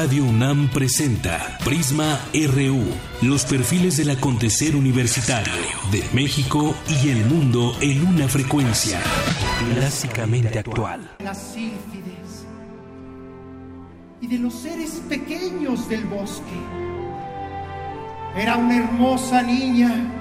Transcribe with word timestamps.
Radio 0.00 0.22
UNAM 0.22 0.68
presenta 0.68 1.58
Prisma 1.64 2.20
RU, 2.32 2.84
los 3.20 3.44
perfiles 3.44 3.96
del 3.96 4.10
acontecer 4.10 4.76
universitario 4.76 5.52
de 5.90 6.04
México 6.12 6.72
y 7.02 7.08
el 7.08 7.24
mundo 7.24 7.76
en 7.80 8.06
una 8.06 8.28
frecuencia 8.28 9.00
clásicamente 9.74 10.56
actual. 10.56 11.16
Las 11.18 11.52
sílfides 11.52 12.46
y 14.20 14.28
de 14.28 14.38
los 14.38 14.54
seres 14.54 15.02
pequeños 15.08 15.88
del 15.88 16.04
bosque. 16.04 16.44
Era 18.36 18.56
una 18.56 18.76
hermosa 18.76 19.42
niña 19.42 20.14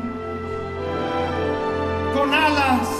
con 2.15 2.33
alas 2.33 2.96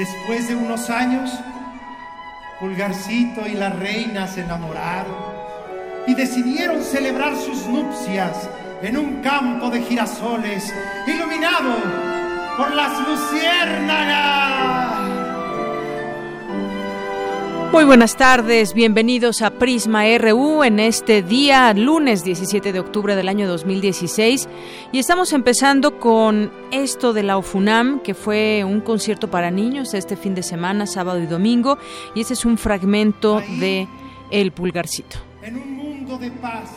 Después 0.00 0.48
de 0.48 0.56
unos 0.56 0.88
años, 0.88 1.30
Pulgarcito 2.58 3.46
y 3.46 3.52
la 3.52 3.68
reina 3.68 4.26
se 4.26 4.40
enamoraron 4.40 5.14
y 6.06 6.14
decidieron 6.14 6.82
celebrar 6.82 7.36
sus 7.36 7.66
nupcias 7.66 8.48
en 8.80 8.96
un 8.96 9.20
campo 9.20 9.68
de 9.68 9.82
girasoles 9.82 10.72
iluminado 11.06 11.74
por 12.56 12.74
las 12.74 12.98
luciérnagas. 13.06 15.09
Muy 17.72 17.84
buenas 17.84 18.16
tardes, 18.16 18.74
bienvenidos 18.74 19.42
a 19.42 19.50
Prisma 19.50 20.02
RU 20.18 20.64
en 20.64 20.80
este 20.80 21.22
día, 21.22 21.72
lunes 21.72 22.24
17 22.24 22.72
de 22.72 22.80
octubre 22.80 23.14
del 23.14 23.28
año 23.28 23.46
2016. 23.46 24.48
Y 24.90 24.98
estamos 24.98 25.32
empezando 25.32 26.00
con 26.00 26.50
esto 26.72 27.12
de 27.12 27.22
la 27.22 27.36
OFUNAM, 27.36 28.00
que 28.00 28.14
fue 28.14 28.64
un 28.64 28.80
concierto 28.80 29.30
para 29.30 29.52
niños 29.52 29.94
este 29.94 30.16
fin 30.16 30.34
de 30.34 30.42
semana, 30.42 30.84
sábado 30.84 31.20
y 31.20 31.26
domingo. 31.26 31.78
Y 32.16 32.22
este 32.22 32.34
es 32.34 32.44
un 32.44 32.58
fragmento 32.58 33.40
de 33.60 33.86
El 34.32 34.50
Pulgarcito. 34.50 35.18
En 35.40 35.56
un 35.56 35.76
mundo 35.76 36.18
de 36.18 36.32
paz, 36.32 36.70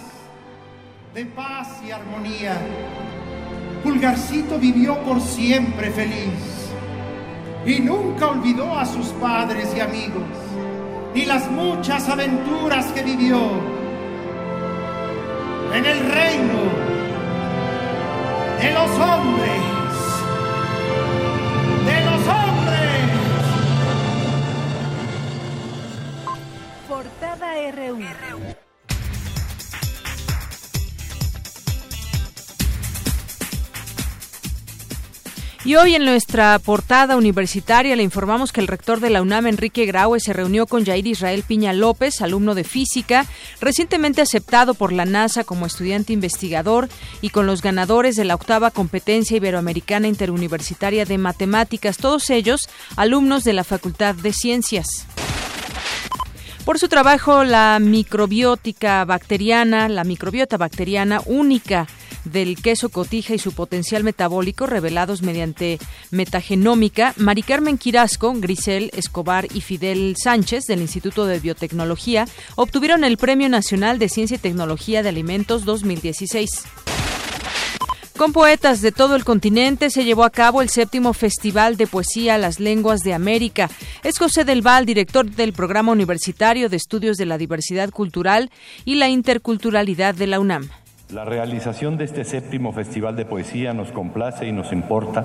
de 1.16 1.26
paz 1.26 1.82
y 1.88 1.90
armonía, 1.90 2.56
Pulgarcito 3.84 4.60
vivió 4.60 5.00
por 5.00 5.20
siempre 5.20 5.90
feliz 5.90 6.70
y 7.66 7.80
nunca 7.80 8.28
olvidó 8.28 8.78
a 8.78 8.86
sus 8.86 9.08
padres 9.08 9.74
y 9.76 9.80
amigos 9.80 10.43
y 11.16 11.26
las 11.26 11.50
muchas 11.52 12.10
aventuras 12.10 12.92
que 12.94 13.04
vivió 13.04 13.40
en 15.74 15.86
el 15.86 16.00
reino 16.12 16.60
de 18.60 18.72
los 18.72 18.90
hombres. 19.00 19.64
De 21.86 22.06
los 22.06 22.28
hombres. 22.28 23.04
Portada 26.88 27.54
RU. 27.72 28.63
Y 35.66 35.76
hoy 35.76 35.96
en 35.96 36.04
nuestra 36.04 36.60
portada 36.60 37.16
universitaria 37.16 37.96
le 37.96 38.04
informamos 38.04 38.52
que 38.52 38.60
el 38.60 38.68
rector 38.68 39.00
de 39.00 39.10
la 39.10 39.22
UNAM, 39.22 39.48
Enrique 39.48 39.86
Graue, 39.86 40.20
se 40.20 40.34
reunió 40.34 40.68
con 40.68 40.84
Jair 40.84 41.08
Israel 41.08 41.46
Piña 41.48 41.72
López, 41.72 42.22
alumno 42.22 42.54
de 42.54 42.66
física, 42.66 43.26
recientemente 43.62 44.22
aceptado 44.22 44.74
por 44.74 44.92
la 44.92 45.06
NASA 45.06 45.46
como 45.46 45.66
estudiante 45.66 46.12
investigador, 46.12 46.90
y 47.22 47.30
con 47.30 47.46
los 47.46 47.62
ganadores 47.62 48.18
de 48.18 48.26
la 48.26 48.36
octava 48.36 48.72
competencia 48.72 49.38
iberoamericana 49.38 50.10
interuniversitaria 50.10 51.06
de 51.06 51.18
matemáticas, 51.18 51.96
todos 51.96 52.30
ellos 52.30 52.68
alumnos 52.98 53.46
de 53.46 53.54
la 53.54 53.64
Facultad 53.64 54.16
de 54.16 54.34
Ciencias. 54.34 55.08
Por 56.66 56.78
su 56.78 56.90
trabajo, 56.90 57.46
la 57.46 57.80
microbiótica 57.80 59.06
bacteriana, 59.06 59.88
la 59.88 60.04
microbiota 60.04 60.58
bacteriana 60.58 61.22
única 61.26 61.88
del 62.26 62.62
queso 62.62 62.90
cotija 62.90 63.34
y 63.34 63.40
su 63.40 63.52
potencial 63.54 64.04
metabólico 64.04 64.66
revelados 64.66 65.22
mediante 65.22 65.80
metagenómica, 66.12 67.14
Mari 67.18 67.44
Carmen 67.44 67.78
Quirasco, 67.78 68.34
Grisel 68.36 68.92
Escobar 68.94 69.48
y 69.54 69.62
Fidel 69.62 70.16
Sánchez 70.22 70.66
del 70.66 70.82
Instituto 70.82 71.26
de 71.26 71.40
Biotecnología 71.40 72.26
obtuvieron 72.56 73.04
el 73.04 73.18
Premio 73.18 73.50
Nacional 73.50 74.00
de 74.00 74.10
Ciencia 74.10 74.36
y 74.36 74.40
Tecnología 74.40 75.04
de 75.04 75.10
Alimentos 75.10 75.66
2016. 75.66 76.64
Con 78.18 78.32
poetas 78.32 78.82
de 78.82 78.92
todo 78.92 79.16
el 79.16 79.26
continente 79.26 79.90
se 79.90 80.06
llevó 80.06 80.24
a 80.24 80.30
cabo 80.30 80.62
el 80.62 80.70
séptimo 80.70 81.14
Festival 81.14 81.78
de 81.78 81.88
Poesía 81.88 82.38
Las 82.38 82.60
Lenguas 82.60 83.02
de 83.02 83.14
América. 83.14 83.72
Es 84.04 84.20
José 84.20 84.46
del 84.46 84.62
Val, 84.62 84.86
director 84.86 85.30
del 85.30 85.52
Programa 85.52 85.92
Universitario 85.92 86.70
de 86.70 86.78
Estudios 86.78 87.18
de 87.18 87.26
la 87.26 87.40
Diversidad 87.40 87.90
Cultural 87.90 88.52
y 88.86 88.96
la 88.96 89.10
Interculturalidad 89.10 90.14
de 90.14 90.28
la 90.28 90.40
UNAM. 90.40 90.70
La 91.14 91.26
realización 91.26 91.96
de 91.96 92.06
este 92.06 92.24
séptimo 92.24 92.72
Festival 92.72 93.16
de 93.16 93.24
Poesía 93.24 93.72
nos 93.72 93.92
complace 93.92 94.48
y 94.48 94.52
nos 94.52 94.74
importa, 94.74 95.24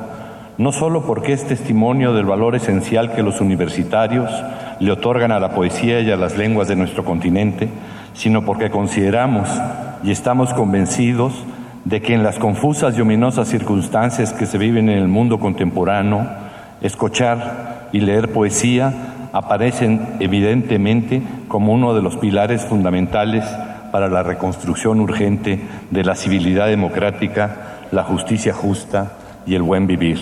no 0.58 0.70
solo 0.70 1.06
porque 1.06 1.32
es 1.32 1.46
testimonio 1.46 2.12
del 2.12 2.26
valor 2.26 2.54
esencial 2.54 3.14
que 3.14 3.22
los 3.22 3.40
universitarios 3.40 4.30
le 4.80 4.92
otorgan 4.92 5.32
a 5.32 5.40
la 5.40 5.52
poesía 5.52 6.00
y 6.00 6.10
a 6.10 6.18
las 6.18 6.36
lenguas 6.36 6.68
de 6.68 6.76
nuestro 6.76 7.06
continente, 7.06 7.70
sino 8.12 8.44
porque 8.44 8.68
consideramos 8.68 9.48
y 10.04 10.10
estamos 10.10 10.52
convencidos 10.52 11.32
de 11.86 12.02
que 12.02 12.12
en 12.12 12.22
las 12.22 12.38
confusas 12.38 12.98
y 12.98 13.00
ominosas 13.00 13.48
circunstancias 13.48 14.34
que 14.34 14.44
se 14.44 14.58
viven 14.58 14.90
en 14.90 14.98
el 14.98 15.08
mundo 15.08 15.40
contemporáneo, 15.40 16.28
escuchar 16.82 17.88
y 17.92 18.00
leer 18.00 18.30
poesía 18.34 18.92
aparecen 19.32 20.06
evidentemente 20.20 21.22
como 21.48 21.72
uno 21.72 21.94
de 21.94 22.02
los 22.02 22.18
pilares 22.18 22.66
fundamentales 22.66 23.42
para 23.98 24.10
la 24.10 24.22
reconstrucción 24.22 25.00
urgente 25.00 25.58
de 25.90 26.04
la 26.04 26.14
civilidad 26.14 26.68
democrática, 26.68 27.80
la 27.90 28.04
justicia 28.04 28.54
justa 28.54 29.42
y 29.44 29.56
el 29.56 29.62
buen 29.62 29.88
vivir. 29.88 30.20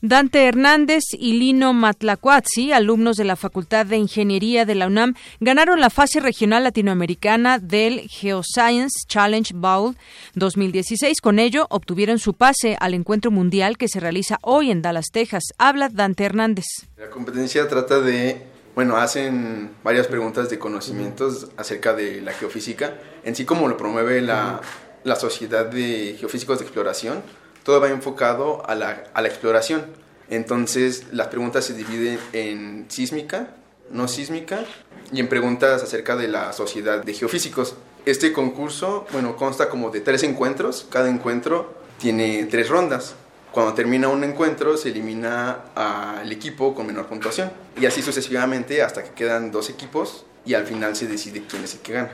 Dante 0.00 0.46
Hernández 0.46 1.02
y 1.18 1.32
Lino 1.40 1.72
Matlacuazzi, 1.72 2.70
alumnos 2.70 3.16
de 3.16 3.24
la 3.24 3.34
Facultad 3.34 3.86
de 3.86 3.96
Ingeniería 3.96 4.64
de 4.64 4.76
la 4.76 4.86
UNAM, 4.86 5.14
ganaron 5.40 5.80
la 5.80 5.90
fase 5.90 6.20
regional 6.20 6.62
latinoamericana 6.62 7.58
del 7.58 8.02
Geoscience 8.08 9.04
Challenge 9.08 9.52
Bowl 9.52 9.96
2016. 10.36 11.20
Con 11.20 11.40
ello, 11.40 11.66
obtuvieron 11.70 12.20
su 12.20 12.34
pase 12.34 12.76
al 12.78 12.94
encuentro 12.94 13.32
mundial 13.32 13.78
que 13.78 13.88
se 13.88 13.98
realiza 13.98 14.38
hoy 14.42 14.70
en 14.70 14.80
Dallas, 14.80 15.06
Texas. 15.10 15.42
Habla 15.58 15.88
Dante 15.88 16.22
Hernández. 16.22 16.66
La 16.96 17.10
competencia 17.10 17.66
trata 17.66 18.00
de 18.00 18.51
bueno, 18.74 18.96
hacen 18.96 19.70
varias 19.84 20.06
preguntas 20.06 20.48
de 20.48 20.58
conocimientos 20.58 21.48
acerca 21.56 21.92
de 21.92 22.20
la 22.22 22.32
geofísica, 22.32 22.94
en 23.24 23.36
sí 23.36 23.44
como 23.44 23.68
lo 23.68 23.76
promueve 23.76 24.20
la, 24.22 24.60
la 25.04 25.16
Sociedad 25.16 25.66
de 25.66 26.16
Geofísicos 26.18 26.58
de 26.58 26.64
Exploración, 26.64 27.22
todo 27.64 27.80
va 27.80 27.88
enfocado 27.88 28.68
a 28.68 28.74
la, 28.74 29.04
a 29.12 29.22
la 29.22 29.28
exploración. 29.28 29.84
Entonces, 30.30 31.04
las 31.12 31.28
preguntas 31.28 31.64
se 31.64 31.74
dividen 31.74 32.18
en 32.32 32.86
sísmica, 32.88 33.50
no 33.90 34.08
sísmica, 34.08 34.64
y 35.12 35.20
en 35.20 35.28
preguntas 35.28 35.82
acerca 35.82 36.16
de 36.16 36.28
la 36.28 36.52
Sociedad 36.54 37.04
de 37.04 37.12
Geofísicos. 37.12 37.74
Este 38.06 38.32
concurso, 38.32 39.06
bueno, 39.12 39.36
consta 39.36 39.68
como 39.68 39.90
de 39.90 40.00
tres 40.00 40.22
encuentros, 40.22 40.86
cada 40.90 41.10
encuentro 41.10 41.74
tiene 41.98 42.46
tres 42.50 42.68
rondas. 42.68 43.14
Cuando 43.52 43.74
termina 43.74 44.08
un 44.08 44.24
encuentro 44.24 44.78
se 44.78 44.88
elimina 44.88 45.58
al 45.74 46.32
equipo 46.32 46.74
con 46.74 46.86
menor 46.86 47.06
puntuación 47.06 47.52
y 47.78 47.84
así 47.84 48.00
sucesivamente 48.00 48.82
hasta 48.82 49.04
que 49.04 49.10
quedan 49.10 49.52
dos 49.52 49.68
equipos 49.68 50.24
y 50.46 50.54
al 50.54 50.66
final 50.66 50.96
se 50.96 51.06
decide 51.06 51.44
quién 51.46 51.62
es 51.62 51.74
el 51.74 51.80
que 51.80 51.92
gana. 51.92 52.12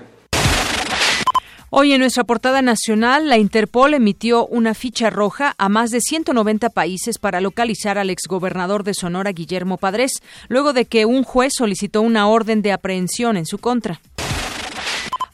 Hoy 1.70 1.92
en 1.92 2.00
nuestra 2.00 2.24
portada 2.24 2.60
nacional, 2.60 3.28
la 3.28 3.36
Interpol 3.36 3.94
emitió 3.94 4.46
una 4.46 4.74
ficha 4.74 5.10
roja 5.10 5.54
a 5.58 5.68
más 5.68 5.90
de 5.90 6.00
190 6.00 6.70
países 6.70 7.18
para 7.18 7.40
localizar 7.40 7.98
al 7.98 8.10
exgobernador 8.10 8.82
de 8.82 8.94
Sonora, 8.94 9.30
Guillermo 9.30 9.76
Padres, 9.76 10.14
luego 10.48 10.72
de 10.72 10.86
que 10.86 11.04
un 11.04 11.22
juez 11.22 11.52
solicitó 11.56 12.02
una 12.02 12.26
orden 12.26 12.62
de 12.62 12.72
aprehensión 12.72 13.36
en 13.36 13.46
su 13.46 13.58
contra. 13.58 14.00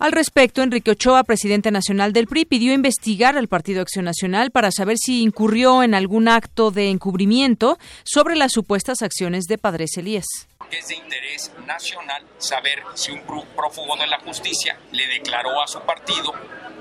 Al 0.05 0.13
respecto, 0.13 0.61
Enrique 0.63 0.91
Ochoa, 0.91 1.25
presidente 1.25 1.71
nacional 1.71 2.13
del 2.13 2.27
PRI, 2.27 2.45
pidió 2.45 2.75
investigar 2.75 3.39
al 3.39 3.49
Partido 3.49 3.81
Acción 3.81 4.05
Nacional 4.05 4.51
para 4.51 4.71
saber 4.71 4.99
si 4.99 5.23
incurrió 5.23 5.83
en 5.83 5.95
algún 5.95 6.29
acto 6.29 6.71
de 6.71 6.91
encubrimiento 6.91 7.79
sobre 8.05 8.37
las 8.37 8.53
supuestas 8.53 9.01
acciones 9.01 9.45
de 9.45 9.57
Padres 9.57 9.97
Elías. 9.97 10.27
Es 10.71 10.89
de 10.89 10.97
interés 10.97 11.51
nacional 11.67 12.23
saber 12.37 12.83
si 12.93 13.13
un 13.13 13.23
prófugo 13.23 13.97
de 13.97 14.07
la 14.07 14.21
justicia 14.21 14.79
le 14.93 15.07
declaró 15.07 15.63
a 15.63 15.67
su 15.67 15.81
partido 15.81 16.35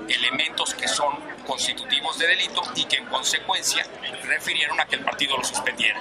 elementos 0.06 0.74
que 0.74 0.86
son 0.86 1.14
constitutivos 1.46 2.18
de 2.18 2.26
delito 2.26 2.60
y 2.76 2.84
que 2.84 2.96
en 2.96 3.06
consecuencia 3.06 3.86
refirieron 4.24 4.78
a 4.78 4.84
que 4.84 4.96
el 4.96 5.02
partido 5.02 5.38
lo 5.38 5.44
suspendiera. 5.44 5.98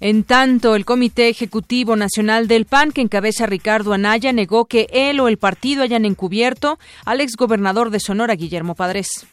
En 0.00 0.22
tanto, 0.22 0.76
el 0.76 0.84
Comité 0.84 1.28
Ejecutivo 1.28 1.96
Nacional 1.96 2.46
del 2.46 2.66
PAN, 2.66 2.92
que 2.92 3.00
encabeza 3.00 3.46
Ricardo 3.46 3.92
Anaya, 3.92 4.32
negó 4.32 4.66
que 4.66 4.86
él 4.92 5.18
o 5.18 5.26
el 5.26 5.38
partido 5.38 5.82
hayan 5.82 6.04
encubierto 6.04 6.78
al 7.04 7.20
exgobernador 7.20 7.90
de 7.90 7.98
Sonora, 7.98 8.36
Guillermo 8.36 8.76
Padres. 8.76 9.26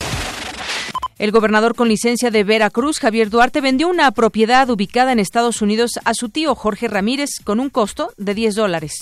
El 1.20 1.32
gobernador 1.32 1.76
con 1.76 1.88
licencia 1.88 2.32
de 2.32 2.44
Veracruz, 2.44 3.00
Javier 3.00 3.30
Duarte, 3.30 3.62
vendió 3.62 3.88
una 3.88 4.12
propiedad 4.12 4.70
ubicada 4.70 5.12
en 5.12 5.20
Estados 5.20 5.62
Unidos 5.62 5.92
a 6.04 6.14
su 6.14 6.30
tío 6.30 6.56
Jorge 6.56 6.88
Ramírez 6.88 7.30
con 7.44 7.60
un 7.60 7.70
costo 7.70 8.12
de 8.18 8.34
10 8.34 8.56
dólares. 8.56 8.98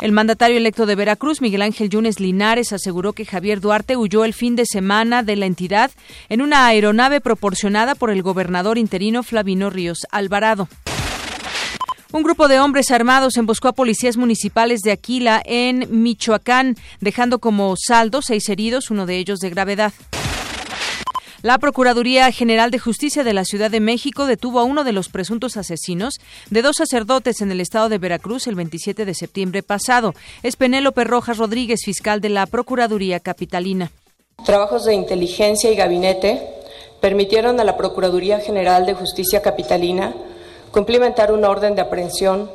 El 0.00 0.12
mandatario 0.12 0.58
electo 0.58 0.86
de 0.86 0.94
Veracruz, 0.94 1.40
Miguel 1.40 1.62
Ángel 1.62 1.90
Yunes 1.90 2.20
Linares, 2.20 2.72
aseguró 2.72 3.14
que 3.14 3.24
Javier 3.24 3.60
Duarte 3.60 3.96
huyó 3.96 4.24
el 4.24 4.32
fin 4.32 4.54
de 4.54 4.64
semana 4.64 5.24
de 5.24 5.34
la 5.34 5.46
entidad 5.46 5.90
en 6.28 6.40
una 6.40 6.66
aeronave 6.66 7.20
proporcionada 7.20 7.96
por 7.96 8.10
el 8.10 8.22
gobernador 8.22 8.78
interino 8.78 9.24
Flavino 9.24 9.70
Ríos 9.70 10.06
Alvarado. 10.12 10.68
Un 12.12 12.22
grupo 12.22 12.46
de 12.46 12.60
hombres 12.60 12.92
armados 12.92 13.36
emboscó 13.36 13.68
a 13.68 13.72
policías 13.72 14.16
municipales 14.16 14.80
de 14.82 14.92
Aquila 14.92 15.42
en 15.44 15.88
Michoacán, 15.90 16.76
dejando 17.00 17.40
como 17.40 17.74
saldo 17.76 18.22
seis 18.22 18.48
heridos, 18.48 18.92
uno 18.92 19.04
de 19.04 19.18
ellos 19.18 19.40
de 19.40 19.50
gravedad. 19.50 19.92
La 21.40 21.58
Procuraduría 21.58 22.32
General 22.32 22.72
de 22.72 22.80
Justicia 22.80 23.22
de 23.22 23.32
la 23.32 23.44
Ciudad 23.44 23.70
de 23.70 23.78
México 23.78 24.26
detuvo 24.26 24.58
a 24.58 24.64
uno 24.64 24.82
de 24.82 24.90
los 24.90 25.08
presuntos 25.08 25.56
asesinos 25.56 26.14
de 26.50 26.62
dos 26.62 26.74
sacerdotes 26.78 27.40
en 27.40 27.52
el 27.52 27.60
estado 27.60 27.88
de 27.88 27.98
Veracruz 27.98 28.48
el 28.48 28.56
27 28.56 29.04
de 29.04 29.14
septiembre 29.14 29.62
pasado. 29.62 30.14
Es 30.42 30.56
Penélope 30.56 31.04
Rojas 31.04 31.38
Rodríguez, 31.38 31.82
fiscal 31.84 32.20
de 32.20 32.30
la 32.30 32.46
Procuraduría 32.46 33.20
Capitalina. 33.20 33.92
Trabajos 34.44 34.84
de 34.84 34.94
inteligencia 34.94 35.70
y 35.70 35.76
gabinete 35.76 36.42
permitieron 37.00 37.60
a 37.60 37.64
la 37.64 37.76
Procuraduría 37.76 38.40
General 38.40 38.84
de 38.84 38.94
Justicia 38.94 39.40
Capitalina 39.40 40.14
cumplimentar 40.72 41.30
una 41.30 41.50
orden 41.50 41.76
de 41.76 41.82
aprehensión 41.82 42.50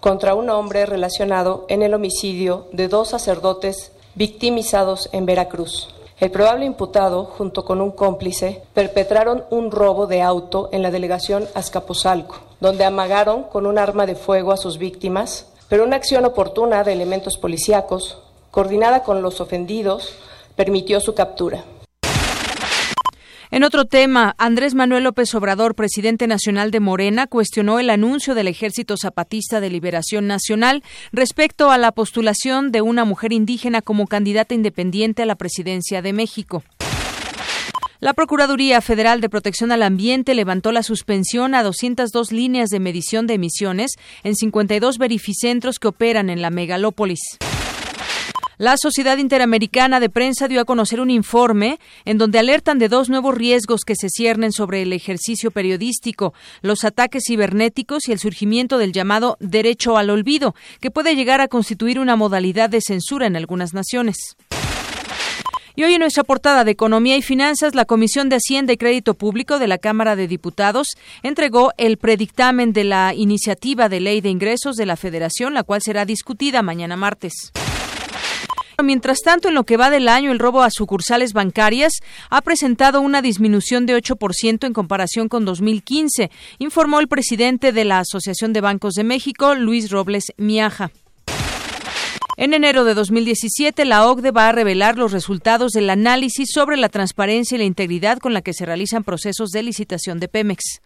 contra 0.00 0.34
un 0.34 0.50
hombre 0.50 0.86
relacionado 0.86 1.66
en 1.68 1.82
el 1.84 1.94
homicidio 1.94 2.66
de 2.72 2.88
dos 2.88 3.10
sacerdotes 3.10 3.92
victimizados 4.16 5.08
en 5.12 5.24
Veracruz. 5.24 5.94
El 6.24 6.30
probable 6.30 6.64
imputado, 6.64 7.26
junto 7.26 7.66
con 7.66 7.82
un 7.82 7.90
cómplice, 7.90 8.62
perpetraron 8.72 9.44
un 9.50 9.70
robo 9.70 10.06
de 10.06 10.22
auto 10.22 10.70
en 10.72 10.80
la 10.80 10.90
delegación 10.90 11.46
Azcapotzalco, 11.52 12.36
donde 12.60 12.86
amagaron 12.86 13.42
con 13.42 13.66
un 13.66 13.76
arma 13.76 14.06
de 14.06 14.14
fuego 14.14 14.50
a 14.50 14.56
sus 14.56 14.78
víctimas, 14.78 15.48
pero 15.68 15.84
una 15.84 15.96
acción 15.96 16.24
oportuna 16.24 16.82
de 16.82 16.94
elementos 16.94 17.36
policíacos, 17.36 18.16
coordinada 18.50 19.02
con 19.02 19.20
los 19.20 19.42
ofendidos, 19.42 20.14
permitió 20.56 20.98
su 20.98 21.14
captura. 21.14 21.62
En 23.54 23.62
otro 23.62 23.84
tema, 23.84 24.34
Andrés 24.36 24.74
Manuel 24.74 25.04
López 25.04 25.32
Obrador, 25.32 25.76
presidente 25.76 26.26
nacional 26.26 26.72
de 26.72 26.80
Morena, 26.80 27.28
cuestionó 27.28 27.78
el 27.78 27.88
anuncio 27.88 28.34
del 28.34 28.48
Ejército 28.48 28.96
Zapatista 28.96 29.60
de 29.60 29.70
Liberación 29.70 30.26
Nacional 30.26 30.82
respecto 31.12 31.70
a 31.70 31.78
la 31.78 31.92
postulación 31.92 32.72
de 32.72 32.80
una 32.80 33.04
mujer 33.04 33.32
indígena 33.32 33.80
como 33.80 34.08
candidata 34.08 34.54
independiente 34.54 35.22
a 35.22 35.26
la 35.26 35.36
presidencia 35.36 36.02
de 36.02 36.12
México. 36.12 36.64
La 38.00 38.12
Procuraduría 38.12 38.80
Federal 38.80 39.20
de 39.20 39.28
Protección 39.28 39.70
al 39.70 39.84
Ambiente 39.84 40.34
levantó 40.34 40.72
la 40.72 40.82
suspensión 40.82 41.54
a 41.54 41.62
202 41.62 42.32
líneas 42.32 42.70
de 42.70 42.80
medición 42.80 43.28
de 43.28 43.34
emisiones 43.34 43.92
en 44.24 44.34
52 44.34 44.98
verificentros 44.98 45.78
que 45.78 45.86
operan 45.86 46.28
en 46.28 46.42
la 46.42 46.50
megalópolis. 46.50 47.20
La 48.64 48.78
Sociedad 48.78 49.18
Interamericana 49.18 50.00
de 50.00 50.08
Prensa 50.08 50.48
dio 50.48 50.58
a 50.58 50.64
conocer 50.64 50.98
un 50.98 51.10
informe 51.10 51.78
en 52.06 52.16
donde 52.16 52.38
alertan 52.38 52.78
de 52.78 52.88
dos 52.88 53.10
nuevos 53.10 53.34
riesgos 53.34 53.82
que 53.84 53.94
se 53.94 54.08
ciernen 54.08 54.52
sobre 54.52 54.80
el 54.80 54.94
ejercicio 54.94 55.50
periodístico, 55.50 56.32
los 56.62 56.82
ataques 56.84 57.24
cibernéticos 57.26 58.08
y 58.08 58.12
el 58.12 58.18
surgimiento 58.18 58.78
del 58.78 58.94
llamado 58.94 59.36
derecho 59.38 59.98
al 59.98 60.08
olvido, 60.08 60.54
que 60.80 60.90
puede 60.90 61.14
llegar 61.14 61.42
a 61.42 61.48
constituir 61.48 61.98
una 61.98 62.16
modalidad 62.16 62.70
de 62.70 62.80
censura 62.80 63.26
en 63.26 63.36
algunas 63.36 63.74
naciones. 63.74 64.16
Y 65.76 65.84
hoy 65.84 65.92
en 65.92 66.00
nuestra 66.00 66.24
portada 66.24 66.64
de 66.64 66.70
Economía 66.70 67.18
y 67.18 67.22
Finanzas, 67.22 67.74
la 67.74 67.84
Comisión 67.84 68.30
de 68.30 68.36
Hacienda 68.36 68.72
y 68.72 68.78
Crédito 68.78 69.12
Público 69.12 69.58
de 69.58 69.68
la 69.68 69.76
Cámara 69.76 70.16
de 70.16 70.26
Diputados 70.26 70.86
entregó 71.22 71.72
el 71.76 71.98
predictamen 71.98 72.72
de 72.72 72.84
la 72.84 73.12
iniciativa 73.14 73.90
de 73.90 74.00
ley 74.00 74.22
de 74.22 74.30
ingresos 74.30 74.76
de 74.76 74.86
la 74.86 74.96
Federación, 74.96 75.52
la 75.52 75.64
cual 75.64 75.82
será 75.82 76.06
discutida 76.06 76.62
mañana 76.62 76.96
martes. 76.96 77.52
Mientras 78.82 79.20
tanto, 79.20 79.48
en 79.48 79.54
lo 79.54 79.64
que 79.64 79.76
va 79.76 79.90
del 79.90 80.08
año, 80.08 80.32
el 80.32 80.38
robo 80.38 80.62
a 80.62 80.70
sucursales 80.70 81.32
bancarias 81.32 81.92
ha 82.28 82.42
presentado 82.42 83.00
una 83.00 83.22
disminución 83.22 83.86
de 83.86 83.96
8% 83.96 84.66
en 84.66 84.72
comparación 84.72 85.28
con 85.28 85.44
2015, 85.44 86.30
informó 86.58 87.00
el 87.00 87.08
presidente 87.08 87.72
de 87.72 87.84
la 87.84 88.00
Asociación 88.00 88.52
de 88.52 88.60
Bancos 88.60 88.94
de 88.94 89.04
México, 89.04 89.54
Luis 89.54 89.90
Robles 89.90 90.32
Miaja. 90.36 90.90
En 92.36 92.52
enero 92.52 92.84
de 92.84 92.94
2017, 92.94 93.84
la 93.84 94.08
OCDE 94.08 94.32
va 94.32 94.48
a 94.48 94.52
revelar 94.52 94.98
los 94.98 95.12
resultados 95.12 95.70
del 95.70 95.88
análisis 95.88 96.50
sobre 96.52 96.76
la 96.76 96.88
transparencia 96.88 97.54
y 97.54 97.58
la 97.58 97.64
integridad 97.64 98.18
con 98.18 98.34
la 98.34 98.42
que 98.42 98.52
se 98.52 98.66
realizan 98.66 99.04
procesos 99.04 99.50
de 99.50 99.62
licitación 99.62 100.18
de 100.18 100.26
Pemex. 100.26 100.80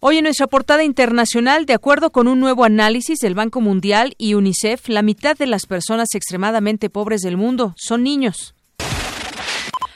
Hoy 0.00 0.18
en 0.18 0.24
nuestra 0.24 0.46
portada 0.46 0.84
internacional, 0.84 1.66
de 1.66 1.74
acuerdo 1.74 2.10
con 2.10 2.28
un 2.28 2.38
nuevo 2.38 2.62
análisis 2.62 3.18
del 3.18 3.34
Banco 3.34 3.60
Mundial 3.60 4.14
y 4.16 4.34
UNICEF, 4.34 4.88
la 4.88 5.02
mitad 5.02 5.36
de 5.36 5.48
las 5.48 5.66
personas 5.66 6.14
extremadamente 6.14 6.88
pobres 6.88 7.20
del 7.22 7.36
mundo 7.36 7.74
son 7.76 8.04
niños. 8.04 8.54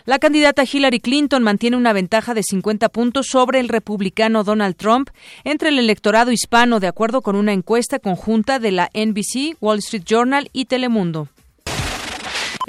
La 0.04 0.18
candidata 0.18 0.64
Hillary 0.64 0.98
Clinton 0.98 1.44
mantiene 1.44 1.76
una 1.76 1.92
ventaja 1.92 2.34
de 2.34 2.42
50 2.42 2.88
puntos 2.88 3.28
sobre 3.30 3.60
el 3.60 3.68
republicano 3.68 4.42
Donald 4.42 4.74
Trump 4.74 5.10
entre 5.44 5.68
el 5.68 5.78
electorado 5.78 6.32
hispano, 6.32 6.80
de 6.80 6.88
acuerdo 6.88 7.22
con 7.22 7.36
una 7.36 7.52
encuesta 7.52 8.00
conjunta 8.00 8.58
de 8.58 8.72
la 8.72 8.90
NBC, 8.94 9.56
Wall 9.60 9.78
Street 9.78 10.02
Journal 10.04 10.50
y 10.52 10.64
Telemundo. 10.64 11.28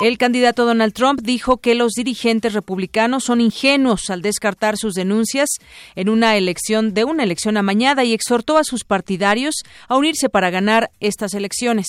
El 0.02 0.18
candidato 0.18 0.66
Donald 0.66 0.94
Trump 0.94 1.22
dijo 1.22 1.58
que 1.58 1.76
los 1.76 1.94
dirigentes 1.94 2.54
republicanos 2.54 3.26
son 3.26 3.42
ingenuos 3.42 4.10
al 4.10 4.22
descartar 4.22 4.76
sus 4.76 4.96
denuncias 4.96 5.50
en 5.96 6.10
una 6.10 6.36
elección 6.36 6.94
de 6.94 7.04
una 7.04 7.24
elección 7.24 7.58
amañada 7.58 8.04
y 8.04 8.14
exhortó 8.14 8.58
a 8.58 8.64
sus 8.64 8.84
partidarios 8.84 9.56
a 9.88 9.96
unirse 9.96 10.30
para 10.30 10.50
ganar 10.50 10.92
estas 11.00 11.36
elecciones. 11.36 11.88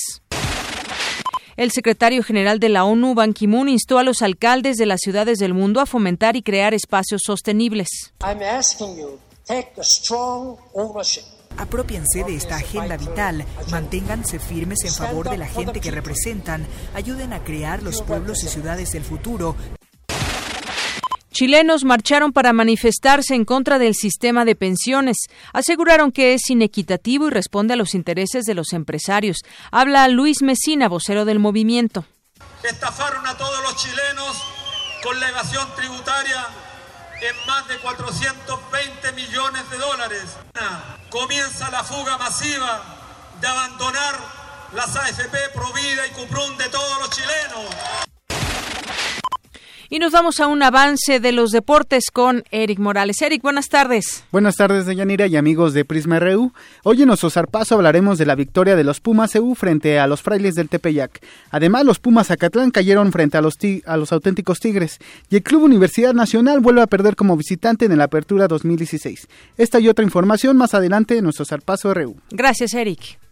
El 1.57 1.71
secretario 1.71 2.23
general 2.23 2.59
de 2.59 2.69
la 2.69 2.85
ONU, 2.85 3.15
Ban 3.15 3.33
Ki-moon, 3.33 3.69
instó 3.69 3.99
a 3.99 4.03
los 4.03 4.23
alcaldes 4.23 4.77
de 4.77 4.87
las 4.87 5.01
ciudades 5.01 5.39
del 5.39 5.55
mundo 5.55 5.81
a 5.81 5.87
fomentar 5.87 6.37
y 6.37 6.43
crear 6.43 6.75
espacios 6.75 7.23
sostenibles. 7.25 8.13
Apropiense 11.57 12.25
de 12.25 12.35
esta 12.35 12.57
agenda 12.57 12.97
vital, 12.97 13.45
manténganse 13.71 14.39
firmes 14.39 14.85
en 14.85 14.93
favor 14.93 15.31
de 15.31 15.39
la 15.39 15.47
gente 15.47 15.81
que 15.81 15.91
representan, 15.91 16.67
ayuden 16.95 17.33
a 17.33 17.45
crear 17.45 17.83
los 17.83 18.03
pueblos 18.03 18.43
y 18.43 18.49
ciudades 18.49 18.91
del 18.91 19.05
futuro. 19.05 19.57
Chilenos 21.35 21.83
marcharon 21.83 22.33
para 22.33 22.53
manifestarse 22.53 23.35
en 23.35 23.45
contra 23.45 23.81
del 23.81 23.95
sistema 23.95 24.45
de 24.45 24.55
pensiones. 24.55 25.17
Aseguraron 25.53 26.13
que 26.13 26.33
es 26.33 26.49
inequitativo 26.49 27.27
y 27.27 27.31
responde 27.31 27.75
a 27.75 27.77
los 27.77 27.95
intereses 27.95 28.45
de 28.45 28.55
los 28.55 28.73
empresarios. 28.73 29.39
Habla 29.73 30.07
Luis 30.07 30.43
Mesina, 30.43 30.89
vocero 30.89 31.25
del 31.25 31.41
movimiento. 31.41 32.05
Estafaron 32.63 33.27
a 33.27 33.37
todos 33.37 33.63
los 33.65 33.77
chilenos 33.77 34.43
con 35.03 35.19
la 35.19 35.29
evasión 35.29 35.67
tributaria 35.75 36.47
en 37.29 37.47
más 37.47 37.67
de 37.69 37.79
420 37.79 39.13
millones 39.13 39.71
de 39.71 39.79
dólares. 39.79 40.25
Comienza 41.11 41.71
la 41.71 41.83
fuga 41.83 42.19
masiva 42.19 42.83
de 43.41 43.47
abandonar 43.47 44.15
las 44.75 44.95
AFP 44.95 45.51
Provida 45.55 46.07
y 46.07 46.11
Cuprun 46.11 46.57
de 46.59 46.69
todos 46.69 46.99
los 46.99 47.11
chilenos. 47.11 48.14
Y 49.95 50.01
nos 50.01 50.11
vamos 50.11 50.41
a 50.41 50.49
un 50.49 50.61
avance 50.61 51.21
de 51.21 51.31
los 51.31 51.53
deportes 51.53 52.07
con 52.13 52.43
Eric 52.51 52.81
Morales. 52.81 53.23
Eric, 53.23 53.43
buenas 53.43 53.69
tardes. 53.69 54.25
Buenas 54.33 54.57
tardes, 54.57 54.87
Deyanira 54.87 55.29
y 55.29 55.37
amigos 55.37 55.73
de 55.73 55.85
Prisma 55.85 56.19
RU. 56.19 56.53
Hoy 56.83 57.03
en 57.03 57.07
nuestro 57.07 57.31
zarpazo 57.31 57.77
hablaremos 57.77 58.19
de 58.19 58.27
la 58.27 58.35
victoria 58.35 58.75
de 58.75 58.83
los 58.83 58.99
Pumas 58.99 59.37
EU 59.37 59.55
frente 59.55 60.01
a 60.01 60.09
los 60.09 60.21
frailes 60.21 60.57
del 60.57 60.69
Tepeyac. 60.69 61.25
Además, 61.53 61.85
los 61.85 62.01
Pumas 62.01 62.27
Zacatlán 62.27 62.73
cayeron 62.73 63.13
frente 63.13 63.39
a 63.39 63.41
los, 63.41 63.55
a 63.87 63.97
los 63.97 64.11
auténticos 64.11 64.59
Tigres. 64.59 64.99
Y 65.31 65.37
el 65.37 65.45
Club 65.45 65.63
Universidad 65.63 66.13
Nacional 66.13 66.59
vuelve 66.59 66.83
a 66.83 66.89
perder 66.89 67.15
como 67.15 67.37
visitante 67.37 67.85
en 67.85 67.97
la 67.97 68.03
Apertura 68.03 68.49
2016. 68.49 69.29
Esta 69.57 69.79
y 69.79 69.89
otra 69.89 70.05
información 70.05 70.57
más 70.57 70.75
adelante 70.75 71.17
en 71.17 71.23
nuestro 71.23 71.45
zarpazo 71.45 71.95
RU. 71.95 72.17
Gracias, 72.33 72.75
Eric. 72.75 73.24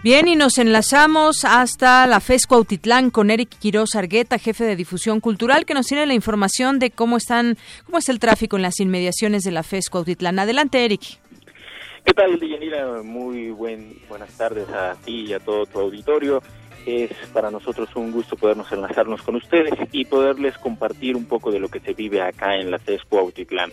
Bien, 0.00 0.28
y 0.28 0.36
nos 0.36 0.58
enlazamos 0.58 1.44
hasta 1.44 2.06
la 2.06 2.20
FESCO 2.20 2.54
Autitlán 2.54 3.10
con 3.10 3.30
Eric 3.32 3.58
Quiroz 3.58 3.96
Argueta, 3.96 4.38
jefe 4.38 4.62
de 4.62 4.76
difusión 4.76 5.18
cultural, 5.18 5.66
que 5.66 5.74
nos 5.74 5.88
tiene 5.88 6.06
la 6.06 6.14
información 6.14 6.78
de 6.78 6.92
cómo 6.92 7.16
están, 7.16 7.58
cómo 7.84 7.98
es 7.98 8.08
el 8.08 8.20
tráfico 8.20 8.54
en 8.54 8.62
las 8.62 8.78
inmediaciones 8.78 9.42
de 9.42 9.50
la 9.50 9.64
FESCO 9.64 9.98
Autitlán. 9.98 10.38
Adelante, 10.38 10.84
Eric. 10.84 11.18
¿Qué 12.04 12.14
tal, 12.14 12.38
Deyanira? 12.38 13.02
Muy 13.02 13.50
buen, 13.50 13.98
buenas 14.08 14.32
tardes 14.38 14.68
a 14.68 14.94
ti 15.04 15.26
y 15.26 15.32
a 15.32 15.40
todo 15.40 15.66
tu 15.66 15.80
auditorio. 15.80 16.44
Es 16.86 17.10
para 17.32 17.50
nosotros 17.50 17.88
un 17.96 18.12
gusto 18.12 18.36
podernos 18.36 18.70
enlazarnos 18.70 19.22
con 19.22 19.34
ustedes 19.34 19.74
y 19.90 20.04
poderles 20.04 20.56
compartir 20.58 21.16
un 21.16 21.24
poco 21.24 21.50
de 21.50 21.58
lo 21.58 21.68
que 21.68 21.80
se 21.80 21.92
vive 21.92 22.22
acá 22.22 22.54
en 22.54 22.70
la 22.70 22.78
FESCO 22.78 23.18
Autitlán. 23.18 23.72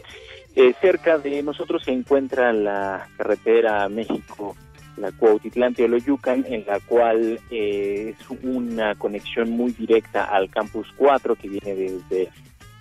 Eh, 0.56 0.74
cerca 0.82 1.20
de 1.20 1.44
nosotros 1.44 1.84
se 1.84 1.92
encuentra 1.92 2.52
la 2.52 3.08
carretera 3.16 3.88
México 3.90 4.56
la 4.98 5.12
Cuautitlán 5.12 5.74
Teoloyucan, 5.74 6.46
en 6.48 6.66
la 6.66 6.80
cual 6.80 7.40
eh, 7.52 8.16
es 8.18 8.30
una 8.44 8.96
conexión 8.96 9.50
muy 9.52 9.72
directa 9.72 10.26
al 10.26 10.50
Campus 10.50 10.88
4 10.98 11.36
que 11.36 11.50
viene 11.50 11.76
desde 11.76 12.30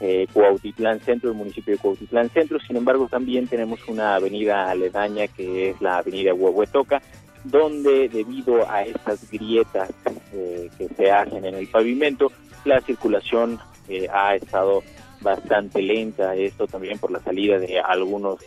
eh, 0.00 0.26
Cuautitlán 0.32 1.00
Centro, 1.00 1.30
el 1.30 1.36
municipio 1.36 1.74
de 1.74 1.78
Cuautitlán 1.78 2.30
Centro. 2.30 2.58
Sin 2.60 2.76
embargo, 2.76 3.08
también 3.08 3.46
tenemos 3.46 3.86
una 3.88 4.16
avenida 4.16 4.70
aledaña 4.70 5.28
que 5.28 5.70
es 5.70 5.80
la 5.80 5.98
avenida 5.98 6.34
Huehuetoca, 6.34 7.00
donde 7.44 8.08
debido 8.08 8.68
a 8.68 8.82
estas 8.82 9.30
grietas 9.30 9.90
eh, 10.32 10.68
que 10.76 10.88
se 10.88 11.10
hacen 11.10 11.44
en 11.44 11.54
el 11.54 11.68
pavimento, 11.68 12.32
la 12.64 12.80
circulación 12.80 13.58
eh, 13.88 14.08
ha 14.12 14.34
estado 14.34 14.82
bastante 15.20 15.80
lenta, 15.80 16.34
esto 16.34 16.66
también 16.66 16.98
por 16.98 17.10
la 17.10 17.20
salida 17.20 17.58
de 17.58 17.80
algunos 17.80 18.38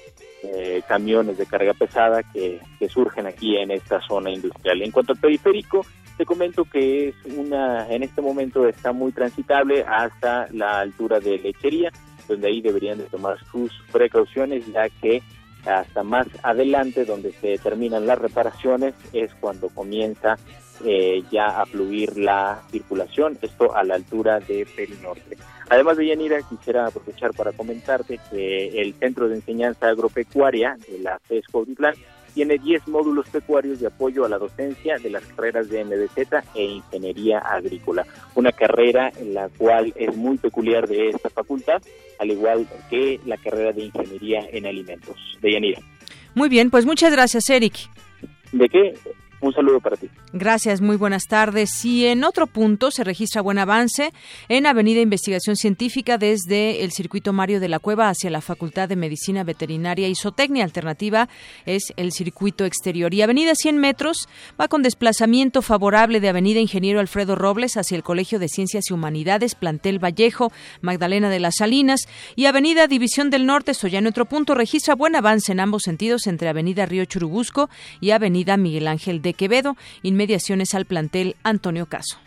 eh, 0.44 0.82
camiones 0.88 1.38
de 1.38 1.46
carga 1.46 1.74
pesada 1.74 2.22
que, 2.24 2.60
surgen 2.90 3.28
aquí 3.28 3.58
en 3.58 3.72
esta 3.72 4.00
zona 4.02 4.30
industrial. 4.30 4.82
En 4.82 4.92
cuanto 4.92 5.14
al 5.14 5.20
periférico, 5.20 5.86
te 6.18 6.26
comento 6.26 6.64
que 6.66 7.10
es 7.10 7.16
una, 7.36 7.88
en 7.90 8.04
este 8.04 8.22
momento 8.22 8.68
está 8.68 8.92
muy 8.92 9.12
transitable 9.12 9.84
hasta 9.88 10.48
la 10.52 10.80
altura 10.80 11.20
de 11.20 11.38
Lechería, 11.38 11.92
donde 12.28 12.48
ahí 12.48 12.62
deberían 12.62 12.98
de 12.98 13.06
tomar 13.06 13.38
sus 13.52 13.72
precauciones, 13.92 14.66
ya 14.72 14.90
que 14.90 15.22
hasta 15.66 16.04
más 16.04 16.28
adelante, 16.44 17.04
donde 17.04 17.32
se 17.34 17.58
terminan 17.58 18.08
las 18.08 18.20
reparaciones, 18.20 18.94
es 19.14 19.34
cuando 19.36 19.70
comienza 19.70 20.38
eh, 20.86 21.24
ya 21.32 21.62
a 21.62 21.66
fluir 21.66 22.18
la 22.18 22.62
circulación, 22.72 23.38
esto 23.42 23.76
a 23.76 23.84
la 23.84 23.96
altura 23.96 24.40
de 24.40 24.68
Perinorte. 24.76 25.38
Además 25.70 25.98
de 25.98 26.08
Yanira, 26.08 26.42
quisiera 26.44 26.88
aprovechar 26.88 27.34
para 27.34 27.52
comentarte 27.52 28.20
que 28.32 28.82
el 28.82 28.94
Centro 28.94 29.28
de 29.28 29.36
Enseñanza 29.36 29.90
Agropecuaria 29.90 30.78
de 30.90 31.00
la 31.00 31.20
FESCO 31.20 31.60
Auditlán 31.60 31.96
tiene 32.34 32.60
10 32.60 32.88
módulos 32.90 33.28
pecuarios 33.30 33.80
de 33.80 33.88
apoyo 33.88 34.24
a 34.24 34.30
la 34.30 34.38
docencia 34.38 34.98
de 35.00 35.10
las 35.10 35.26
carreras 35.26 35.70
de 35.70 35.84
MDZ 35.84 36.46
e 36.54 36.64
Ingeniería 36.64 37.40
Agrícola, 37.40 38.06
una 38.36 38.52
carrera 38.52 39.12
en 39.18 39.34
la 39.34 39.50
cual 39.50 39.92
es 39.96 40.16
muy 40.16 40.38
peculiar 40.38 40.88
de 40.88 41.10
esta 41.10 41.32
facultad, 41.32 41.82
al 42.20 42.30
igual 42.30 42.68
que 42.92 43.20
la 43.26 43.38
carrera 43.38 43.74
de 43.74 43.86
Ingeniería 43.86 44.48
en 44.52 44.68
Alimentos. 44.68 45.18
De 45.42 45.52
Yanira. 45.52 45.82
Muy 46.36 46.48
bien, 46.48 46.70
pues 46.70 46.86
muchas 46.86 47.12
gracias, 47.12 47.50
Eric. 47.50 47.74
¿De 48.52 48.70
qué? 48.70 48.94
Un 49.40 49.54
saludo 49.54 49.80
para 49.80 49.96
ti. 49.96 50.10
Gracias, 50.34 50.82
muy 50.82 50.96
buenas 50.96 51.26
tardes. 51.28 51.86
Y 51.86 52.08
en 52.08 52.24
otro 52.24 52.48
punto 52.48 52.90
se 52.90 53.04
registra 53.04 53.42
buen 53.42 53.60
avance 53.60 54.12
en 54.50 54.66
Avenida 54.66 55.00
Investigación 55.00 55.56
Científica 55.56 56.18
desde 56.18 56.84
el 56.84 56.92
circuito 56.92 57.34
Mario 57.34 57.60
de 57.60 57.70
la 57.70 57.78
Cueva 57.78 58.10
hacia 58.10 58.32
la 58.32 58.42
Facultad 58.42 58.90
de 58.90 58.96
Medicina 58.96 59.44
Veterinaria 59.44 60.08
y 60.08 60.16
Zootecnia. 60.16 60.64
Alternativa 60.64 61.30
es 61.68 61.94
el 61.98 62.14
circuito 62.14 62.66
exterior. 62.66 63.14
Y 63.14 63.22
Avenida 63.22 63.54
100 63.54 63.78
metros 63.78 64.28
va 64.60 64.68
con 64.68 64.82
desplazamiento 64.82 65.62
favorable 65.62 66.20
de 66.20 66.30
Avenida 66.30 66.60
Ingeniero 66.60 67.00
Alfredo 67.00 67.36
Robles 67.36 67.78
hacia 67.78 67.96
el 67.96 68.04
Colegio 68.04 68.40
de 68.40 68.50
Ciencias 68.50 68.86
y 68.90 68.94
Humanidades, 68.94 69.54
Plantel 69.54 70.04
Vallejo, 70.04 70.52
Magdalena 70.82 71.30
de 71.30 71.40
las 71.40 71.58
Salinas. 71.58 72.08
Y 72.36 72.46
Avenida 72.46 72.88
División 72.88 73.30
del 73.30 73.46
Norte, 73.46 73.72
esto 73.72 73.88
ya 73.88 74.00
en 74.00 74.08
otro 74.08 74.26
punto, 74.26 74.56
registra 74.56 74.96
buen 74.96 75.16
avance 75.16 75.52
en 75.52 75.60
ambos 75.60 75.84
sentidos 75.84 76.26
entre 76.26 76.50
Avenida 76.50 76.88
Río 76.88 77.06
Churubusco 77.06 77.70
y 78.02 78.12
Avenida 78.12 78.58
Miguel 78.58 78.88
Ángel 78.88 79.22
de 79.22 79.27
Quevedo, 79.34 79.76
inmediaciones 80.04 80.74
al 80.74 80.86
plantel 80.86 81.36
Antonio 81.44 81.86
Caso. 81.88 82.18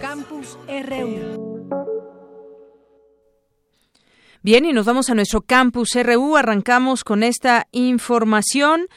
Campus 0.00 0.58
RU. 0.66 1.50
Bien, 4.42 4.64
y 4.64 4.72
nos 4.72 4.86
vamos 4.86 5.10
a 5.10 5.14
nuestro 5.14 5.42
campus 5.42 5.90
RU. 5.94 6.36
Arrancamos 6.36 7.04
con 7.04 7.22
esta 7.22 7.68
información. 7.72 8.88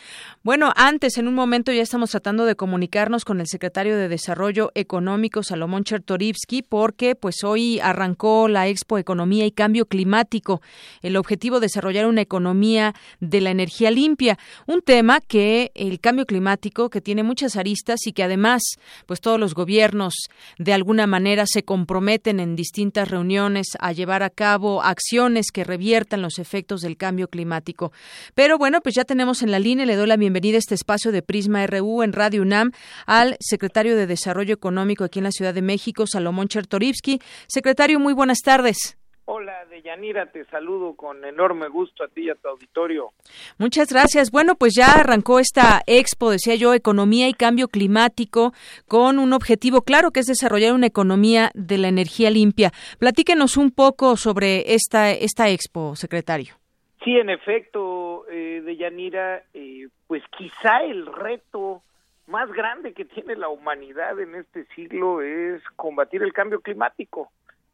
Bueno, 0.45 0.73
antes, 0.75 1.17
en 1.17 1.29
un 1.29 1.35
momento 1.35 1.71
ya 1.71 1.81
estamos 1.81 2.09
tratando 2.09 2.43
de 2.43 2.57
comunicarnos 2.57 3.23
con 3.23 3.39
el 3.39 3.47
secretario 3.47 3.95
de 3.95 4.09
Desarrollo 4.09 4.71
Económico, 4.75 5.41
Salomón 5.41 5.85
Chertorivsky, 5.85 6.63
porque 6.63 7.15
pues 7.15 7.45
hoy 7.45 7.79
arrancó 7.79 8.49
la 8.49 8.67
Expo 8.67 8.97
Economía 8.97 9.45
y 9.45 9.53
Cambio 9.53 9.85
Climático. 9.85 10.61
El 11.01 11.15
objetivo 11.15 11.61
desarrollar 11.61 12.07
una 12.07 12.19
economía 12.19 12.93
de 13.21 13.39
la 13.39 13.51
energía 13.51 13.89
limpia, 13.89 14.37
un 14.67 14.81
tema 14.81 15.21
que 15.21 15.71
el 15.75 16.01
cambio 16.01 16.25
climático 16.25 16.89
que 16.89 16.99
tiene 16.99 17.23
muchas 17.23 17.55
aristas 17.55 18.05
y 18.05 18.11
que 18.11 18.23
además 18.23 18.63
pues 19.05 19.21
todos 19.21 19.39
los 19.39 19.53
gobiernos 19.53 20.13
de 20.57 20.73
alguna 20.73 21.07
manera 21.07 21.45
se 21.47 21.63
comprometen 21.63 22.41
en 22.41 22.57
distintas 22.57 23.09
reuniones 23.09 23.67
a 23.79 23.93
llevar 23.93 24.23
a 24.23 24.29
cabo 24.29 24.83
acciones 24.83 25.51
que 25.53 25.63
reviertan 25.63 26.21
los 26.21 26.37
efectos 26.37 26.81
del 26.81 26.97
cambio 26.97 27.29
climático. 27.29 27.93
Pero 28.35 28.57
bueno, 28.57 28.81
pues 28.81 28.93
ya 28.93 29.05
tenemos 29.05 29.41
en 29.41 29.49
la 29.49 29.59
línea, 29.59 29.85
le 29.85 29.95
doy 29.95 30.07
la 30.07 30.17
bienvenida 30.17 30.32
bienvenida 30.33 30.57
a 30.57 30.65
este 30.65 30.73
espacio 30.73 31.11
de 31.11 31.21
Prisma 31.21 31.67
RU 31.67 32.01
en 32.01 32.11
Radio 32.11 32.41
UNAM 32.41 32.71
al 33.05 33.37
secretario 33.39 33.95
de 33.95 34.07
Desarrollo 34.07 34.55
Económico 34.55 35.03
aquí 35.03 35.19
en 35.19 35.25
la 35.25 35.31
Ciudad 35.31 35.53
de 35.53 35.61
México, 35.61 36.07
Salomón 36.07 36.47
Chertorivsky. 36.47 37.19
Secretario, 37.45 37.99
muy 37.99 38.13
buenas 38.13 38.39
tardes. 38.39 38.97
Hola, 39.25 39.53
Deyanira, 39.69 40.31
te 40.31 40.43
saludo 40.45 40.95
con 40.95 41.23
enorme 41.23 41.69
gusto 41.69 42.03
a 42.03 42.07
ti 42.07 42.23
y 42.23 42.29
a 42.31 42.35
tu 42.35 42.47
auditorio. 42.47 43.11
Muchas 43.59 43.89
gracias. 43.89 44.31
Bueno, 44.31 44.55
pues 44.55 44.73
ya 44.75 44.93
arrancó 44.93 45.37
esta 45.39 45.83
expo, 45.85 46.31
decía 46.31 46.55
yo, 46.55 46.73
Economía 46.73 47.29
y 47.29 47.35
Cambio 47.35 47.67
Climático, 47.67 48.53
con 48.87 49.19
un 49.19 49.33
objetivo 49.33 49.83
claro 49.83 50.09
que 50.09 50.21
es 50.21 50.25
desarrollar 50.25 50.73
una 50.73 50.87
economía 50.87 51.51
de 51.53 51.77
la 51.77 51.89
energía 51.89 52.31
limpia. 52.31 52.71
Platíquenos 52.97 53.55
un 53.55 53.69
poco 53.69 54.17
sobre 54.17 54.73
esta, 54.73 55.11
esta 55.11 55.49
expo, 55.49 55.95
secretario. 55.95 56.62
Sí, 57.03 57.17
en 57.17 57.29
efecto, 57.29 58.25
eh, 58.29 58.61
Deyanira, 58.63 59.43
eh, 59.53 59.89
pues 60.07 60.23
quizá 60.37 60.83
el 60.83 61.05
reto 61.05 61.81
más 62.27 62.49
grande 62.53 62.93
que 62.93 63.03
tiene 63.03 63.35
la 63.35 63.49
humanidad 63.49 64.17
en 64.19 64.35
este 64.35 64.65
siglo 64.75 65.21
es 65.21 65.61
combatir 65.75 66.23
el 66.23 66.31
cambio 66.31 66.61
climático. 66.61 67.29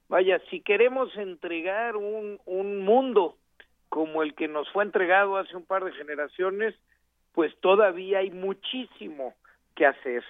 Vaya, 0.07 0.41
si 0.50 0.62
queremos 0.62 1.15
entregar 1.15 1.95
un, 1.95 2.39
un 2.45 2.79
mundo 2.79 3.38
como 3.89 4.24
el 4.24 4.33
que 4.33 4.48
nos 4.48 4.67
fue 4.71 4.83
entregado 4.83 5.38
hace 5.38 5.55
un 5.55 5.65
par 5.65 5.83
de 5.83 5.91
generaciones, 5.91 6.74
pues 7.33 7.55
todavía 7.59 8.19
hay 8.19 8.31
muchísimo 8.31 9.36
que 9.75 9.86
hacer. 9.86 10.24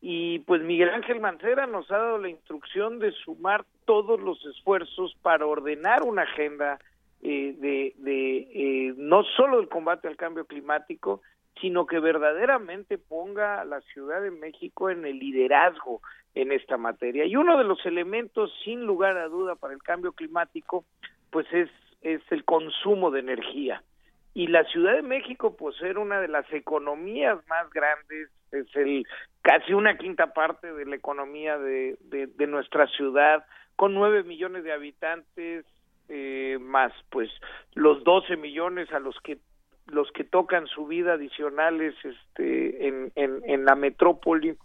Y 0.00 0.40
pues 0.40 0.62
Miguel 0.62 0.90
Ángel 0.90 1.20
Mancera 1.20 1.66
nos 1.66 1.90
ha 1.90 1.98
dado 1.98 2.18
la 2.18 2.28
instrucción 2.28 3.00
de 3.00 3.10
sumar 3.10 3.64
todos 3.84 4.20
los 4.20 4.44
esfuerzos 4.46 5.16
para 5.22 5.46
ordenar 5.46 6.02
una 6.02 6.22
agenda 6.22 6.78
eh, 7.24 7.54
de, 7.58 7.94
de 7.96 8.36
eh, 8.36 8.94
no 8.98 9.24
solo 9.24 9.58
el 9.58 9.68
combate 9.70 10.08
al 10.08 10.16
cambio 10.16 10.44
climático, 10.44 11.22
sino 11.58 11.86
que 11.86 11.98
verdaderamente 11.98 12.98
ponga 12.98 13.62
a 13.62 13.64
la 13.64 13.80
Ciudad 13.80 14.20
de 14.20 14.30
México 14.30 14.90
en 14.90 15.06
el 15.06 15.18
liderazgo 15.18 16.02
en 16.34 16.52
esta 16.52 16.76
materia. 16.76 17.24
Y 17.24 17.36
uno 17.36 17.56
de 17.56 17.64
los 17.64 17.84
elementos, 17.86 18.52
sin 18.62 18.84
lugar 18.84 19.16
a 19.16 19.28
duda, 19.28 19.54
para 19.54 19.72
el 19.72 19.82
cambio 19.82 20.12
climático, 20.12 20.84
pues 21.30 21.46
es, 21.52 21.70
es 22.02 22.20
el 22.30 22.44
consumo 22.44 23.10
de 23.10 23.20
energía. 23.20 23.82
Y 24.34 24.48
la 24.48 24.64
Ciudad 24.64 24.94
de 24.94 25.02
México, 25.02 25.56
pues 25.56 25.76
ser 25.76 25.96
una 25.96 26.20
de 26.20 26.28
las 26.28 26.52
economías 26.52 27.38
más 27.48 27.70
grandes, 27.70 28.28
es 28.52 28.66
el 28.76 29.06
casi 29.40 29.72
una 29.72 29.96
quinta 29.96 30.34
parte 30.34 30.74
de 30.74 30.84
la 30.84 30.96
economía 30.96 31.56
de, 31.56 31.96
de 32.02 32.46
nuestra 32.46 32.86
ciudad, 32.88 33.46
con 33.76 33.94
nueve 33.94 34.24
millones 34.24 34.62
de 34.64 34.72
habitantes, 34.72 35.64
eh, 36.08 36.58
más 36.60 36.92
pues 37.10 37.30
los 37.74 38.04
12 38.04 38.36
millones 38.36 38.92
a 38.92 38.98
los 38.98 39.18
que 39.20 39.38
los 39.86 40.10
que 40.12 40.24
tocan 40.24 40.66
su 40.66 40.86
vida 40.86 41.14
adicionales 41.14 41.94
este 42.04 42.88
en, 42.88 43.12
en, 43.16 43.42
en 43.44 43.64
la 43.64 43.74
metrópoli 43.74 44.56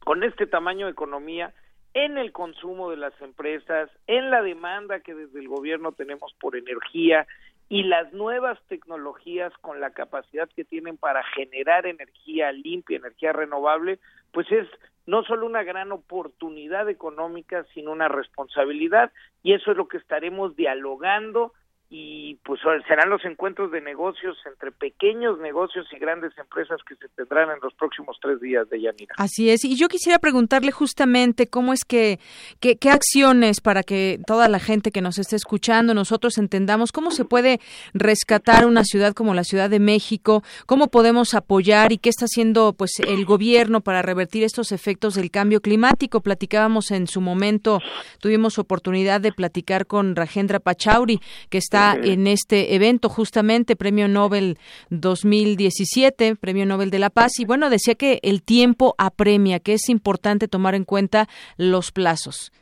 con 0.00 0.24
este 0.24 0.46
tamaño 0.46 0.86
de 0.86 0.92
economía 0.92 1.52
en 1.94 2.16
el 2.16 2.32
consumo 2.32 2.90
de 2.90 2.96
las 2.96 3.12
empresas, 3.20 3.90
en 4.06 4.30
la 4.30 4.42
demanda 4.42 5.00
que 5.00 5.14
desde 5.14 5.40
el 5.40 5.48
gobierno 5.48 5.92
tenemos 5.92 6.34
por 6.40 6.56
energía 6.56 7.26
y 7.68 7.84
las 7.84 8.12
nuevas 8.12 8.58
tecnologías 8.68 9.52
con 9.60 9.80
la 9.80 9.90
capacidad 9.90 10.48
que 10.54 10.64
tienen 10.64 10.96
para 10.96 11.22
generar 11.22 11.86
energía 11.86 12.52
limpia, 12.52 12.98
energía 12.98 13.32
renovable, 13.32 13.98
pues 14.32 14.50
es 14.52 14.68
no 15.06 15.24
solo 15.24 15.46
una 15.46 15.62
gran 15.62 15.92
oportunidad 15.92 16.88
económica, 16.88 17.64
sino 17.74 17.92
una 17.92 18.08
responsabilidad, 18.08 19.12
y 19.42 19.54
eso 19.54 19.70
es 19.70 19.76
lo 19.76 19.88
que 19.88 19.96
estaremos 19.98 20.54
dialogando 20.56 21.52
y 21.94 22.36
pues 22.42 22.58
serán 22.88 23.10
los 23.10 23.22
encuentros 23.26 23.70
de 23.70 23.82
negocios 23.82 24.38
entre 24.46 24.72
pequeños 24.72 25.38
negocios 25.40 25.86
y 25.92 25.98
grandes 25.98 26.32
empresas 26.38 26.80
que 26.88 26.94
se 26.96 27.06
tendrán 27.10 27.50
en 27.50 27.58
los 27.62 27.74
próximos 27.74 28.16
tres 28.22 28.40
días 28.40 28.66
de 28.70 28.80
Yanira. 28.80 29.14
Así 29.18 29.50
es, 29.50 29.62
y 29.66 29.76
yo 29.76 29.88
quisiera 29.88 30.18
preguntarle 30.18 30.72
justamente 30.72 31.48
cómo 31.48 31.74
es 31.74 31.84
que, 31.84 32.18
qué 32.60 32.90
acciones 32.90 33.60
para 33.60 33.82
que 33.82 34.18
toda 34.26 34.48
la 34.48 34.58
gente 34.58 34.90
que 34.90 35.02
nos 35.02 35.18
esté 35.18 35.36
escuchando, 35.36 35.92
nosotros 35.92 36.38
entendamos 36.38 36.92
cómo 36.92 37.10
se 37.10 37.26
puede 37.26 37.60
rescatar 37.92 38.64
una 38.64 38.84
ciudad 38.84 39.12
como 39.12 39.34
la 39.34 39.44
Ciudad 39.44 39.68
de 39.68 39.78
México, 39.78 40.42
cómo 40.64 40.88
podemos 40.88 41.34
apoyar 41.34 41.92
y 41.92 41.98
qué 41.98 42.08
está 42.08 42.24
haciendo 42.24 42.72
pues 42.72 43.00
el 43.00 43.26
gobierno 43.26 43.82
para 43.82 44.00
revertir 44.00 44.44
estos 44.44 44.72
efectos 44.72 45.14
del 45.14 45.30
cambio 45.30 45.60
climático. 45.60 46.22
Platicábamos 46.22 46.90
en 46.90 47.06
su 47.06 47.20
momento, 47.20 47.80
tuvimos 48.18 48.58
oportunidad 48.58 49.20
de 49.20 49.32
platicar 49.32 49.86
con 49.86 50.16
Rajendra 50.16 50.58
Pachauri, 50.58 51.20
que 51.50 51.58
está 51.58 51.81
en 52.02 52.26
este 52.26 52.74
evento 52.74 53.08
justamente, 53.08 53.76
Premio 53.76 54.08
Nobel 54.08 54.58
2017, 54.90 56.36
Premio 56.36 56.66
Nobel 56.66 56.90
de 56.90 56.98
la 56.98 57.10
Paz, 57.10 57.38
y 57.38 57.44
bueno, 57.44 57.70
decía 57.70 57.94
que 57.94 58.20
el 58.22 58.42
tiempo 58.42 58.94
apremia, 58.98 59.60
que 59.60 59.74
es 59.74 59.88
importante 59.88 60.48
tomar 60.48 60.74
en 60.74 60.84
cuenta 60.84 61.26
los 61.56 61.92
plazos. 61.92 62.52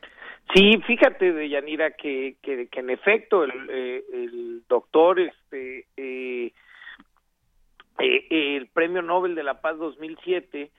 Sí, 0.55 0.81
fíjate, 0.87 1.33
de 1.33 1.49
Yanira, 1.49 1.93
que, 1.93 2.37
que, 2.43 2.69
en 2.73 2.91
efecto 2.91 3.45
el, 3.45 3.53
eh, 3.71 4.03
el 4.13 4.63
doctor, 4.69 5.21
este, 5.21 5.87
eh, 5.97 6.53
eh, 7.99 8.57
el 8.57 8.67
Premio 8.67 9.01
Nobel 9.01 9.37
de 9.37 9.45
la 9.45 9.61
Paz 9.61 9.79
2007, 9.79 10.71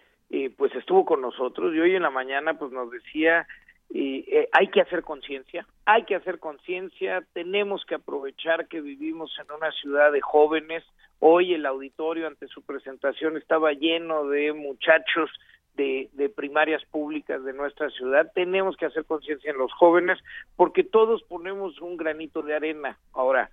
pues 0.58 0.74
estuvo 0.76 1.06
con 1.06 1.22
nosotros 1.22 1.76
y 1.76 1.80
hoy 1.80 1.94
en 1.94 2.04
la 2.04 2.10
mañana 2.10 2.54
pues 2.54 2.72
nos 2.72 2.90
decía 2.90 3.46
eh, 3.94 4.48
hay 4.54 4.68
que 4.68 4.82
hacer 4.82 5.04
conciencia, 5.04 5.66
hay 5.86 6.04
que 6.04 6.16
hacer 6.16 6.40
conciencia, 6.40 7.24
tenemos 7.34 7.84
que 7.86 7.96
aprovechar 7.96 8.68
que 8.68 8.82
vivimos 8.82 9.38
en 9.40 9.52
una 9.52 9.72
ciudad 9.72 10.12
de 10.12 10.22
jóvenes. 10.22 10.84
Hoy 11.20 11.54
el 11.54 11.66
auditorio 11.66 12.28
ante 12.28 12.48
su 12.48 12.62
presentación 12.62 13.38
estaba 13.38 13.74
lleno 13.74 14.26
de 14.26 14.54
muchachos 14.54 15.30
de, 15.76 16.10
de 16.14 16.30
primarias 16.30 16.84
públicas 16.86 17.44
de 17.44 17.54
nuestra 17.54 17.90
ciudad. 17.90 18.32
Tenemos 18.34 18.78
que 18.78 18.86
hacer 18.86 19.06
conciencia 19.06 19.52
en 19.52 19.58
los 19.58 19.72
jóvenes 19.74 20.20
porque 20.56 20.84
todos 20.84 21.24
ponemos 21.24 21.80
un 21.82 21.98
granito 21.98 22.42
de 22.42 22.56
arena. 22.56 22.98
Ahora, 23.14 23.50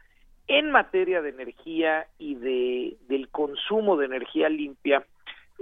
en 0.49 0.71
materia 0.71 1.21
de 1.21 1.29
energía 1.29 2.07
y 2.19 2.35
de, 2.35 2.97
del 3.07 3.29
consumo 3.29 3.97
de 3.97 4.07
energía 4.07 4.49
limpia, 4.49 5.05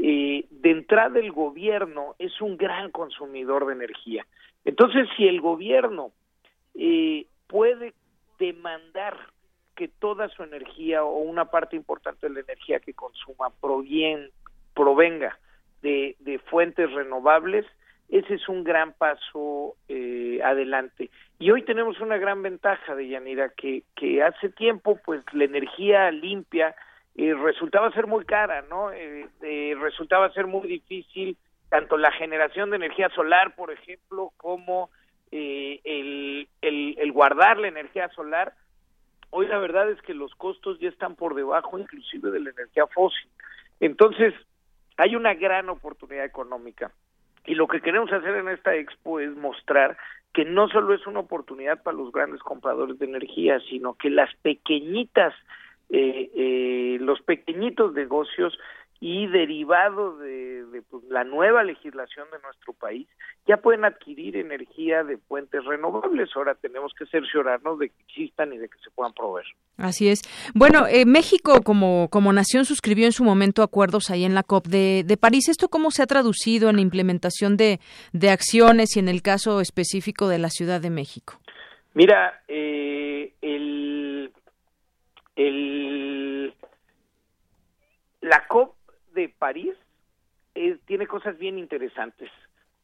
eh, 0.01 0.45
de 0.51 0.71
entrada 0.71 1.19
el 1.19 1.33
gobierno 1.33 2.15
es 2.19 2.41
un 2.41 2.57
gran 2.57 2.91
consumidor 2.91 3.67
de 3.67 3.73
energía. 3.73 4.27
Entonces, 4.67 5.09
si 5.17 5.29
el 5.29 5.41
gobierno 5.41 6.11
eh, 6.75 7.27
puede 7.47 7.95
demandar 8.41 9.17
que 9.77 9.87
toda 9.87 10.29
su 10.29 10.43
energía 10.43 11.05
o 11.05 11.19
una 11.19 11.45
parte 11.47 11.77
importante 11.77 12.27
de 12.29 12.35
la 12.35 12.41
energía 12.41 12.81
que 12.81 12.93
consuma 12.93 13.53
provenga 14.75 15.39
de, 15.83 16.41
fuentes 16.51 16.91
renovables, 16.93 17.65
ese 18.09 18.35
es 18.35 18.49
un 18.49 18.65
gran 18.65 18.93
paso 18.93 19.77
eh, 19.89 20.41
adelante. 20.43 21.11
Y 21.39 21.53
hoy 21.53 21.63
tenemos 21.63 22.01
una 22.01 22.19
gran 22.19 22.43
ventaja 22.43 22.97
de 22.97 23.07
Yanira, 23.07 23.51
que, 23.51 23.85
hace 24.25 24.49
tiempo, 24.49 24.99
pues 25.05 25.23
la 25.33 25.45
energía 25.45 26.11
limpia 26.11 26.75
eh, 27.15 27.35
resultaba 27.35 27.93
ser 27.93 28.09
muy 28.09 28.25
cara, 28.25 28.63
¿no? 28.63 28.91
resultaba 29.81 30.33
ser 30.33 30.49
muy 30.49 30.67
difícil 30.67 31.37
tanto 31.69 31.97
la 31.97 32.13
generación 32.13 32.71
de 32.71 32.77
energía 32.77 33.09
solar, 33.11 33.55
por 33.55 33.73
ejemplo, 33.73 34.33
como 34.37 34.91
eh, 35.33 35.81
el, 35.85 36.49
el, 36.63 37.13
guardar 37.13 37.59
la 37.59 37.69
energía 37.69 38.09
solar, 38.11 38.55
hoy 39.31 39.47
la 39.47 39.59
verdad 39.59 39.91
es 39.91 40.01
que 40.03 40.15
los 40.15 40.35
costos 40.35 40.79
ya 40.79 40.89
están 40.89 41.17
por 41.17 41.35
debajo 41.35 41.79
inclusive 41.79 42.31
de 42.31 42.41
la 42.41 42.51
energía 42.51 42.87
fósil. 42.87 43.29
Entonces, 43.81 44.35
hay 44.97 45.17
una 45.17 45.35
gran 45.35 45.69
oportunidad 45.69 46.25
económica. 46.25 46.93
Y 47.45 47.55
lo 47.55 47.69
que 47.69 47.81
queremos 47.81 48.13
hacer 48.13 48.35
en 48.35 48.49
esta 48.49 48.75
expo 48.75 49.21
es 49.21 49.35
mostrar 49.37 49.97
que 50.33 50.45
no 50.45 50.69
solo 50.69 50.95
es 50.95 51.07
una 51.07 51.21
oportunidad 51.21 51.83
para 51.83 51.97
los 51.97 52.13
grandes 52.13 52.41
compradores 52.41 52.99
de 52.99 53.07
energía, 53.07 53.61
sino 53.71 53.95
que 53.95 54.11
las 54.11 54.35
pequeñitas, 54.43 55.33
eh, 55.91 56.31
eh, 56.35 56.99
los 57.01 57.23
pequeñitos 57.23 57.95
negocios 57.95 58.59
y 59.01 59.27
derivado 59.27 60.17
de, 60.19 60.83
pues, 60.91 61.05
la 61.05 61.25
nueva 61.25 61.63
legislación 61.63 62.27
de 62.33 62.39
nuestro 62.41 62.73
país, 62.73 63.07
ya 63.47 63.59
pueden 63.59 63.85
adquirir 63.85 64.37
energía 64.37 65.05
de 65.05 65.19
fuentes 65.19 65.65
renovables. 65.65 66.31
Ahora 66.35 66.55
tenemos 66.55 66.93
que 66.99 67.07
cerciorarnos 67.07 67.79
de 67.79 67.91
que 67.91 68.03
existan 68.09 68.53
y 68.53 68.59
de 68.59 68.69
que 68.69 68.79
se 68.79 68.91
puedan 68.91 69.13
proveer. 69.13 69.47
Así 69.77 70.09
es. 70.09 70.23
Bueno, 70.55 70.87
eh, 70.87 71.05
México 71.05 71.61
como, 71.63 72.09
como 72.11 72.33
nación 72.33 72.65
suscribió 72.65 73.05
en 73.05 73.13
su 73.13 73.25
momento 73.25 73.63
acuerdos 73.63 74.11
ahí 74.11 74.25
en 74.25 74.35
la 74.35 74.43
COP 74.43 74.67
de, 74.67 75.05
de 75.07 75.17
París. 75.17 75.49
¿Esto 75.49 75.69
cómo 75.69 75.91
se 75.91 76.03
ha 76.03 76.07
traducido 76.07 76.71
en 76.71 76.77
la 76.77 76.83
implementación 76.83 77.57
de, 77.57 77.81
de 78.13 78.31
acciones 78.31 78.97
y 78.97 79.01
en 79.01 79.09
el 79.09 79.23
caso 79.23 79.61
específico 79.61 80.29
de 80.29 80.39
la 80.39 80.49
Ciudad 80.49 80.81
de 80.81 80.91
México? 80.91 81.39
Mira, 81.95 82.43
eh, 82.49 83.33
el, 83.41 84.33
el, 85.35 86.55
la 88.21 88.47
COP 88.49 88.76
de 89.17 89.29
París 89.31 89.75
eh, 90.55 90.79
tiene 90.87 91.09
cosas 91.09 91.37
bien 91.39 91.59
interesantes. 91.59 92.31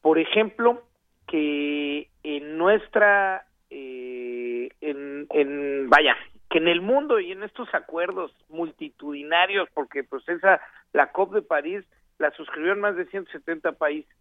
Por 0.01 0.19
ejemplo, 0.19 0.83
que 1.27 2.09
en 2.23 2.57
nuestra, 2.57 3.45
eh, 3.69 4.69
en, 4.81 5.89
vaya, 5.89 6.17
que 6.49 6.57
en 6.57 6.67
el 6.67 6.81
mundo 6.81 7.19
y 7.19 7.31
en 7.31 7.43
estos 7.43 7.73
acuerdos 7.73 8.35
multitudinarios, 8.49 9.69
porque 9.73 10.03
pues 10.03 10.27
esa, 10.27 10.59
la 10.91 11.11
COP 11.11 11.35
de 11.35 11.41
París 11.41 11.85
la 12.19 12.31
suscribieron 12.31 12.81
más 12.81 12.95
de 12.95 13.05
170 13.05 13.73
países, 13.73 14.13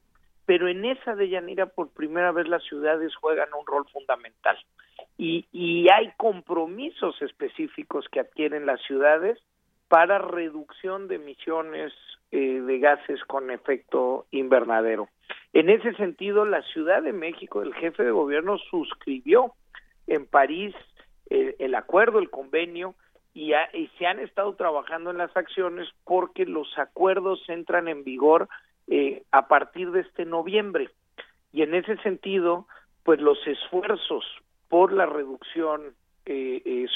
pero 0.47 0.69
en 0.69 0.85
esa 0.85 1.17
de 1.17 1.29
Yanira 1.29 1.67
por 1.67 1.91
primera 1.93 2.31
vez 2.31 2.47
las 2.47 2.63
ciudades 2.65 3.15
juegan 3.17 3.49
un 3.59 3.67
rol 3.67 3.87
fundamental 3.93 4.57
y, 5.17 5.47
y 5.53 5.89
hay 5.91 6.13
compromisos 6.17 7.21
específicos 7.23 8.07
que 8.11 8.21
adquieren 8.21 8.67
las 8.67 8.81
ciudades 8.83 9.39
para 9.93 10.17
reducción 10.17 11.07
de 11.07 11.17
emisiones 11.17 11.93
eh, 12.31 12.63
de 12.63 12.79
gases 12.79 13.23
con 13.27 13.51
efecto 13.51 14.25
invernadero. 14.31 15.11
En 15.53 15.69
ese 15.69 15.93
sentido, 15.97 16.47
la 16.47 16.63
Ciudad 16.63 17.03
de 17.03 17.13
México, 17.13 17.61
el 17.61 17.75
jefe 17.75 18.03
de 18.03 18.11
gobierno 18.11 18.57
suscribió 18.71 19.53
en 20.07 20.25
París 20.25 20.75
eh, 21.29 21.57
el 21.59 21.75
acuerdo, 21.75 22.21
el 22.21 22.31
convenio, 22.31 22.95
y, 23.35 23.53
se 23.99 24.07
han 24.07 24.19
estado 24.19 24.55
trabajando 24.55 25.11
en 25.11 25.19
las 25.19 25.37
acciones 25.37 25.91
porque 26.05 26.47
los 26.47 26.79
acuerdos 26.79 27.47
entran 27.49 27.87
en 27.87 28.03
vigor 28.03 28.49
eh, 28.87 29.25
a 29.31 29.47
partir 29.47 29.91
de 29.91 30.01
este 30.01 30.25
noviembre. 30.25 30.89
Y 31.53 31.61
en 31.61 31.75
ese 31.75 31.99
sentido, 31.99 32.67
pues 33.05 33.21
los 33.21 33.47
esfuerzos 33.47 34.25
por 34.71 34.91
la 34.91 35.05
reducción, 35.05 35.95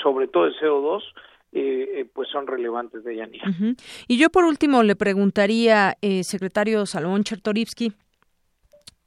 sobre 0.02 0.28
todo 0.28 0.44
de 0.46 0.52
CO2, 0.52 1.02
eh, 1.56 2.00
eh, 2.00 2.06
pues 2.12 2.28
son 2.28 2.46
relevantes 2.46 3.02
de 3.02 3.16
Yanira. 3.16 3.46
Y 4.06 4.18
yo 4.18 4.28
por 4.28 4.44
último 4.44 4.82
le 4.82 4.94
preguntaría, 4.94 5.96
eh, 6.02 6.22
secretario 6.22 6.84
Salomón 6.84 7.24
Chertorivsky, 7.24 7.92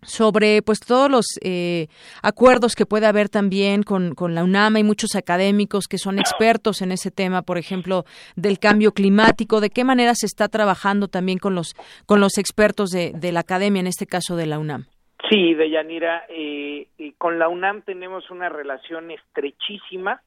sobre 0.01 0.63
pues 0.63 0.79
todos 0.79 1.11
los 1.11 1.25
eh, 1.43 1.87
acuerdos 2.23 2.73
que 2.73 2.87
puede 2.87 3.05
haber 3.05 3.29
también 3.29 3.83
con, 3.83 4.15
con 4.15 4.33
la 4.33 4.43
UNAM 4.43 4.77
y 4.77 4.83
muchos 4.83 5.15
académicos 5.15 5.87
que 5.87 5.99
son 5.99 6.17
expertos 6.17 6.81
en 6.81 6.91
ese 6.91 7.11
tema, 7.11 7.43
por 7.43 7.59
ejemplo, 7.59 8.05
del 8.35 8.57
cambio 8.57 8.93
climático, 8.93 9.61
de 9.61 9.69
qué 9.69 9.83
manera 9.83 10.15
se 10.15 10.25
está 10.25 10.47
trabajando 10.47 11.07
también 11.07 11.37
con 11.37 11.53
los 11.53 11.75
con 12.07 12.19
los 12.19 12.39
expertos 12.39 12.89
de, 12.89 13.11
de 13.13 13.31
la 13.31 13.41
academia, 13.41 13.81
en 13.81 13.87
este 13.87 14.07
caso 14.07 14.35
de 14.35 14.47
la 14.47 14.57
UNAM. 14.57 14.85
Sí, 15.29 15.53
Deyanira, 15.53 16.23
eh, 16.29 16.87
con 17.19 17.37
la 17.37 17.47
UNAM 17.47 17.83
tenemos 17.83 18.31
una 18.31 18.49
relación 18.49 19.11
estrechísima 19.11 20.23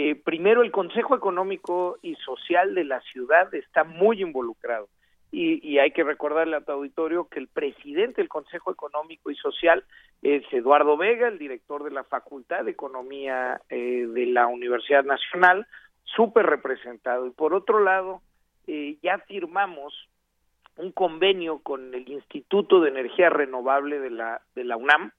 eh, 0.00 0.14
primero, 0.14 0.62
el 0.62 0.70
Consejo 0.70 1.16
Económico 1.16 1.98
y 2.02 2.14
Social 2.24 2.72
de 2.76 2.84
la 2.84 3.00
ciudad 3.00 3.52
está 3.52 3.82
muy 3.82 4.22
involucrado. 4.22 4.88
Y, 5.32 5.78
hay 5.78 5.90
que 5.90 6.04
recordarle 6.04 6.54
a 6.54 6.60
tu 6.60 6.70
auditorio 6.70 7.28
que 7.28 7.40
el 7.40 7.48
presidente 7.48 8.22
del 8.22 8.28
Consejo 8.28 8.70
Económico 8.70 9.28
y 9.28 9.34
Social 9.34 9.82
es 10.22 10.44
Eduardo 10.52 10.96
Vega, 10.96 11.26
el 11.26 11.36
director 11.36 11.82
de 11.82 11.90
la 11.90 12.04
Facultad 12.04 12.64
de 12.64 12.70
Economía 12.70 13.60
eh, 13.70 14.06
de 14.06 14.26
la 14.26 14.46
Universidad 14.46 15.02
Nacional, 15.02 15.66
súper 16.04 16.46
representado. 16.46 17.26
Y 17.26 17.30
por 17.30 17.52
otro 17.52 17.80
lado, 17.80 18.22
eh, 18.68 18.98
ya 19.02 19.18
firmamos 19.26 20.08
un 20.76 20.92
convenio 20.92 21.58
con 21.58 21.92
el 21.92 22.08
Instituto 22.08 22.80
de 22.80 22.90
Energía 22.90 23.30
Renovable 23.30 23.98
de 23.98 24.10
la, 24.10 24.42
de 24.54 24.62
la 24.62 24.76
UNAM 24.76 25.10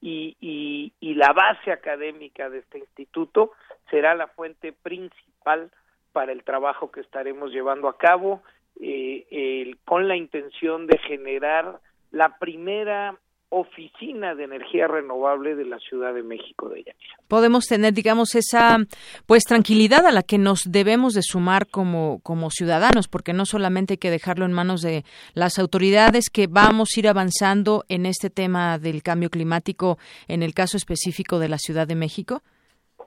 y, 0.00 0.92
y 1.00 1.14
la 1.14 1.32
base 1.32 1.72
académica 1.72 2.48
de 2.50 2.58
este 2.58 2.78
instituto 2.78 3.52
será 3.90 4.14
la 4.14 4.28
fuente 4.28 4.72
principal 4.72 5.70
para 6.12 6.32
el 6.32 6.44
trabajo 6.44 6.90
que 6.90 7.00
estaremos 7.00 7.50
llevando 7.50 7.88
a 7.88 7.98
cabo 7.98 8.42
eh, 8.80 9.74
con 9.84 10.08
la 10.08 10.16
intención 10.16 10.86
de 10.86 10.98
generar 10.98 11.80
la 12.10 12.38
primera 12.38 13.16
oficina 13.48 14.34
de 14.34 14.44
energía 14.44 14.88
renovable 14.88 15.54
de 15.54 15.64
la 15.64 15.78
Ciudad 15.78 16.12
de 16.12 16.22
México 16.22 16.68
de 16.68 16.82
Yanira. 16.82 17.16
Podemos 17.28 17.66
tener, 17.66 17.92
digamos, 17.92 18.34
esa 18.34 18.78
pues 19.26 19.44
tranquilidad 19.44 20.04
a 20.04 20.12
la 20.12 20.22
que 20.22 20.38
nos 20.38 20.70
debemos 20.70 21.14
de 21.14 21.22
sumar 21.22 21.68
como, 21.68 22.20
como 22.22 22.50
ciudadanos, 22.50 23.08
porque 23.08 23.32
no 23.32 23.46
solamente 23.46 23.94
hay 23.94 23.98
que 23.98 24.10
dejarlo 24.10 24.44
en 24.44 24.52
manos 24.52 24.82
de 24.82 25.04
las 25.34 25.58
autoridades, 25.58 26.28
que 26.28 26.48
vamos 26.48 26.90
a 26.96 27.00
ir 27.00 27.08
avanzando 27.08 27.84
en 27.88 28.06
este 28.06 28.30
tema 28.30 28.78
del 28.78 29.02
cambio 29.02 29.30
climático 29.30 29.98
en 30.28 30.42
el 30.42 30.52
caso 30.52 30.76
específico 30.76 31.38
de 31.38 31.48
la 31.48 31.58
Ciudad 31.58 31.86
de 31.86 31.94
México. 31.94 32.42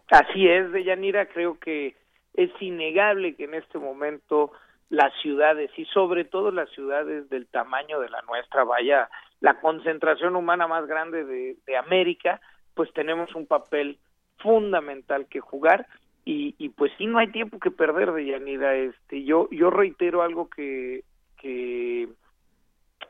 Así 0.10 0.48
es, 0.48 0.72
Deyanira, 0.72 1.28
creo 1.28 1.60
que 1.60 1.96
es 2.34 2.50
innegable 2.62 3.36
que 3.36 3.44
en 3.44 3.54
este 3.54 3.78
momento 3.78 4.52
las 4.90 5.14
ciudades 5.22 5.70
y 5.78 5.86
sobre 5.86 6.26
todo 6.26 6.52
las 6.52 6.70
ciudades 6.72 7.30
del 7.30 7.48
tamaño 7.48 8.00
de 8.00 8.10
la 8.10 8.22
nuestra, 8.24 8.64
vaya, 8.64 9.10
la 9.42 9.60
concentración 9.60 10.36
humana 10.36 10.68
más 10.68 10.88
grande 10.88 11.24
de, 11.24 11.78
América, 11.78 12.42
pues 12.74 12.92
tenemos 12.94 13.34
un 13.36 13.46
papel 13.46 13.98
fundamental 14.38 15.28
que 15.28 15.40
jugar 15.40 15.88
y, 16.26 16.56
y 16.58 16.70
pues 16.70 16.92
sí 16.98 17.06
no 17.06 17.20
hay 17.20 17.32
tiempo 17.32 17.60
que 17.60 17.72
perder 17.72 18.12
de 18.12 18.26
Yanira 18.26 18.76
este 18.76 19.24
yo 19.24 19.50
yo 19.52 19.70
reitero 19.70 20.22
algo 20.22 20.50
que 20.50 21.04
que 21.38 22.08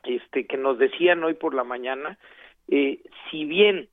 este 0.04 0.46
que 0.46 0.56
nos 0.56 0.78
decían 0.78 1.22
hoy 1.24 1.34
por 1.34 1.54
la 1.54 1.64
mañana. 1.64 2.18
Eh, 2.68 3.00
si 3.30 3.44
bien 3.44 3.88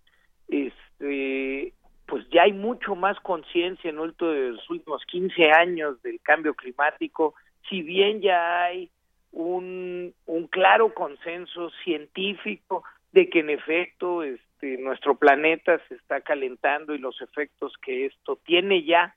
este 0.48 1.74
pues 2.06 2.28
ya 2.30 2.44
hay 2.44 2.54
mucho 2.54 2.96
más 2.96 3.20
conciencia 3.20 3.90
en 3.90 3.98
los 3.98 4.70
últimos 4.70 5.04
15 5.06 5.52
años 5.52 6.02
del 6.04 6.22
cambio 6.22 6.54
climático 6.54 7.36
si 7.70 7.82
bien 7.82 8.22
ya 8.22 8.64
hay 8.64 8.90
un, 9.38 10.16
un 10.26 10.48
claro 10.48 10.94
consenso 10.94 11.70
científico 11.84 12.84
de 13.12 13.30
que 13.30 13.42
en 13.42 13.52
efecto 13.52 14.24
este, 14.24 14.78
nuestro 14.80 15.16
planeta 15.16 15.80
se 15.88 15.96
está 15.96 16.22
calentando 16.22 16.96
y 16.96 16.98
los 16.98 17.22
efectos 17.22 17.74
que 17.84 18.08
esto 18.08 18.40
tiene 18.44 18.84
ya 18.84 19.16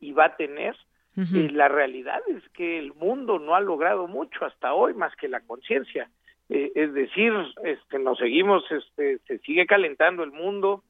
y 0.00 0.12
va 0.12 0.26
a 0.26 0.36
tener, 0.36 0.74
eh, 1.16 1.50
la 1.52 1.68
realidad 1.68 2.20
es 2.28 2.48
que 2.50 2.78
el 2.78 2.94
mundo 2.94 3.40
no 3.40 3.56
ha 3.56 3.60
logrado 3.60 4.06
mucho 4.06 4.44
hasta 4.44 4.72
hoy 4.72 4.94
más 4.94 5.14
que 5.16 5.28
la 5.28 5.40
conciencia. 5.40 6.08
Eh, 6.48 6.70
es 6.74 6.94
decir, 6.94 7.32
este, 7.64 7.98
nos 7.98 8.18
seguimos, 8.18 8.64
este, 8.70 9.18
se 9.26 9.38
sigue 9.40 9.66
calentando 9.66 10.22
el 10.22 10.30
mundo, 10.30 10.84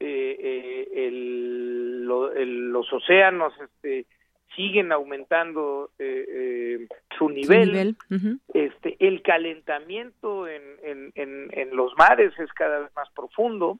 eh, 0.00 0.88
el, 0.94 2.04
los 2.04 2.92
océanos 2.92 3.54
este, 3.60 4.06
siguen 4.58 4.90
aumentando 4.90 5.90
eh, 6.00 6.24
eh, 6.28 6.88
su 7.16 7.30
nivel, 7.30 7.96
este 8.52 8.96
el 8.98 9.22
calentamiento 9.22 10.48
en, 10.48 10.62
en, 10.82 11.12
en, 11.14 11.76
los 11.76 11.96
mares 11.96 12.36
es 12.40 12.52
cada 12.54 12.80
vez 12.80 12.90
más 12.96 13.08
profundo. 13.14 13.78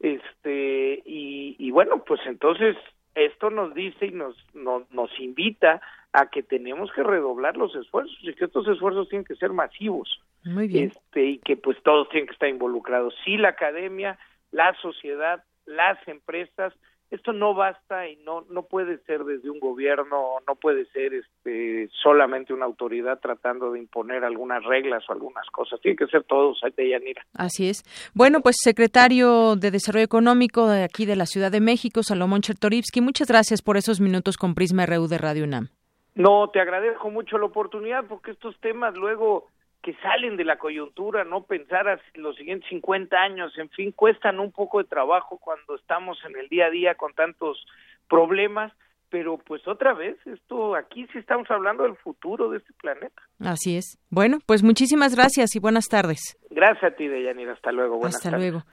Este 0.00 1.02
y, 1.06 1.54
y 1.58 1.70
bueno 1.70 2.04
pues 2.04 2.20
entonces 2.26 2.76
esto 3.14 3.50
nos 3.50 3.74
dice 3.74 4.06
y 4.06 4.10
nos, 4.10 4.36
nos, 4.54 4.90
nos 4.92 5.10
invita 5.20 5.80
a 6.12 6.26
que 6.30 6.42
tenemos 6.42 6.90
que 6.92 7.02
redoblar 7.04 7.56
los 7.56 7.74
esfuerzos 7.76 8.16
y 8.22 8.34
que 8.34 8.46
estos 8.46 8.66
esfuerzos 8.66 9.08
tienen 9.08 9.24
que 9.24 9.36
ser 9.36 9.52
masivos. 9.52 10.20
Muy 10.44 10.66
bien. 10.66 10.92
este 10.94 11.24
y 11.24 11.38
que 11.38 11.56
pues 11.56 11.80
todos 11.84 12.08
tienen 12.08 12.26
que 12.26 12.32
estar 12.32 12.48
involucrados. 12.48 13.14
Sí 13.24 13.36
la 13.36 13.50
academia 13.50 14.18
la 14.50 14.74
sociedad 14.82 15.44
las 15.64 15.96
empresas 16.08 16.74
esto 17.10 17.32
no 17.32 17.54
basta 17.54 18.08
y 18.08 18.16
no 18.16 18.44
no 18.50 18.62
puede 18.64 18.98
ser 19.04 19.24
desde 19.24 19.50
un 19.50 19.60
gobierno, 19.60 20.36
no 20.46 20.54
puede 20.56 20.86
ser 20.86 21.14
este 21.14 21.88
solamente 22.02 22.52
una 22.52 22.66
autoridad 22.66 23.18
tratando 23.20 23.72
de 23.72 23.78
imponer 23.78 24.24
algunas 24.24 24.64
reglas 24.64 25.04
o 25.08 25.12
algunas 25.12 25.46
cosas. 25.50 25.80
Tiene 25.80 25.96
que 25.96 26.06
ser 26.06 26.24
todos, 26.24 26.60
Yanira. 26.76 27.24
Así 27.34 27.68
es. 27.68 27.82
Bueno, 28.14 28.40
pues 28.40 28.56
secretario 28.60 29.56
de 29.56 29.70
Desarrollo 29.70 30.04
Económico 30.04 30.68
de 30.68 30.84
aquí 30.84 31.06
de 31.06 31.16
la 31.16 31.26
Ciudad 31.26 31.50
de 31.50 31.60
México, 31.60 32.02
Salomón 32.02 32.42
Chertorivsky, 32.42 33.00
muchas 33.00 33.28
gracias 33.28 33.62
por 33.62 33.76
esos 33.76 34.00
minutos 34.00 34.36
con 34.36 34.54
Prisma 34.54 34.86
RU 34.86 35.08
de 35.08 35.18
Radio 35.18 35.44
UNAM. 35.44 35.68
No, 36.14 36.50
te 36.50 36.60
agradezco 36.60 37.10
mucho 37.10 37.38
la 37.38 37.46
oportunidad 37.46 38.04
porque 38.08 38.32
estos 38.32 38.58
temas 38.60 38.94
luego 38.94 39.46
que 39.88 39.94
salen 40.02 40.36
de 40.36 40.44
la 40.44 40.58
coyuntura, 40.58 41.24
no 41.24 41.44
pensar 41.44 41.98
los 42.12 42.36
siguientes 42.36 42.68
50 42.68 43.16
años, 43.16 43.56
en 43.56 43.70
fin, 43.70 43.90
cuestan 43.90 44.38
un 44.38 44.52
poco 44.52 44.82
de 44.82 44.84
trabajo 44.84 45.38
cuando 45.38 45.76
estamos 45.76 46.18
en 46.28 46.36
el 46.36 46.46
día 46.50 46.66
a 46.66 46.70
día 46.70 46.94
con 46.94 47.14
tantos 47.14 47.64
problemas, 48.06 48.70
pero 49.08 49.38
pues 49.38 49.66
otra 49.66 49.94
vez, 49.94 50.18
esto 50.26 50.74
aquí 50.74 51.06
sí 51.10 51.16
estamos 51.18 51.50
hablando 51.50 51.84
del 51.84 51.96
futuro 51.96 52.50
de 52.50 52.58
este 52.58 52.74
planeta. 52.74 53.22
Así 53.40 53.78
es. 53.78 53.98
Bueno, 54.10 54.40
pues 54.44 54.62
muchísimas 54.62 55.16
gracias 55.16 55.56
y 55.56 55.58
buenas 55.58 55.86
tardes. 55.88 56.36
Gracias 56.50 56.92
a 56.92 56.96
ti, 56.96 57.06
Deyanira. 57.08 57.52
Hasta 57.52 57.72
luego. 57.72 57.98
Buenas 57.98 58.16
Hasta 58.16 58.36
luego. 58.36 58.64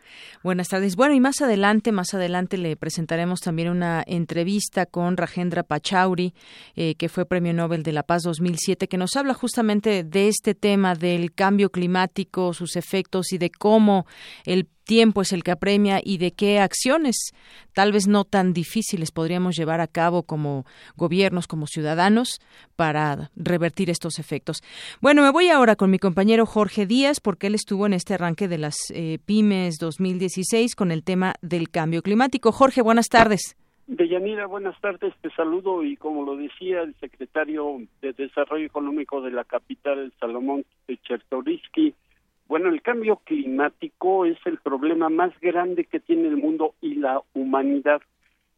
Buenas 0.43 0.69
tardes. 0.69 0.95
Bueno, 0.95 1.13
y 1.13 1.19
más 1.19 1.41
adelante, 1.41 1.91
más 1.91 2.13
adelante 2.13 2.57
le 2.57 2.77
presentaremos 2.77 3.41
también 3.41 3.69
una 3.69 4.03
entrevista 4.07 4.85
con 4.85 5.17
Rajendra 5.17 5.63
Pachauri, 5.63 6.33
eh, 6.75 6.95
que 6.95 7.09
fue 7.09 7.25
Premio 7.25 7.53
Nobel 7.53 7.83
de 7.83 7.91
la 7.91 8.03
Paz 8.03 8.23
2007, 8.23 8.87
que 8.87 8.97
nos 8.97 9.15
habla 9.17 9.33
justamente 9.33 10.03
de 10.03 10.27
este 10.29 10.55
tema 10.55 10.95
del 10.95 11.33
cambio 11.33 11.69
climático, 11.69 12.53
sus 12.53 12.77
efectos 12.77 13.33
y 13.33 13.37
de 13.37 13.49
cómo 13.49 14.05
el 14.45 14.67
tiempo 14.85 15.21
es 15.21 15.33
el 15.33 15.43
que 15.43 15.51
apremia 15.51 15.99
y 16.01 16.17
de 16.17 16.31
qué 16.31 16.59
acciones, 16.59 17.31
tal 17.73 17.91
vez 17.91 18.07
no 18.07 18.23
tan 18.23 18.53
difíciles, 18.53 19.11
podríamos 19.11 19.55
llevar 19.55 19.81
a 19.81 19.87
cabo 19.87 20.23
como 20.23 20.65
gobiernos, 20.95 21.47
como 21.47 21.67
ciudadanos, 21.67 22.39
para 22.75 23.31
revertir 23.35 23.89
estos 23.89 24.19
efectos. 24.19 24.61
Bueno, 25.01 25.23
me 25.23 25.31
voy 25.31 25.49
ahora 25.49 25.75
con 25.75 25.89
mi 25.89 25.99
compañero 25.99 26.45
Jorge 26.45 26.85
Díaz, 26.85 27.19
porque 27.19 27.47
él 27.47 27.55
estuvo 27.65 27.87
en 27.87 27.93
este 27.93 28.13
arranque 28.13 28.47
de 28.47 28.59
las 28.59 28.75
eh, 28.93 29.17
pymes 29.25 29.79
2016 29.79 30.75
con 30.75 30.91
el 30.91 31.03
tema 31.03 31.33
del 31.41 31.71
cambio 31.71 32.03
climático. 32.03 32.51
Jorge, 32.51 32.83
buenas 32.83 33.09
tardes. 33.09 33.57
Deyanira, 33.87 34.45
buenas 34.45 34.79
tardes, 34.81 35.15
te 35.21 35.31
saludo 35.31 35.83
y 35.83 35.97
como 35.97 36.23
lo 36.23 36.37
decía 36.37 36.81
el 36.83 36.93
secretario 36.99 37.81
de 38.03 38.13
Desarrollo 38.13 38.67
Económico 38.67 39.19
de 39.21 39.31
la 39.31 39.45
capital, 39.45 40.13
Salomón 40.19 40.63
Chertoriski, 41.07 41.95
bueno, 42.47 42.69
el 42.69 42.83
cambio 42.83 43.15
climático 43.23 44.27
es 44.27 44.37
el 44.45 44.59
problema 44.59 45.09
más 45.09 45.31
grande 45.41 45.85
que 45.85 45.99
tiene 45.99 46.27
el 46.27 46.37
mundo 46.37 46.75
y 46.81 46.93
la 46.93 47.19
humanidad. 47.33 47.99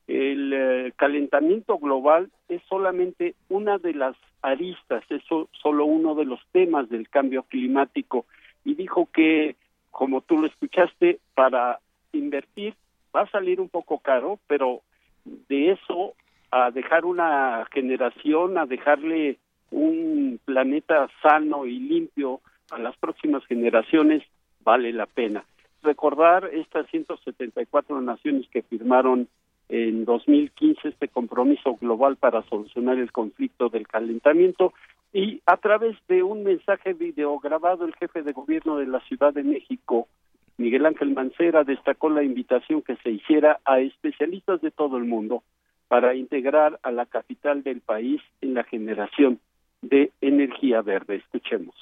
El 0.07 0.51
eh, 0.51 0.93
calentamiento 0.97 1.77
global 1.77 2.29
es 2.49 2.61
solamente 2.67 3.35
una 3.47 3.77
de 3.77 3.93
las 3.93 4.17
aristas, 4.41 5.05
es 5.09 5.23
solo 5.61 5.85
uno 5.85 6.13
de 6.13 6.25
los 6.25 6.41
temas 6.51 6.89
del 6.89 7.07
cambio 7.07 7.43
climático. 7.43 8.25
Y 8.63 8.75
dijo 8.75 9.07
que, 9.13 9.55
como 9.91 10.21
tú 10.21 10.37
lo 10.37 10.47
escuchaste, 10.47 11.19
para 11.33 11.79
invertir 12.11 12.75
va 13.15 13.21
a 13.21 13.29
salir 13.31 13.59
un 13.61 13.69
poco 13.69 13.99
caro, 13.99 14.39
pero 14.47 14.81
de 15.25 15.71
eso 15.71 16.13
a 16.51 16.71
dejar 16.71 17.05
una 17.05 17.65
generación, 17.71 18.57
a 18.57 18.65
dejarle 18.65 19.37
un 19.71 20.39
planeta 20.45 21.09
sano 21.21 21.65
y 21.65 21.79
limpio 21.79 22.41
a 22.71 22.77
las 22.77 22.95
próximas 22.97 23.45
generaciones 23.45 24.23
vale 24.63 24.91
la 24.93 25.05
pena. 25.05 25.43
Recordar 25.83 26.49
estas 26.53 26.89
174 26.89 28.01
naciones 28.01 28.47
que 28.49 28.61
firmaron 28.61 29.27
en 29.69 30.05
2015 30.05 30.87
este 30.87 31.07
compromiso 31.09 31.75
global 31.75 32.15
para 32.15 32.41
solucionar 32.43 32.97
el 32.97 33.11
conflicto 33.11 33.69
del 33.69 33.87
calentamiento 33.87 34.73
y 35.13 35.41
a 35.45 35.57
través 35.57 35.95
de 36.07 36.23
un 36.23 36.43
mensaje 36.43 36.93
videograbado 36.93 37.85
el 37.85 37.95
jefe 37.95 38.23
de 38.23 38.33
gobierno 38.33 38.77
de 38.77 38.87
la 38.87 38.99
Ciudad 39.01 39.33
de 39.33 39.43
México, 39.43 40.07
Miguel 40.57 40.85
Ángel 40.85 41.13
Mancera, 41.13 41.63
destacó 41.63 42.09
la 42.09 42.23
invitación 42.23 42.81
que 42.81 42.95
se 42.97 43.11
hiciera 43.11 43.59
a 43.65 43.79
especialistas 43.79 44.61
de 44.61 44.71
todo 44.71 44.97
el 44.97 45.05
mundo 45.05 45.43
para 45.87 46.15
integrar 46.15 46.79
a 46.83 46.91
la 46.91 47.05
capital 47.05 47.63
del 47.63 47.81
país 47.81 48.21
en 48.41 48.53
la 48.53 48.63
generación 48.63 49.39
de 49.81 50.11
energía 50.21 50.81
verde. 50.81 51.15
Escuchemos. 51.15 51.75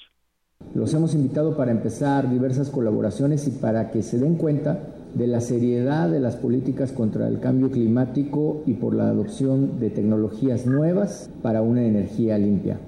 Los 0.74 0.94
hemos 0.94 1.16
invitado 1.16 1.56
para 1.56 1.72
empezar 1.72 2.30
diversas 2.30 2.70
colaboraciones 2.70 3.48
y 3.48 3.60
para 3.60 3.92
que 3.92 4.02
se 4.02 4.20
den 4.20 4.36
cuenta 4.38 4.80
de 5.14 5.28
la 5.28 5.40
seriedad 5.40 6.10
de 6.10 6.20
las 6.20 6.36
políticas 6.36 6.92
contra 6.92 7.28
el 7.28 7.40
cambio 7.40 7.72
climático 7.72 8.64
y 8.66 8.74
por 8.74 8.94
la 8.94 9.08
adopción 9.08 9.80
de 9.80 9.90
tecnologías 9.90 10.66
nuevas 10.66 11.32
para 11.42 11.62
una 11.62 11.84
energía 11.84 12.38
limpia. 12.38 12.80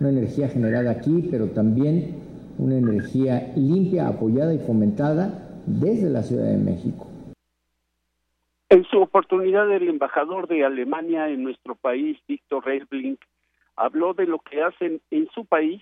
Una 0.00 0.10
energía 0.10 0.48
generada 0.48 0.90
aquí, 0.90 1.28
pero 1.30 1.48
también 1.48 2.22
una 2.58 2.76
energía 2.76 3.52
limpia, 3.56 4.08
apoyada 4.08 4.54
y 4.54 4.58
fomentada 4.58 5.60
desde 5.66 6.08
la 6.10 6.22
Ciudad 6.22 6.46
de 6.46 6.58
México. 6.58 7.06
En 8.68 8.84
su 8.84 9.00
oportunidad, 9.00 9.70
el 9.72 9.88
embajador 9.88 10.46
de 10.46 10.64
Alemania 10.64 11.28
en 11.28 11.42
nuestro 11.42 11.74
país, 11.74 12.18
Víctor 12.28 12.66
Reisblink, 12.66 13.20
habló 13.76 14.12
de 14.14 14.26
lo 14.26 14.40
que 14.40 14.62
hacen 14.62 15.00
en 15.10 15.28
su 15.34 15.46
país 15.46 15.80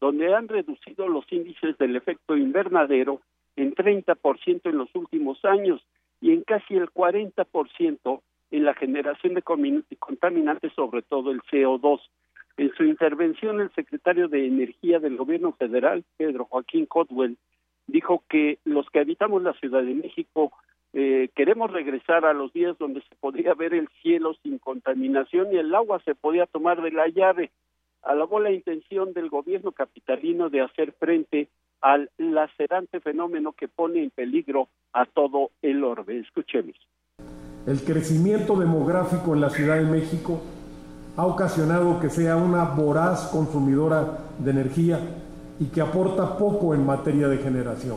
donde 0.00 0.34
han 0.34 0.48
reducido 0.48 1.08
los 1.08 1.24
índices 1.32 1.78
del 1.78 1.96
efecto 1.96 2.36
invernadero 2.36 3.20
en 3.56 3.74
30% 3.74 4.60
en 4.64 4.78
los 4.78 4.94
últimos 4.94 5.42
años 5.44 5.82
y 6.20 6.32
en 6.32 6.42
casi 6.42 6.74
el 6.74 6.90
40% 6.90 8.20
en 8.50 8.64
la 8.64 8.74
generación 8.74 9.34
de 9.34 9.42
contaminantes, 9.98 10.72
sobre 10.74 11.02
todo 11.02 11.30
el 11.30 11.40
CO2. 11.42 12.00
En 12.56 12.72
su 12.74 12.84
intervención, 12.84 13.60
el 13.60 13.70
secretario 13.74 14.28
de 14.28 14.46
Energía 14.46 14.98
del 14.98 15.16
Gobierno 15.16 15.52
Federal, 15.52 16.04
Pedro 16.16 16.46
Joaquín 16.46 16.86
Codwell, 16.86 17.36
dijo 17.86 18.24
que 18.28 18.58
los 18.64 18.88
que 18.90 19.00
habitamos 19.00 19.42
la 19.42 19.52
Ciudad 19.54 19.82
de 19.82 19.94
México 19.94 20.52
eh, 20.94 21.28
queremos 21.34 21.70
regresar 21.70 22.24
a 22.24 22.32
los 22.32 22.52
días 22.54 22.78
donde 22.78 23.02
se 23.02 23.14
podía 23.16 23.52
ver 23.52 23.74
el 23.74 23.88
cielo 24.00 24.34
sin 24.42 24.58
contaminación 24.58 25.52
y 25.52 25.58
el 25.58 25.74
agua 25.74 26.00
se 26.04 26.14
podía 26.14 26.46
tomar 26.46 26.80
de 26.80 26.92
la 26.92 27.08
llave. 27.08 27.50
Alabó 28.02 28.40
la 28.40 28.50
intención 28.50 29.12
del 29.12 29.28
gobierno 29.28 29.72
capitalino 29.72 30.48
de 30.48 30.62
hacer 30.62 30.92
frente 30.92 31.48
al 31.82 32.10
lacerante 32.16 33.00
fenómeno 33.00 33.52
que 33.52 33.68
pone 33.68 34.02
en 34.02 34.10
peligro 34.10 34.68
a 34.94 35.04
todo 35.04 35.50
el 35.60 35.84
orbe. 35.84 36.18
Escuchemos. 36.20 36.76
El 37.66 37.80
crecimiento 37.82 38.56
demográfico 38.56 39.34
en 39.34 39.42
la 39.42 39.50
Ciudad 39.50 39.76
de 39.76 39.90
México 39.90 40.40
ha 41.16 41.24
ocasionado 41.24 41.98
que 41.98 42.10
sea 42.10 42.36
una 42.36 42.64
voraz 42.64 43.28
consumidora 43.28 44.18
de 44.38 44.50
energía 44.50 45.00
y 45.58 45.66
que 45.66 45.80
aporta 45.80 46.36
poco 46.36 46.74
en 46.74 46.84
materia 46.84 47.28
de 47.28 47.38
generación. 47.38 47.96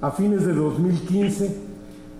A 0.00 0.10
fines 0.10 0.46
de 0.46 0.54
2015, 0.54 1.56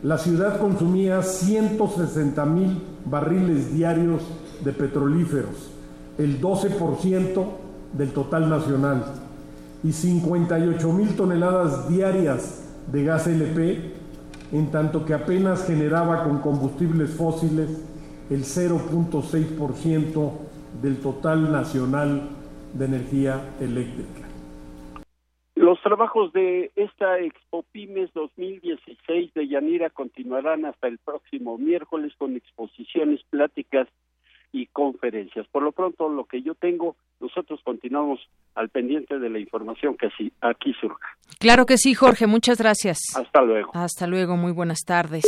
la 0.02 0.18
ciudad 0.18 0.60
consumía 0.60 1.22
160 1.22 2.44
mil 2.44 2.82
barriles 3.06 3.72
diarios 3.72 4.22
de 4.62 4.72
petrolíferos, 4.72 5.70
el 6.18 6.40
12% 6.40 7.44
del 7.96 8.12
total 8.12 8.50
nacional, 8.50 9.04
y 9.82 9.92
58 9.92 10.92
mil 10.92 11.14
toneladas 11.16 11.88
diarias 11.88 12.62
de 12.92 13.04
gas 13.04 13.26
LP, 13.26 13.94
en 14.52 14.70
tanto 14.70 15.04
que 15.04 15.14
apenas 15.14 15.64
generaba 15.66 16.24
con 16.24 16.38
combustibles 16.38 17.10
fósiles 17.10 17.68
el 18.30 18.42
0.6% 18.44 20.32
del 20.82 21.00
total 21.00 21.52
nacional 21.52 22.28
de 22.74 22.84
energía 22.84 23.54
eléctrica. 23.60 24.26
Los 25.54 25.80
trabajos 25.82 26.32
de 26.32 26.70
esta 26.76 27.18
Expo 27.18 27.64
Pymes 27.72 28.12
2016 28.12 29.32
de 29.32 29.48
Yanira 29.48 29.88
continuarán 29.90 30.66
hasta 30.66 30.86
el 30.86 30.98
próximo 30.98 31.56
miércoles 31.56 32.12
con 32.18 32.36
exposiciones, 32.36 33.22
pláticas 33.30 33.88
y 34.52 34.66
conferencias. 34.66 35.46
Por 35.48 35.62
lo 35.62 35.72
pronto, 35.72 36.08
lo 36.08 36.24
que 36.24 36.42
yo 36.42 36.54
tengo, 36.54 36.96
nosotros 37.20 37.60
continuamos 37.64 38.20
al 38.54 38.68
pendiente 38.68 39.18
de 39.18 39.30
la 39.30 39.38
información 39.38 39.96
que 39.96 40.06
así, 40.06 40.32
aquí 40.40 40.74
surja. 40.80 41.16
Claro 41.38 41.66
que 41.66 41.78
sí, 41.78 41.94
Jorge, 41.94 42.26
muchas 42.26 42.58
gracias. 42.58 42.98
Hasta 43.16 43.42
luego. 43.42 43.70
Hasta 43.74 44.06
luego, 44.06 44.36
muy 44.36 44.52
buenas 44.52 44.80
tardes. 44.86 45.24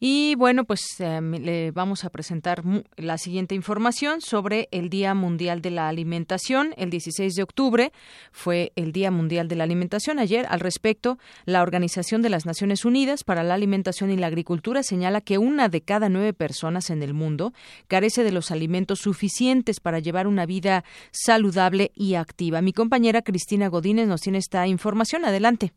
Y 0.00 0.36
bueno, 0.36 0.64
pues 0.64 1.00
em, 1.00 1.32
le 1.32 1.72
vamos 1.72 2.04
a 2.04 2.10
presentar 2.10 2.62
la 2.96 3.18
siguiente 3.18 3.56
información 3.56 4.20
sobre 4.20 4.68
el 4.70 4.90
Día 4.90 5.12
Mundial 5.14 5.60
de 5.60 5.72
la 5.72 5.88
Alimentación. 5.88 6.72
El 6.76 6.90
16 6.90 7.34
de 7.34 7.42
octubre 7.42 7.92
fue 8.30 8.72
el 8.76 8.92
Día 8.92 9.10
Mundial 9.10 9.48
de 9.48 9.56
la 9.56 9.64
Alimentación. 9.64 10.20
Ayer, 10.20 10.46
al 10.50 10.60
respecto, 10.60 11.18
la 11.46 11.62
Organización 11.62 12.22
de 12.22 12.28
las 12.28 12.46
Naciones 12.46 12.84
Unidas 12.84 13.24
para 13.24 13.42
la 13.42 13.54
Alimentación 13.54 14.12
y 14.12 14.16
la 14.16 14.28
Agricultura 14.28 14.84
señala 14.84 15.20
que 15.20 15.38
una 15.38 15.68
de 15.68 15.80
cada 15.80 16.08
nueve 16.08 16.32
personas 16.32 16.90
en 16.90 17.02
el 17.02 17.12
mundo 17.12 17.52
carece 17.88 18.22
de 18.22 18.30
los 18.30 18.52
alimentos 18.52 19.00
suficientes 19.00 19.80
para 19.80 19.98
llevar 19.98 20.28
una 20.28 20.46
vida 20.46 20.84
saludable 21.10 21.90
y 21.96 22.14
activa. 22.14 22.62
Mi 22.62 22.72
compañera 22.72 23.22
Cristina 23.22 23.66
Godínez 23.66 24.06
nos 24.06 24.20
tiene 24.20 24.38
esta 24.38 24.68
información. 24.68 25.24
Adelante. 25.24 25.72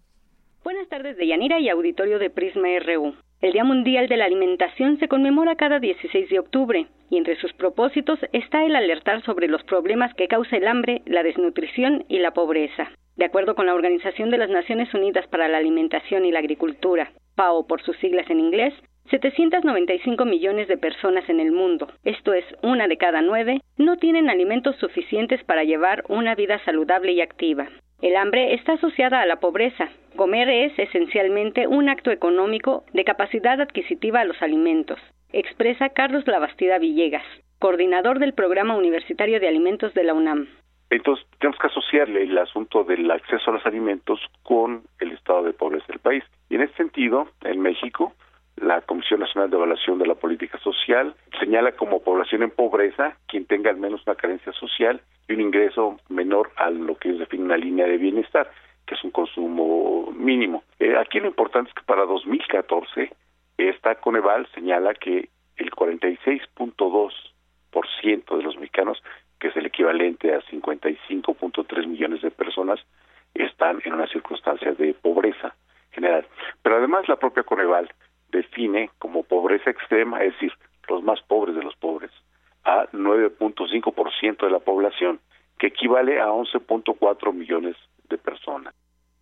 Buenas 0.64 0.88
tardes, 0.90 1.18
Deyanira 1.18 1.60
y 1.60 1.70
auditorio 1.70 2.20
de 2.20 2.30
Prisma 2.30 2.68
RU. 2.86 3.16
El 3.42 3.54
Día 3.54 3.64
Mundial 3.64 4.08
de 4.08 4.16
la 4.16 4.26
Alimentación 4.26 5.00
se 5.00 5.08
conmemora 5.08 5.56
cada 5.56 5.80
16 5.80 6.30
de 6.30 6.38
octubre 6.38 6.86
y 7.10 7.18
entre 7.18 7.36
sus 7.38 7.52
propósitos 7.54 8.20
está 8.32 8.64
el 8.64 8.76
alertar 8.76 9.24
sobre 9.24 9.48
los 9.48 9.64
problemas 9.64 10.14
que 10.14 10.28
causa 10.28 10.58
el 10.58 10.68
hambre, 10.68 11.02
la 11.08 11.24
desnutrición 11.24 12.06
y 12.10 12.20
la 12.20 12.36
pobreza. 12.36 12.92
De 13.16 13.26
acuerdo 13.26 13.56
con 13.56 13.66
la 13.66 13.74
Organización 13.74 14.30
de 14.30 14.38
las 14.38 14.52
Naciones 14.52 14.94
Unidas 14.94 15.26
para 15.30 15.48
la 15.48 15.58
Alimentación 15.58 16.26
y 16.26 16.32
la 16.32 16.40
Agricultura, 16.40 17.12
FAO 17.36 17.66
por 17.66 17.82
sus 17.82 17.98
siglas 17.98 18.30
en 18.30 18.40
inglés, 18.40 18.76
795 19.10 20.26
millones 20.26 20.68
de 20.68 20.78
personas 20.78 21.28
en 21.28 21.40
el 21.40 21.52
mundo, 21.52 21.88
esto 22.04 22.34
es 22.34 22.46
una 22.62 22.88
de 22.88 22.98
cada 22.98 23.24
nueve, 23.24 23.62
no 23.78 23.98
tienen 23.98 24.30
alimentos 24.30 24.76
suficientes 24.76 25.44
para 25.44 25.64
llevar 25.64 26.04
una 26.08 26.36
vida 26.36 26.64
saludable 26.66 27.14
y 27.14 27.22
activa. 27.22 27.68
El 28.02 28.16
hambre 28.16 28.56
está 28.56 28.74
asociada 28.74 29.22
a 29.22 29.28
la 29.28 29.40
pobreza. 29.40 29.90
Comer 30.16 30.50
es 30.50 30.78
esencialmente 30.80 31.68
un 31.68 31.88
acto 31.88 32.10
económico 32.10 32.84
de 32.94 33.04
capacidad 33.04 33.62
adquisitiva 33.62 34.22
a 34.22 34.26
los 34.26 34.42
alimentos, 34.42 35.00
expresa 35.32 35.90
Carlos 35.90 36.26
Lavastida 36.26 36.80
Villegas, 36.80 37.26
coordinador 37.60 38.18
del 38.18 38.34
Programa 38.34 38.76
Universitario 38.76 39.40
de 39.40 39.48
Alimentos 39.48 39.94
de 39.94 40.04
la 40.04 40.16
UNAM. 40.16 40.48
Entonces, 40.90 41.26
tenemos 41.40 41.60
que 41.60 41.68
asociarle 41.68 42.24
el 42.24 42.38
asunto 42.38 42.84
del 42.84 43.10
acceso 43.10 43.52
a 43.52 43.54
los 43.54 43.66
alimentos 43.66 44.20
con 44.44 44.84
el 45.00 45.12
estado 45.12 45.44
de 45.44 45.54
pobreza 45.54 45.86
del 45.88 46.00
país. 46.00 46.24
Y 46.50 46.56
en 46.56 46.64
ese 46.64 46.74
sentido, 46.74 47.28
en 47.44 47.62
México, 47.62 48.14
la 48.62 48.80
Comisión 48.82 49.20
Nacional 49.20 49.50
de 49.50 49.58
Evaluación 49.58 49.98
de 49.98 50.06
la 50.06 50.14
Política 50.16 50.58
Social 50.60 51.14
señala 51.40 51.74
como 51.74 52.02
población 52.02 52.44
en 52.44 52.52
pobreza 52.52 53.18
quien 53.28 53.46
tenga 53.46 53.72
al 53.72 53.78
menos 53.78 54.04
una 54.06 54.16
carencia 54.16 54.54
social 54.54 55.02
y 55.28 55.34
un 55.34 55.42
ingreso 55.42 56.00
menor 56.10 56.52
a 56.56 56.70
lo 56.70 56.96
que 56.96 57.10
ellos 57.10 57.20
definen 57.20 57.48
una 57.48 57.58
línea 57.58 57.86
de 57.88 57.98
bienestar, 57.98 58.50
que 58.86 58.96
es 58.96 59.04
un 59.04 59.12
consumo 59.12 60.14
mínimo. 60.16 60.64
Eh, 60.80 60.96
aquí 60.98 61.20
lo 61.20 61.28
importante 61.28 61.68
es 61.70 61.76
que 61.76 61.84
para 61.84 62.06
2014 62.06 63.12
esta 63.58 63.96
Coneval 63.96 64.48
señala 64.54 64.94
que 64.94 65.28
el 65.58 65.72
46.2% 65.72 68.38
de 68.38 68.44
los 68.44 68.56
mexicanos, 68.58 69.04
que 69.40 69.48
es 69.48 69.56
el 69.56 69.66
equivalente 69.66 70.36
a 70.36 70.42
55.3 70.42 71.88
millones 71.88 72.22
de 72.22 72.30
personas, 72.30 72.80
están 73.34 73.82
en 73.86 73.94
una 73.94 74.06
circunstancia 74.08 74.74
de 74.74 74.94
pobreza 74.94 75.56
general. 75.92 76.28
Pero 76.62 76.76
además 76.78 77.08
la 77.08 77.16
propia 77.16 77.44
Coneval 77.44 77.90
define 78.32 78.90
como 79.00 79.24
pobreza 79.24 79.70
extrema, 79.70 80.24
es 80.24 80.34
decir, 80.34 80.54
los 80.88 81.04
más 81.04 81.22
pobres 81.22 81.56
de 81.56 81.64
los 81.64 81.76
pobres, 81.76 82.12
a 82.64 82.88
9.5% 82.92 84.46
de 84.46 84.52
la 84.52 84.60
población, 84.60 85.20
que 85.58 85.68
equivale 85.68 86.20
a 86.20 86.28
11.4 86.28 87.34
millones 87.34 87.76
de 88.10 88.18
personas. 88.18 88.74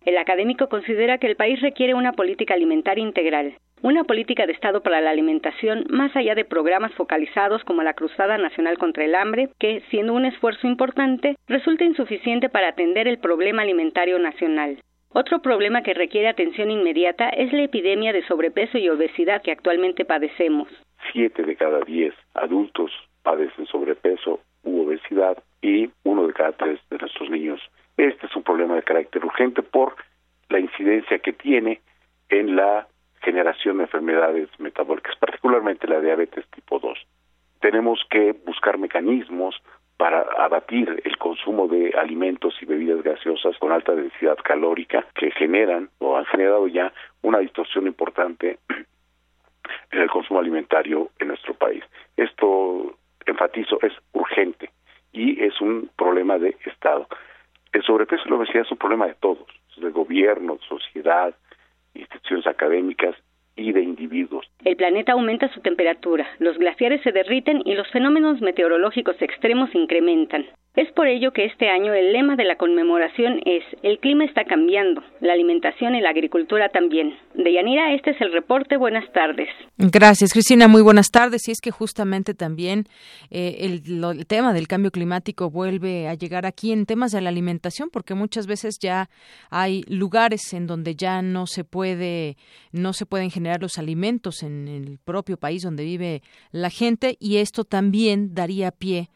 El 0.04 0.16
académico 0.16 0.68
considera 0.68 1.18
que 1.18 1.26
el 1.26 1.36
país 1.36 1.60
requiere 1.60 1.92
una 1.92 2.12
política 2.12 2.54
alimentaria 2.54 3.04
integral, 3.04 3.54
una 3.82 4.04
política 4.04 4.46
de 4.46 4.52
Estado 4.52 4.82
para 4.82 5.00
la 5.00 5.10
alimentación 5.10 5.84
más 5.90 6.14
allá 6.16 6.34
de 6.34 6.44
programas 6.44 6.92
focalizados 6.94 7.62
como 7.64 7.82
la 7.82 7.94
Cruzada 7.94 8.38
Nacional 8.38 8.78
contra 8.78 9.04
el 9.04 9.14
Hambre, 9.14 9.50
que, 9.58 9.82
siendo 9.90 10.14
un 10.14 10.24
esfuerzo 10.24 10.66
importante, 10.66 11.36
resulta 11.48 11.84
insuficiente 11.84 12.48
para 12.48 12.68
atender 12.68 13.08
el 13.08 13.18
problema 13.18 13.62
alimentario 13.62 14.18
nacional. 14.18 14.78
Otro 15.12 15.40
problema 15.40 15.82
que 15.82 15.92
requiere 15.92 16.28
atención 16.28 16.70
inmediata 16.70 17.30
es 17.30 17.52
la 17.52 17.62
epidemia 17.62 18.12
de 18.12 18.24
sobrepeso 18.26 18.78
y 18.78 18.88
obesidad 18.88 19.42
que 19.42 19.50
actualmente 19.50 20.04
padecemos. 20.04 20.68
Siete 21.12 21.42
de 21.42 21.56
cada 21.56 21.80
diez 21.80 22.14
adultos 22.34 22.92
padecen 23.24 23.66
sobrepeso 23.66 24.38
u 24.62 24.82
obesidad 24.82 25.42
y 25.62 25.90
uno 26.04 26.28
de 26.28 26.32
cada 26.32 26.52
tres 26.52 26.78
de 26.90 26.98
nuestros 26.98 27.28
niños. 27.28 27.60
Este 27.96 28.26
es 28.26 28.36
un 28.36 28.44
problema 28.44 28.76
de 28.76 28.82
carácter 28.82 29.24
urgente 29.24 29.62
por 29.62 29.96
la 30.48 30.60
incidencia 30.60 31.18
que 31.18 31.32
tiene 31.32 31.80
en 32.28 32.54
la 32.54 32.86
generación 33.22 33.78
de 33.78 33.84
enfermedades 33.84 34.48
metabólicas, 34.58 35.16
particularmente 35.16 35.88
la 35.88 36.00
diabetes 36.00 36.46
tipo 36.54 36.78
2. 36.78 36.98
Tenemos 37.60 38.00
que 38.10 38.32
buscar 38.46 38.78
mecanismos 38.78 39.60
para 40.00 40.22
abatir 40.38 41.02
el 41.04 41.18
consumo 41.18 41.68
de 41.68 41.92
alimentos 41.94 42.54
y 42.62 42.64
bebidas 42.64 43.02
gaseosas 43.02 43.54
con 43.58 43.70
alta 43.70 43.94
densidad 43.94 44.38
calórica 44.42 45.04
que 45.14 45.30
generan 45.30 45.90
o 45.98 46.16
han 46.16 46.24
generado 46.24 46.66
ya 46.68 46.90
una 47.20 47.40
distorsión 47.40 47.86
importante 47.86 48.60
en 49.90 50.00
el 50.00 50.08
consumo 50.08 50.40
alimentario 50.40 51.10
en 51.18 51.28
nuestro 51.28 51.52
país. 51.52 51.84
Esto, 52.16 52.96
enfatizo, 53.26 53.78
es 53.82 53.92
urgente 54.14 54.70
y 55.12 55.44
es 55.44 55.60
un 55.60 55.90
problema 55.98 56.38
de 56.38 56.56
Estado. 56.64 57.06
El 57.70 57.82
sobrepeso 57.82 58.22
y 58.24 58.30
la 58.30 58.36
obesidad 58.36 58.62
es 58.62 58.72
un 58.72 58.78
problema 58.78 59.06
de 59.06 59.16
todos, 59.16 59.46
de 59.76 59.90
gobierno, 59.90 60.58
sociedad, 60.66 61.34
instituciones 61.92 62.46
académicas 62.46 63.14
El 64.64 64.76
planeta 64.76 65.12
aumenta 65.12 65.52
su 65.52 65.60
temperatura, 65.60 66.26
los 66.38 66.56
glaciares 66.58 67.02
se 67.02 67.12
derriten 67.12 67.62
y 67.64 67.74
los 67.74 67.88
fenómenos 67.88 68.40
meteorológicos 68.40 69.20
extremos 69.20 69.74
incrementan. 69.74 70.46
Es 70.76 70.86
por 70.92 71.08
ello 71.08 71.32
que 71.32 71.46
este 71.46 71.68
año 71.68 71.92
el 71.94 72.12
lema 72.12 72.36
de 72.36 72.44
la 72.44 72.56
conmemoración 72.56 73.40
es 73.44 73.64
El 73.82 73.98
clima 73.98 74.24
está 74.24 74.44
cambiando, 74.44 75.02
la 75.20 75.32
alimentación 75.32 75.96
y 75.96 76.00
la 76.00 76.10
agricultura 76.10 76.68
también. 76.68 77.18
De 77.34 77.52
Yanira, 77.52 77.92
este 77.92 78.10
es 78.10 78.20
el 78.20 78.32
reporte. 78.32 78.76
Buenas 78.76 79.10
tardes. 79.12 79.48
Gracias, 79.78 80.32
Cristina. 80.32 80.68
Muy 80.68 80.80
buenas 80.80 81.10
tardes. 81.10 81.48
Y 81.48 81.50
es 81.50 81.60
que 81.60 81.72
justamente 81.72 82.34
también 82.34 82.84
eh, 83.32 83.56
el, 83.60 84.04
el, 84.04 84.26
tema 84.28 84.52
del 84.52 84.68
cambio 84.68 84.92
climático 84.92 85.50
vuelve 85.50 86.06
a 86.06 86.14
llegar 86.14 86.46
aquí 86.46 86.70
en 86.70 86.86
temas 86.86 87.10
de 87.10 87.20
la 87.20 87.30
alimentación, 87.30 87.90
porque 87.90 88.14
muchas 88.14 88.46
veces 88.46 88.78
ya 88.80 89.08
hay 89.50 89.82
lugares 89.88 90.52
en 90.52 90.68
donde 90.68 90.94
ya 90.94 91.20
no 91.20 91.48
se 91.48 91.64
puede, 91.64 92.36
no 92.70 92.92
se 92.92 93.06
pueden 93.06 93.32
generar 93.32 93.60
los 93.60 93.76
alimentos 93.76 94.44
en 94.44 94.68
el 94.68 94.98
propio 95.04 95.36
país 95.36 95.62
donde 95.62 95.82
vive 95.82 96.22
la 96.52 96.70
gente, 96.70 97.16
y 97.18 97.38
esto 97.38 97.64
también 97.64 98.34
daría 98.34 98.70
pie 98.70 99.08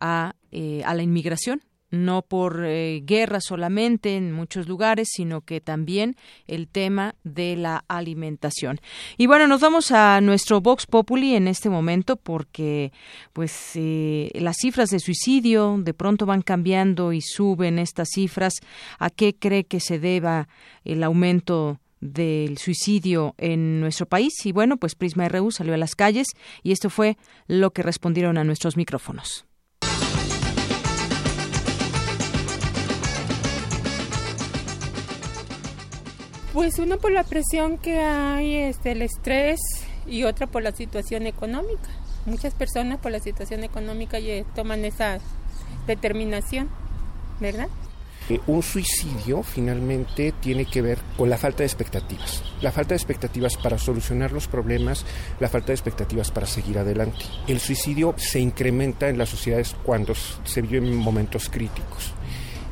a, 0.00 0.34
eh, 0.52 0.82
a 0.84 0.94
la 0.94 1.02
inmigración 1.02 1.62
no 1.92 2.22
por 2.22 2.64
eh, 2.64 3.02
guerra 3.04 3.40
solamente 3.40 4.16
en 4.16 4.32
muchos 4.32 4.66
lugares, 4.66 5.08
sino 5.12 5.42
que 5.42 5.60
también 5.60 6.16
el 6.48 6.66
tema 6.66 7.14
de 7.22 7.54
la 7.54 7.84
alimentación. 7.86 8.80
Y 9.18 9.26
bueno, 9.26 9.46
nos 9.46 9.60
vamos 9.60 9.92
a 9.92 10.20
nuestro 10.20 10.60
Vox 10.60 10.86
Populi 10.86 11.36
en 11.36 11.46
este 11.46 11.68
momento 11.68 12.16
porque 12.16 12.92
pues 13.32 13.72
eh, 13.74 14.30
las 14.34 14.56
cifras 14.56 14.90
de 14.90 14.98
suicidio 14.98 15.76
de 15.78 15.94
pronto 15.94 16.26
van 16.26 16.42
cambiando 16.42 17.12
y 17.12 17.20
suben 17.20 17.78
estas 17.78 18.08
cifras. 18.08 18.54
¿A 18.98 19.10
qué 19.10 19.36
cree 19.36 19.64
que 19.64 19.78
se 19.78 19.98
deba 19.98 20.48
el 20.84 21.02
aumento 21.04 21.78
del 22.00 22.56
suicidio 22.56 23.34
en 23.36 23.80
nuestro 23.80 24.06
país? 24.06 24.32
Y 24.46 24.52
bueno, 24.52 24.78
pues 24.78 24.94
Prisma 24.94 25.28
RU 25.28 25.50
salió 25.50 25.74
a 25.74 25.78
las 25.78 25.94
calles 25.94 26.28
y 26.62 26.72
esto 26.72 26.88
fue 26.88 27.18
lo 27.46 27.72
que 27.72 27.82
respondieron 27.82 28.38
a 28.38 28.44
nuestros 28.44 28.78
micrófonos. 28.78 29.44
Pues 36.52 36.78
uno 36.78 36.98
por 36.98 37.12
la 37.12 37.24
presión 37.24 37.78
que 37.78 37.98
hay, 37.98 38.56
este, 38.56 38.92
el 38.92 39.02
estrés 39.02 39.58
y 40.06 40.24
otra 40.24 40.46
por 40.46 40.62
la 40.62 40.72
situación 40.72 41.26
económica. 41.26 41.88
Muchas 42.26 42.52
personas 42.54 42.98
por 42.98 43.10
la 43.10 43.20
situación 43.20 43.64
económica 43.64 44.18
toman 44.54 44.84
esa 44.84 45.18
determinación, 45.86 46.68
¿verdad? 47.40 47.68
Eh, 48.28 48.38
un 48.46 48.62
suicidio 48.62 49.42
finalmente 49.42 50.32
tiene 50.40 50.64
que 50.64 50.82
ver 50.82 50.98
con 51.16 51.28
la 51.28 51.38
falta 51.38 51.58
de 51.58 51.66
expectativas. 51.66 52.42
La 52.60 52.70
falta 52.70 52.90
de 52.90 52.96
expectativas 52.96 53.56
para 53.56 53.78
solucionar 53.78 54.30
los 54.30 54.46
problemas, 54.46 55.04
la 55.40 55.48
falta 55.48 55.68
de 55.68 55.74
expectativas 55.74 56.30
para 56.30 56.46
seguir 56.46 56.78
adelante. 56.78 57.24
El 57.48 57.60
suicidio 57.60 58.14
se 58.18 58.40
incrementa 58.40 59.08
en 59.08 59.18
las 59.18 59.30
sociedades 59.30 59.74
cuando 59.82 60.14
se 60.14 60.62
viven 60.62 60.94
momentos 60.94 61.48
críticos. 61.48 62.12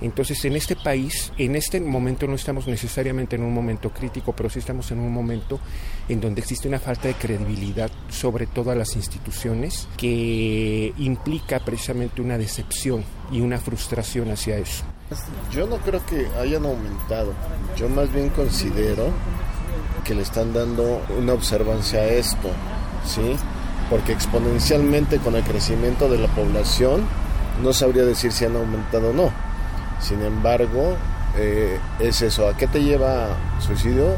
Entonces, 0.00 0.42
en 0.44 0.56
este 0.56 0.76
país, 0.76 1.32
en 1.36 1.56
este 1.56 1.80
momento 1.80 2.26
no 2.26 2.34
estamos 2.34 2.66
necesariamente 2.66 3.36
en 3.36 3.42
un 3.42 3.52
momento 3.52 3.90
crítico, 3.90 4.32
pero 4.32 4.48
sí 4.48 4.58
estamos 4.58 4.90
en 4.90 4.98
un 4.98 5.12
momento 5.12 5.60
en 6.08 6.20
donde 6.20 6.40
existe 6.40 6.68
una 6.68 6.78
falta 6.78 7.08
de 7.08 7.14
credibilidad 7.14 7.90
sobre 8.08 8.46
todas 8.46 8.76
las 8.76 8.96
instituciones 8.96 9.88
que 9.96 10.94
implica 10.98 11.60
precisamente 11.60 12.22
una 12.22 12.38
decepción 12.38 13.04
y 13.30 13.40
una 13.40 13.58
frustración 13.58 14.30
hacia 14.30 14.56
eso. 14.56 14.84
Yo 15.52 15.66
no 15.66 15.76
creo 15.78 16.04
que 16.06 16.26
hayan 16.38 16.64
aumentado, 16.64 17.34
yo 17.76 17.88
más 17.88 18.12
bien 18.12 18.30
considero 18.30 19.10
que 20.04 20.14
le 20.14 20.22
están 20.22 20.54
dando 20.54 21.02
una 21.18 21.34
observancia 21.34 22.00
a 22.00 22.06
esto, 22.06 22.48
¿sí? 23.04 23.36
Porque 23.90 24.12
exponencialmente 24.12 25.18
con 25.18 25.34
el 25.34 25.42
crecimiento 25.42 26.08
de 26.08 26.18
la 26.18 26.28
población 26.28 27.02
no 27.62 27.72
sabría 27.72 28.04
decir 28.04 28.32
si 28.32 28.44
han 28.44 28.56
aumentado 28.56 29.10
o 29.10 29.12
no 29.12 29.49
sin 30.00 30.22
embargo, 30.22 30.96
eh, 31.36 31.78
es 31.98 32.22
eso. 32.22 32.48
¿A 32.48 32.56
qué 32.56 32.66
te 32.66 32.82
lleva 32.82 33.28
suicidio? 33.60 34.16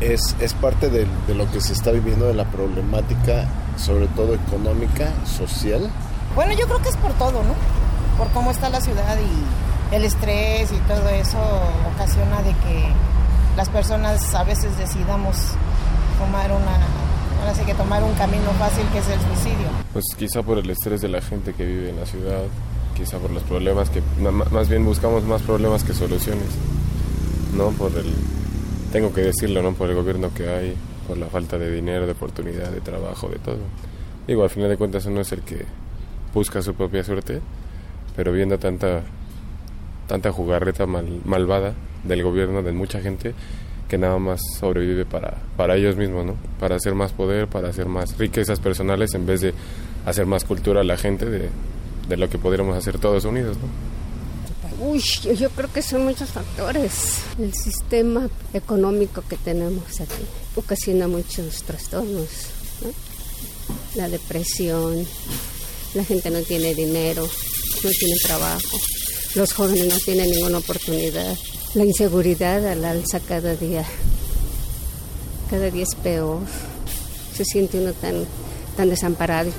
Es, 0.00 0.36
es 0.40 0.54
parte 0.54 0.90
de, 0.90 1.06
lo 1.34 1.50
que 1.50 1.60
se 1.60 1.72
está 1.72 1.90
viviendo, 1.90 2.26
de 2.26 2.34
la 2.34 2.44
problemática, 2.44 3.46
sobre 3.76 4.06
todo 4.08 4.34
económica, 4.34 5.12
social. 5.26 5.90
Bueno, 6.34 6.52
yo 6.52 6.66
creo 6.66 6.82
que 6.82 6.88
es 6.88 6.96
por 6.96 7.12
todo, 7.14 7.42
¿no? 7.42 7.54
Por 8.18 8.28
cómo 8.32 8.50
está 8.50 8.68
la 8.68 8.80
ciudad 8.80 9.16
y 9.18 9.94
el 9.94 10.04
estrés 10.04 10.72
y 10.72 10.78
todo 10.88 11.08
eso 11.08 11.38
ocasiona 11.94 12.42
de 12.42 12.50
que 12.50 12.88
las 13.56 13.68
personas 13.68 14.34
a 14.34 14.42
veces 14.44 14.76
decidamos 14.76 15.36
tomar 16.18 16.50
una 16.50 16.78
ahora 17.40 17.54
sí 17.54 17.64
que 17.64 17.74
tomar 17.74 18.02
un 18.02 18.14
camino 18.14 18.50
fácil 18.58 18.86
que 18.88 18.98
es 18.98 19.08
el 19.08 19.20
suicidio. 19.20 19.68
Pues 19.92 20.04
quizá 20.16 20.42
por 20.42 20.58
el 20.58 20.68
estrés 20.70 21.00
de 21.02 21.08
la 21.08 21.20
gente 21.20 21.52
que 21.52 21.64
vive 21.64 21.90
en 21.90 22.00
la 22.00 22.06
ciudad, 22.06 22.42
quizá 22.94 23.18
por 23.18 23.30
los 23.30 23.42
problemas 23.42 23.90
que 23.90 24.02
más 24.50 24.68
bien 24.68 24.84
buscamos 24.84 25.24
más 25.24 25.42
problemas 25.42 25.84
que 25.84 25.92
soluciones 25.92 26.48
no 27.56 27.70
por 27.70 27.92
el 27.96 28.12
tengo 28.92 29.12
que 29.12 29.22
decirlo 29.22 29.62
no 29.62 29.72
por 29.72 29.90
el 29.90 29.96
gobierno 29.96 30.32
que 30.34 30.48
hay 30.48 30.74
por 31.06 31.18
la 31.18 31.26
falta 31.26 31.58
de 31.58 31.70
dinero 31.70 32.06
de 32.06 32.12
oportunidad 32.12 32.70
de 32.70 32.80
trabajo 32.80 33.28
de 33.28 33.38
todo. 33.38 33.58
Digo 34.26 34.42
al 34.42 34.50
final 34.50 34.70
de 34.70 34.78
cuentas 34.78 35.04
uno 35.06 35.20
es 35.20 35.32
el 35.32 35.42
que 35.42 35.66
busca 36.32 36.62
su 36.62 36.74
propia 36.74 37.04
suerte 37.04 37.40
pero 38.16 38.32
viendo 38.32 38.58
tanta 38.58 39.02
tanta 40.06 40.32
jugarreta 40.32 40.86
malvada 40.86 41.74
del 42.04 42.22
gobierno 42.22 42.62
de 42.62 42.72
mucha 42.72 43.00
gente 43.00 43.34
que 43.88 43.98
nada 43.98 44.18
más 44.18 44.40
sobrevive 44.58 45.04
para, 45.04 45.34
para 45.56 45.76
ellos 45.76 45.96
mismos, 45.96 46.24
¿no? 46.24 46.36
Para 46.58 46.76
hacer 46.76 46.94
más 46.94 47.12
poder, 47.12 47.48
para 47.48 47.68
hacer 47.68 47.86
más 47.86 48.16
riquezas 48.18 48.60
personales 48.60 49.14
en 49.14 49.26
vez 49.26 49.42
de 49.42 49.54
hacer 50.06 50.26
más 50.26 50.44
cultura 50.44 50.80
a 50.80 50.84
la 50.84 50.96
gente 50.96 51.26
de, 51.26 51.50
de 52.08 52.16
lo 52.16 52.28
que 52.28 52.38
podríamos 52.38 52.76
hacer 52.76 52.98
todos 52.98 53.24
unidos. 53.24 53.56
¿no? 53.56 53.94
Uy, 54.86 55.00
yo 55.36 55.50
creo 55.50 55.72
que 55.72 55.82
son 55.82 56.04
muchos 56.04 56.30
factores. 56.30 57.18
El 57.38 57.54
sistema 57.54 58.28
económico 58.52 59.22
que 59.28 59.36
tenemos 59.36 60.00
aquí 60.00 60.24
ocasiona 60.56 61.08
muchos 61.08 61.62
trastornos. 61.62 62.28
La 63.94 64.08
depresión, 64.08 65.06
la 65.94 66.04
gente 66.04 66.30
no 66.30 66.40
tiene 66.42 66.74
dinero, 66.74 67.26
no 67.82 67.90
tiene 67.90 68.16
trabajo, 68.22 68.78
los 69.36 69.52
jóvenes 69.52 69.86
no 69.86 69.96
tienen 69.98 70.30
ninguna 70.30 70.58
oportunidad, 70.58 71.36
la 71.74 71.84
inseguridad 71.84 72.66
al 72.66 72.84
alza 72.84 73.20
cada 73.20 73.54
día, 73.54 73.84
cada 75.48 75.70
día 75.70 75.84
es 75.84 75.94
peor, 75.94 76.40
se 77.34 77.44
siente 77.44 77.78
uno 77.78 77.92
tan, 77.92 78.26
tan 78.76 78.90
desamparado. 78.90 79.50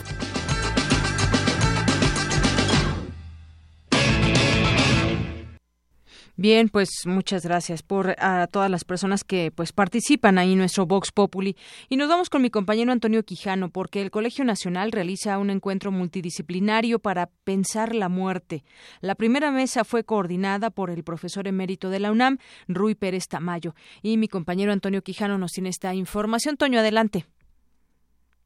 Bien, 6.45 6.69
pues 6.69 7.07
muchas 7.07 7.43
gracias 7.43 7.81
por 7.81 8.13
a 8.19 8.45
todas 8.45 8.69
las 8.69 8.83
personas 8.83 9.23
que 9.23 9.49
pues 9.49 9.73
participan 9.73 10.37
ahí 10.37 10.51
en 10.51 10.59
nuestro 10.59 10.85
Vox 10.85 11.11
Populi 11.11 11.55
y 11.89 11.97
nos 11.97 12.07
vamos 12.07 12.29
con 12.29 12.43
mi 12.43 12.51
compañero 12.51 12.91
Antonio 12.91 13.23
Quijano 13.23 13.71
porque 13.71 13.99
el 13.99 14.11
Colegio 14.11 14.45
Nacional 14.45 14.91
realiza 14.91 15.39
un 15.39 15.49
encuentro 15.49 15.91
multidisciplinario 15.91 16.99
para 16.99 17.31
pensar 17.45 17.95
la 17.95 18.09
muerte. 18.09 18.63
La 19.01 19.15
primera 19.15 19.49
mesa 19.49 19.83
fue 19.83 20.03
coordinada 20.03 20.69
por 20.69 20.91
el 20.91 21.03
profesor 21.03 21.47
emérito 21.47 21.89
de 21.89 21.99
la 21.99 22.11
UNAM, 22.11 22.37
Rui 22.67 22.93
Pérez 22.93 23.27
Tamayo, 23.27 23.73
y 24.03 24.17
mi 24.17 24.27
compañero 24.27 24.71
Antonio 24.71 25.01
Quijano 25.01 25.39
nos 25.39 25.51
tiene 25.51 25.69
esta 25.69 25.95
información. 25.95 26.57
Toño, 26.57 26.77
adelante. 26.77 27.25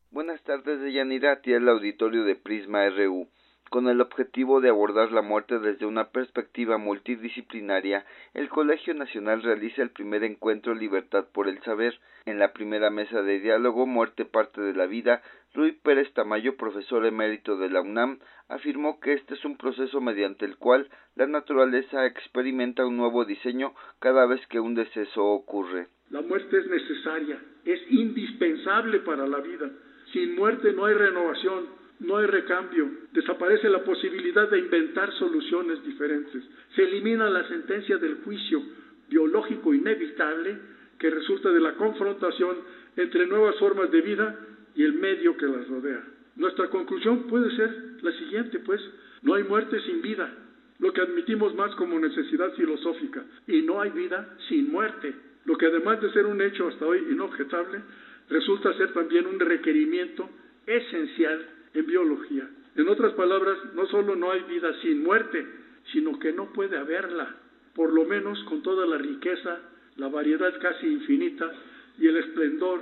Buenas 0.10 0.42
tardes, 0.44 0.80
Deyanira, 0.80 1.42
y 1.44 1.52
el 1.52 1.68
auditorio 1.68 2.24
de 2.24 2.38
Prisma 2.38 2.88
RU. 2.92 3.28
Con 3.70 3.88
el 3.88 4.02
objetivo 4.02 4.62
de 4.62 4.70
abordar 4.70 5.12
la 5.12 5.22
muerte 5.22 5.60
desde 5.60 5.86
una 5.86 6.10
perspectiva 6.10 6.80
multidisciplinaria, 6.80 8.04
el 8.34 8.50
Colegio 8.50 8.96
Nacional 8.96 9.44
realiza 9.44 9.84
el 9.84 9.92
primer 9.92 10.24
encuentro 10.24 10.74
Libertad 10.74 11.28
por 11.32 11.48
el 11.48 11.62
Saber. 11.62 12.00
En 12.26 12.40
la 12.40 12.52
primera 12.52 12.90
mesa 12.90 13.22
de 13.22 13.40
diálogo 13.40 13.86
Muerte 13.86 14.26
parte 14.26 14.60
de 14.60 14.74
la 14.74 14.88
vida, 14.88 15.22
Luis 15.54 15.76
Pérez 15.84 16.12
Tamayo, 16.14 16.58
profesor 16.58 17.06
emérito 17.06 17.58
de 17.58 17.70
la 17.70 17.82
UNAM, 17.82 18.18
afirmó 18.48 19.00
que 19.00 19.14
este 19.14 19.36
es 19.36 19.46
un 19.46 19.56
proceso 19.56 20.02
mediante 20.02 20.46
el 20.46 20.58
cual 20.58 20.90
la 21.16 21.28
naturaleza 21.28 22.08
experimenta 22.08 22.88
un 22.88 22.98
nuevo 22.98 23.24
diseño 23.24 23.76
cada 24.00 24.26
vez 24.26 24.42
que 24.48 24.60
un 24.60 24.74
deceso 24.74 25.24
ocurre. 25.24 25.88
La 26.10 26.22
muerte 26.22 26.58
es 26.58 26.68
necesaria, 26.68 27.40
es 27.66 27.80
indispensable 27.92 29.00
para 29.02 29.28
la 29.28 29.38
vida. 29.42 29.70
Sin 30.12 30.36
muerte 30.36 30.74
no 30.74 30.86
hay 30.86 30.96
renovación, 30.96 31.68
no 32.00 32.18
hay 32.18 32.28
recambio, 32.28 32.90
desaparece 33.12 33.70
la 33.70 33.84
posibilidad 33.84 34.50
de 34.50 34.60
inventar 34.60 35.12
soluciones 35.14 35.84
diferentes, 35.84 36.44
se 36.76 36.84
elimina 36.84 37.30
la 37.30 37.48
sentencia 37.48 37.98
del 37.98 38.16
juicio 38.24 38.62
biológico 39.10 39.74
inevitable 39.74 40.58
que 40.98 41.10
resulta 41.10 41.50
de 41.50 41.60
la 41.60 41.74
confrontación 41.76 42.58
entre 42.96 43.26
nuevas 43.28 43.56
formas 43.58 43.92
de 43.92 44.02
vida 44.02 44.40
y 44.76 44.84
el 44.84 44.94
medio 44.94 45.36
que 45.36 45.48
las 45.48 45.68
rodea. 45.68 46.04
Nuestra 46.36 46.70
conclusión 46.70 47.24
puede 47.28 47.54
ser 47.56 47.98
la 48.02 48.12
siguiente, 48.14 48.60
pues, 48.60 48.82
no 49.22 49.34
hay 49.34 49.44
muerte 49.44 49.80
sin 49.82 50.02
vida, 50.02 50.34
lo 50.80 50.94
que 50.94 51.02
admitimos 51.02 51.54
más 51.56 51.76
como 51.76 52.00
necesidad 52.00 52.54
filosófica, 52.54 53.24
y 53.48 53.62
no 53.62 53.82
hay 53.82 53.90
vida 53.90 54.38
sin 54.48 54.72
muerte, 54.72 55.14
lo 55.46 55.58
que 55.58 55.66
además 55.66 56.02
de 56.02 56.12
ser 56.14 56.26
un 56.26 56.42
hecho 56.42 56.68
hasta 56.68 56.86
hoy 56.86 57.00
inobjetable, 57.12 57.82
resulta 58.30 58.74
ser 58.78 58.94
también 58.94 59.26
un 59.26 59.40
requerimiento 59.40 60.30
esencial 60.66 61.46
en 61.74 61.86
biología. 61.86 62.48
En 62.76 62.88
otras 62.88 63.14
palabras, 63.14 63.58
no 63.76 63.86
solo 63.88 64.16
no 64.16 64.32
hay 64.32 64.44
vida 64.44 64.74
sin 64.82 65.04
muerte, 65.04 65.46
sino 65.92 66.18
que 66.20 66.32
no 66.32 66.54
puede 66.54 66.78
haberla, 66.78 67.36
por 67.76 67.92
lo 67.94 68.06
menos 68.06 68.42
con 68.44 68.62
toda 68.62 68.86
la 68.86 68.98
riqueza, 68.98 69.60
la 69.98 70.08
variedad 70.08 70.54
casi 70.60 70.88
infinita 70.88 71.52
y 71.98 72.08
el 72.08 72.18
esplendor 72.18 72.82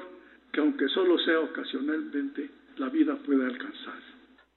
que 0.51 0.61
aunque 0.61 0.87
solo 0.89 1.17
sea 1.19 1.39
ocasionalmente, 1.39 2.49
la 2.77 2.89
vida 2.89 3.15
puede 3.25 3.45
alcanzar. 3.45 4.06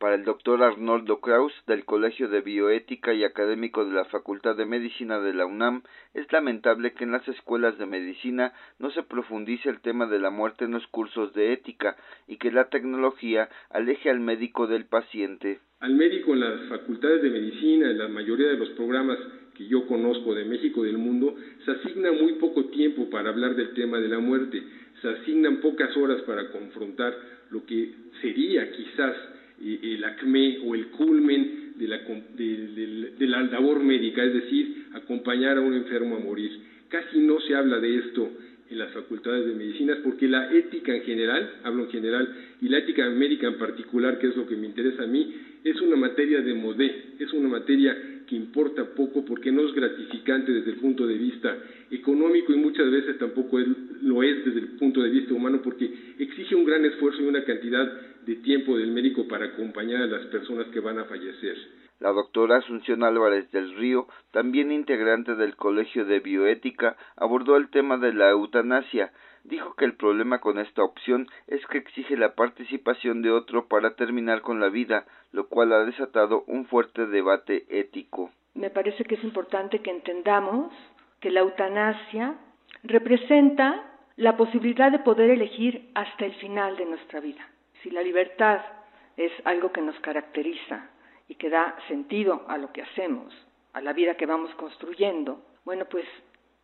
Para 0.01 0.15
el 0.15 0.25
doctor 0.25 0.63
Arnoldo 0.63 1.21
Kraus, 1.21 1.53
del 1.67 1.85
Colegio 1.85 2.31
de 2.31 2.41
Bioética 2.41 3.13
y 3.13 3.23
académico 3.23 3.85
de 3.85 3.93
la 3.93 4.07
Facultad 4.07 4.57
de 4.57 4.65
Medicina 4.65 5.21
de 5.21 5.35
la 5.35 5.45
UNAM, 5.45 5.83
es 6.15 6.33
lamentable 6.33 6.95
que 6.95 7.05
en 7.05 7.13
las 7.13 7.29
escuelas 7.29 7.77
de 7.77 7.85
medicina 7.85 8.55
no 8.79 8.91
se 8.93 9.03
profundice 9.03 9.69
el 9.69 9.83
tema 9.83 10.07
de 10.07 10.19
la 10.19 10.31
muerte 10.31 10.65
en 10.65 10.71
los 10.71 10.87
cursos 10.87 11.35
de 11.35 11.53
ética 11.53 11.97
y 12.27 12.39
que 12.39 12.51
la 12.51 12.71
tecnología 12.71 13.51
aleje 13.69 14.09
al 14.09 14.21
médico 14.21 14.67
del 14.67 14.87
paciente. 14.87 15.61
Al 15.81 15.93
médico 15.93 16.33
en 16.33 16.41
las 16.41 16.63
facultades 16.71 17.21
de 17.21 17.29
medicina, 17.29 17.91
en 17.91 17.99
la 17.99 18.09
mayoría 18.09 18.49
de 18.49 18.57
los 18.57 18.71
programas 18.71 19.19
que 19.55 19.67
yo 19.67 19.87
conozco 19.87 20.35
de 20.35 20.47
México 20.47 20.83
y 20.83 20.89
del 20.89 20.97
mundo, 20.97 21.35
se 21.67 21.73
asigna 21.73 22.11
muy 22.13 22.37
poco 22.37 22.71
tiempo 22.71 23.11
para 23.11 23.29
hablar 23.29 23.55
del 23.55 23.75
tema 23.75 23.99
de 23.99 24.09
la 24.09 24.19
muerte, 24.19 24.63
se 25.03 25.11
asignan 25.11 25.61
pocas 25.61 25.95
horas 25.95 26.23
para 26.23 26.51
confrontar 26.51 27.15
lo 27.51 27.67
que 27.67 27.93
sería 28.23 28.71
quizás 28.73 29.15
el 29.61 30.05
acme 30.05 30.59
o 30.65 30.75
el 30.75 30.87
culmen 30.89 31.75
de 31.77 31.89
la, 31.89 31.99
de 31.99 33.27
la 33.27 33.43
labor 33.43 33.83
médica, 33.83 34.25
es 34.25 34.35
decir, 34.35 34.87
acompañar 34.93 35.59
a 35.59 35.61
un 35.61 35.75
enfermo 35.75 36.17
a 36.17 36.21
morir. 36.21 36.53
Casi 36.89 37.19
no 37.19 37.41
se 37.41 37.55
habla 37.55 37.79
de 37.79 37.99
esto 37.99 38.31
en 38.71 38.79
las 38.79 38.91
facultades 38.93 39.47
de 39.47 39.55
medicinas 39.55 39.99
porque 40.03 40.29
la 40.29 40.53
ética 40.53 40.95
en 40.95 41.03
general, 41.03 41.51
hablo 41.65 41.85
en 41.85 41.91
general, 41.91 42.35
y 42.61 42.69
la 42.69 42.79
ética 42.79 43.09
médica 43.11 43.49
en 43.49 43.59
particular, 43.59 44.19
que 44.19 44.29
es 44.29 44.37
lo 44.37 44.47
que 44.47 44.57
me 44.57 44.67
interesa 44.67 45.03
a 45.03 45.07
mí, 45.07 45.35
es 45.65 45.81
una 45.81 45.97
materia 45.97 46.41
de 46.41 46.55
modé, 46.55 47.15
es 47.19 47.33
una 47.33 47.49
materia 47.49 47.97
que 48.31 48.37
importa 48.37 48.85
poco 48.95 49.25
porque 49.25 49.51
no 49.51 49.67
es 49.67 49.75
gratificante 49.75 50.53
desde 50.53 50.71
el 50.71 50.77
punto 50.77 51.05
de 51.05 51.15
vista 51.15 51.53
económico 51.91 52.53
y 52.53 52.59
muchas 52.59 52.89
veces 52.89 53.19
tampoco 53.19 53.59
lo 53.59 54.23
es 54.23 54.45
desde 54.45 54.61
el 54.61 54.69
punto 54.79 55.03
de 55.03 55.11
vista 55.11 55.35
humano 55.35 55.61
porque 55.65 55.93
exige 56.17 56.55
un 56.55 56.65
gran 56.65 56.85
esfuerzo 56.85 57.21
y 57.23 57.27
una 57.27 57.45
cantidad 57.45 57.91
de 58.25 58.37
tiempo 58.37 58.79
del 58.79 58.93
médico 58.93 59.27
para 59.27 59.47
acompañar 59.47 60.03
a 60.03 60.07
las 60.07 60.27
personas 60.27 60.69
que 60.69 60.79
van 60.79 61.01
a 61.01 61.07
fallecer. 61.07 61.57
La 61.99 62.13
doctora 62.13 62.59
Asunción 62.59 63.03
Álvarez 63.03 63.51
del 63.51 63.75
Río, 63.75 64.07
también 64.31 64.71
integrante 64.71 65.35
del 65.35 65.57
Colegio 65.57 66.05
de 66.05 66.21
Bioética, 66.21 66.97
abordó 67.17 67.57
el 67.57 67.69
tema 67.69 67.99
de 67.99 68.15
la 68.15 68.31
eutanasia. 68.31 69.13
Dijo 69.45 69.75
que 69.75 69.85
el 69.85 69.95
problema 69.95 70.41
con 70.41 70.59
esta 70.59 70.83
opción 70.83 71.27
es 71.47 71.65
que 71.67 71.79
exige 71.79 72.17
la 72.17 72.35
participación 72.35 73.23
de 73.23 73.31
otro 73.31 73.67
para 73.69 73.95
terminar 73.95 74.43
con 74.43 74.61
la 74.61 74.69
vida, 74.69 75.07
lo 75.33 75.49
cual 75.49 75.73
ha 75.73 75.85
desatado 75.85 76.45
un 76.47 76.67
fuerte 76.67 77.07
debate 77.07 77.65
ético. 77.69 78.31
Me 78.55 78.71
parece 78.71 79.05
que 79.05 79.15
es 79.15 79.25
importante 79.25 79.81
que 79.81 79.91
entendamos 79.91 80.73
que 81.21 81.31
la 81.31 81.41
eutanasia 81.41 82.35
representa 82.83 83.85
la 84.17 84.37
posibilidad 84.37 84.93
de 84.93 84.99
poder 84.99 85.31
elegir 85.31 85.91
hasta 85.95 86.27
el 86.27 86.35
final 86.35 86.77
de 86.77 86.87
nuestra 86.87 87.21
vida. 87.21 87.49
Si 87.83 87.91
la 87.91 88.03
libertad 88.03 88.61
es 89.17 89.33
algo 89.45 89.73
que 89.73 89.81
nos 89.81 89.99
caracteriza, 90.01 90.91
y 91.31 91.37
que 91.37 91.49
da 91.49 91.77
sentido 91.87 92.43
a 92.49 92.59
lo 92.59 92.73
que 92.73 92.83
hacemos, 92.83 93.33
a 93.73 93.81
la 93.81 93.93
vida 93.93 94.17
que 94.17 94.27
vamos 94.27 94.53
construyendo, 94.57 95.41
bueno, 95.65 95.85
pues 95.85 96.05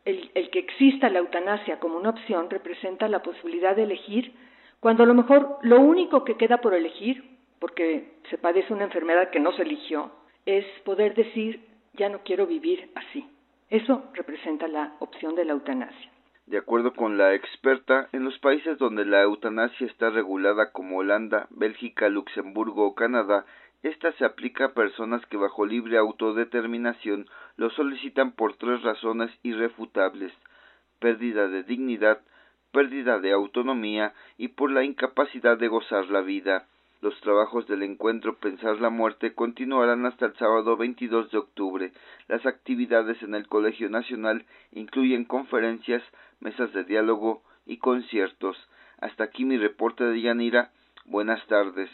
el, 0.07 0.51
que 0.51 0.61
exista 0.61 1.11
la 1.11 1.19
eutanasia 1.19 1.79
como 1.81 1.99
una 1.99 2.11
opción 2.11 2.49
representa 2.49 3.09
la 3.09 3.23
posibilidad 3.23 3.75
de 3.75 3.83
elegir 3.83 4.33
cuando 4.81 5.03
a 5.03 5.07
lo 5.07 5.15
mejor 5.15 5.59
lo 5.63 5.81
único 5.81 6.25
que 6.25 6.37
queda 6.37 6.59
por 6.59 6.75
elegir, 6.75 7.25
porque 7.59 8.13
se 8.31 8.39
padece 8.39 8.73
una 8.73 8.85
enfermedad 8.85 9.31
que 9.31 9.41
no 9.41 9.53
se 9.53 9.63
eligió, 9.63 10.13
es 10.45 10.65
poder 10.85 11.15
decir, 11.15 11.61
ya 11.95 12.09
no 12.09 12.21
quiero 12.25 12.47
vivir 12.47 12.91
así. 12.95 13.27
Eso 13.69 14.05
representa 14.15 14.69
la 14.69 14.95
opción 15.01 15.35
de 15.35 15.45
la 15.45 15.55
eutanasia. 15.55 16.11
De 16.47 16.59
acuerdo 16.59 16.95
con 16.95 17.19
la 17.19 17.35
experta, 17.35 18.09
en 18.13 18.23
los 18.23 18.39
países 18.39 18.79
donde 18.79 19.05
la 19.05 19.23
eutanasia 19.23 19.89
está 19.89 20.11
regulada 20.11 20.71
como 20.71 20.99
Holanda, 20.99 21.49
Bélgica, 21.51 22.09
Luxemburgo 22.09 22.87
o 22.87 22.95
Canadá, 22.95 23.45
esta 23.83 24.13
se 24.13 24.25
aplica 24.25 24.67
a 24.67 24.75
personas 24.75 25.25
que 25.27 25.37
bajo 25.37 25.65
libre 25.67 25.99
autodeterminación 25.99 27.27
lo 27.57 27.71
solicitan 27.71 28.33
por 28.33 28.57
tres 28.57 28.83
razones 28.83 29.31
irrefutables 29.43 30.33
pérdida 30.99 31.49
de 31.49 31.63
dignidad, 31.63 32.21
pérdida 32.73 33.19
de 33.21 33.33
autonomía 33.33 34.15
y 34.37 34.49
por 34.49 34.71
la 34.71 34.85
incapacidad 34.85 35.59
de 35.59 35.69
gozar 35.69 36.09
la 36.11 36.21
vida. 36.21 36.67
Los 37.03 37.19
trabajos 37.21 37.67
del 37.69 37.83
encuentro 37.83 38.37
Pensar 38.37 38.81
la 38.81 38.91
Muerte 38.91 39.35
continuarán 39.35 40.07
hasta 40.07 40.27
el 40.27 40.35
sábado 40.37 40.77
22 40.77 41.31
de 41.31 41.39
octubre. 41.39 41.93
Las 42.27 42.45
actividades 42.47 43.23
en 43.23 43.35
el 43.35 43.47
Colegio 43.47 43.91
Nacional 43.91 44.47
incluyen 44.73 45.25
conferencias, 45.25 46.03
mesas 46.41 46.73
de 46.73 46.85
diálogo 46.85 47.43
y 47.67 47.77
conciertos. 47.79 48.57
Hasta 48.99 49.25
aquí 49.25 49.45
mi 49.45 49.59
reporte 49.59 50.05
de 50.05 50.21
Yanira. 50.21 50.71
Buenas 51.05 51.47
tardes. 51.47 51.91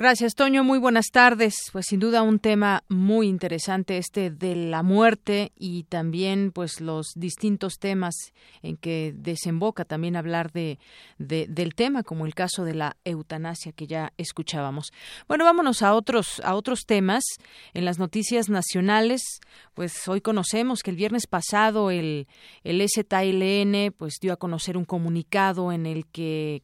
Gracias, 0.00 0.34
Toño. 0.34 0.64
Muy 0.64 0.78
buenas 0.78 1.08
tardes. 1.12 1.54
Pues 1.72 1.84
sin 1.86 2.00
duda 2.00 2.22
un 2.22 2.38
tema 2.38 2.84
muy 2.88 3.28
interesante 3.28 3.98
este 3.98 4.30
de 4.30 4.56
la 4.56 4.82
muerte 4.82 5.52
y 5.58 5.82
también 5.84 6.52
pues 6.52 6.80
los 6.80 7.08
distintos 7.16 7.74
temas 7.78 8.14
en 8.62 8.78
que 8.78 9.12
desemboca 9.14 9.84
también 9.84 10.16
hablar 10.16 10.52
de, 10.52 10.78
del 11.18 11.74
tema, 11.74 12.02
como 12.02 12.24
el 12.24 12.34
caso 12.34 12.64
de 12.64 12.72
la 12.72 12.96
eutanasia 13.04 13.72
que 13.72 13.86
ya 13.86 14.14
escuchábamos. 14.16 14.90
Bueno, 15.28 15.44
vámonos 15.44 15.82
a 15.82 15.92
otros 15.92 16.40
a 16.44 16.54
otros 16.54 16.86
temas. 16.86 17.22
En 17.74 17.84
las 17.84 17.98
noticias 17.98 18.48
nacionales, 18.48 19.20
pues 19.74 20.08
hoy 20.08 20.22
conocemos 20.22 20.80
que 20.82 20.92
el 20.92 20.96
viernes 20.96 21.26
pasado 21.26 21.90
el 21.90 22.26
el 22.64 22.80
STLN 22.88 23.92
pues 23.96 24.14
dio 24.18 24.32
a 24.32 24.38
conocer 24.38 24.78
un 24.78 24.86
comunicado 24.86 25.72
en 25.72 25.84
el 25.84 26.06
que 26.06 26.62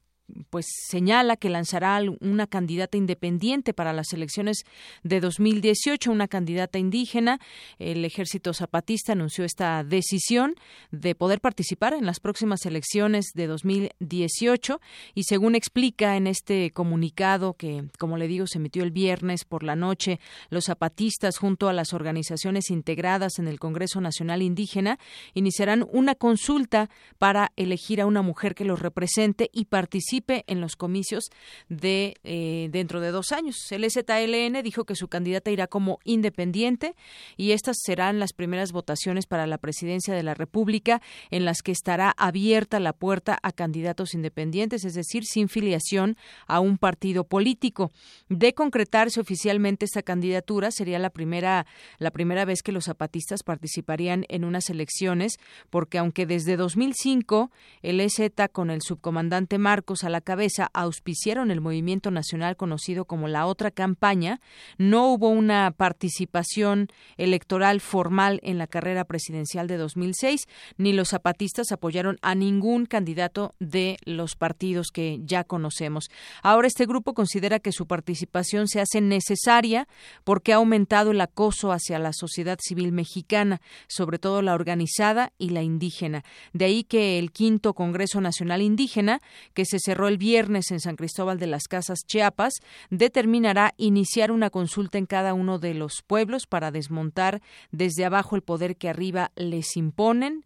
pues 0.51 0.67
señala 0.89 1.37
que 1.37 1.51
lanzará 1.51 2.01
una 2.21 2.47
candidata 2.47 2.97
independiente 2.97 3.73
para 3.73 3.93
las 3.93 4.13
elecciones 4.13 4.65
de 5.03 5.21
2018, 5.21 6.11
una 6.11 6.29
candidata 6.29 6.79
indígena. 6.79 7.39
El 7.79 8.05
Ejército 8.05 8.53
Zapatista 8.53 9.13
anunció 9.13 9.45
esta 9.45 9.85
decisión 9.85 10.57
de 10.91 11.15
poder 11.15 11.41
participar 11.41 11.95
en 11.95 12.07
las 12.07 12.21
próximas 12.21 12.67
elecciones 12.67 13.27
de 13.35 13.47
2018 13.47 14.81
y 15.15 15.25
según 15.25 15.55
explica 15.55 16.17
en 16.17 16.27
este 16.27 16.73
comunicado 16.73 17.55
que, 17.55 17.85
como 17.99 18.17
le 18.17 18.29
digo, 18.29 18.47
se 18.47 18.59
emitió 18.59 18.83
el 18.83 18.91
viernes 18.91 19.45
por 19.45 19.63
la 19.63 19.77
noche, 19.77 20.19
los 20.51 20.65
zapatistas 20.65 21.39
junto 21.39 21.69
a 21.69 21.73
las 21.73 21.93
organizaciones 21.93 22.71
integradas 22.71 23.39
en 23.39 23.49
el 23.49 23.61
Congreso 23.61 24.01
Nacional 24.01 24.43
Indígena 24.43 24.99
iniciarán 25.35 25.87
una 25.93 26.15
consulta 26.15 26.91
para 27.19 27.53
elegir 27.57 28.01
a 28.01 28.07
una 28.07 28.23
mujer 28.23 28.55
que 28.55 28.65
los 28.65 28.81
represente 28.81 29.51
y 29.53 29.67
participe 29.67 30.16
en 30.27 30.61
los 30.61 30.77
comicios 30.77 31.31
de 31.69 32.17
eh, 32.25 32.69
dentro 32.71 33.01
de 33.01 33.11
dos 33.11 33.33
años. 33.33 33.57
El 33.71 33.85
ZLN 33.91 34.63
dijo 34.63 34.85
que 34.85 34.95
su 34.95 35.09
candidata 35.09 35.51
irá 35.51 35.67
como 35.67 35.99
independiente 36.05 36.95
y 37.37 37.53
estas 37.53 37.77
serán 37.83 38.19
las 38.19 38.33
primeras 38.33 38.73
votaciones 38.73 39.27
para 39.27 39.47
la 39.47 39.59
presidencia 39.59 40.15
de 40.15 40.23
la 40.23 40.35
República 40.35 41.03
en 41.31 41.45
las 41.45 41.63
que 41.63 41.73
estará 41.73 42.15
abierta 42.17 42.81
la 42.81 42.93
puerta 42.93 43.39
a 43.43 43.53
candidatos 43.53 44.15
independientes, 44.15 44.85
es 44.85 44.95
decir, 44.95 45.25
sin 45.25 45.49
filiación 45.49 46.17
a 46.47 46.61
un 46.61 46.79
partido 46.79 47.25
político. 47.25 47.93
De 48.29 48.55
concretarse 48.55 49.21
oficialmente 49.21 49.85
esta 49.85 50.03
candidatura 50.03 50.71
sería 50.71 50.99
la 50.99 51.11
primera 51.11 51.67
la 51.99 52.11
primera 52.11 52.45
vez 52.45 52.63
que 52.63 52.73
los 52.73 52.85
zapatistas 52.85 53.43
participarían 53.43 54.25
en 54.29 54.45
unas 54.45 54.71
elecciones, 54.71 55.39
porque 55.71 55.99
aunque 55.99 56.27
desde 56.27 56.57
2005 56.57 57.51
el 57.83 58.01
EZ 58.01 58.31
con 58.53 58.71
el 58.71 58.83
subcomandante 58.83 59.59
Marcos 59.59 60.05
a 60.07 60.11
la 60.11 60.21
cabeza 60.21 60.71
auspiciaron 60.73 61.51
el 61.51 61.61
movimiento 61.61 62.11
nacional 62.11 62.57
conocido 62.57 63.05
como 63.05 63.29
la 63.29 63.47
otra 63.47 63.71
campaña, 63.71 64.41
no 64.79 65.13
hubo 65.13 65.29
una 65.29 65.71
participación 65.71 66.89
electoral 67.17 67.81
formal 67.81 68.41
en 68.43 68.59
la 68.59 68.67
carrera 68.67 69.05
presidencial 69.05 69.67
de 69.67 69.77
2006, 69.77 70.47
ni 70.79 70.93
los 70.93 71.11
zapatistas 71.11 71.73
apoyaron 71.73 72.19
a 72.23 72.35
ningún 72.35 72.87
candidato 72.87 73.55
de 73.59 73.97
los 74.05 74.37
partidos 74.37 74.89
que 74.93 75.21
ya 75.23 75.45
conocemos. 75.45 76.09
Ahora 76.43 76.69
este 76.69 76.87
grupo 76.87 77.15
considera 77.15 77.59
que 77.59 77.73
su 77.73 77.87
participación 77.87 78.69
se 78.69 78.81
hace 78.81 79.01
necesaria 79.01 79.89
porque 80.25 80.53
ha 80.53 80.57
aumentado 80.57 81.11
el 81.11 81.21
acoso 81.21 81.73
hacia 81.73 81.99
la 81.99 82.13
sociedad 82.13 82.59
civil 82.61 82.93
mexicana, 82.93 83.61
sobre 83.89 84.19
todo 84.19 84.43
la 84.43 84.55
organizada 84.55 85.33
y 85.39 85.51
la 85.51 85.63
indígena. 85.63 86.23
De 86.53 86.67
ahí 86.67 86.85
que 86.85 87.19
el 87.19 87.33
quinto 87.33 87.75
Congreso 87.75 88.21
Nacional 88.21 88.63
Indígena, 88.63 89.21
que 89.55 89.65
se 89.65 89.79
cerró 89.79 89.96
el 90.05 90.19
viernes 90.19 90.71
en 90.71 90.81
San 90.81 90.97
Cristóbal 90.97 91.39
de 91.39 91.47
las 91.47 91.69
Casas, 91.69 92.01
Chiapas, 92.07 92.55
determinará 92.91 93.73
iniciar 93.79 94.31
una 94.31 94.51
consulta 94.51 94.99
en 94.99 95.07
cada 95.07 95.35
uno 95.35 95.59
de 95.59 95.75
los 95.75 96.03
pueblos 96.07 96.47
para 96.47 96.71
desmontar 96.71 97.41
desde 97.73 98.05
abajo 98.05 98.37
el 98.37 98.43
poder 98.43 98.77
que 98.77 98.89
arriba 98.89 99.33
les 99.37 99.77
imponen 99.77 100.45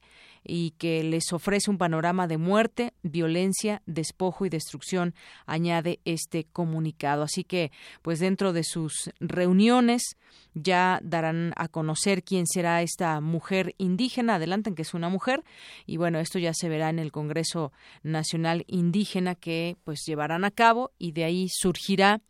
y 0.52 0.72
que 0.72 1.04
les 1.04 1.32
ofrece 1.32 1.70
un 1.70 1.78
panorama 1.78 2.26
de 2.26 2.36
muerte, 2.36 2.92
violencia, 3.04 3.82
despojo 3.86 4.44
y 4.44 4.48
destrucción, 4.48 5.14
añade 5.46 6.00
este 6.04 6.42
comunicado. 6.42 7.22
Así 7.22 7.44
que, 7.44 7.70
pues 8.02 8.18
dentro 8.18 8.52
de 8.52 8.64
sus 8.64 9.12
reuniones 9.20 10.16
ya 10.54 10.98
darán 11.04 11.52
a 11.54 11.68
conocer 11.68 12.24
quién 12.24 12.48
será 12.48 12.82
esta 12.82 13.20
mujer 13.20 13.76
indígena, 13.78 14.34
adelantan 14.34 14.74
que 14.74 14.82
es 14.82 14.92
una 14.92 15.08
mujer, 15.08 15.44
y 15.86 15.98
bueno, 15.98 16.18
esto 16.18 16.40
ya 16.40 16.52
se 16.52 16.68
verá 16.68 16.90
en 16.90 16.98
el 16.98 17.12
Congreso 17.12 17.72
Nacional 18.02 18.64
Indígena 18.66 19.36
que 19.36 19.76
pues 19.84 20.00
llevarán 20.04 20.44
a 20.44 20.50
cabo 20.50 20.90
y 20.98 21.12
de 21.12 21.22
ahí 21.22 21.46
surgirá 21.48 22.22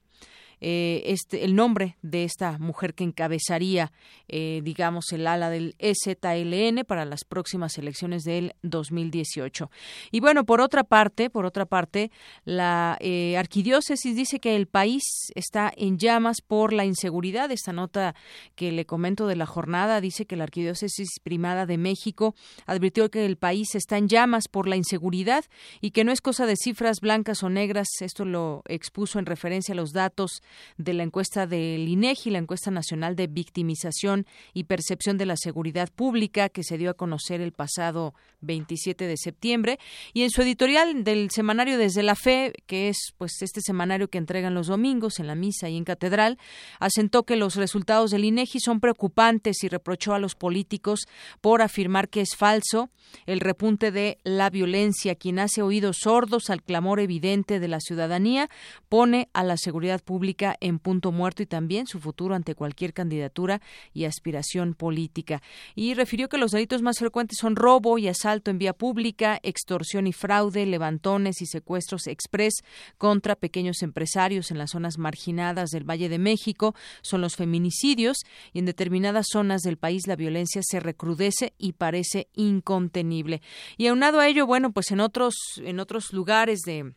eh, 0.61 1.03
este, 1.07 1.45
el 1.45 1.55
nombre 1.55 1.97
de 2.03 2.25
esta 2.25 2.59
mujer 2.59 2.95
que 2.95 3.05
encabezaría, 3.05 3.93
eh, 4.29 4.61
digamos, 4.63 5.13
el 5.13 5.27
ala 5.27 5.49
del 5.49 5.75
EZLN 5.79 6.85
para 6.87 7.05
las 7.05 7.25
próximas 7.25 7.79
elecciones 7.79 8.25
del 8.25 8.55
2018. 8.63 9.71
Y 10.11 10.21
bueno, 10.21 10.45
por 10.45 10.61
otra 10.61 10.85
parte, 10.85 11.31
por 11.31 11.47
otra 11.47 11.65
parte, 11.67 12.11
la 12.45 12.99
eh, 13.01 13.37
arquidiócesis 13.39 14.15
dice 14.15 14.41
que 14.41 14.57
el 14.57 14.67
país 14.67 15.03
está 15.35 15.73
en 15.77 15.99
llamas 15.99 16.43
por 16.43 16.73
la 16.73 16.85
inseguridad. 16.85 17.51
Esta 17.51 17.73
nota 17.73 18.15
que 18.55 18.73
le 18.73 18.85
comento 18.85 19.27
de 19.27 19.37
la 19.37 19.47
jornada 19.47 20.01
dice 20.01 20.27
que 20.27 20.37
la 20.37 20.45
arquidiócesis 20.45 21.09
primada 21.23 21.67
de 21.67 21.79
México 21.79 22.35
advirtió 22.67 23.11
que 23.11 23.25
el 23.25 23.37
país 23.37 23.75
está 23.75 23.97
en 23.97 24.09
llamas 24.09 24.49
por 24.49 24.69
la 24.69 24.77
inseguridad 24.77 25.45
y 25.81 25.93
que 25.93 26.05
no 26.05 26.13
es 26.13 26.21
cosa 26.21 26.47
de 26.47 26.57
cifras 26.57 27.01
blancas 27.01 27.43
o 27.43 27.49
negras. 27.49 27.89
Esto 28.01 28.25
lo 28.25 28.63
expuso 28.67 29.19
en 29.19 29.27
referencia 29.27 29.73
a 29.73 29.77
los 29.77 29.93
datos 29.93 30.43
de 30.77 30.95
la 30.95 31.03
encuesta 31.03 31.47
del 31.47 31.89
INEGI, 31.89 32.31
la 32.31 32.39
encuesta 32.39 32.71
nacional 32.71 33.17
de 33.17 33.27
victimización 33.27 34.27
y 34.55 34.65
percepción 34.65 35.19
de 35.19 35.27
la 35.27 35.37
seguridad 35.37 35.89
pública 35.91 36.49
que 36.49 36.63
se 36.63 36.79
dio 36.79 36.91
a 36.91 36.95
conocer 36.95 37.41
el 37.41 37.53
pasado 37.53 38.15
27 38.41 39.07
de 39.07 39.17
septiembre. 39.17 39.79
Y 40.13 40.23
en 40.23 40.31
su 40.31 40.43
editorial 40.43 41.05
del 41.05 41.31
semanario 41.31 41.79
Desde 41.79 42.03
la 42.03 42.15
Fe, 42.15 42.53
que 42.67 42.89
es 42.89 43.13
pues 43.19 43.43
este 43.43 43.61
semanario 43.61 44.09
que 44.09 44.19
entregan 44.19 44.55
los 44.55 44.67
domingos 44.67 45.19
en 45.21 45.27
la 45.27 45.35
misa 45.35 45.69
y 45.69 45.77
en 45.77 45.85
catedral, 45.85 46.39
asentó 46.79 47.25
que 47.25 47.37
los 47.37 47.57
resultados 47.57 48.11
del 48.11 48.25
INEGI 48.25 48.61
son 48.61 48.81
preocupantes 48.81 49.63
y 49.63 49.69
reprochó 49.69 50.15
a 50.15 50.19
los 50.19 50.35
políticos 50.35 51.07
por 51.41 51.63
afirmar 51.63 52.09
que 52.09 52.21
es 52.21 52.37
falso 52.37 52.91
el 53.27 53.41
repunte 53.41 53.91
de 53.91 54.19
la 54.23 54.51
violencia, 54.51 55.15
quien 55.15 55.39
hace 55.39 55.63
oídos 55.63 55.99
sordos 56.03 56.51
al 56.51 56.63
clamor 56.63 57.01
evidente 57.01 57.61
de 57.61 57.69
la 57.69 57.81
ciudadanía, 57.81 58.49
pone 58.89 59.29
a 59.33 59.43
la 59.43 59.57
seguridad 59.57 60.01
pública 60.01 60.40
en 60.61 60.79
punto 60.79 61.13
muerto 61.13 61.43
y 61.43 61.47
también 61.47 61.87
su 61.87 62.01
futuro 62.01 62.35
ante 62.35 62.55
cualquier 62.55 62.93
candidatura 62.93 63.61
y 63.93 64.05
aspiración 64.05 64.75
política. 64.75 65.43
Y 65.75 65.95
refirió 65.95 66.29
que 66.29 66.39
los 66.39 66.53
delitos 66.53 66.83
más 66.83 66.99
frecuentes 66.99 67.39
son 67.41 67.57
robo 67.57 67.99
y 67.99 68.09
asalto 68.09 68.51
en 68.51 68.59
vía 68.59 68.73
pública, 68.73 69.39
extorsión 69.43 70.07
y 70.07 70.13
fraude, 70.13 70.67
levantones 70.67 71.43
y 71.43 71.47
secuestros 71.47 72.07
express 72.07 72.55
contra 72.99 73.37
pequeños 73.37 73.83
empresarios 73.83 74.51
en 74.51 74.59
las 74.59 74.71
zonas 74.71 74.99
marginadas 74.99 75.71
del 75.71 75.89
Valle 75.89 76.09
de 76.09 76.19
México, 76.19 76.75
son 77.03 77.21
los 77.21 77.37
feminicidios 77.37 78.19
y 78.53 78.61
en 78.61 78.67
determinadas 78.67 79.27
zonas 79.31 79.63
del 79.63 79.77
país 79.77 80.07
la 80.07 80.17
violencia 80.17 80.63
se 80.65 80.81
recrudece 80.81 81.53
y 81.59 81.73
parece 81.73 82.29
incontenible. 82.35 83.43
Y 83.77 83.87
aunado 83.87 84.21
a 84.21 84.29
ello, 84.29 84.47
bueno, 84.47 84.73
pues 84.73 84.91
en 84.91 85.01
otros 85.01 85.35
en 85.63 85.81
otros 85.81 86.13
lugares 86.13 86.61
de 86.61 86.95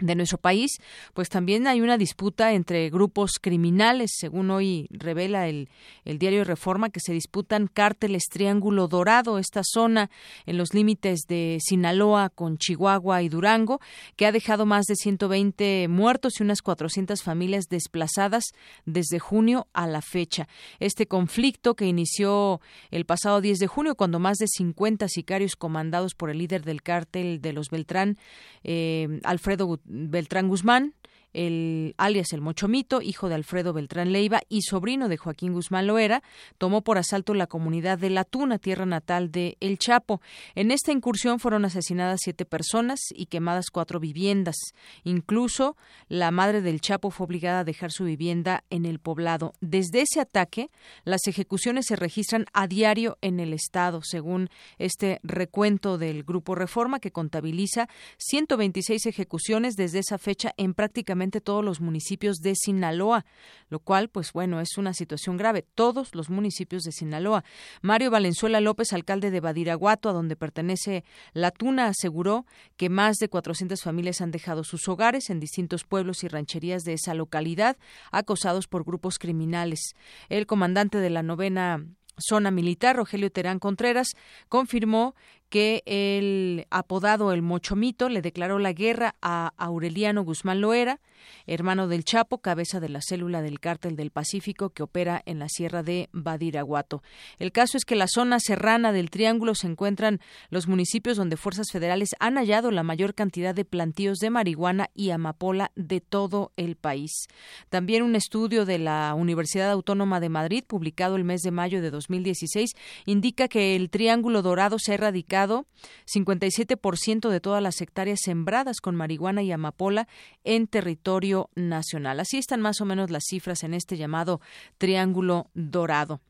de 0.00 0.14
nuestro 0.14 0.38
país, 0.38 0.78
pues 1.14 1.28
también 1.28 1.66
hay 1.66 1.80
una 1.80 1.98
disputa 1.98 2.52
entre 2.52 2.90
grupos 2.90 3.38
criminales, 3.40 4.12
según 4.16 4.50
hoy 4.50 4.88
revela 4.90 5.48
el, 5.48 5.68
el 6.04 6.18
diario 6.18 6.44
Reforma, 6.44 6.90
que 6.90 7.00
se 7.00 7.12
disputan 7.12 7.68
cárteles 7.68 8.24
Triángulo 8.30 8.88
Dorado, 8.88 9.38
esta 9.38 9.62
zona 9.64 10.10
en 10.46 10.56
los 10.56 10.74
límites 10.74 11.22
de 11.28 11.58
Sinaloa 11.60 12.30
con 12.30 12.58
Chihuahua 12.58 13.22
y 13.22 13.28
Durango, 13.28 13.80
que 14.16 14.26
ha 14.26 14.32
dejado 14.32 14.66
más 14.66 14.86
de 14.86 14.96
120 14.96 15.88
muertos 15.88 16.38
y 16.38 16.42
unas 16.42 16.62
400 16.62 17.22
familias 17.22 17.68
desplazadas 17.68 18.44
desde 18.84 19.18
junio 19.18 19.66
a 19.72 19.86
la 19.86 20.02
fecha. 20.02 20.48
Este 20.80 21.06
conflicto 21.06 21.74
que 21.74 21.86
inició 21.86 22.60
el 22.90 23.04
pasado 23.04 23.40
10 23.40 23.58
de 23.58 23.66
junio, 23.66 23.94
cuando 23.94 24.18
más 24.18 24.38
de 24.38 24.46
50 24.46 25.08
sicarios 25.08 25.56
comandados 25.56 26.14
por 26.14 26.30
el 26.30 26.38
líder 26.38 26.64
del 26.64 26.82
cártel 26.82 27.40
de 27.40 27.52
los 27.52 27.70
Beltrán, 27.70 28.16
eh, 28.64 29.20
Alfredo 29.24 29.80
Beltrán 29.88 30.48
Guzmán, 30.48 30.94
el 31.32 31.94
alias 31.98 32.32
el 32.32 32.40
Mochomito, 32.40 33.02
hijo 33.02 33.28
de 33.28 33.34
Alfredo 33.34 33.72
Beltrán 33.72 34.12
Leiva 34.12 34.40
y 34.48 34.62
sobrino 34.62 35.08
de 35.08 35.16
Joaquín 35.16 35.52
Guzmán 35.52 35.86
Loera, 35.86 36.22
tomó 36.56 36.82
por 36.82 36.98
asalto 36.98 37.34
la 37.34 37.46
comunidad 37.46 37.98
de 37.98 38.10
La 38.10 38.24
Tuna, 38.24 38.58
tierra 38.58 38.86
natal 38.86 39.30
de 39.30 39.56
El 39.60 39.78
Chapo. 39.78 40.20
En 40.54 40.70
esta 40.70 40.92
incursión 40.92 41.38
fueron 41.38 41.64
asesinadas 41.64 42.20
siete 42.22 42.44
personas 42.44 43.00
y 43.10 43.26
quemadas 43.26 43.70
cuatro 43.70 44.00
viviendas. 44.00 44.56
Incluso 45.04 45.76
la 46.08 46.30
madre 46.30 46.62
del 46.62 46.80
Chapo 46.80 47.10
fue 47.10 47.26
obligada 47.26 47.60
a 47.60 47.64
dejar 47.64 47.92
su 47.92 48.04
vivienda 48.04 48.64
en 48.70 48.86
el 48.86 48.98
poblado. 48.98 49.52
Desde 49.60 50.02
ese 50.02 50.20
ataque, 50.20 50.70
las 51.04 51.26
ejecuciones 51.26 51.86
se 51.86 51.96
registran 51.96 52.46
a 52.52 52.66
diario 52.66 53.18
en 53.20 53.40
el 53.40 53.52
estado, 53.52 54.00
según 54.02 54.48
este 54.78 55.20
recuento 55.22 55.98
del 55.98 56.22
Grupo 56.22 56.54
Reforma 56.54 57.00
que 57.00 57.10
contabiliza 57.10 57.88
126 58.18 59.06
ejecuciones 59.06 59.74
desde 59.74 59.98
esa 59.98 60.18
fecha 60.18 60.54
en 60.56 60.74
prácticamente 60.74 61.17
todos 61.40 61.64
los 61.64 61.80
municipios 61.80 62.38
de 62.38 62.54
Sinaloa, 62.54 63.24
lo 63.68 63.80
cual, 63.80 64.08
pues 64.08 64.32
bueno, 64.32 64.60
es 64.60 64.78
una 64.78 64.94
situación 64.94 65.36
grave. 65.36 65.64
Todos 65.74 66.14
los 66.14 66.30
municipios 66.30 66.82
de 66.84 66.92
Sinaloa. 66.92 67.44
Mario 67.82 68.10
Valenzuela 68.10 68.60
López, 68.60 68.92
alcalde 68.92 69.30
de 69.30 69.40
Badiraguato, 69.40 70.08
a 70.08 70.12
donde 70.12 70.36
pertenece 70.36 71.04
La 71.32 71.50
Tuna, 71.50 71.86
aseguró 71.86 72.46
que 72.76 72.88
más 72.88 73.16
de 73.16 73.28
400 73.28 73.82
familias 73.82 74.20
han 74.20 74.30
dejado 74.30 74.64
sus 74.64 74.88
hogares 74.88 75.30
en 75.30 75.40
distintos 75.40 75.84
pueblos 75.84 76.24
y 76.24 76.28
rancherías 76.28 76.82
de 76.82 76.94
esa 76.94 77.14
localidad, 77.14 77.76
acosados 78.12 78.68
por 78.68 78.84
grupos 78.84 79.18
criminales. 79.18 79.94
El 80.28 80.46
comandante 80.46 80.98
de 80.98 81.10
la 81.10 81.22
novena 81.22 81.84
zona 82.18 82.50
militar, 82.50 82.96
Rogelio 82.96 83.30
Terán 83.30 83.58
Contreras, 83.58 84.08
confirmó 84.48 85.14
que 85.48 85.82
el 85.86 86.66
apodado 86.70 87.32
el 87.32 87.42
Mochomito 87.42 88.08
le 88.08 88.22
declaró 88.22 88.58
la 88.58 88.72
guerra 88.72 89.14
a 89.22 89.52
Aureliano 89.56 90.22
Guzmán 90.22 90.60
Loera, 90.60 91.00
hermano 91.46 91.88
del 91.88 92.04
Chapo, 92.04 92.38
cabeza 92.38 92.80
de 92.80 92.88
la 92.88 93.00
célula 93.02 93.42
del 93.42 93.60
Cártel 93.60 93.96
del 93.96 94.10
Pacífico 94.10 94.70
que 94.70 94.82
opera 94.82 95.22
en 95.26 95.38
la 95.38 95.48
sierra 95.48 95.82
de 95.82 96.08
Badiraguato. 96.12 97.02
El 97.38 97.52
caso 97.52 97.76
es 97.76 97.84
que 97.84 97.96
la 97.96 98.06
zona 98.08 98.40
serrana 98.40 98.92
del 98.92 99.10
Triángulo 99.10 99.54
se 99.54 99.66
encuentran 99.66 100.20
los 100.50 100.68
municipios 100.68 101.16
donde 101.16 101.36
fuerzas 101.36 101.68
federales 101.72 102.10
han 102.20 102.36
hallado 102.36 102.70
la 102.70 102.82
mayor 102.82 103.14
cantidad 103.14 103.54
de 103.54 103.64
plantíos 103.64 104.18
de 104.18 104.30
marihuana 104.30 104.90
y 104.94 105.10
amapola 105.10 105.72
de 105.74 106.00
todo 106.00 106.52
el 106.56 106.76
país. 106.76 107.26
También 107.68 108.02
un 108.02 108.16
estudio 108.16 108.64
de 108.64 108.78
la 108.78 109.14
Universidad 109.14 109.70
Autónoma 109.70 110.20
de 110.20 110.28
Madrid, 110.28 110.64
publicado 110.66 111.16
el 111.16 111.24
mes 111.24 111.42
de 111.42 111.50
mayo 111.50 111.82
de 111.82 111.90
2016, 111.90 112.72
indica 113.06 113.48
que 113.48 113.76
el 113.76 113.90
Triángulo 113.90 114.42
Dorado 114.42 114.78
se 114.78 114.92
ha 114.92 114.94
erradicado 114.94 115.66
57% 116.06 117.28
de 117.28 117.40
todas 117.40 117.62
las 117.62 117.80
hectáreas 117.80 118.20
sembradas 118.22 118.80
con 118.80 118.96
marihuana 118.96 119.42
y 119.42 119.52
amapola 119.52 120.08
en 120.44 120.66
territorio 120.66 121.07
nacional. 121.54 122.20
Así 122.20 122.38
están 122.38 122.60
más 122.60 122.80
o 122.80 122.84
menos 122.84 123.10
las 123.10 123.24
cifras 123.28 123.64
en 123.64 123.74
este 123.74 123.96
llamado 123.96 124.40
Triángulo 124.76 125.50
Dorado. 125.54 126.20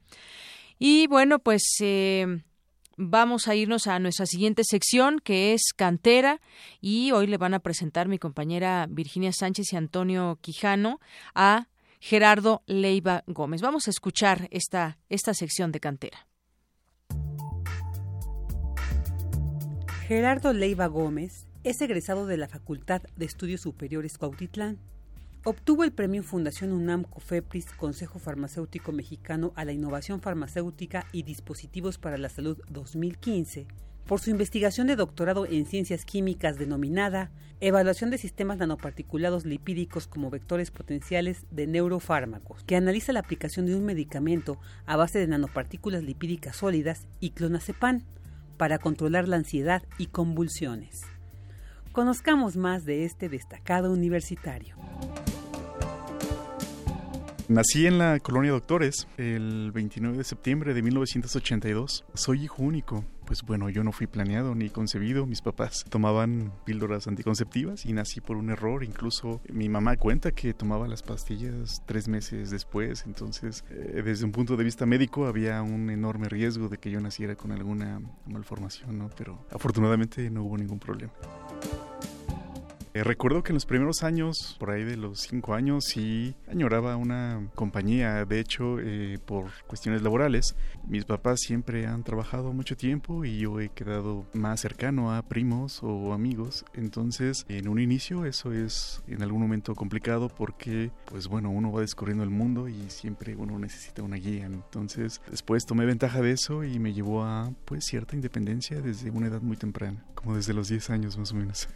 Y 0.78 1.06
bueno, 1.08 1.40
pues 1.40 1.62
eh, 1.80 2.42
vamos 2.96 3.48
a 3.48 3.54
irnos 3.54 3.86
a 3.86 3.98
nuestra 3.98 4.26
siguiente 4.26 4.62
sección 4.64 5.18
que 5.18 5.52
es 5.52 5.72
cantera 5.74 6.40
y 6.80 7.10
hoy 7.12 7.26
le 7.26 7.36
van 7.36 7.54
a 7.54 7.60
presentar 7.60 8.06
mi 8.08 8.18
compañera 8.18 8.86
Virginia 8.88 9.32
Sánchez 9.32 9.72
y 9.72 9.76
Antonio 9.76 10.38
Quijano 10.40 11.00
a 11.34 11.66
Gerardo 12.00 12.62
Leiva 12.66 13.24
Gómez. 13.26 13.60
Vamos 13.60 13.88
a 13.88 13.90
escuchar 13.90 14.48
esta, 14.52 14.98
esta 15.08 15.34
sección 15.34 15.72
de 15.72 15.80
cantera. 15.80 16.26
Gerardo 20.06 20.52
Leiva 20.52 20.86
Gómez 20.86 21.47
es 21.68 21.82
egresado 21.82 22.26
de 22.26 22.38
la 22.38 22.48
Facultad 22.48 23.02
de 23.16 23.26
Estudios 23.26 23.60
Superiores 23.60 24.16
Cuautitlán. 24.16 24.78
Obtuvo 25.44 25.84
el 25.84 25.92
premio 25.92 26.22
Fundación 26.22 26.72
UNAM 26.72 27.04
COFEPRIS 27.04 27.66
Consejo 27.72 28.18
Farmacéutico 28.18 28.90
Mexicano 28.90 29.52
a 29.54 29.66
la 29.66 29.72
Innovación 29.72 30.22
Farmacéutica 30.22 31.04
y 31.12 31.24
Dispositivos 31.24 31.98
para 31.98 32.16
la 32.16 32.30
Salud 32.30 32.56
2015 32.70 33.66
por 34.06 34.18
su 34.18 34.30
investigación 34.30 34.86
de 34.86 34.96
doctorado 34.96 35.44
en 35.44 35.66
ciencias 35.66 36.06
químicas 36.06 36.58
denominada 36.58 37.30
Evaluación 37.60 38.08
de 38.08 38.16
sistemas 38.16 38.56
nanoparticulados 38.56 39.44
lipídicos 39.44 40.06
como 40.06 40.30
vectores 40.30 40.70
potenciales 40.70 41.44
de 41.50 41.66
neurofármacos, 41.66 42.64
que 42.64 42.76
analiza 42.76 43.12
la 43.12 43.20
aplicación 43.20 43.66
de 43.66 43.76
un 43.76 43.84
medicamento 43.84 44.58
a 44.86 44.96
base 44.96 45.18
de 45.18 45.26
nanopartículas 45.26 46.02
lipídicas 46.02 46.56
sólidas 46.56 47.06
y 47.20 47.30
clonazepam 47.30 48.04
para 48.56 48.78
controlar 48.78 49.28
la 49.28 49.36
ansiedad 49.36 49.82
y 49.98 50.06
convulsiones. 50.06 51.17
Conozcamos 51.98 52.56
más 52.56 52.84
de 52.84 53.04
este 53.04 53.28
destacado 53.28 53.90
universitario. 53.90 54.76
Nací 57.48 57.86
en 57.86 57.96
la 57.96 58.20
colonia 58.20 58.50
Doctores 58.50 59.08
el 59.16 59.72
29 59.72 60.18
de 60.18 60.24
septiembre 60.24 60.74
de 60.74 60.82
1982. 60.82 62.04
Soy 62.12 62.44
hijo 62.44 62.62
único. 62.62 63.06
Pues 63.24 63.42
bueno, 63.42 63.70
yo 63.70 63.82
no 63.82 63.90
fui 63.90 64.06
planeado 64.06 64.54
ni 64.54 64.68
concebido. 64.68 65.24
Mis 65.24 65.40
papás 65.40 65.86
tomaban 65.88 66.52
píldoras 66.66 67.06
anticonceptivas 67.06 67.86
y 67.86 67.94
nací 67.94 68.20
por 68.20 68.36
un 68.36 68.50
error. 68.50 68.84
Incluso 68.84 69.40
mi 69.50 69.70
mamá 69.70 69.96
cuenta 69.96 70.32
que 70.32 70.52
tomaba 70.52 70.88
las 70.88 71.02
pastillas 71.02 71.82
tres 71.86 72.06
meses 72.06 72.50
después. 72.50 73.04
Entonces, 73.06 73.64
eh, 73.70 74.02
desde 74.04 74.26
un 74.26 74.32
punto 74.32 74.54
de 74.58 74.64
vista 74.64 74.84
médico, 74.84 75.26
había 75.26 75.62
un 75.62 75.88
enorme 75.88 76.28
riesgo 76.28 76.68
de 76.68 76.76
que 76.76 76.90
yo 76.90 77.00
naciera 77.00 77.34
con 77.34 77.52
alguna 77.52 78.02
malformación, 78.26 78.98
¿no? 78.98 79.08
Pero 79.16 79.46
afortunadamente 79.50 80.28
no 80.28 80.42
hubo 80.42 80.58
ningún 80.58 80.78
problema. 80.78 81.14
Eh, 82.98 83.04
recuerdo 83.04 83.44
que 83.44 83.52
en 83.52 83.54
los 83.54 83.64
primeros 83.64 84.02
años, 84.02 84.56
por 84.58 84.70
ahí 84.70 84.82
de 84.82 84.96
los 84.96 85.20
cinco 85.20 85.54
años, 85.54 85.84
sí 85.84 86.34
añoraba 86.48 86.96
una 86.96 87.48
compañía. 87.54 88.24
De 88.24 88.40
hecho, 88.40 88.80
eh, 88.80 89.20
por 89.24 89.52
cuestiones 89.68 90.02
laborales, 90.02 90.56
mis 90.84 91.04
papás 91.04 91.38
siempre 91.38 91.86
han 91.86 92.02
trabajado 92.02 92.52
mucho 92.52 92.76
tiempo 92.76 93.24
y 93.24 93.38
yo 93.38 93.60
he 93.60 93.68
quedado 93.68 94.26
más 94.32 94.58
cercano 94.58 95.14
a 95.14 95.22
primos 95.22 95.78
o 95.84 96.12
amigos. 96.12 96.64
Entonces, 96.74 97.46
en 97.48 97.68
un 97.68 97.78
inicio 97.78 98.24
eso 98.24 98.52
es 98.52 99.00
en 99.06 99.22
algún 99.22 99.42
momento 99.42 99.76
complicado 99.76 100.28
porque, 100.28 100.90
pues 101.04 101.28
bueno, 101.28 101.50
uno 101.50 101.70
va 101.70 101.82
descubriendo 101.82 102.24
el 102.24 102.30
mundo 102.30 102.68
y 102.68 102.90
siempre 102.90 103.36
uno 103.36 103.60
necesita 103.60 104.02
una 104.02 104.16
guía. 104.16 104.46
Entonces, 104.46 105.20
después 105.30 105.66
tomé 105.66 105.86
ventaja 105.86 106.20
de 106.20 106.32
eso 106.32 106.64
y 106.64 106.80
me 106.80 106.92
llevó 106.92 107.22
a, 107.22 107.52
pues, 107.64 107.84
cierta 107.84 108.16
independencia 108.16 108.80
desde 108.80 109.12
una 109.12 109.28
edad 109.28 109.40
muy 109.40 109.56
temprana, 109.56 110.04
como 110.16 110.34
desde 110.34 110.52
los 110.52 110.68
10 110.68 110.90
años 110.90 111.16
más 111.16 111.30
o 111.30 111.36
menos. 111.36 111.68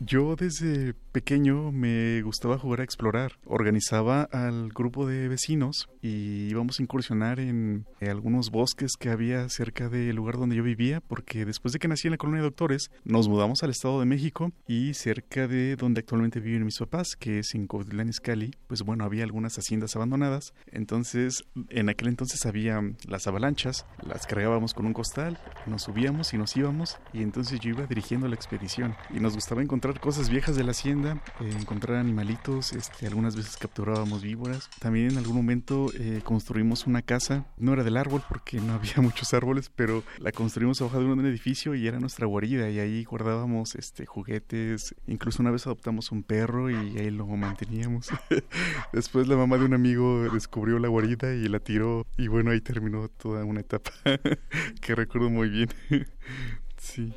Yo 0.00 0.36
desde 0.36 0.94
pequeño 1.18 1.72
me 1.72 2.22
gustaba 2.22 2.58
jugar 2.58 2.80
a 2.80 2.84
explorar. 2.84 3.32
Organizaba 3.44 4.22
al 4.22 4.68
grupo 4.68 5.04
de 5.04 5.26
vecinos 5.26 5.88
y 6.00 6.46
íbamos 6.48 6.78
a 6.78 6.82
incursionar 6.84 7.40
en 7.40 7.86
algunos 8.00 8.52
bosques 8.52 8.92
que 8.96 9.10
había 9.10 9.48
cerca 9.48 9.88
del 9.88 10.14
lugar 10.14 10.36
donde 10.36 10.54
yo 10.54 10.62
vivía, 10.62 11.00
porque 11.00 11.44
después 11.44 11.72
de 11.72 11.80
que 11.80 11.88
nací 11.88 12.06
en 12.06 12.12
la 12.12 12.18
colonia 12.18 12.40
de 12.40 12.50
doctores, 12.50 12.92
nos 13.02 13.26
mudamos 13.26 13.64
al 13.64 13.70
Estado 13.70 13.98
de 13.98 14.06
México 14.06 14.52
y 14.68 14.94
cerca 14.94 15.48
de 15.48 15.74
donde 15.74 16.02
actualmente 16.02 16.38
viven 16.38 16.64
mis 16.64 16.78
papás, 16.78 17.16
que 17.18 17.40
es 17.40 17.52
en 17.52 17.66
Cuautitlán 17.66 18.10
Izcalli, 18.10 18.52
pues 18.68 18.82
bueno, 18.82 19.02
había 19.02 19.24
algunas 19.24 19.56
haciendas 19.56 19.96
abandonadas. 19.96 20.54
Entonces, 20.70 21.42
en 21.70 21.88
aquel 21.88 22.06
entonces 22.06 22.46
había 22.46 22.80
las 23.08 23.26
avalanchas, 23.26 23.86
las 24.06 24.24
cargábamos 24.28 24.72
con 24.72 24.86
un 24.86 24.92
costal, 24.92 25.36
nos 25.66 25.82
subíamos 25.82 26.32
y 26.32 26.38
nos 26.38 26.56
íbamos, 26.56 26.96
y 27.12 27.24
entonces 27.24 27.58
yo 27.58 27.70
iba 27.70 27.86
dirigiendo 27.86 28.28
la 28.28 28.36
expedición 28.36 28.94
y 29.10 29.18
nos 29.18 29.34
gustaba 29.34 29.62
encontrar 29.62 29.98
cosas 29.98 30.30
viejas 30.30 30.54
de 30.54 30.62
la 30.62 30.70
hacienda, 30.70 31.07
eh, 31.12 31.50
encontrar 31.58 31.96
animalitos, 31.98 32.72
este, 32.72 33.06
algunas 33.06 33.36
veces 33.36 33.56
capturábamos 33.56 34.22
víboras. 34.22 34.68
También 34.78 35.12
en 35.12 35.18
algún 35.18 35.36
momento 35.36 35.86
eh, 35.98 36.20
construimos 36.24 36.86
una 36.86 37.02
casa, 37.02 37.46
no 37.56 37.72
era 37.72 37.84
del 37.84 37.96
árbol 37.96 38.22
porque 38.28 38.60
no 38.60 38.72
había 38.74 38.96
muchos 38.98 39.32
árboles, 39.34 39.70
pero 39.74 40.02
la 40.18 40.32
construimos 40.32 40.80
abajo 40.80 41.00
de 41.00 41.06
un 41.06 41.26
edificio 41.26 41.74
y 41.74 41.86
era 41.86 42.00
nuestra 42.00 42.26
guarida 42.26 42.68
y 42.70 42.78
ahí 42.78 43.04
guardábamos 43.04 43.74
este, 43.74 44.06
juguetes. 44.06 44.94
Incluso 45.06 45.42
una 45.42 45.50
vez 45.50 45.66
adoptamos 45.66 46.12
un 46.12 46.22
perro 46.22 46.70
y 46.70 46.98
ahí 46.98 47.10
lo 47.10 47.26
manteníamos. 47.26 48.08
Después 48.92 49.28
la 49.28 49.36
mamá 49.36 49.58
de 49.58 49.64
un 49.64 49.74
amigo 49.74 50.22
descubrió 50.32 50.78
la 50.78 50.88
guarida 50.88 51.34
y 51.34 51.48
la 51.48 51.60
tiró 51.60 52.06
y 52.16 52.28
bueno, 52.28 52.50
ahí 52.50 52.60
terminó 52.60 53.08
toda 53.08 53.44
una 53.44 53.60
etapa 53.60 53.92
que 54.80 54.94
recuerdo 54.94 55.30
muy 55.30 55.48
bien. 55.48 55.68
sí. 56.78 57.12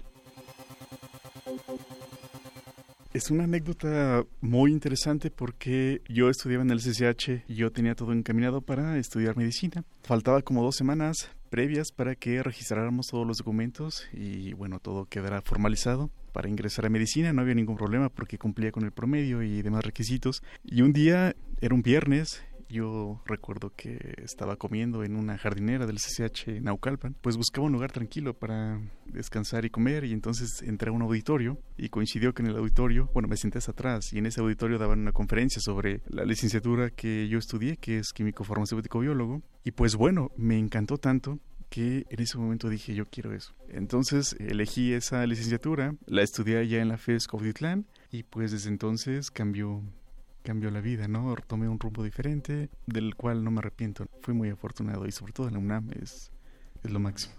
Es 3.14 3.30
una 3.30 3.44
anécdota 3.44 4.26
muy 4.40 4.72
interesante 4.72 5.32
porque 5.32 6.02
yo 6.08 6.30
estudiaba 6.30 6.64
en 6.64 6.72
el 6.72 6.80
CCH 6.80 7.44
y 7.50 7.56
yo 7.56 7.70
tenía 7.70 7.94
todo 7.94 8.14
encaminado 8.14 8.62
para 8.62 8.98
estudiar 8.98 9.36
medicina. 9.36 9.84
Faltaba 10.02 10.42
como 10.42 10.64
dos 10.64 10.78
semanas 10.78 11.30
previas 11.50 11.92
para 11.92 12.16
que 12.16 12.42
registráramos 12.42 13.08
todos 13.08 13.28
los 13.28 13.40
documentos 13.40 14.08
y 14.14 14.54
bueno, 14.54 14.80
todo 14.80 15.08
quedara 15.08 15.42
formalizado 15.42 16.10
para 16.32 16.48
ingresar 16.48 16.86
a 16.86 16.90
medicina. 16.90 17.34
No 17.34 17.42
había 17.42 17.54
ningún 17.54 17.76
problema 17.76 18.08
porque 18.08 18.38
cumplía 18.38 18.72
con 18.72 18.86
el 18.86 18.94
promedio 18.94 19.44
y 19.44 19.62
demás 19.62 19.84
requisitos. 19.84 20.42
Y 20.64 20.82
un 20.82 20.94
día, 20.94 21.36
era 21.60 21.76
un 21.76 21.82
viernes, 21.82 22.42
yo 22.72 23.22
recuerdo 23.26 23.74
que 23.76 24.16
estaba 24.24 24.56
comiendo 24.56 25.04
en 25.04 25.16
una 25.16 25.38
jardinera 25.38 25.86
del 25.86 25.98
CCH 25.98 26.62
Naucalpan, 26.62 27.16
pues 27.22 27.38
buscaba 27.38 27.68
un 27.68 27.74
lugar 27.74 27.92
tranquilo 27.92 28.34
para 28.34 28.82
descansar 29.06 29.66
y 29.66 29.70
comer 29.70 30.06
y 30.06 30.14
entonces 30.14 30.62
entré 30.64 30.90
a 30.90 30.94
un 30.94 31.02
auditorio 31.02 31.58
y 31.78 31.90
coincidió 31.90 32.34
que 32.34 32.42
en 32.42 32.50
el 32.50 32.58
auditorio, 32.58 33.10
bueno, 33.14 33.28
me 33.28 33.38
senté 33.38 33.58
hasta 33.58 33.72
atrás 33.72 34.14
y 34.14 34.18
en 34.18 34.26
ese 34.26 34.42
auditorio 34.42 34.78
daban 34.78 35.00
una 35.00 35.12
conferencia 35.12 35.62
sobre 35.62 36.02
la 36.08 36.24
licenciatura 36.26 36.90
que 36.90 37.28
yo 37.28 37.38
estudié, 37.38 37.78
que 37.78 38.00
es 38.00 38.14
químico 38.14 38.44
farmacéutico 38.44 39.00
biólogo 39.00 39.42
y 39.64 39.72
pues 39.72 39.96
bueno, 39.96 40.32
me 40.38 40.58
encantó 40.58 40.98
tanto 40.98 41.40
que 41.70 42.06
en 42.10 42.22
ese 42.22 42.38
momento 42.38 42.70
dije 42.70 42.94
yo 42.94 43.06
quiero 43.06 43.34
eso. 43.34 43.54
Entonces 43.70 44.36
elegí 44.40 44.94
esa 44.94 45.26
licenciatura, 45.26 45.96
la 46.06 46.22
estudié 46.22 46.58
allá 46.58 46.82
en 46.82 46.90
la 46.90 46.98
FES 46.98 47.28
Cautitlán 47.28 47.86
y 48.12 48.24
pues 48.24 48.52
desde 48.52 48.70
entonces 48.70 49.32
cambió 49.32 49.82
cambió 50.44 50.72
la 50.72 50.82
vida, 50.82 51.08
¿no? 51.08 51.36
Tomé 51.48 51.68
un 51.68 51.80
rumbo 51.80 52.04
diferente, 52.04 52.70
del 52.86 53.16
cual 53.16 53.44
no 53.44 53.52
me 53.52 53.60
arrepiento. 53.60 54.06
Fui 54.22 54.34
muy 54.34 54.50
afortunado 54.50 55.06
y 55.06 55.12
sobre 55.12 55.34
todo 55.34 55.48
en 55.48 55.54
la 55.54 55.60
UNAM 55.60 55.90
es, 56.02 56.32
es 56.84 56.92
lo 56.92 57.00
máximo. 57.00 57.34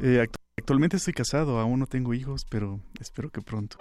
Eh, 0.00 0.24
actualmente 0.56 0.96
estoy 0.96 1.12
casado, 1.12 1.58
aún 1.58 1.80
no 1.80 1.86
tengo 1.86 2.14
hijos, 2.14 2.44
pero 2.48 2.80
espero 3.00 3.30
que 3.30 3.40
pronto. 3.40 3.78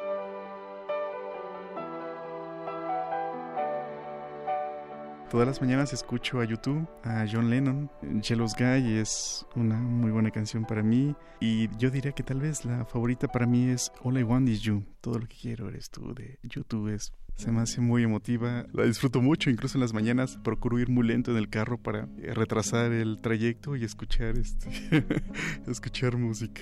Todas 5.30 5.46
las 5.46 5.60
mañanas 5.60 5.92
escucho 5.92 6.40
a 6.40 6.46
YouTube, 6.46 6.88
a 7.04 7.26
John 7.30 7.50
Lennon. 7.50 7.92
Jealous 8.22 8.56
Guy 8.56 8.94
es 8.98 9.46
una 9.58 9.76
muy 9.76 10.10
buena 10.10 10.32
canción 10.32 10.64
para 10.64 10.82
mí. 10.82 11.14
Y 11.42 11.68
yo 11.78 11.90
diría 11.92 12.14
que 12.14 12.24
tal 12.24 12.40
vez 12.40 12.64
la 12.64 12.86
favorita 12.86 13.28
para 13.28 13.46
mí 13.46 13.68
es 13.68 13.92
All 14.04 14.18
I 14.18 14.24
Want 14.24 14.48
Is 14.48 14.62
You. 14.62 14.86
Todo 15.02 15.20
lo 15.20 15.28
que 15.28 15.36
quiero 15.36 15.68
eres 15.68 15.90
tú 15.90 16.14
de 16.14 16.40
YouTube. 16.44 16.94
Es, 16.94 17.12
se 17.36 17.52
me 17.52 17.60
hace 17.60 17.82
muy 17.82 18.04
emotiva. 18.04 18.66
La 18.72 18.86
disfruto 18.86 19.22
mucho. 19.22 19.50
Incluso 19.50 19.78
en 19.78 19.82
las 19.82 19.94
mañanas 19.94 20.38
procuro 20.38 20.80
ir 20.80 20.88
muy 20.88 21.06
lento 21.06 21.32
en 21.32 21.38
el 21.38 21.50
carro 21.50 21.78
para 21.78 22.08
retrasar 22.18 22.94
el 22.94 23.20
trayecto 23.20 23.76
y 23.76 23.84
escuchar, 23.84 24.38
este, 24.38 24.70
escuchar 25.68 26.16
música. 26.16 26.62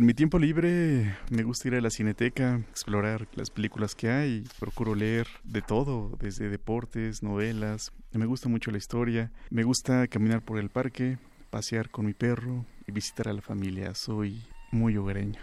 En 0.00 0.06
mi 0.06 0.14
tiempo 0.14 0.38
libre 0.38 1.14
me 1.28 1.42
gusta 1.42 1.68
ir 1.68 1.74
a 1.74 1.80
la 1.82 1.90
cineteca, 1.90 2.62
explorar 2.70 3.28
las 3.34 3.50
películas 3.50 3.94
que 3.94 4.08
hay, 4.08 4.44
procuro 4.58 4.94
leer 4.94 5.26
de 5.44 5.60
todo, 5.60 6.16
desde 6.18 6.48
deportes, 6.48 7.22
novelas. 7.22 7.92
Me 8.12 8.24
gusta 8.24 8.48
mucho 8.48 8.70
la 8.70 8.78
historia, 8.78 9.30
me 9.50 9.62
gusta 9.62 10.06
caminar 10.06 10.40
por 10.40 10.58
el 10.58 10.70
parque, 10.70 11.18
pasear 11.50 11.90
con 11.90 12.06
mi 12.06 12.14
perro 12.14 12.64
y 12.86 12.92
visitar 12.92 13.28
a 13.28 13.34
la 13.34 13.42
familia. 13.42 13.94
Soy 13.94 14.42
muy 14.72 14.96
hogareño. 14.96 15.38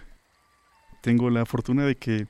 Tengo 1.01 1.29
la 1.29 1.45
fortuna 1.45 1.85
de 1.85 1.93
que 1.93 2.25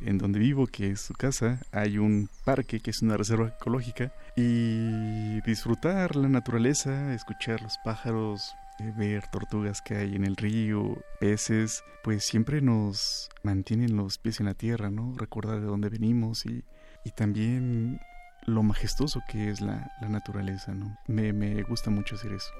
en 0.00 0.16
donde 0.16 0.38
vivo, 0.38 0.66
que 0.66 0.92
es 0.92 1.02
su 1.02 1.12
casa, 1.12 1.60
hay 1.72 1.98
un 1.98 2.30
parque 2.46 2.80
que 2.80 2.90
es 2.90 3.02
una 3.02 3.18
reserva 3.18 3.48
ecológica 3.48 4.14
y 4.34 5.42
disfrutar 5.42 6.16
la 6.16 6.30
naturaleza, 6.30 7.12
escuchar 7.12 7.60
los 7.60 7.76
pájaros, 7.84 8.54
ver 8.96 9.24
tortugas 9.30 9.80
que 9.82 9.94
hay 9.96 10.14
en 10.14 10.24
el 10.24 10.36
río, 10.36 11.02
peces, 11.20 11.82
pues 12.02 12.24
siempre 12.24 12.60
nos 12.60 13.28
mantienen 13.42 13.96
los 13.96 14.18
pies 14.18 14.40
en 14.40 14.46
la 14.46 14.54
tierra, 14.54 14.90
¿no? 14.90 15.14
Recordar 15.16 15.60
de 15.60 15.66
dónde 15.66 15.88
venimos 15.88 16.46
y, 16.46 16.64
y 17.04 17.10
también 17.10 18.00
lo 18.46 18.62
majestuoso 18.62 19.20
que 19.28 19.50
es 19.50 19.60
la, 19.60 19.90
la 20.00 20.08
naturaleza, 20.08 20.74
¿no? 20.74 20.96
Me, 21.06 21.32
me 21.32 21.62
gusta 21.62 21.90
mucho 21.90 22.14
hacer 22.16 22.32
eso. 22.32 22.50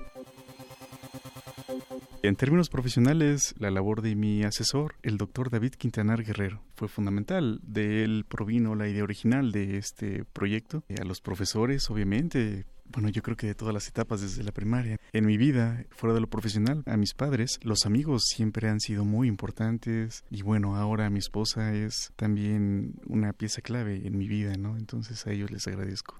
En 2.22 2.36
términos 2.36 2.68
profesionales, 2.68 3.54
la 3.58 3.70
labor 3.70 4.02
de 4.02 4.14
mi 4.14 4.42
asesor, 4.44 4.96
el 5.02 5.16
doctor 5.16 5.48
David 5.48 5.72
Quintanar 5.72 6.22
Guerrero, 6.22 6.62
fue 6.74 6.86
fundamental. 6.86 7.60
De 7.62 8.04
él 8.04 8.26
provino 8.28 8.74
la 8.74 8.88
idea 8.88 9.04
original 9.04 9.52
de 9.52 9.78
este 9.78 10.26
proyecto. 10.26 10.84
A 11.00 11.04
los 11.04 11.22
profesores, 11.22 11.88
obviamente, 11.88 12.66
bueno, 12.92 13.08
yo 13.08 13.22
creo 13.22 13.36
que 13.36 13.46
de 13.46 13.54
todas 13.54 13.74
las 13.74 13.88
etapas 13.88 14.20
desde 14.20 14.42
la 14.42 14.52
primaria. 14.52 14.98
En 15.12 15.26
mi 15.26 15.36
vida, 15.36 15.84
fuera 15.90 16.14
de 16.14 16.20
lo 16.20 16.28
profesional, 16.28 16.82
a 16.86 16.96
mis 16.96 17.14
padres, 17.14 17.58
los 17.62 17.86
amigos 17.86 18.24
siempre 18.26 18.68
han 18.68 18.80
sido 18.80 19.04
muy 19.04 19.28
importantes 19.28 20.24
y 20.30 20.42
bueno, 20.42 20.76
ahora 20.76 21.10
mi 21.10 21.18
esposa 21.18 21.74
es 21.74 22.12
también 22.16 22.94
una 23.06 23.32
pieza 23.32 23.62
clave 23.62 24.06
en 24.06 24.18
mi 24.18 24.28
vida, 24.28 24.56
¿no? 24.56 24.76
Entonces 24.76 25.26
a 25.26 25.32
ellos 25.32 25.50
les 25.50 25.66
agradezco. 25.66 26.16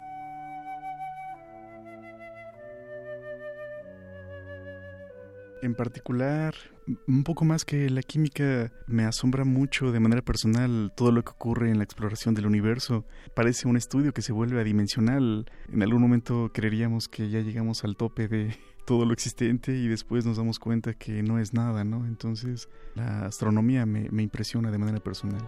En 5.62 5.74
particular, 5.74 6.54
un 7.06 7.24
poco 7.24 7.44
más 7.44 7.64
que 7.64 7.90
la 7.90 8.02
química, 8.02 8.72
me 8.86 9.04
asombra 9.04 9.44
mucho 9.44 9.92
de 9.92 10.00
manera 10.00 10.22
personal 10.22 10.92
todo 10.96 11.12
lo 11.12 11.22
que 11.22 11.30
ocurre 11.30 11.70
en 11.70 11.78
la 11.78 11.84
exploración 11.84 12.34
del 12.34 12.46
universo. 12.46 13.04
Parece 13.34 13.68
un 13.68 13.76
estudio 13.76 14.12
que 14.12 14.22
se 14.22 14.32
vuelve 14.32 14.60
adimensional. 14.60 15.50
En 15.72 15.82
algún 15.82 16.02
momento 16.02 16.50
creeríamos 16.52 17.08
que 17.08 17.30
ya 17.30 17.40
llegamos 17.40 17.84
al 17.84 17.96
tope 17.96 18.28
de 18.28 18.54
todo 18.86 19.04
lo 19.04 19.12
existente 19.12 19.76
y 19.76 19.88
después 19.88 20.26
nos 20.26 20.36
damos 20.36 20.58
cuenta 20.58 20.94
que 20.94 21.22
no 21.22 21.38
es 21.38 21.54
nada, 21.54 21.84
¿no? 21.84 22.06
Entonces, 22.06 22.68
la 22.94 23.26
astronomía 23.26 23.86
me, 23.86 24.08
me 24.10 24.22
impresiona 24.22 24.70
de 24.70 24.78
manera 24.78 25.00
personal. 25.00 25.42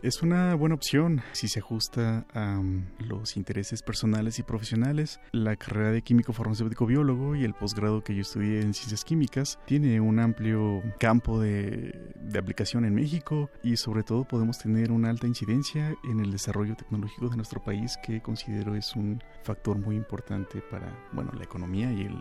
Es 0.00 0.22
una 0.22 0.54
buena 0.54 0.76
opción 0.76 1.22
si 1.32 1.48
se 1.48 1.58
ajusta 1.58 2.24
a 2.32 2.60
um, 2.60 2.84
los 3.00 3.36
intereses 3.36 3.82
personales 3.82 4.38
y 4.38 4.44
profesionales. 4.44 5.18
La 5.32 5.56
carrera 5.56 5.90
de 5.90 6.02
químico 6.02 6.32
farmacéutico 6.32 6.86
biólogo 6.86 7.34
y 7.34 7.42
el 7.42 7.52
posgrado 7.52 8.04
que 8.04 8.14
yo 8.14 8.20
estudié 8.20 8.60
en 8.60 8.74
ciencias 8.74 9.04
químicas 9.04 9.58
tiene 9.66 10.00
un 10.00 10.20
amplio 10.20 10.84
campo 11.00 11.40
de, 11.40 12.12
de 12.14 12.38
aplicación 12.38 12.84
en 12.84 12.94
México 12.94 13.50
y 13.64 13.76
sobre 13.76 14.04
todo 14.04 14.22
podemos 14.22 14.58
tener 14.58 14.92
una 14.92 15.10
alta 15.10 15.26
incidencia 15.26 15.96
en 16.04 16.20
el 16.20 16.30
desarrollo 16.30 16.76
tecnológico 16.76 17.28
de 17.28 17.36
nuestro 17.36 17.60
país 17.60 17.96
que 18.00 18.22
considero 18.22 18.76
es 18.76 18.94
un 18.94 19.20
factor 19.42 19.78
muy 19.78 19.96
importante 19.96 20.62
para 20.70 20.96
bueno, 21.12 21.32
la 21.36 21.42
economía 21.42 21.92
y 21.92 22.02
el 22.02 22.16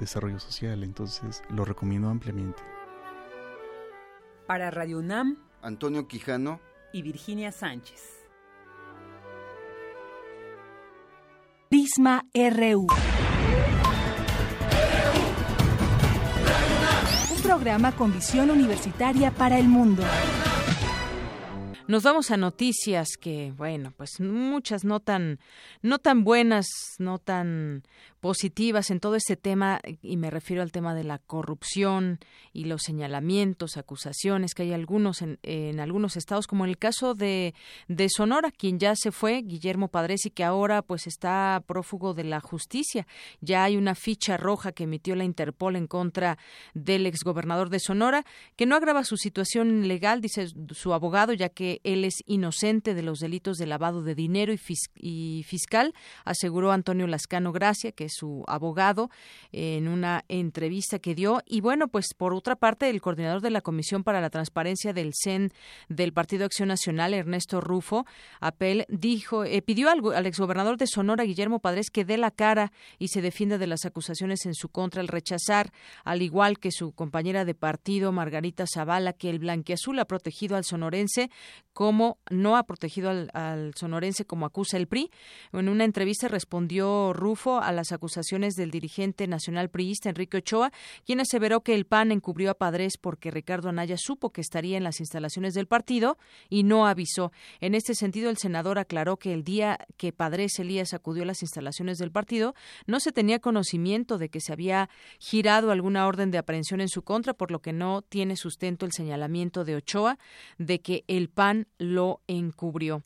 desarrollo 0.00 0.40
social. 0.40 0.82
Entonces 0.82 1.44
lo 1.48 1.64
recomiendo 1.64 2.08
ampliamente. 2.08 2.60
Para 4.48 4.72
Radio 4.72 4.98
UNAM, 4.98 5.38
Antonio 5.62 6.08
Quijano 6.08 6.60
y 6.92 7.02
Virginia 7.02 7.52
Sánchez. 7.52 8.20
Prisma 11.68 12.24
RU. 12.34 12.86
Un 17.30 17.42
programa 17.42 17.92
con 17.92 18.12
visión 18.12 18.50
universitaria 18.50 19.30
para 19.30 19.58
el 19.58 19.68
mundo. 19.68 20.02
Nos 21.90 22.04
vamos 22.04 22.30
a 22.30 22.36
noticias 22.36 23.16
que, 23.20 23.52
bueno, 23.56 23.92
pues 23.96 24.20
muchas 24.20 24.84
no 24.84 25.00
tan, 25.00 25.40
no 25.82 25.98
tan 25.98 26.22
buenas, 26.22 26.68
no 26.98 27.18
tan 27.18 27.82
positivas 28.20 28.90
en 28.90 29.00
todo 29.00 29.16
este 29.16 29.36
tema, 29.36 29.80
y 30.02 30.16
me 30.16 30.30
refiero 30.30 30.62
al 30.62 30.72
tema 30.72 30.94
de 30.94 31.04
la 31.04 31.18
corrupción 31.18 32.18
y 32.52 32.64
los 32.64 32.82
señalamientos, 32.82 33.76
acusaciones 33.76 34.54
que 34.54 34.62
hay 34.62 34.72
algunos 34.72 35.22
en, 35.22 35.38
en 35.42 35.80
algunos 35.80 36.16
estados, 36.16 36.46
como 36.46 36.64
en 36.64 36.70
el 36.70 36.78
caso 36.78 37.14
de, 37.14 37.54
de 37.88 38.08
Sonora, 38.08 38.50
quien 38.50 38.78
ya 38.78 38.94
se 38.94 39.10
fue, 39.10 39.42
Guillermo 39.42 39.88
Padres, 39.88 40.26
y 40.26 40.30
que 40.30 40.44
ahora 40.44 40.82
pues 40.82 41.06
está 41.06 41.62
prófugo 41.66 42.12
de 42.12 42.24
la 42.24 42.40
justicia. 42.40 43.06
Ya 43.40 43.64
hay 43.64 43.76
una 43.76 43.94
ficha 43.94 44.36
roja 44.36 44.72
que 44.72 44.84
emitió 44.84 45.16
la 45.16 45.24
Interpol 45.24 45.76
en 45.76 45.86
contra 45.86 46.36
del 46.74 47.06
exgobernador 47.06 47.70
de 47.70 47.80
Sonora, 47.80 48.24
que 48.56 48.66
no 48.66 48.76
agrava 48.76 49.04
su 49.04 49.16
situación 49.16 49.88
legal, 49.88 50.20
dice 50.20 50.48
su 50.72 50.92
abogado, 50.92 51.32
ya 51.32 51.48
que 51.48 51.80
él 51.84 52.04
es 52.04 52.16
inocente 52.26 52.94
de 52.94 53.02
los 53.02 53.20
delitos 53.20 53.56
de 53.56 53.66
lavado 53.66 54.02
de 54.02 54.14
dinero 54.14 54.52
y, 54.52 54.58
y 54.96 55.42
fiscal, 55.44 55.94
aseguró 56.24 56.72
Antonio 56.72 57.06
Lascano 57.06 57.52
Gracia, 57.52 57.92
que 57.92 58.09
su 58.10 58.44
abogado, 58.46 59.10
en 59.52 59.88
una 59.88 60.24
entrevista 60.28 60.98
que 60.98 61.14
dio. 61.14 61.42
Y 61.46 61.60
bueno, 61.60 61.88
pues 61.88 62.14
por 62.16 62.34
otra 62.34 62.56
parte, 62.56 62.90
el 62.90 63.00
coordinador 63.00 63.40
de 63.40 63.50
la 63.50 63.60
Comisión 63.60 64.04
para 64.04 64.20
la 64.20 64.30
Transparencia 64.30 64.92
del 64.92 65.12
CEN 65.14 65.52
del 65.88 66.12
Partido 66.12 66.44
Acción 66.44 66.68
Nacional, 66.68 67.14
Ernesto 67.14 67.60
Rufo, 67.60 68.06
Apel, 68.40 68.86
dijo, 68.88 69.44
eh, 69.44 69.62
pidió 69.62 69.90
al, 69.90 70.00
al 70.14 70.26
exgobernador 70.26 70.76
de 70.76 70.86
Sonora, 70.86 71.24
Guillermo 71.24 71.60
Padres, 71.60 71.90
que 71.90 72.04
dé 72.04 72.16
la 72.16 72.30
cara 72.30 72.72
y 72.98 73.08
se 73.08 73.22
defienda 73.22 73.58
de 73.58 73.66
las 73.66 73.84
acusaciones 73.84 74.46
en 74.46 74.54
su 74.54 74.68
contra 74.68 75.00
al 75.00 75.08
rechazar, 75.08 75.72
al 76.04 76.22
igual 76.22 76.58
que 76.58 76.70
su 76.72 76.92
compañera 76.92 77.44
de 77.44 77.54
partido, 77.54 78.12
Margarita 78.12 78.64
Zavala, 78.66 79.12
que 79.12 79.30
el 79.30 79.38
blanquiazul 79.38 79.98
ha 79.98 80.04
protegido 80.04 80.56
al 80.56 80.64
sonorense 80.64 81.30
como 81.72 82.18
no 82.30 82.56
ha 82.56 82.64
protegido 82.64 83.10
al, 83.10 83.30
al 83.32 83.74
sonorense 83.74 84.24
como 84.24 84.46
acusa 84.46 84.76
el 84.76 84.86
PRI. 84.86 85.10
En 85.52 85.68
una 85.68 85.84
entrevista 85.84 86.28
respondió 86.28 87.12
Rufo 87.12 87.60
a 87.60 87.72
las 87.72 87.92
acusaciones 87.92 87.99
del 88.56 88.70
dirigente 88.70 89.26
nacional 89.26 89.68
priista 89.68 90.08
Enrique 90.08 90.38
Ochoa, 90.38 90.72
quien 91.04 91.20
aseveró 91.20 91.60
que 91.60 91.74
el 91.74 91.84
PAN 91.84 92.12
encubrió 92.12 92.50
a 92.50 92.54
Padres 92.54 92.94
porque 93.00 93.30
Ricardo 93.30 93.68
Anaya 93.68 93.96
supo 93.98 94.30
que 94.30 94.40
estaría 94.40 94.76
en 94.76 94.84
las 94.84 95.00
instalaciones 95.00 95.54
del 95.54 95.66
partido 95.66 96.18
y 96.48 96.62
no 96.62 96.86
avisó. 96.86 97.32
En 97.60 97.74
este 97.74 97.94
sentido, 97.94 98.30
el 98.30 98.36
senador 98.36 98.78
aclaró 98.78 99.16
que 99.16 99.32
el 99.32 99.44
día 99.44 99.78
que 99.96 100.12
Padres 100.12 100.58
Elías 100.58 100.94
acudió 100.94 101.22
a 101.22 101.26
las 101.26 101.42
instalaciones 101.42 101.98
del 101.98 102.10
partido, 102.10 102.54
no 102.86 103.00
se 103.00 103.12
tenía 103.12 103.38
conocimiento 103.38 104.18
de 104.18 104.28
que 104.28 104.40
se 104.40 104.52
había 104.52 104.88
girado 105.18 105.70
alguna 105.70 106.06
orden 106.06 106.30
de 106.30 106.38
aprehensión 106.38 106.80
en 106.80 106.88
su 106.88 107.02
contra, 107.02 107.34
por 107.34 107.50
lo 107.50 107.60
que 107.60 107.72
no 107.72 108.02
tiene 108.02 108.36
sustento 108.36 108.86
el 108.86 108.92
señalamiento 108.92 109.64
de 109.64 109.76
Ochoa 109.76 110.18
de 110.58 110.80
que 110.80 111.04
el 111.06 111.28
PAN 111.28 111.66
lo 111.78 112.20
encubrió. 112.26 113.02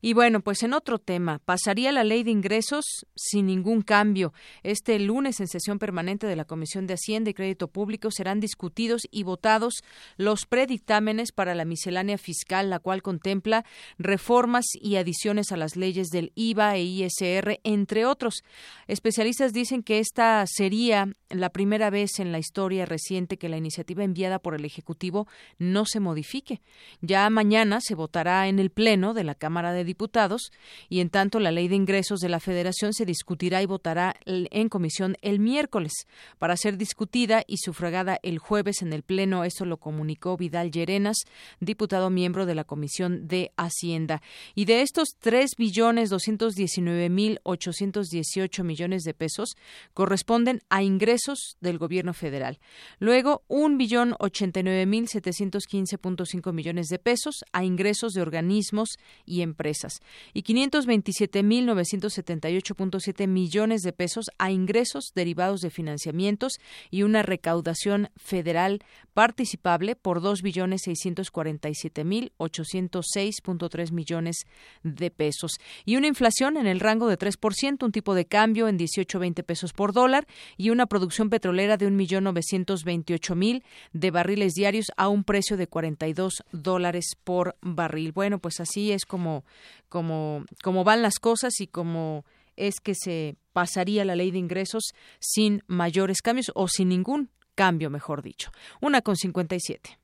Y 0.00 0.14
bueno, 0.14 0.40
pues 0.40 0.62
en 0.62 0.72
otro 0.72 0.98
tema, 0.98 1.38
pasaría 1.38 1.92
la 1.92 2.04
ley 2.04 2.22
de 2.22 2.30
ingresos 2.30 2.84
sin 3.14 3.46
ningún 3.46 3.82
cambio. 3.82 4.29
Este 4.62 4.98
lunes, 4.98 5.40
en 5.40 5.48
sesión 5.48 5.78
permanente 5.78 6.26
de 6.26 6.36
la 6.36 6.44
Comisión 6.44 6.86
de 6.86 6.94
Hacienda 6.94 7.30
y 7.30 7.34
Crédito 7.34 7.68
Público, 7.68 8.10
serán 8.10 8.40
discutidos 8.40 9.02
y 9.10 9.22
votados 9.22 9.82
los 10.16 10.46
predictámenes 10.46 11.32
para 11.32 11.54
la 11.54 11.64
miscelánea 11.64 12.18
fiscal, 12.18 12.70
la 12.70 12.78
cual 12.78 13.02
contempla 13.02 13.64
reformas 13.98 14.66
y 14.74 14.96
adiciones 14.96 15.52
a 15.52 15.56
las 15.56 15.76
leyes 15.76 16.08
del 16.08 16.32
IVA 16.34 16.76
e 16.76 16.82
ISR, 16.82 17.60
entre 17.64 18.06
otros. 18.06 18.42
Especialistas 18.86 19.52
dicen 19.52 19.82
que 19.82 19.98
esta 19.98 20.44
sería 20.46 21.08
la 21.28 21.50
primera 21.50 21.90
vez 21.90 22.18
en 22.18 22.32
la 22.32 22.38
historia 22.38 22.86
reciente 22.86 23.38
que 23.38 23.48
la 23.48 23.56
iniciativa 23.56 24.04
enviada 24.04 24.38
por 24.38 24.54
el 24.54 24.64
Ejecutivo 24.64 25.26
no 25.58 25.84
se 25.84 26.00
modifique. 26.00 26.60
Ya 27.00 27.28
mañana 27.30 27.80
se 27.80 27.94
votará 27.94 28.48
en 28.48 28.58
el 28.58 28.70
Pleno 28.70 29.14
de 29.14 29.24
la 29.24 29.34
Cámara 29.34 29.72
de 29.72 29.84
Diputados 29.84 30.50
y 30.88 31.00
en 31.00 31.10
tanto 31.10 31.40
la 31.40 31.52
ley 31.52 31.68
de 31.68 31.76
ingresos 31.76 32.20
de 32.20 32.28
la 32.28 32.40
Federación 32.40 32.92
se 32.92 33.06
discutirá 33.06 33.62
y 33.62 33.66
votará 33.66 34.16
en 34.26 34.68
comisión 34.68 35.16
el 35.22 35.40
miércoles 35.40 35.92
para 36.38 36.56
ser 36.56 36.76
discutida 36.76 37.42
y 37.46 37.58
sufragada 37.58 38.18
el 38.22 38.38
jueves 38.38 38.82
en 38.82 38.92
el 38.92 39.02
Pleno. 39.02 39.44
Esto 39.44 39.64
lo 39.64 39.78
comunicó 39.78 40.36
Vidal 40.36 40.70
Llerenas, 40.70 41.18
diputado 41.60 42.10
miembro 42.10 42.46
de 42.46 42.54
la 42.54 42.64
Comisión 42.64 43.28
de 43.28 43.52
Hacienda. 43.56 44.22
Y 44.54 44.64
de 44.64 44.82
estos 44.82 45.16
tres 45.18 45.52
billones 45.56 46.10
doscientos 46.10 46.54
diecinueve 46.54 47.08
mil 47.08 47.40
ochocientos 47.42 48.08
dieciocho 48.08 48.64
millones 48.64 49.02
de 49.02 49.14
pesos 49.14 49.56
corresponden 49.94 50.60
a 50.68 50.82
ingresos 50.82 51.56
del 51.60 51.78
Gobierno 51.78 52.14
federal. 52.14 52.58
Luego, 52.98 53.42
un 53.48 53.78
billón 53.78 54.14
ochenta 54.18 54.60
y 54.60 54.62
nueve 54.62 54.86
mil 54.86 55.08
setecientos 55.08 55.64
quince 55.64 55.98
punto 55.98 56.26
cinco 56.26 56.52
millones 56.52 56.88
de 56.88 56.98
pesos 56.98 57.44
a 57.52 57.64
ingresos 57.64 58.12
de 58.12 58.22
organismos 58.22 58.98
y 59.24 59.42
empresas 59.42 60.00
y 60.34 60.42
quinientos 60.42 60.86
veintisiete 60.86 61.42
mil 61.42 61.66
novecientos 61.66 62.12
setenta 62.12 62.50
y 62.50 62.56
ocho 62.56 62.74
punto 62.74 63.00
siete 63.00 63.26
millones 63.26 63.82
de 63.82 63.92
pesos 63.92 64.09
a 64.38 64.50
ingresos 64.50 65.12
derivados 65.14 65.60
de 65.60 65.70
financiamientos 65.70 66.54
y 66.90 67.02
una 67.02 67.22
recaudación 67.22 68.10
federal 68.16 68.80
participable 69.14 69.96
por 69.96 70.20
dos 70.20 70.42
billones 70.42 70.82
seiscientos 70.84 71.30
cuarenta 71.30 71.68
y 71.68 71.74
siete 71.74 72.04
mil 72.04 72.32
ochocientos 72.36 73.06
seis 73.12 73.40
punto 73.42 73.68
tres 73.68 73.92
millones 73.92 74.44
de 74.82 75.10
pesos 75.10 75.52
y 75.84 75.96
una 75.96 76.06
inflación 76.06 76.56
en 76.56 76.66
el 76.66 76.80
rango 76.80 77.08
de 77.08 77.16
tres 77.16 77.36
por 77.36 77.54
ciento, 77.54 77.86
un 77.86 77.92
tipo 77.92 78.14
de 78.14 78.26
cambio 78.26 78.68
en 78.68 78.76
dieciocho 78.76 79.18
veinte 79.18 79.42
pesos 79.42 79.72
por 79.72 79.92
dólar 79.92 80.26
y 80.56 80.70
una 80.70 80.86
producción 80.86 81.30
petrolera 81.30 81.76
de 81.76 81.86
un 81.86 81.96
millón 81.96 82.24
novecientos 82.24 82.84
veintiocho 82.84 83.34
mil 83.34 83.62
de 83.92 84.10
barriles 84.10 84.54
diarios 84.54 84.86
a 84.96 85.08
un 85.08 85.24
precio 85.24 85.56
de 85.56 85.66
cuarenta 85.66 86.08
y 86.08 86.12
dos 86.12 86.42
dólares 86.52 87.16
por 87.24 87.56
barril. 87.60 88.12
Bueno, 88.12 88.38
pues 88.38 88.60
así 88.60 88.92
es 88.92 89.04
como 89.04 89.44
como 89.88 90.44
como 90.62 90.84
van 90.84 91.02
las 91.02 91.18
cosas 91.18 91.60
y 91.60 91.66
como 91.66 92.24
es 92.68 92.80
que 92.80 92.94
se 92.94 93.36
pasaría 93.52 94.04
la 94.04 94.16
ley 94.16 94.30
de 94.30 94.38
ingresos 94.38 94.92
sin 95.18 95.62
mayores 95.66 96.22
cambios 96.22 96.50
o 96.54 96.68
sin 96.68 96.88
ningún 96.88 97.30
cambio, 97.54 97.90
mejor 97.90 98.22
dicho. 98.22 98.50
Una 98.80 99.02
con 99.02 99.16
cincuenta 99.16 99.54
y 99.54 99.60
siete. 99.60 99.98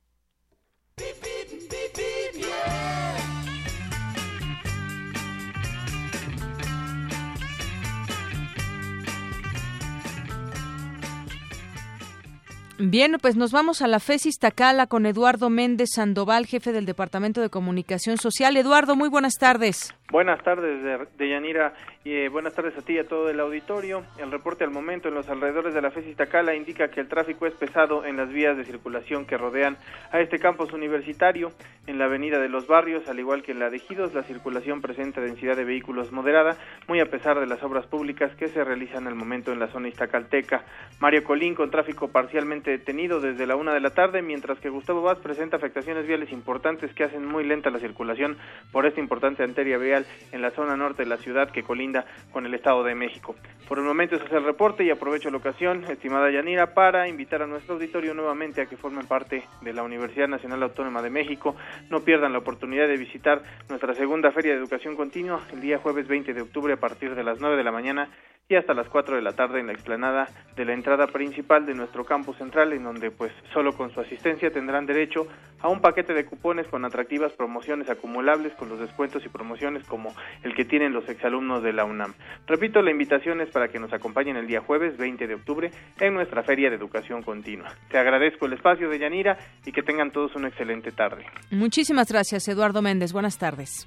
Bien, 12.78 13.16
pues 13.22 13.36
nos 13.36 13.52
vamos 13.52 13.80
a 13.80 13.86
la 13.86 14.00
FESIS 14.00 14.38
Tacala 14.38 14.86
con 14.86 15.06
Eduardo 15.06 15.48
Méndez 15.48 15.88
Sandoval, 15.94 16.44
jefe 16.44 16.72
del 16.72 16.84
Departamento 16.84 17.40
de 17.40 17.48
Comunicación 17.48 18.18
Social. 18.18 18.54
Eduardo, 18.54 18.96
muy 18.96 19.08
buenas 19.08 19.36
tardes. 19.40 19.94
Buenas 20.08 20.40
tardes, 20.44 21.08
de, 21.18 21.28
Yanira, 21.28 21.74
y 22.04 22.12
eh, 22.12 22.28
buenas 22.28 22.54
tardes 22.54 22.78
a 22.78 22.82
ti 22.82 22.92
y 22.92 22.98
a 22.98 23.08
todo 23.08 23.28
el 23.28 23.40
auditorio. 23.40 24.04
El 24.18 24.30
reporte 24.30 24.62
al 24.62 24.70
momento 24.70 25.08
en 25.08 25.14
los 25.14 25.28
alrededores 25.28 25.74
de 25.74 25.82
la 25.82 25.90
FES 25.90 26.06
Iztacala 26.06 26.54
indica 26.54 26.92
que 26.92 27.00
el 27.00 27.08
tráfico 27.08 27.44
es 27.44 27.54
pesado 27.54 28.04
en 28.04 28.16
las 28.16 28.28
vías 28.28 28.56
de 28.56 28.64
circulación 28.64 29.26
que 29.26 29.36
rodean 29.36 29.76
a 30.12 30.20
este 30.20 30.38
campus 30.38 30.72
universitario. 30.72 31.50
En 31.88 31.98
la 31.98 32.04
avenida 32.04 32.38
de 32.38 32.48
los 32.48 32.68
barrios, 32.68 33.08
al 33.08 33.18
igual 33.18 33.42
que 33.42 33.50
en 33.50 33.58
la 33.58 33.68
de 33.68 33.78
Ejidos, 33.78 34.14
la 34.14 34.22
circulación 34.22 34.80
presenta 34.80 35.20
densidad 35.20 35.56
de 35.56 35.64
vehículos 35.64 36.12
moderada, 36.12 36.56
muy 36.86 37.00
a 37.00 37.10
pesar 37.10 37.40
de 37.40 37.46
las 37.46 37.62
obras 37.64 37.86
públicas 37.86 38.32
que 38.36 38.46
se 38.46 38.62
realizan 38.62 39.08
al 39.08 39.16
momento 39.16 39.52
en 39.52 39.58
la 39.58 39.68
zona 39.68 39.88
iztacalteca. 39.88 40.64
Mario 41.00 41.24
Colín, 41.24 41.56
con 41.56 41.72
tráfico 41.72 42.12
parcialmente 42.12 42.70
detenido 42.70 43.20
desde 43.20 43.46
la 43.46 43.56
una 43.56 43.74
de 43.74 43.80
la 43.80 43.90
tarde, 43.90 44.22
mientras 44.22 44.60
que 44.60 44.68
Gustavo 44.68 45.02
Vaz 45.02 45.18
presenta 45.18 45.56
afectaciones 45.56 46.06
viales 46.06 46.30
importantes 46.30 46.92
que 46.94 47.02
hacen 47.02 47.26
muy 47.26 47.44
lenta 47.44 47.70
la 47.70 47.80
circulación 47.80 48.36
por 48.70 48.86
esta 48.86 49.00
importante 49.00 49.42
arteria 49.42 49.78
vial 49.78 49.95
en 50.32 50.42
la 50.42 50.50
zona 50.50 50.76
norte 50.76 51.04
de 51.04 51.08
la 51.08 51.16
ciudad 51.16 51.50
que 51.50 51.62
colinda 51.62 52.04
con 52.32 52.44
el 52.44 52.54
Estado 52.54 52.82
de 52.82 52.94
México. 52.94 53.36
Por 53.68 53.78
el 53.78 53.84
momento 53.84 54.16
ese 54.16 54.26
es 54.26 54.32
el 54.32 54.44
reporte 54.44 54.84
y 54.84 54.90
aprovecho 54.90 55.30
la 55.30 55.38
ocasión, 55.38 55.84
estimada 55.84 56.30
Yanira, 56.30 56.74
para 56.74 57.08
invitar 57.08 57.42
a 57.42 57.46
nuestro 57.46 57.74
auditorio 57.74 58.14
nuevamente 58.14 58.60
a 58.60 58.66
que 58.66 58.76
formen 58.76 59.06
parte 59.06 59.44
de 59.60 59.72
la 59.72 59.82
Universidad 59.82 60.28
Nacional 60.28 60.62
Autónoma 60.62 61.02
de 61.02 61.10
México. 61.10 61.56
No 61.90 62.00
pierdan 62.00 62.32
la 62.32 62.38
oportunidad 62.38 62.86
de 62.86 62.96
visitar 62.96 63.42
nuestra 63.68 63.94
segunda 63.94 64.30
Feria 64.30 64.52
de 64.52 64.58
Educación 64.58 64.94
Continua 64.94 65.40
el 65.52 65.60
día 65.60 65.78
jueves 65.78 66.06
20 66.06 66.32
de 66.32 66.42
octubre 66.42 66.74
a 66.74 66.76
partir 66.76 67.14
de 67.14 67.24
las 67.24 67.40
9 67.40 67.56
de 67.56 67.64
la 67.64 67.72
mañana 67.72 68.08
y 68.48 68.54
hasta 68.54 68.74
las 68.74 68.88
4 68.88 69.16
de 69.16 69.22
la 69.22 69.32
tarde 69.32 69.60
en 69.60 69.66
la 69.66 69.72
explanada 69.72 70.28
de 70.54 70.64
la 70.64 70.72
entrada 70.72 71.08
principal 71.08 71.66
de 71.66 71.74
nuestro 71.74 72.04
campus 72.04 72.36
central, 72.36 72.72
en 72.72 72.84
donde 72.84 73.10
pues 73.10 73.32
solo 73.52 73.72
con 73.72 73.90
su 73.90 74.00
asistencia 74.00 74.52
tendrán 74.52 74.86
derecho 74.86 75.26
a 75.60 75.68
un 75.68 75.80
paquete 75.80 76.14
de 76.14 76.24
cupones 76.24 76.68
con 76.68 76.84
atractivas 76.84 77.32
promociones 77.32 77.90
acumulables 77.90 78.54
con 78.54 78.68
los 78.68 78.78
descuentos 78.78 79.24
y 79.24 79.28
promociones 79.28 79.84
como 79.86 80.14
el 80.42 80.54
que 80.54 80.64
tienen 80.64 80.92
los 80.92 81.08
exalumnos 81.08 81.62
de 81.62 81.72
la 81.72 81.84
UNAM. 81.84 82.14
Repito, 82.46 82.82
la 82.82 82.90
invitación 82.90 83.40
es 83.40 83.50
para 83.50 83.68
que 83.68 83.78
nos 83.78 83.92
acompañen 83.92 84.36
el 84.36 84.46
día 84.46 84.60
jueves 84.60 84.96
20 84.96 85.26
de 85.26 85.34
octubre 85.34 85.70
en 86.00 86.14
nuestra 86.14 86.42
Feria 86.42 86.70
de 86.70 86.76
Educación 86.76 87.22
Continua. 87.22 87.72
Te 87.90 87.98
agradezco 87.98 88.46
el 88.46 88.54
espacio 88.54 88.88
de 88.88 88.98
Yanira 88.98 89.36
y 89.64 89.72
que 89.72 89.82
tengan 89.82 90.10
todos 90.10 90.34
una 90.36 90.48
excelente 90.48 90.92
tarde. 90.92 91.24
Muchísimas 91.50 92.10
gracias, 92.10 92.48
Eduardo 92.48 92.82
Méndez. 92.82 93.12
Buenas 93.12 93.38
tardes. 93.38 93.86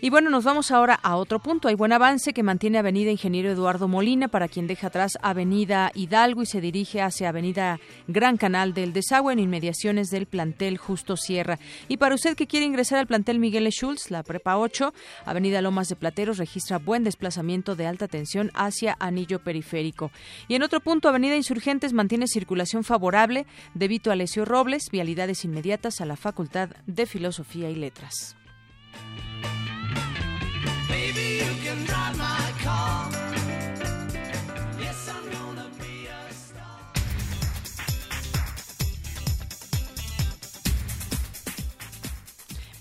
Y 0.00 0.10
bueno, 0.10 0.30
nos 0.30 0.44
vamos 0.44 0.70
ahora 0.70 0.98
a 1.02 1.16
otro 1.16 1.38
punto. 1.38 1.68
Hay 1.68 1.74
buen 1.74 1.92
avance 1.92 2.32
que 2.32 2.42
mantiene 2.42 2.78
Avenida 2.78 3.10
Ingeniero 3.10 3.50
Eduardo 3.50 3.88
Molina 3.88 4.28
para 4.28 4.48
quien 4.48 4.66
deja 4.66 4.88
atrás 4.88 5.18
Avenida 5.22 5.90
Hidalgo 5.94 6.42
y 6.42 6.46
se 6.46 6.60
dirige 6.60 7.00
hacia 7.00 7.30
Avenida 7.30 7.80
Gran 8.06 8.36
Canal 8.36 8.74
del 8.74 8.92
Desagüe 8.92 9.32
en 9.32 9.38
inmediaciones 9.38 10.10
del 10.10 10.26
plantel 10.26 10.78
Justo 10.78 11.16
Sierra. 11.16 11.58
Y 11.88 11.96
para 11.96 12.14
usted 12.14 12.36
que 12.36 12.46
quiere 12.46 12.66
ingresar 12.66 12.98
al 12.98 13.06
plantel 13.06 13.38
Miguel 13.38 13.68
Schultz, 13.70 14.10
la 14.10 14.22
Prepa 14.22 14.58
8, 14.58 14.92
Avenida 15.24 15.62
Lomas 15.62 15.88
de 15.88 15.96
Plateros 15.96 16.38
registra 16.38 16.78
buen 16.78 17.04
desplazamiento 17.04 17.74
de 17.76 17.86
alta 17.86 18.08
tensión 18.08 18.50
hacia 18.54 18.96
Anillo 19.00 19.42
Periférico. 19.42 20.10
Y 20.48 20.54
en 20.54 20.62
otro 20.62 20.80
punto, 20.80 21.08
Avenida 21.08 21.36
Insurgentes 21.36 21.92
mantiene 21.92 22.26
circulación 22.26 22.84
favorable 22.84 23.46
debido 23.74 24.10
a 24.10 24.14
Alessio 24.14 24.44
Robles, 24.44 24.90
vialidades 24.90 25.44
inmediatas 25.44 26.00
a 26.00 26.06
la 26.06 26.16
Facultad 26.16 26.70
de 26.86 27.06
Filosofía 27.06 27.70
y 27.70 27.76
Letras. 27.76 28.36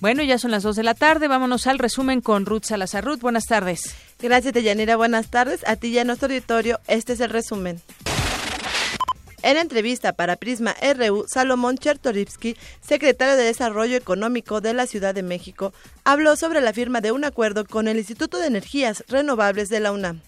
Bueno, 0.03 0.21
ya 0.21 0.37
son 0.37 0.51
las 0.51 0.63
2 0.63 0.75
de 0.75 0.83
la 0.83 0.95
tarde. 0.95 1.29
Vámonos 1.29 1.65
al 1.65 1.79
resumen 1.79 2.19
con 2.19 2.45
Ruth 2.45 2.65
Salazar. 2.65 3.05
Ruth, 3.05 3.21
buenas 3.21 3.45
tardes. 3.45 3.95
Gracias, 4.19 4.53
Deyanira. 4.53 4.97
Buenas 4.97 5.29
tardes. 5.29 5.65
A 5.65 5.77
ti 5.77 5.87
y 5.87 5.97
a 5.97 6.03
nuestro 6.03 6.27
auditorio, 6.27 6.81
este 6.89 7.13
es 7.13 7.21
el 7.21 7.29
resumen. 7.29 7.79
En 9.43 9.55
entrevista 9.55 10.11
para 10.11 10.35
Prisma 10.35 10.75
RU, 10.97 11.23
Salomón 11.29 11.77
Chertorivsky, 11.77 12.57
secretario 12.81 13.37
de 13.37 13.45
Desarrollo 13.45 13.95
Económico 13.95 14.59
de 14.59 14.73
la 14.73 14.87
Ciudad 14.87 15.15
de 15.15 15.23
México, 15.23 15.71
habló 16.03 16.35
sobre 16.35 16.59
la 16.59 16.73
firma 16.73 16.99
de 16.99 17.13
un 17.13 17.23
acuerdo 17.23 17.63
con 17.63 17.87
el 17.87 17.97
Instituto 17.97 18.39
de 18.39 18.47
Energías 18.47 19.05
Renovables 19.07 19.69
de 19.69 19.79
la 19.79 19.93
UNAM. 19.93 20.19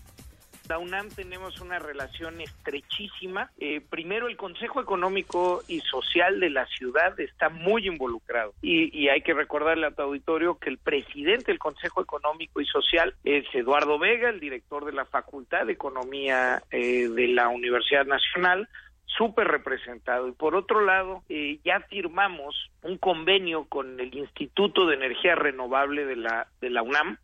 La 0.67 0.79
UNAM 0.79 1.09
tenemos 1.09 1.61
una 1.61 1.77
relación 1.77 2.41
estrechísima. 2.41 3.51
Eh, 3.59 3.81
primero, 3.81 4.27
el 4.27 4.35
Consejo 4.35 4.81
Económico 4.81 5.61
y 5.67 5.79
Social 5.81 6.39
de 6.39 6.49
la 6.49 6.65
ciudad 6.65 7.19
está 7.19 7.49
muy 7.49 7.87
involucrado. 7.87 8.53
Y, 8.61 9.07
hay 9.09 9.21
que 9.21 9.35
recordarle 9.35 9.85
a 9.85 9.91
tu 9.91 10.01
auditorio 10.01 10.57
que 10.57 10.69
el 10.69 10.79
presidente 10.79 11.51
del 11.51 11.59
Consejo 11.59 12.01
Económico 12.01 12.61
y 12.61 12.65
Social 12.65 13.13
es 13.23 13.45
Eduardo 13.53 13.99
Vega, 13.99 14.29
el 14.29 14.39
director 14.39 14.85
de 14.85 14.93
la 14.93 15.05
Facultad 15.05 15.67
de 15.67 15.73
Economía 15.73 16.63
eh, 16.71 17.07
de 17.09 17.27
la 17.27 17.49
Universidad 17.49 18.05
Nacional 18.05 18.67
súper 19.05 19.47
representado. 19.47 20.27
Y 20.27 20.31
por 20.31 20.55
otro 20.55 20.83
lado, 20.83 21.23
eh, 21.29 21.59
ya 21.63 21.79
firmamos 21.81 22.71
un 22.81 22.97
convenio 22.97 23.65
con 23.65 23.99
el 23.99 24.13
Instituto 24.13 24.87
de 24.87 24.95
Energía 24.95 25.35
Renovable 25.35 26.05
de 26.05 26.15
la, 26.15 26.47
de 26.59 26.69
la 26.69 26.81
UNAM 26.81 27.17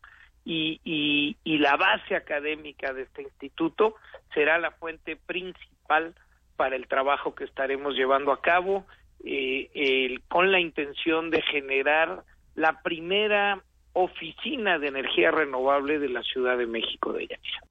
y, 0.44 1.36
y, 1.44 1.58
la 1.60 1.76
base 1.76 2.16
académica 2.16 2.94
de 2.94 3.04
este 3.04 3.22
instituto 3.22 3.96
será 4.34 4.58
la 4.58 4.72
fuente 4.72 5.16
principal 5.16 6.16
para 6.56 6.76
el 6.76 6.88
trabajo 6.88 7.36
que 7.36 7.44
estaremos 7.44 7.96
llevando 7.96 8.32
a 8.32 8.42
cabo 8.42 8.86
eh, 9.24 10.20
con 10.28 10.52
la 10.52 10.60
intención 10.60 11.30
de 11.30 11.42
generar 11.44 12.24
la 12.56 12.82
primera 12.82 13.62
oficina 13.94 14.80
de 14.80 14.88
energía 14.88 15.32
renovable 15.32 16.00
de 16.00 16.10
la 16.10 16.24
Ciudad 16.24 16.58
de 16.58 16.66
México 16.66 17.14
de 17.14 17.28
Yanira. 17.28 17.71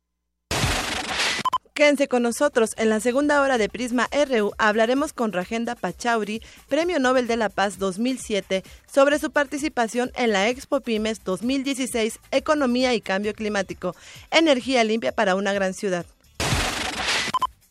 Quédense 1.80 2.08
con 2.08 2.22
nosotros. 2.22 2.72
En 2.76 2.90
la 2.90 3.00
segunda 3.00 3.40
hora 3.40 3.56
de 3.56 3.70
Prisma 3.70 4.06
RU 4.12 4.52
hablaremos 4.58 5.14
con 5.14 5.32
Ragenda 5.32 5.74
Pachauri, 5.76 6.42
Premio 6.68 6.98
Nobel 6.98 7.26
de 7.26 7.38
la 7.38 7.48
Paz 7.48 7.78
2007, 7.78 8.62
sobre 8.84 9.18
su 9.18 9.30
participación 9.30 10.12
en 10.14 10.32
la 10.32 10.50
Expo 10.50 10.82
Pymes 10.82 11.24
2016, 11.24 12.20
Economía 12.32 12.92
y 12.92 13.00
Cambio 13.00 13.32
Climático, 13.32 13.96
Energía 14.30 14.84
Limpia 14.84 15.12
para 15.12 15.36
una 15.36 15.54
gran 15.54 15.72
ciudad. 15.72 16.04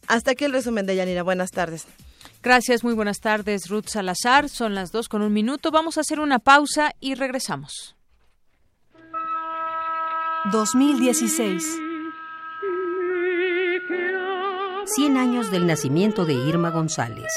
Hasta 0.07 0.31
aquí 0.31 0.43
el 0.43 0.53
resumen 0.53 0.87
de 0.87 0.95
Yanira. 0.95 1.21
Buenas 1.21 1.51
tardes. 1.51 1.85
Gracias, 2.41 2.83
muy 2.83 2.95
buenas 2.95 3.19
tardes, 3.19 3.69
Ruth 3.69 3.89
Salazar. 3.89 4.49
Son 4.49 4.73
las 4.73 4.91
dos 4.91 5.07
con 5.07 5.21
un 5.21 5.33
minuto. 5.33 5.69
Vamos 5.69 5.99
a 5.99 6.01
hacer 6.01 6.19
una 6.19 6.39
pausa 6.39 6.95
y 6.99 7.13
regresamos. 7.13 7.95
2016 10.51 11.88
100 14.95 15.17
años 15.17 15.51
del 15.51 15.67
nacimiento 15.67 16.25
de 16.25 16.33
Irma 16.33 16.71
González. 16.71 17.31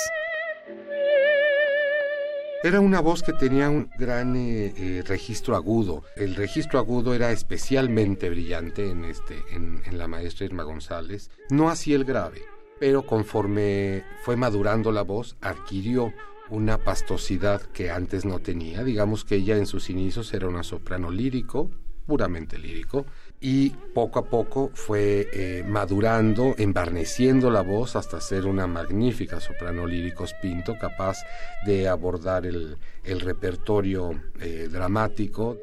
Era 2.64 2.80
una 2.80 3.00
voz 3.00 3.22
que 3.22 3.34
tenía 3.34 3.68
un 3.68 3.90
gran 3.98 4.36
eh, 4.36 4.72
eh, 4.74 5.03
registro 5.07 5.55
agudo. 5.55 6.03
El 6.16 6.34
registro 6.34 6.78
agudo 6.78 7.12
era 7.12 7.30
especialmente 7.30 8.30
brillante 8.30 8.88
en, 8.88 9.05
este, 9.05 9.36
en, 9.50 9.82
en 9.84 9.98
la 9.98 10.09
maestra 10.09 10.46
Irma 10.46 10.62
González. 10.62 11.30
No 11.50 11.68
así 11.68 11.92
el 11.92 12.07
grave, 12.07 12.40
pero 12.80 13.05
conforme 13.05 14.03
fue 14.24 14.34
madurando 14.36 14.90
la 14.90 15.03
voz, 15.03 15.36
adquirió 15.42 16.14
una 16.48 16.78
pastosidad 16.78 17.61
que 17.61 17.90
antes 17.90 18.24
no 18.24 18.38
tenía. 18.38 18.82
Digamos 18.82 19.26
que 19.26 19.34
ella 19.34 19.59
en 19.59 19.66
sus 19.66 19.90
inicios 19.90 20.32
era 20.32 20.48
una 20.48 20.62
soprano 20.62 21.11
lírico, 21.11 21.70
puramente 22.07 22.59
lírico, 22.59 23.05
y 23.43 23.70
poco 23.70 24.20
a 24.20 24.24
poco 24.26 24.70
fue 24.72 25.28
eh, 25.32 25.64
madurando, 25.66 26.55
embarneciendo 26.57 27.51
la 27.51 27.62
voz 27.62 27.97
hasta 27.97 28.20
ser 28.20 28.47
una 28.47 28.68
magnífica 28.68 29.40
soprano 29.40 29.84
lírico 29.84 30.24
pinto, 30.40 30.76
capaz 30.80 31.18
de 31.66 31.88
abordar 31.88 32.47
el, 32.47 32.76
repertorio 33.05 34.12
eh, 34.40 34.68
dramático. 34.70 35.59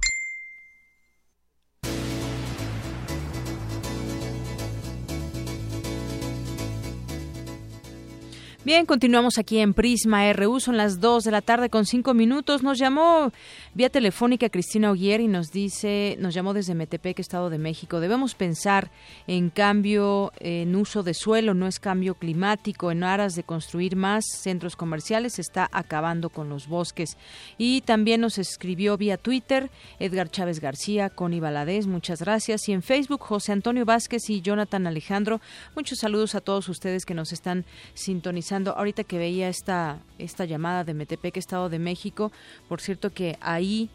Bien, 8.63 8.85
continuamos 8.85 9.39
aquí 9.39 9.57
en 9.57 9.73
Prisma 9.73 10.31
RU, 10.33 10.59
son 10.59 10.77
las 10.77 10.99
2 10.99 11.23
de 11.23 11.31
la 11.31 11.41
tarde 11.41 11.71
con 11.71 11.87
5 11.87 12.13
minutos. 12.13 12.61
Nos 12.61 12.77
llamó 12.77 13.31
vía 13.73 13.89
telefónica 13.89 14.49
Cristina 14.49 14.91
Oguier 14.91 15.21
y 15.21 15.27
nos 15.27 15.51
dice, 15.51 16.17
nos 16.19 16.33
llamó 16.33 16.53
desde 16.53 16.75
Metepec, 16.75 17.19
Estado 17.19 17.49
de 17.49 17.57
México. 17.57 17.99
Debemos 17.99 18.35
pensar 18.35 18.91
en 19.27 19.49
cambio 19.49 20.33
en 20.39 20.75
uso 20.75 21.03
de 21.03 21.13
suelo, 21.13 21.53
no 21.53 21.67
es 21.67 21.79
cambio 21.79 22.15
climático, 22.15 22.91
en 22.91 23.03
aras 23.03 23.35
de 23.35 23.43
construir 23.43 23.95
más 23.95 24.25
centros 24.41 24.75
comerciales, 24.75 25.39
está 25.39 25.69
acabando 25.71 26.29
con 26.29 26.49
los 26.49 26.67
bosques. 26.67 27.17
Y 27.57 27.81
también 27.81 28.21
nos 28.21 28.37
escribió 28.37 28.97
vía 28.97 29.17
Twitter 29.17 29.69
Edgar 29.99 30.29
Chávez 30.29 30.59
García, 30.59 31.09
Connie 31.09 31.39
Valadez, 31.39 31.87
muchas 31.87 32.21
gracias. 32.21 32.67
Y 32.67 32.73
en 32.73 32.81
Facebook 32.81 33.21
José 33.21 33.53
Antonio 33.53 33.85
Vázquez 33.85 34.29
y 34.29 34.41
Jonathan 34.41 34.87
Alejandro, 34.87 35.39
muchos 35.75 35.99
saludos 35.99 36.35
a 36.35 36.41
todos 36.41 36.67
ustedes 36.67 37.05
que 37.05 37.13
nos 37.13 37.31
están 37.31 37.65
sintonizando 37.93 38.71
ahorita 38.71 39.03
que 39.03 39.17
veía 39.17 39.47
esta, 39.47 39.99
esta 40.17 40.45
llamada 40.45 40.83
de 40.83 40.93
Metepec, 40.93 41.37
Estado 41.37 41.69
de 41.69 41.79
México, 41.79 42.31
por 42.67 42.81
cierto 42.81 43.11
que 43.11 43.37
ahí 43.61 43.89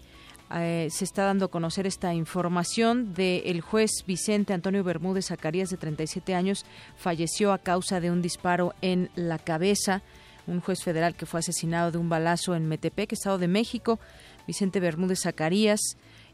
eh, 0.55 0.89
se 0.91 1.05
está 1.05 1.25
dando 1.25 1.47
a 1.47 1.51
conocer 1.51 1.87
esta 1.87 2.15
información 2.15 3.15
del 3.15 3.61
juez 3.61 3.91
Vicente 4.07 4.55
Antonio 4.55 4.85
Bermúdez 4.85 5.27
Zacarías, 5.27 5.71
de 5.71 5.77
37 5.77 6.35
años, 6.35 6.65
falleció 6.97 7.53
a 7.53 7.59
causa 7.59 8.01
de 8.01 8.11
un 8.11 8.23
disparo 8.23 8.75
en 8.81 9.11
la 9.17 9.39
cabeza. 9.39 10.03
Un 10.47 10.61
juez 10.61 10.85
federal 10.85 11.17
que 11.17 11.27
fue 11.27 11.41
asesinado 11.41 11.91
de 11.91 11.99
un 11.99 12.09
balazo 12.09 12.55
en 12.55 12.69
Metepec, 12.69 13.13
Estado 13.13 13.39
de 13.39 13.49
México. 13.49 13.99
Vicente 14.47 14.79
Bermúdez 14.79 15.23
Zacarías 15.23 15.81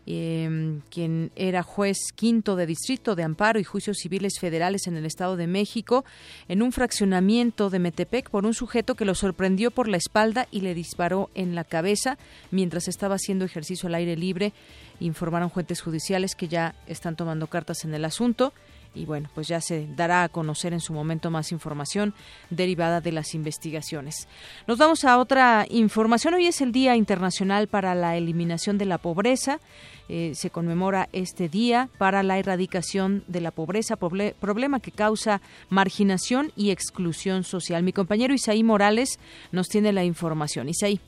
eh, 0.07 0.79
quien 0.91 1.31
era 1.37 1.63
juez 1.63 1.99
quinto 2.15 2.57
de 2.57 2.67
distrito 2.67 3.15
de 3.15 3.23
amparo 3.23 3.61
y 3.61 3.65
juicios 3.65 3.99
civiles 3.99 4.39
federales 4.41 4.87
en 4.87 4.97
el 4.97 5.07
Estado 5.07 5.37
de 5.37 5.47
México, 5.47 6.05
en 6.49 6.63
un 6.63 6.73
fraccionamiento 6.73 7.71
de 7.71 7.79
Metepec 7.79 8.31
por 8.31 8.45
un 8.45 8.55
sujeto 8.55 8.95
que 8.95 9.05
lo 9.05 9.15
sorprendió 9.15 9.71
por 9.71 9.89
la 9.89 9.97
espalda 9.97 10.49
y 10.51 10.61
le 10.61 10.75
disparó 10.75 11.31
en 11.35 11.55
la 11.55 11.65
cabeza 11.65 12.19
mientras 12.51 12.89
estaba 12.89 13.17
haciendo 13.17 13.45
ejercicio 13.45 13.89
al 13.89 13.95
aire 13.95 14.17
libre. 14.17 14.53
Informaron 15.01 15.51
fuentes 15.51 15.81
judiciales 15.81 16.35
que 16.35 16.49
ya 16.49 16.75
están 16.87 17.17
tomando 17.17 17.47
cartas 17.47 17.85
en 17.85 17.95
el 17.95 18.05
asunto 18.05 18.53
y 18.95 19.05
bueno, 19.05 19.29
pues 19.35 19.49
ya 19.49 19.61
se 19.61 19.87
dará 19.97 20.25
a 20.25 20.29
conocer 20.29 20.73
en 20.73 20.81
su 20.81 20.93
momento 20.93 21.31
más 21.31 21.53
información 21.53 22.15
derivada 22.51 23.01
de 23.01 23.13
las 23.13 23.35
investigaciones. 23.35 24.29
Nos 24.67 24.79
vamos 24.79 25.05
a 25.05 25.19
otra 25.19 25.67
información. 25.71 26.35
Hoy 26.35 26.47
es 26.47 26.61
el 26.61 26.73
Día 26.73 26.97
Internacional 26.97 27.69
para 27.69 27.95
la 27.95 28.17
Eliminación 28.17 28.79
de 28.79 28.87
la 28.87 28.99
Pobreza. 28.99 29.61
Eh, 30.09 30.33
se 30.35 30.51
conmemora 30.51 31.09
este 31.13 31.49
día 31.49 31.89
para 31.99 32.23
la 32.23 32.39
erradicación 32.39 33.25
de 33.29 33.41
la 33.41 33.51
pobreza, 33.51 33.97
problema 33.97 34.81
que 34.81 34.91
causa 34.91 35.41
marginación 35.71 36.53
y 36.57 36.71
exclusión 36.71 37.45
social. 37.45 37.83
Mi 37.83 37.93
compañero 37.93 38.35
Isaí 38.35 38.63
Morales 38.63 39.19
nos 39.53 39.69
tiene 39.69 39.93
la 39.93 40.05
información. 40.05 40.69
Isaí. 40.69 41.01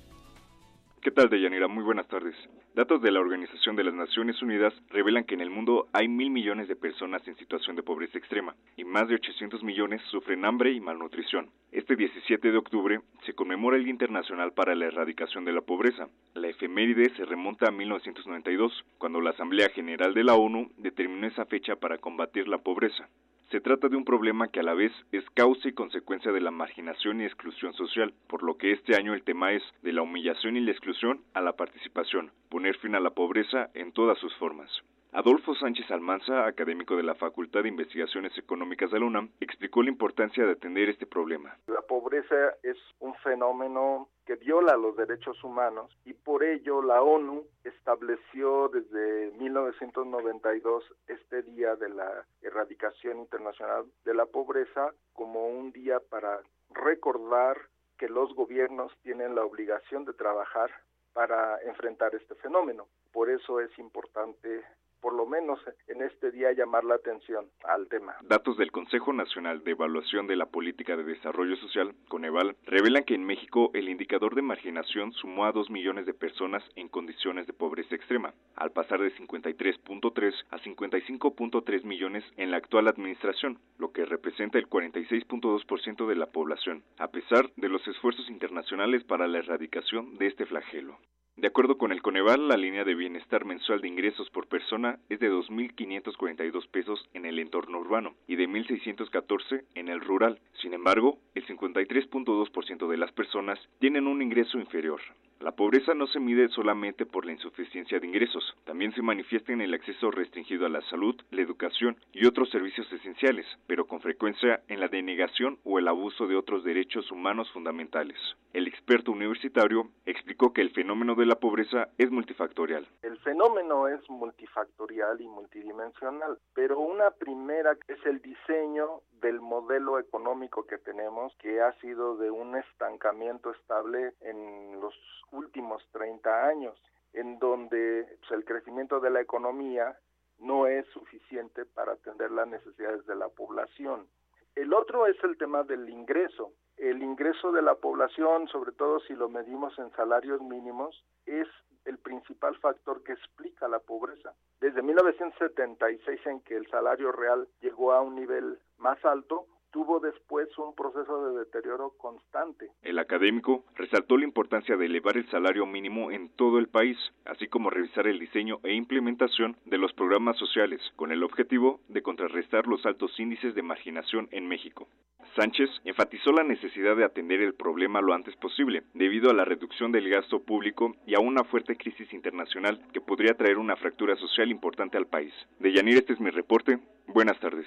¿Qué 1.02 1.10
tal, 1.10 1.28
Deyanira? 1.28 1.68
Muy 1.68 1.84
buenas 1.84 2.08
tardes. 2.08 2.34
Datos 2.74 3.00
de 3.02 3.12
la 3.12 3.20
Organización 3.20 3.76
de 3.76 3.84
las 3.84 3.94
Naciones 3.94 4.42
Unidas 4.42 4.74
revelan 4.90 5.22
que 5.22 5.34
en 5.34 5.40
el 5.40 5.48
mundo 5.48 5.86
hay 5.92 6.08
mil 6.08 6.30
millones 6.30 6.66
de 6.66 6.74
personas 6.74 7.22
en 7.28 7.36
situación 7.36 7.76
de 7.76 7.84
pobreza 7.84 8.18
extrema 8.18 8.56
y 8.76 8.82
más 8.82 9.06
de 9.06 9.14
800 9.14 9.62
millones 9.62 10.02
sufren 10.10 10.44
hambre 10.44 10.72
y 10.72 10.80
malnutrición. 10.80 11.50
Este 11.70 11.94
17 11.94 12.50
de 12.50 12.58
octubre 12.58 13.00
se 13.24 13.32
conmemora 13.32 13.76
el 13.76 13.84
Día 13.84 13.92
Internacional 13.92 14.54
para 14.54 14.74
la 14.74 14.86
Erradicación 14.86 15.44
de 15.44 15.52
la 15.52 15.60
Pobreza. 15.60 16.08
La 16.34 16.48
efeméride 16.48 17.14
se 17.14 17.24
remonta 17.24 17.68
a 17.68 17.70
1992, 17.70 18.84
cuando 18.98 19.20
la 19.20 19.30
Asamblea 19.30 19.68
General 19.68 20.12
de 20.12 20.24
la 20.24 20.34
ONU 20.34 20.72
determinó 20.76 21.28
esa 21.28 21.46
fecha 21.46 21.76
para 21.76 21.98
combatir 21.98 22.48
la 22.48 22.58
pobreza. 22.58 23.08
Se 23.54 23.60
trata 23.60 23.88
de 23.88 23.94
un 23.94 24.04
problema 24.04 24.48
que 24.48 24.58
a 24.58 24.64
la 24.64 24.74
vez 24.74 24.90
es 25.12 25.22
causa 25.30 25.68
y 25.68 25.72
consecuencia 25.74 26.32
de 26.32 26.40
la 26.40 26.50
marginación 26.50 27.20
y 27.20 27.24
exclusión 27.24 27.72
social, 27.74 28.12
por 28.26 28.42
lo 28.42 28.56
que 28.56 28.72
este 28.72 28.96
año 28.96 29.14
el 29.14 29.22
tema 29.22 29.52
es 29.52 29.62
de 29.82 29.92
la 29.92 30.02
humillación 30.02 30.56
y 30.56 30.60
la 30.60 30.72
exclusión 30.72 31.20
a 31.34 31.40
la 31.40 31.52
participación, 31.52 32.32
poner 32.48 32.76
fin 32.78 32.96
a 32.96 33.00
la 33.00 33.10
pobreza 33.10 33.70
en 33.74 33.92
todas 33.92 34.18
sus 34.18 34.34
formas. 34.38 34.68
Adolfo 35.16 35.54
Sánchez 35.54 35.88
Almanza, 35.92 36.44
académico 36.44 36.96
de 36.96 37.04
la 37.04 37.14
Facultad 37.14 37.62
de 37.62 37.68
Investigaciones 37.68 38.36
Económicas 38.36 38.90
de 38.90 38.98
la 38.98 39.06
UNAM, 39.06 39.30
explicó 39.38 39.80
la 39.80 39.90
importancia 39.90 40.44
de 40.44 40.50
atender 40.50 40.88
este 40.88 41.06
problema. 41.06 41.56
La 41.68 41.82
pobreza 41.82 42.34
es 42.64 42.76
un 42.98 43.14
fenómeno 43.22 44.08
que 44.26 44.34
viola 44.34 44.76
los 44.76 44.96
derechos 44.96 45.44
humanos 45.44 45.96
y 46.04 46.14
por 46.14 46.42
ello 46.42 46.82
la 46.82 47.00
ONU 47.00 47.44
estableció 47.62 48.68
desde 48.70 49.30
1992 49.38 50.82
este 51.06 51.42
Día 51.42 51.76
de 51.76 51.90
la 51.90 52.26
Erradicación 52.42 53.18
Internacional 53.20 53.84
de 54.04 54.14
la 54.14 54.26
Pobreza 54.26 54.92
como 55.12 55.46
un 55.46 55.70
día 55.70 56.00
para 56.10 56.40
recordar 56.70 57.56
que 57.98 58.08
los 58.08 58.34
gobiernos 58.34 58.90
tienen 59.04 59.36
la 59.36 59.44
obligación 59.44 60.06
de 60.06 60.12
trabajar 60.14 60.72
para 61.12 61.62
enfrentar 61.62 62.16
este 62.16 62.34
fenómeno. 62.34 62.88
Por 63.12 63.30
eso 63.30 63.60
es 63.60 63.70
importante 63.78 64.64
por 65.04 65.12
lo 65.12 65.26
menos 65.26 65.60
en 65.86 66.00
este 66.00 66.30
día 66.30 66.50
llamar 66.52 66.82
la 66.82 66.94
atención 66.94 67.44
al 67.64 67.88
tema. 67.88 68.16
Datos 68.22 68.56
del 68.56 68.72
Consejo 68.72 69.12
Nacional 69.12 69.62
de 69.62 69.72
Evaluación 69.72 70.26
de 70.26 70.34
la 70.34 70.46
Política 70.46 70.96
de 70.96 71.04
Desarrollo 71.04 71.56
Social, 71.56 71.94
Coneval, 72.08 72.56
revelan 72.64 73.04
que 73.04 73.14
en 73.14 73.26
México 73.26 73.70
el 73.74 73.90
indicador 73.90 74.34
de 74.34 74.40
marginación 74.40 75.12
sumó 75.12 75.44
a 75.44 75.52
2 75.52 75.68
millones 75.68 76.06
de 76.06 76.14
personas 76.14 76.62
en 76.74 76.88
condiciones 76.88 77.46
de 77.46 77.52
pobreza 77.52 77.94
extrema, 77.94 78.32
al 78.56 78.72
pasar 78.72 78.98
de 79.02 79.14
53.3 79.14 80.34
a 80.48 80.56
55.3 80.56 81.84
millones 81.84 82.24
en 82.38 82.50
la 82.50 82.56
actual 82.56 82.88
administración, 82.88 83.58
lo 83.76 83.92
que 83.92 84.06
representa 84.06 84.56
el 84.56 84.70
46.2% 84.70 86.06
de 86.06 86.16
la 86.16 86.32
población, 86.32 86.82
a 86.96 87.08
pesar 87.08 87.50
de 87.56 87.68
los 87.68 87.86
esfuerzos 87.86 88.30
internacionales 88.30 89.04
para 89.04 89.28
la 89.28 89.40
erradicación 89.40 90.16
de 90.16 90.28
este 90.28 90.46
flagelo. 90.46 90.96
De 91.36 91.48
acuerdo 91.48 91.76
con 91.78 91.90
el 91.90 92.00
Coneval, 92.00 92.46
la 92.46 92.56
línea 92.56 92.84
de 92.84 92.94
bienestar 92.94 93.44
mensual 93.44 93.80
de 93.80 93.88
ingresos 93.88 94.30
por 94.30 94.46
persona 94.46 95.00
es 95.08 95.18
de 95.18 95.32
2.542 95.32 96.68
pesos 96.68 97.08
en 97.12 97.26
el 97.26 97.40
entorno 97.40 97.80
urbano 97.80 98.14
y 98.28 98.36
de 98.36 98.48
1.614 98.48 99.64
en 99.74 99.88
el 99.88 100.00
rural. 100.00 100.38
Sin 100.62 100.74
embargo, 100.74 101.18
el 101.34 101.44
53.2% 101.44 102.88
de 102.88 102.96
las 102.96 103.10
personas 103.10 103.58
tienen 103.80 104.06
un 104.06 104.22
ingreso 104.22 104.60
inferior. 104.60 105.00
La 105.40 105.52
pobreza 105.52 105.94
no 105.94 106.06
se 106.06 106.20
mide 106.20 106.48
solamente 106.48 107.06
por 107.06 107.26
la 107.26 107.32
insuficiencia 107.32 108.00
de 108.00 108.06
ingresos, 108.06 108.56
también 108.64 108.92
se 108.94 109.02
manifiesta 109.02 109.52
en 109.52 109.60
el 109.60 109.74
acceso 109.74 110.10
restringido 110.10 110.66
a 110.66 110.70
la 110.70 110.80
salud, 110.88 111.14
la 111.30 111.42
educación 111.42 111.96
y 112.12 112.26
otros 112.26 112.50
servicios 112.50 112.90
esenciales, 112.92 113.46
pero 113.66 113.86
con 113.86 114.00
frecuencia 114.00 114.62
en 114.68 114.80
la 114.80 114.88
denegación 114.88 115.58
o 115.64 115.78
el 115.78 115.88
abuso 115.88 116.26
de 116.26 116.36
otros 116.36 116.64
derechos 116.64 117.10
humanos 117.10 117.50
fundamentales. 117.52 118.18
El 118.52 118.68
experto 118.68 119.12
universitario 119.12 119.90
explicó 120.06 120.52
que 120.52 120.62
el 120.62 120.70
fenómeno 120.70 121.14
de 121.14 121.26
la 121.26 121.36
pobreza 121.36 121.88
es 121.98 122.10
multifactorial. 122.10 122.86
El 123.02 123.18
fenómeno 123.18 123.88
es 123.88 124.08
multifactorial 124.08 125.20
y 125.20 125.26
multidimensional, 125.26 126.38
pero 126.54 126.78
una 126.78 127.10
primera 127.10 127.76
es 127.88 127.98
el 128.06 128.22
diseño 128.22 129.00
del 129.20 129.40
modelo 129.40 129.98
económico 129.98 130.66
que 130.66 130.78
tenemos, 130.78 131.34
que 131.38 131.60
ha 131.60 131.72
sido 131.80 132.16
de 132.16 132.30
un 132.30 132.56
estancamiento 132.56 133.50
estable 133.50 134.12
en 134.20 134.80
los 134.80 134.94
últimos 135.34 135.86
30 135.92 136.46
años, 136.46 136.80
en 137.12 137.38
donde 137.38 138.06
pues, 138.20 138.30
el 138.32 138.44
crecimiento 138.44 139.00
de 139.00 139.10
la 139.10 139.20
economía 139.20 139.96
no 140.38 140.66
es 140.66 140.86
suficiente 140.88 141.64
para 141.64 141.92
atender 141.92 142.30
las 142.30 142.48
necesidades 142.48 143.06
de 143.06 143.14
la 143.14 143.28
población. 143.28 144.08
El 144.54 144.72
otro 144.72 145.06
es 145.06 145.16
el 145.24 145.36
tema 145.36 145.62
del 145.64 145.88
ingreso. 145.88 146.52
El 146.76 147.02
ingreso 147.02 147.52
de 147.52 147.62
la 147.62 147.76
población, 147.76 148.48
sobre 148.48 148.72
todo 148.72 149.00
si 149.00 149.14
lo 149.14 149.28
medimos 149.28 149.78
en 149.78 149.90
salarios 149.92 150.40
mínimos, 150.40 151.04
es 151.26 151.48
el 151.84 151.98
principal 151.98 152.56
factor 152.58 153.02
que 153.02 153.12
explica 153.12 153.68
la 153.68 153.78
pobreza. 153.78 154.32
Desde 154.60 154.82
1976, 154.82 156.26
en 156.26 156.40
que 156.40 156.56
el 156.56 156.68
salario 156.68 157.12
real 157.12 157.48
llegó 157.60 157.92
a 157.92 158.00
un 158.00 158.14
nivel 158.14 158.58
más 158.78 159.04
alto, 159.04 159.46
tuvo 159.74 159.98
después 159.98 160.46
un 160.56 160.72
proceso 160.72 161.26
de 161.26 161.40
deterioro 161.40 161.90
constante. 161.98 162.70
El 162.82 163.00
académico 163.00 163.64
resaltó 163.74 164.16
la 164.16 164.22
importancia 164.22 164.76
de 164.76 164.86
elevar 164.86 165.16
el 165.16 165.28
salario 165.30 165.66
mínimo 165.66 166.12
en 166.12 166.28
todo 166.28 166.60
el 166.60 166.68
país, 166.68 166.96
así 167.24 167.48
como 167.48 167.70
revisar 167.70 168.06
el 168.06 168.20
diseño 168.20 168.60
e 168.62 168.72
implementación 168.72 169.56
de 169.64 169.78
los 169.78 169.92
programas 169.92 170.36
sociales, 170.36 170.80
con 170.94 171.10
el 171.10 171.24
objetivo 171.24 171.80
de 171.88 172.02
contrarrestar 172.02 172.68
los 172.68 172.86
altos 172.86 173.18
índices 173.18 173.56
de 173.56 173.62
marginación 173.62 174.28
en 174.30 174.46
México. 174.46 174.86
Sánchez 175.34 175.68
enfatizó 175.84 176.30
la 176.30 176.44
necesidad 176.44 176.94
de 176.94 177.04
atender 177.04 177.40
el 177.40 177.54
problema 177.54 178.00
lo 178.00 178.14
antes 178.14 178.36
posible, 178.36 178.84
debido 178.94 179.28
a 179.28 179.34
la 179.34 179.44
reducción 179.44 179.90
del 179.90 180.08
gasto 180.08 180.38
público 180.38 180.94
y 181.04 181.16
a 181.16 181.20
una 181.20 181.42
fuerte 181.42 181.74
crisis 181.76 182.12
internacional 182.12 182.80
que 182.92 183.00
podría 183.00 183.34
traer 183.34 183.58
una 183.58 183.74
fractura 183.74 184.14
social 184.14 184.52
importante 184.52 184.96
al 184.96 185.08
país. 185.08 185.34
De 185.58 185.72
Yanir, 185.72 185.96
este 185.96 186.12
es 186.12 186.20
mi 186.20 186.30
reporte. 186.30 186.78
Buenas 187.08 187.40
tardes. 187.40 187.66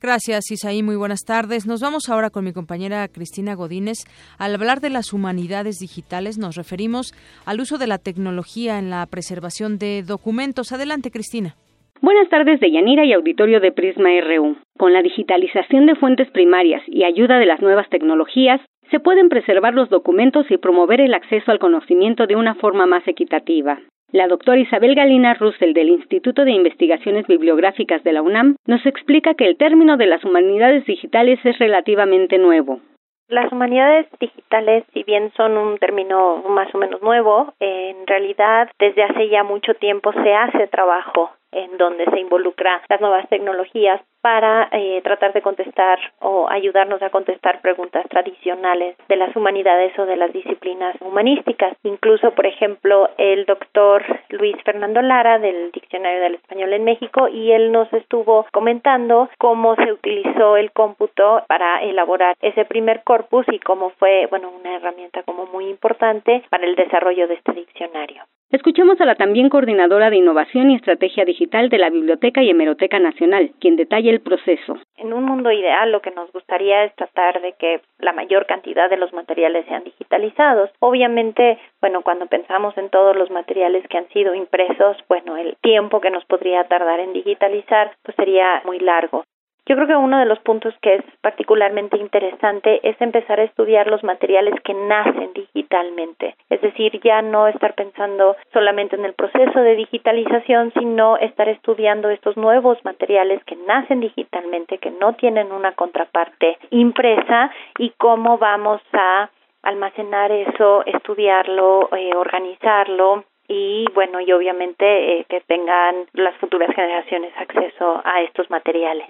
Gracias, 0.00 0.50
Isaí. 0.50 0.82
Muy 0.82 0.96
buenas 0.96 1.24
tardes. 1.26 1.66
Nos 1.66 1.80
vamos 1.80 2.08
ahora 2.08 2.30
con 2.30 2.44
mi 2.44 2.52
compañera 2.52 3.08
Cristina 3.08 3.54
Godínez. 3.54 4.04
Al 4.38 4.54
hablar 4.54 4.80
de 4.80 4.90
las 4.90 5.12
humanidades 5.12 5.78
digitales, 5.78 6.38
nos 6.38 6.56
referimos 6.56 7.12
al 7.46 7.60
uso 7.60 7.78
de 7.78 7.86
la 7.86 7.98
tecnología 7.98 8.78
en 8.78 8.90
la 8.90 9.06
preservación 9.06 9.78
de 9.78 10.02
documentos. 10.02 10.72
Adelante, 10.72 11.10
Cristina. 11.10 11.54
Buenas 12.02 12.28
tardes 12.28 12.60
de 12.60 12.70
Yanira 12.70 13.06
y 13.06 13.14
auditorio 13.14 13.58
de 13.58 13.72
Prisma 13.72 14.10
RU. 14.20 14.56
Con 14.78 14.92
la 14.92 15.02
digitalización 15.02 15.86
de 15.86 15.94
fuentes 15.94 16.30
primarias 16.30 16.82
y 16.86 17.04
ayuda 17.04 17.38
de 17.38 17.46
las 17.46 17.62
nuevas 17.62 17.88
tecnologías, 17.88 18.60
se 18.90 19.00
pueden 19.00 19.28
preservar 19.28 19.74
los 19.74 19.88
documentos 19.88 20.46
y 20.50 20.58
promover 20.58 21.00
el 21.00 21.14
acceso 21.14 21.50
al 21.50 21.58
conocimiento 21.58 22.26
de 22.26 22.36
una 22.36 22.54
forma 22.56 22.86
más 22.86 23.06
equitativa. 23.08 23.80
La 24.16 24.28
doctora 24.28 24.58
Isabel 24.58 24.94
Galina 24.94 25.34
Russell 25.34 25.74
del 25.74 25.90
Instituto 25.90 26.46
de 26.46 26.52
Investigaciones 26.52 27.26
Bibliográficas 27.26 28.02
de 28.02 28.14
la 28.14 28.22
UNAM 28.22 28.56
nos 28.66 28.86
explica 28.86 29.34
que 29.34 29.44
el 29.44 29.58
término 29.58 29.98
de 29.98 30.06
las 30.06 30.24
humanidades 30.24 30.86
digitales 30.86 31.38
es 31.44 31.58
relativamente 31.58 32.38
nuevo. 32.38 32.80
Las 33.28 33.52
humanidades 33.52 34.06
digitales, 34.18 34.84
si 34.94 35.02
bien 35.02 35.32
son 35.36 35.58
un 35.58 35.76
término 35.76 36.42
más 36.48 36.74
o 36.74 36.78
menos 36.78 37.02
nuevo, 37.02 37.52
en 37.60 38.06
realidad 38.06 38.70
desde 38.78 39.02
hace 39.02 39.28
ya 39.28 39.44
mucho 39.44 39.74
tiempo 39.74 40.14
se 40.14 40.32
hace 40.32 40.66
trabajo 40.68 41.32
en 41.52 41.76
donde 41.76 42.06
se 42.06 42.18
involucra 42.18 42.80
las 42.88 43.00
nuevas 43.02 43.28
tecnologías 43.28 44.00
para 44.26 44.68
eh, 44.72 45.00
tratar 45.04 45.32
de 45.34 45.40
contestar 45.40 46.00
o 46.18 46.48
ayudarnos 46.50 47.00
a 47.00 47.10
contestar 47.10 47.60
preguntas 47.60 48.04
tradicionales 48.08 48.96
de 49.08 49.14
las 49.14 49.36
humanidades 49.36 49.96
o 50.00 50.04
de 50.04 50.16
las 50.16 50.32
disciplinas 50.32 50.96
humanísticas. 51.00 51.76
Incluso, 51.84 52.32
por 52.32 52.44
ejemplo, 52.44 53.08
el 53.18 53.44
doctor 53.44 54.02
Luis 54.30 54.56
Fernando 54.64 55.00
Lara 55.00 55.38
del 55.38 55.70
Diccionario 55.70 56.22
del 56.22 56.34
Español 56.34 56.72
en 56.72 56.82
México 56.82 57.28
y 57.28 57.52
él 57.52 57.70
nos 57.70 57.92
estuvo 57.92 58.46
comentando 58.52 59.28
cómo 59.38 59.76
se 59.76 59.92
utilizó 59.92 60.56
el 60.56 60.72
cómputo 60.72 61.44
para 61.46 61.84
elaborar 61.84 62.34
ese 62.40 62.64
primer 62.64 63.04
corpus 63.04 63.46
y 63.52 63.60
cómo 63.60 63.90
fue, 63.90 64.26
bueno, 64.26 64.50
una 64.50 64.74
herramienta 64.74 65.22
como 65.22 65.46
muy 65.46 65.68
importante 65.68 66.42
para 66.50 66.66
el 66.66 66.74
desarrollo 66.74 67.28
de 67.28 67.34
este 67.34 67.52
diccionario. 67.52 68.24
Escuchemos 68.52 69.00
a 69.00 69.04
la 69.04 69.16
también 69.16 69.48
coordinadora 69.48 70.08
de 70.08 70.18
Innovación 70.18 70.70
y 70.70 70.76
Estrategia 70.76 71.24
Digital 71.24 71.68
de 71.68 71.78
la 71.78 71.90
Biblioteca 71.90 72.44
y 72.44 72.50
Hemeroteca 72.50 73.00
Nacional, 73.00 73.50
quien 73.60 73.74
detalla 73.74 74.08
proceso. 74.18 74.78
En 74.96 75.12
un 75.12 75.24
mundo 75.24 75.50
ideal 75.50 75.92
lo 75.92 76.00
que 76.00 76.10
nos 76.10 76.30
gustaría 76.32 76.84
es 76.84 76.94
tratar 76.94 77.40
de 77.40 77.52
que 77.52 77.80
la 77.98 78.12
mayor 78.12 78.46
cantidad 78.46 78.88
de 78.90 78.96
los 78.96 79.12
materiales 79.12 79.66
sean 79.66 79.84
digitalizados. 79.84 80.70
Obviamente, 80.80 81.58
bueno, 81.80 82.02
cuando 82.02 82.26
pensamos 82.26 82.76
en 82.78 82.90
todos 82.90 83.16
los 83.16 83.30
materiales 83.30 83.86
que 83.88 83.98
han 83.98 84.08
sido 84.08 84.34
impresos, 84.34 84.96
bueno, 85.08 85.36
el 85.36 85.56
tiempo 85.62 86.00
que 86.00 86.10
nos 86.10 86.24
podría 86.24 86.64
tardar 86.64 87.00
en 87.00 87.12
digitalizar 87.12 87.92
pues 88.02 88.16
sería 88.16 88.62
muy 88.64 88.78
largo. 88.78 89.24
Yo 89.68 89.74
creo 89.74 89.88
que 89.88 89.96
uno 89.96 90.20
de 90.20 90.26
los 90.26 90.38
puntos 90.38 90.72
que 90.80 90.94
es 90.94 91.04
particularmente 91.22 91.96
interesante 91.98 92.78
es 92.88 93.00
empezar 93.00 93.40
a 93.40 93.42
estudiar 93.42 93.88
los 93.88 94.04
materiales 94.04 94.54
que 94.62 94.72
nacen 94.74 95.32
digitalmente, 95.34 96.36
es 96.48 96.60
decir, 96.60 97.00
ya 97.02 97.20
no 97.20 97.48
estar 97.48 97.74
pensando 97.74 98.36
solamente 98.52 98.94
en 98.94 99.04
el 99.04 99.14
proceso 99.14 99.60
de 99.60 99.74
digitalización, 99.74 100.72
sino 100.78 101.16
estar 101.16 101.48
estudiando 101.48 102.10
estos 102.10 102.36
nuevos 102.36 102.78
materiales 102.84 103.42
que 103.42 103.56
nacen 103.56 104.00
digitalmente, 104.00 104.78
que 104.78 104.92
no 104.92 105.14
tienen 105.14 105.50
una 105.50 105.72
contraparte 105.72 106.58
impresa 106.70 107.50
y 107.78 107.90
cómo 107.98 108.38
vamos 108.38 108.80
a 108.92 109.30
almacenar 109.62 110.30
eso, 110.30 110.86
estudiarlo, 110.86 111.88
eh, 111.96 112.12
organizarlo 112.14 113.24
y 113.48 113.84
bueno 113.94 114.20
y 114.20 114.30
obviamente 114.32 115.18
eh, 115.18 115.26
que 115.28 115.40
tengan 115.40 116.06
las 116.12 116.36
futuras 116.36 116.72
generaciones 116.72 117.32
acceso 117.36 118.00
a 118.04 118.22
estos 118.22 118.48
materiales. 118.48 119.08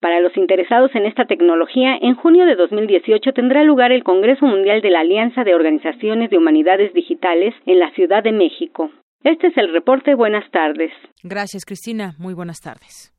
Para 0.00 0.20
los 0.20 0.34
interesados 0.36 0.90
en 0.94 1.04
esta 1.04 1.26
tecnología, 1.26 1.96
en 2.00 2.14
junio 2.14 2.46
de 2.46 2.56
2018 2.56 3.32
tendrá 3.32 3.62
lugar 3.64 3.92
el 3.92 4.02
Congreso 4.02 4.46
Mundial 4.46 4.80
de 4.80 4.90
la 4.90 5.00
Alianza 5.00 5.44
de 5.44 5.54
Organizaciones 5.54 6.30
de 6.30 6.38
Humanidades 6.38 6.94
Digitales 6.94 7.54
en 7.66 7.78
la 7.78 7.90
Ciudad 7.92 8.22
de 8.22 8.32
México. 8.32 8.90
Este 9.24 9.48
es 9.48 9.56
el 9.58 9.72
reporte. 9.72 10.14
Buenas 10.14 10.50
tardes. 10.50 10.90
Gracias, 11.22 11.66
Cristina. 11.66 12.14
Muy 12.18 12.32
buenas 12.32 12.60
tardes. 12.60 13.12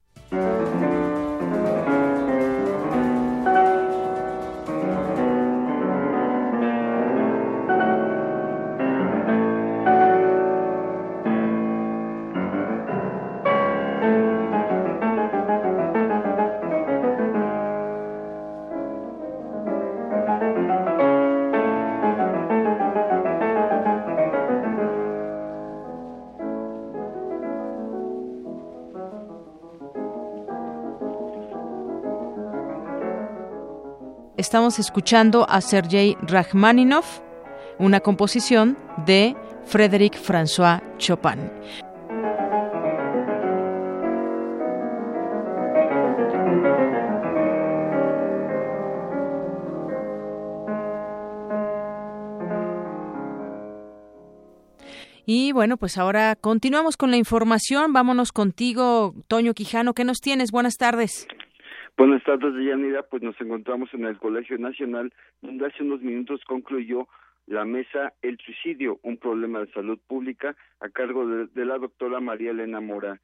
Estamos 34.41 34.79
escuchando 34.79 35.45
a 35.47 35.61
Sergei 35.61 36.17
Rachmaninoff, 36.23 37.19
una 37.77 37.99
composición 37.99 38.75
de 39.05 39.35
Frédéric 39.65 40.15
François 40.15 40.81
Chopin. 40.97 41.51
Y 55.27 55.51
bueno, 55.51 55.77
pues 55.77 55.99
ahora 55.99 56.35
continuamos 56.35 56.97
con 56.97 57.11
la 57.11 57.17
información. 57.17 57.93
Vámonos 57.93 58.31
contigo, 58.31 59.13
Toño 59.27 59.53
Quijano. 59.53 59.93
¿Qué 59.93 60.03
nos 60.03 60.19
tienes? 60.19 60.49
Buenas 60.49 60.77
tardes. 60.77 61.27
Buenas 61.97 62.23
tardes, 62.23 62.53
Deyanira. 62.55 63.03
Pues 63.03 63.21
nos 63.21 63.39
encontramos 63.39 63.93
en 63.93 64.05
el 64.05 64.17
Colegio 64.17 64.57
Nacional, 64.57 65.13
donde 65.41 65.67
hace 65.67 65.83
unos 65.83 66.01
minutos 66.01 66.41
concluyó 66.45 67.07
la 67.47 67.65
mesa 67.65 68.13
El 68.21 68.37
suicidio, 68.37 68.99
un 69.03 69.17
problema 69.17 69.59
de 69.59 69.71
salud 69.73 69.99
pública, 70.07 70.55
a 70.79 70.89
cargo 70.89 71.27
de, 71.27 71.47
de 71.47 71.65
la 71.65 71.77
doctora 71.77 72.19
María 72.19 72.51
Elena 72.51 72.79
Mora. 72.79 73.19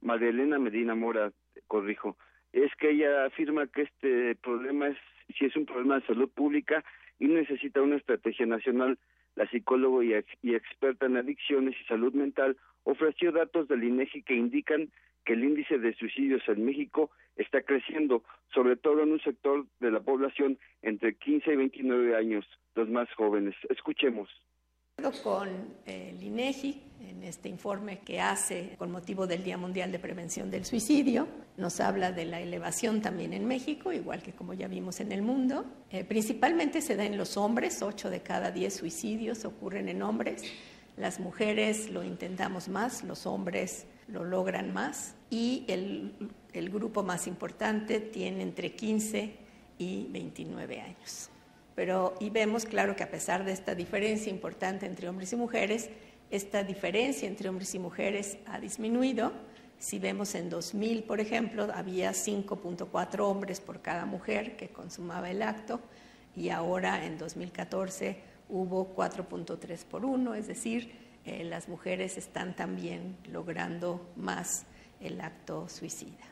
María 0.00 0.28
Elena 0.28 0.58
Medina 0.58 0.94
Mora, 0.94 1.32
corrijo. 1.66 2.16
Es 2.52 2.74
que 2.76 2.90
ella 2.90 3.26
afirma 3.26 3.66
que 3.66 3.82
este 3.82 4.36
problema 4.36 4.88
es, 4.88 4.96
si 5.36 5.46
es 5.46 5.56
un 5.56 5.66
problema 5.66 5.96
de 6.00 6.06
salud 6.06 6.30
pública 6.30 6.84
y 7.18 7.26
necesita 7.26 7.82
una 7.82 7.96
estrategia 7.96 8.46
nacional. 8.46 8.98
La 9.36 9.48
psicóloga 9.48 10.04
y, 10.04 10.14
ex, 10.14 10.28
y 10.42 10.54
experta 10.54 11.06
en 11.06 11.16
adicciones 11.16 11.74
y 11.80 11.84
salud 11.84 12.12
mental 12.14 12.56
ofreció 12.84 13.32
datos 13.32 13.68
del 13.68 13.84
INEGI 13.84 14.22
que 14.22 14.34
indican 14.34 14.90
que 15.24 15.34
el 15.34 15.44
índice 15.44 15.78
de 15.78 15.94
suicidios 15.94 16.42
en 16.48 16.64
México 16.64 17.10
está 17.36 17.62
creciendo, 17.62 18.22
sobre 18.54 18.76
todo 18.76 19.02
en 19.02 19.12
un 19.12 19.20
sector 19.20 19.66
de 19.80 19.90
la 19.90 20.00
población 20.00 20.58
entre 20.82 21.14
15 21.14 21.52
y 21.52 21.56
29 21.56 22.16
años, 22.16 22.46
los 22.74 22.88
más 22.88 23.12
jóvenes. 23.14 23.54
Escuchemos 23.68 24.28
con 25.22 25.48
el 25.84 26.22
INEGI 26.22 26.82
este 27.26 27.48
informe 27.48 27.98
que 27.98 28.20
hace 28.20 28.76
con 28.78 28.90
motivo 28.90 29.26
del 29.26 29.42
Día 29.42 29.58
Mundial 29.58 29.90
de 29.90 29.98
Prevención 29.98 30.50
del 30.50 30.64
Suicidio. 30.64 31.26
Nos 31.56 31.80
habla 31.80 32.12
de 32.12 32.24
la 32.24 32.40
elevación 32.40 33.02
también 33.02 33.32
en 33.32 33.46
México, 33.46 33.92
igual 33.92 34.22
que 34.22 34.32
como 34.32 34.54
ya 34.54 34.68
vimos 34.68 35.00
en 35.00 35.12
el 35.12 35.22
mundo. 35.22 35.64
Eh, 35.90 36.04
principalmente 36.04 36.80
se 36.80 36.96
da 36.96 37.04
en 37.04 37.16
los 37.16 37.36
hombres, 37.36 37.82
8 37.82 38.10
de 38.10 38.20
cada 38.20 38.50
10 38.50 38.74
suicidios 38.74 39.44
ocurren 39.44 39.88
en 39.88 40.02
hombres. 40.02 40.44
Las 40.96 41.20
mujeres 41.20 41.90
lo 41.90 42.04
intentamos 42.04 42.68
más, 42.68 43.02
los 43.02 43.26
hombres 43.26 43.86
lo 44.08 44.24
logran 44.24 44.72
más 44.72 45.14
y 45.28 45.64
el, 45.68 46.14
el 46.52 46.70
grupo 46.70 47.02
más 47.02 47.26
importante 47.26 48.00
tiene 48.00 48.42
entre 48.42 48.72
15 48.72 49.36
y 49.78 50.06
29 50.10 50.80
años. 50.80 51.30
Pero, 51.74 52.14
y 52.20 52.30
vemos 52.30 52.64
claro 52.64 52.96
que 52.96 53.02
a 53.02 53.10
pesar 53.10 53.44
de 53.44 53.52
esta 53.52 53.74
diferencia 53.74 54.32
importante 54.32 54.86
entre 54.86 55.10
hombres 55.10 55.34
y 55.34 55.36
mujeres, 55.36 55.90
esta 56.30 56.64
diferencia 56.64 57.28
entre 57.28 57.48
hombres 57.48 57.74
y 57.74 57.78
mujeres 57.78 58.38
ha 58.46 58.60
disminuido. 58.60 59.32
Si 59.78 59.98
vemos 59.98 60.34
en 60.34 60.50
2000, 60.50 61.04
por 61.04 61.20
ejemplo, 61.20 61.68
había 61.74 62.10
5.4 62.10 63.20
hombres 63.20 63.60
por 63.60 63.82
cada 63.82 64.06
mujer 64.06 64.56
que 64.56 64.68
consumaba 64.68 65.30
el 65.30 65.42
acto 65.42 65.80
y 66.34 66.50
ahora 66.50 67.04
en 67.04 67.18
2014 67.18 68.16
hubo 68.48 68.94
4.3 68.94 69.84
por 69.84 70.04
uno, 70.04 70.34
es 70.34 70.46
decir, 70.46 70.90
eh, 71.24 71.44
las 71.44 71.68
mujeres 71.68 72.16
están 72.16 72.54
también 72.54 73.16
logrando 73.30 74.12
más 74.16 74.66
el 75.00 75.20
acto 75.20 75.68
suicida. 75.68 76.24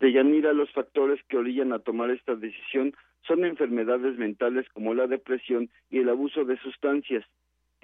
Deyanira, 0.00 0.52
los 0.52 0.70
factores 0.72 1.20
que 1.28 1.38
orillan 1.38 1.72
a 1.72 1.78
tomar 1.78 2.10
esta 2.10 2.34
decisión 2.34 2.94
son 3.26 3.44
enfermedades 3.44 4.18
mentales 4.18 4.66
como 4.74 4.92
la 4.92 5.06
depresión 5.06 5.70
y 5.90 5.98
el 5.98 6.08
abuso 6.10 6.44
de 6.44 6.58
sustancias. 6.58 7.24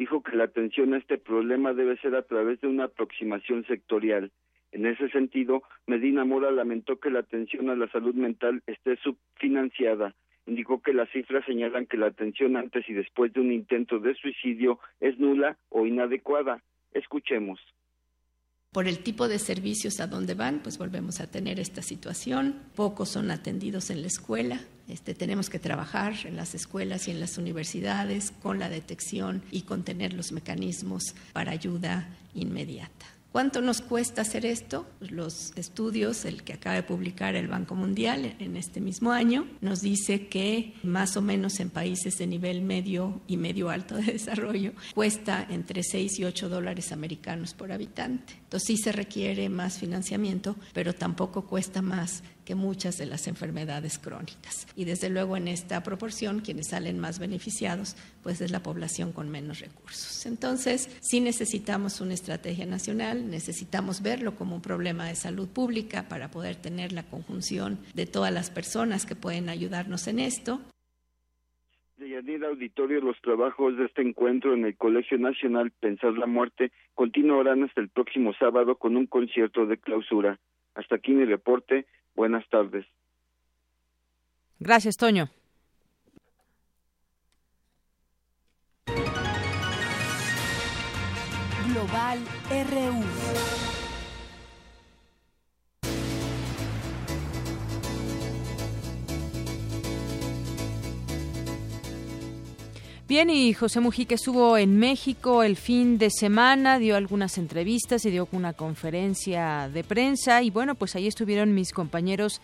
Dijo 0.01 0.23
que 0.23 0.35
la 0.35 0.45
atención 0.45 0.95
a 0.95 0.97
este 0.97 1.19
problema 1.19 1.75
debe 1.75 1.99
ser 1.99 2.15
a 2.15 2.23
través 2.23 2.59
de 2.63 2.69
una 2.69 2.85
aproximación 2.85 3.67
sectorial. 3.67 4.33
En 4.73 4.87
ese 4.87 5.11
sentido, 5.11 5.63
Medina 5.87 6.25
Mora 6.25 6.51
lamentó 6.51 6.99
que 6.99 7.11
la 7.11 7.19
atención 7.19 7.69
a 7.69 7.77
la 7.77 7.87
salud 7.89 8.15
mental 8.15 8.63
esté 8.67 8.97
subfinanciada. 8.97 10.15
Indicó 10.47 10.81
que 10.81 10.95
las 10.95 11.11
cifras 11.11 11.45
señalan 11.45 11.85
que 11.85 11.99
la 11.99 12.07
atención 12.07 12.57
antes 12.57 12.89
y 12.89 12.95
después 12.95 13.35
de 13.35 13.43
un 13.43 13.53
intento 13.53 13.99
de 13.99 14.15
suicidio 14.15 14.79
es 15.01 15.19
nula 15.19 15.59
o 15.69 15.85
inadecuada. 15.85 16.63
Escuchemos. 16.95 17.61
Por 18.73 18.87
el 18.87 19.03
tipo 19.03 19.27
de 19.27 19.41
servicios 19.41 19.99
a 19.99 20.07
donde 20.07 20.35
van, 20.35 20.61
pues 20.63 20.79
volvemos 20.79 21.19
a 21.19 21.27
tener 21.27 21.59
esta 21.59 21.83
situación. 21.83 22.63
Pocos 22.77 23.09
son 23.09 23.33
atendidos 23.33 23.91
en 23.91 24.01
la 24.01 24.07
escuela. 24.07 24.61
Este, 24.87 25.13
tenemos 25.13 25.51
que 25.51 25.59
trabajar 25.59 26.15
en 26.25 26.37
las 26.37 26.55
escuelas 26.55 27.09
y 27.09 27.11
en 27.11 27.19
las 27.19 27.37
universidades 27.37 28.31
con 28.31 28.61
la 28.61 28.69
detección 28.69 29.43
y 29.51 29.63
con 29.63 29.83
tener 29.83 30.13
los 30.13 30.31
mecanismos 30.31 31.17
para 31.33 31.51
ayuda 31.51 32.17
inmediata. 32.33 33.07
¿Cuánto 33.33 33.61
nos 33.61 33.81
cuesta 33.81 34.23
hacer 34.23 34.45
esto? 34.45 34.87
Los 34.99 35.53
estudios, 35.55 36.25
el 36.25 36.43
que 36.43 36.53
acaba 36.53 36.75
de 36.75 36.83
publicar 36.83 37.37
el 37.37 37.47
Banco 37.47 37.77
Mundial 37.77 38.35
en 38.41 38.57
este 38.57 38.81
mismo 38.81 39.13
año, 39.13 39.47
nos 39.61 39.83
dice 39.83 40.27
que 40.27 40.75
más 40.83 41.17
o 41.17 41.23
menos 41.23 41.61
en 41.61 41.71
países 41.71 42.19
de 42.19 42.27
nivel 42.27 42.61
medio 42.63 43.21
y 43.29 43.37
medio 43.37 43.71
alto 43.71 43.95
de 43.95 44.03
desarrollo 44.13 44.73
cuesta 44.95 45.47
entre 45.49 45.85
6 45.85 46.19
y 46.19 46.25
8 46.25 46.49
dólares 46.49 46.91
americanos 46.91 47.55
por 47.55 47.71
habitante. 47.71 48.35
Entonces 48.43 48.67
sí 48.67 48.77
se 48.77 48.91
requiere 48.91 49.49
más 49.49 49.79
financiamiento, 49.79 50.57
pero 50.73 50.93
tampoco 50.93 51.47
cuesta 51.47 51.83
más 51.83 52.25
que 52.51 52.57
muchas 52.57 52.99
de 52.99 53.07
las 53.07 53.29
enfermedades 53.29 54.01
crónicas. 54.01 54.67
Y 54.75 54.85
desde 54.85 55.09
luego 55.09 55.37
en 55.37 55.47
esta 55.47 55.85
proporción, 55.85 56.41
quienes 56.41 56.71
salen 56.71 56.99
más 56.99 57.21
beneficiados, 57.21 57.95
pues 58.25 58.41
es 58.41 58.51
la 58.51 58.61
población 58.61 59.13
con 59.13 59.31
menos 59.31 59.61
recursos. 59.61 60.27
Entonces, 60.27 60.99
sí 61.01 61.21
necesitamos 61.21 62.01
una 62.01 62.15
estrategia 62.15 62.67
nacional, 62.67 63.31
necesitamos 63.31 64.03
verlo 64.03 64.35
como 64.35 64.57
un 64.57 64.63
problema 64.63 65.07
de 65.07 65.15
salud 65.15 65.49
pública 65.49 66.09
para 66.09 66.33
poder 66.33 66.57
tener 66.57 66.91
la 66.91 67.05
conjunción 67.05 67.79
de 67.95 68.07
todas 68.07 68.35
las 68.35 68.51
personas 68.51 69.07
que 69.07 69.15
pueden 69.15 69.49
ayudarnos 69.49 70.09
en 70.09 70.19
esto. 70.19 70.61
Deyanira 71.99 72.49
Auditorio, 72.49 73.01
los 73.01 73.21
trabajos 73.21 73.77
de 73.77 73.85
este 73.85 74.03
encuentro 74.03 74.55
en 74.55 74.65
el 74.65 74.77
Colegio 74.77 75.19
Nacional 75.19 75.71
Pensar 75.71 76.15
la 76.15 76.27
Muerte 76.27 76.73
continuarán 76.95 77.63
hasta 77.63 77.81
el 77.81 77.91
próximo 77.91 78.33
sábado 78.35 78.75
con 78.75 78.97
un 78.97 79.07
concierto 79.07 79.67
de 79.67 79.77
clausura. 79.77 80.41
Hasta 80.81 80.97
aquí 80.97 81.13
mi 81.13 81.27
reporte. 81.27 81.87
Buenas 82.15 82.49
tardes. 82.49 82.87
Gracias, 84.59 84.97
Toño. 84.97 85.29
Global 91.67 92.19
RU. 92.51 93.70
Bien, 103.11 103.29
y 103.29 103.55
José 103.55 103.81
Mujica 103.81 104.15
estuvo 104.15 104.57
en 104.57 104.79
México 104.79 105.43
el 105.43 105.57
fin 105.57 105.99
de 105.99 106.11
semana, 106.11 106.79
dio 106.79 106.95
algunas 106.95 107.39
entrevistas 107.39 108.05
y 108.05 108.11
dio 108.13 108.29
una 108.31 108.53
conferencia 108.53 109.69
de 109.69 109.83
prensa 109.83 110.45
y 110.45 110.51
bueno, 110.51 110.77
pues 110.77 110.95
ahí 110.95 111.09
estuvieron 111.09 111.53
mis 111.53 111.73
compañeros 111.73 112.41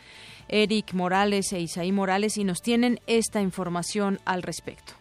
Eric 0.48 0.93
Morales 0.93 1.52
e 1.52 1.60
Isaí 1.60 1.93
Morales 1.93 2.36
y 2.36 2.43
nos 2.43 2.62
tienen 2.62 2.98
esta 3.06 3.40
información 3.40 4.18
al 4.24 4.43
respecto. 4.43 4.94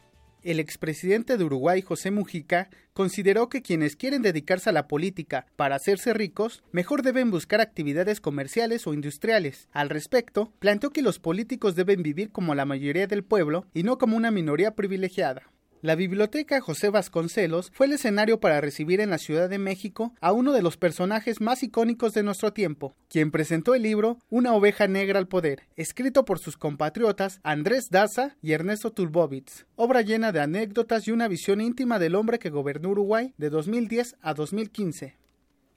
El 0.43 0.59
expresidente 0.59 1.35
de 1.35 1.43
Uruguay, 1.43 1.81
José 1.81 2.11
Mujica, 2.11 2.69
consideró 2.93 3.49
que 3.49 3.63
quienes 3.63 3.95
quieren 3.95 4.21
dedicarse 4.21 4.69
a 4.69 4.73
la 4.73 4.87
política 4.87 5.47
para 5.55 5.77
hacerse 5.77 6.13
ricos, 6.13 6.61
mejor 6.71 7.01
deben 7.01 7.31
buscar 7.31 7.59
actividades 7.59 8.21
comerciales 8.21 8.85
o 8.85 8.93
industriales. 8.93 9.67
Al 9.71 9.89
respecto, 9.89 10.53
planteó 10.59 10.91
que 10.91 11.01
los 11.01 11.17
políticos 11.17 11.75
deben 11.75 12.03
vivir 12.03 12.29
como 12.29 12.53
la 12.53 12.65
mayoría 12.65 13.07
del 13.07 13.23
pueblo 13.23 13.65
y 13.73 13.81
no 13.81 13.97
como 13.97 14.15
una 14.15 14.29
minoría 14.29 14.75
privilegiada. 14.75 15.41
La 15.85 15.93
Biblioteca 15.93 16.61
José 16.61 16.89
Vasconcelos 16.89 17.69
fue 17.71 17.85
el 17.85 17.91
escenario 17.91 18.39
para 18.39 18.59
recibir 18.59 19.01
en 19.01 19.11
la 19.11 19.19
Ciudad 19.19 19.47
de 19.47 19.59
México 19.59 20.15
a 20.19 20.31
uno 20.31 20.51
de 20.51 20.63
los 20.63 20.77
personajes 20.77 21.41
más 21.41 21.61
icónicos 21.61 22.15
de 22.15 22.23
nuestro 22.23 22.53
tiempo, 22.53 22.95
quien 23.07 23.29
presentó 23.29 23.75
el 23.75 23.83
libro 23.83 24.17
Una 24.31 24.55
oveja 24.55 24.87
negra 24.87 25.19
al 25.19 25.27
poder, 25.27 25.67
escrito 25.75 26.25
por 26.25 26.39
sus 26.39 26.57
compatriotas 26.57 27.39
Andrés 27.43 27.91
Daza 27.91 28.35
y 28.41 28.53
Ernesto 28.53 28.93
Tulbovitz, 28.93 29.67
obra 29.75 30.01
llena 30.01 30.31
de 30.31 30.39
anécdotas 30.39 31.07
y 31.07 31.11
una 31.11 31.27
visión 31.27 31.61
íntima 31.61 31.99
del 31.99 32.15
hombre 32.15 32.39
que 32.39 32.49
gobernó 32.49 32.89
Uruguay 32.89 33.35
de 33.37 33.51
2010 33.51 34.15
a 34.23 34.33
2015. 34.33 35.24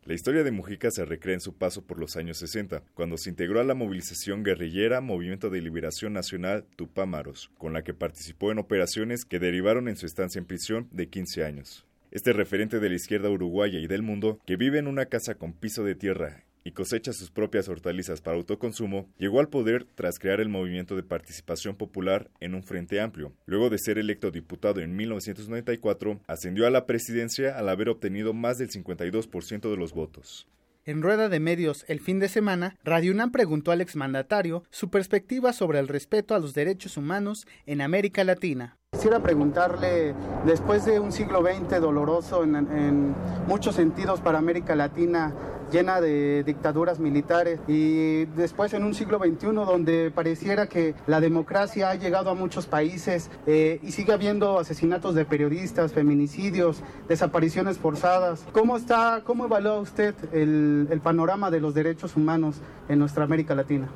La 0.09 0.15
historia 0.15 0.43
de 0.43 0.53
Mujica 0.53 0.91
se 0.91 1.05
recrea 1.05 1.35
en 1.35 1.43
su 1.43 1.53
paso 1.53 1.83
por 1.83 1.99
los 1.99 2.17
años 2.17 2.39
60, 2.39 2.83
cuando 2.95 3.19
se 3.19 3.29
integró 3.29 3.61
a 3.61 3.65
la 3.65 3.75
movilización 3.75 4.43
guerrillera 4.43 5.03
Movimiento 5.03 5.51
de 5.51 5.61
Liberación 5.61 6.15
Nacional 6.15 6.65
Tupámaros, 6.77 7.51
con 7.59 7.75
la 7.75 7.85
que 7.85 7.93
participó 7.93 8.51
en 8.51 8.59
operaciones 8.59 9.27
que 9.27 9.39
derivaron 9.39 9.87
en 9.87 9.99
su 9.99 10.07
estancia 10.07 10.39
en 10.39 10.47
prisión 10.47 10.89
de 10.93 11.11
15 11.11 11.45
años. 11.45 11.85
Este 12.11 12.33
referente 12.33 12.81
de 12.81 12.89
la 12.89 12.95
izquierda 12.95 13.29
uruguaya 13.29 13.81
y 13.81 13.87
del 13.87 14.01
mundo, 14.01 14.41
que 14.47 14.57
vive 14.57 14.79
en 14.79 14.87
una 14.87 15.05
casa 15.05 15.35
con 15.35 15.53
piso 15.53 15.85
de 15.85 15.95
tierra 15.95 16.43
y 16.69 16.73
cosecha 16.73 17.15
sus 17.15 17.31
propias 17.31 17.67
hortalizas 17.69 18.21
para 18.21 18.37
autoconsumo, 18.37 19.09
llegó 19.17 19.41
al 19.41 19.49
poder 19.49 19.87
tras 19.95 20.19
crear 20.19 20.39
el 20.39 20.51
movimiento 20.51 20.97
de 20.97 21.03
participación 21.03 21.77
popular 21.77 22.31
en 22.41 22.55
un 22.55 22.63
frente 22.63 23.01
amplio. 23.01 23.33
Luego 23.47 23.71
de 23.71 23.79
ser 23.79 23.97
electo 23.97 24.31
diputado 24.31 24.81
en 24.81 24.95
1994, 24.95 26.21
ascendió 26.27 26.67
a 26.67 26.71
la 26.71 26.85
presidencia 26.85 27.59
al 27.59 27.71
haber 27.71 27.89
obtenido 27.89 28.35
más 28.35 28.59
del 28.59 28.69
52% 28.69 29.71
de 29.71 29.77
los 29.79 29.95
votos. 29.95 30.47
En 30.85 31.03
rueda 31.03 31.31
de 31.31 31.41
medios 31.41 31.87
el 31.89 32.01
fin 32.01 32.19
de 32.19 32.29
semana, 32.29 32.77
Radio 32.85 33.13
UNAM 33.13 33.31
preguntó 33.31 33.73
al 33.73 33.81
exmandatario 33.81 34.63
su 34.71 34.91
perspectiva 34.91 35.55
sobre 35.55 35.79
el 35.79 35.89
respeto 35.89 36.35
a 36.35 36.39
los 36.39 36.53
derechos 36.53 36.99
humanos 36.99 37.47
en 37.65 37.81
América 37.81 38.25
Latina. 38.25 38.77
Quisiera 38.93 39.23
preguntarle, 39.23 40.15
después 40.47 40.87
de 40.87 40.99
un 40.99 41.13
siglo 41.13 41.43
XX 41.43 41.81
doloroso 41.81 42.43
en, 42.43 42.57
en 42.57 43.15
muchos 43.47 43.75
sentidos 43.75 44.21
para 44.23 44.39
América 44.39 44.75
Latina, 44.75 45.35
llena 45.71 46.01
de 46.01 46.43
dictaduras 46.45 46.99
militares 46.99 47.61
y 47.67 48.25
después 48.27 48.73
en 48.75 48.85
un 48.85 48.95
siglo 48.95 49.19
XXI 49.19 49.47
donde 49.53 50.11
pareciera 50.11 50.67
que 50.67 50.95
la 51.07 51.21
democracia 51.21 51.91
ha 51.91 51.95
llegado 51.95 52.31
a 52.31 52.35
muchos 52.35 52.67
países 52.67 53.31
eh, 53.47 53.81
y 53.83 53.93
sigue 53.93 54.13
habiendo 54.13 54.59
asesinatos 54.59 55.15
de 55.15 55.25
periodistas, 55.25 55.93
feminicidios, 55.93 56.83
desapariciones 57.09 57.79
forzadas. 57.79 58.47
¿Cómo 58.53 58.77
está, 58.77 59.23
cómo 59.25 59.47
evalúa 59.47 59.81
usted 59.81 60.15
el, 60.33 60.89
el 60.91 61.01
panorama 61.01 61.51
de 61.51 61.61
los 61.61 61.75
derechos 61.75 62.17
humanos 62.17 62.61
en 62.89 62.99
nuestra 62.99 63.25
América 63.25 63.55
Latina? 63.55 63.89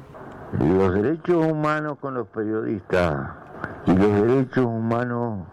Los 0.59 0.95
derechos 0.95 1.47
humanos 1.47 1.99
con 2.01 2.15
los 2.15 2.27
periodistas 2.29 3.31
y 3.87 3.95
los 3.95 4.13
derechos 4.27 4.67
humanos 4.67 5.47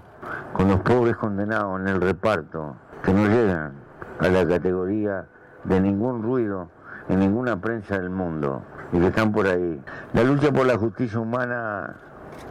con 0.54 0.68
los 0.68 0.80
pobres 0.82 1.16
condenados 1.16 1.80
en 1.80 1.88
el 1.88 2.02
reparto, 2.02 2.76
que 3.04 3.14
no 3.14 3.28
llegan 3.28 3.74
a 4.20 4.28
la 4.28 4.46
categoría 4.46 5.26
de 5.64 5.80
ningún 5.80 6.24
ruido 6.24 6.70
en 7.10 7.20
ninguna 7.20 7.60
prensa 7.60 7.98
del 7.98 8.10
mundo 8.10 8.64
y 8.92 9.00
que 9.00 9.08
están 9.08 9.32
por 9.32 9.48
ahí. 9.48 9.82
La 10.14 10.24
lucha 10.24 10.52
por 10.52 10.66
la 10.66 10.78
justicia 10.78 11.20
humana 11.20 11.96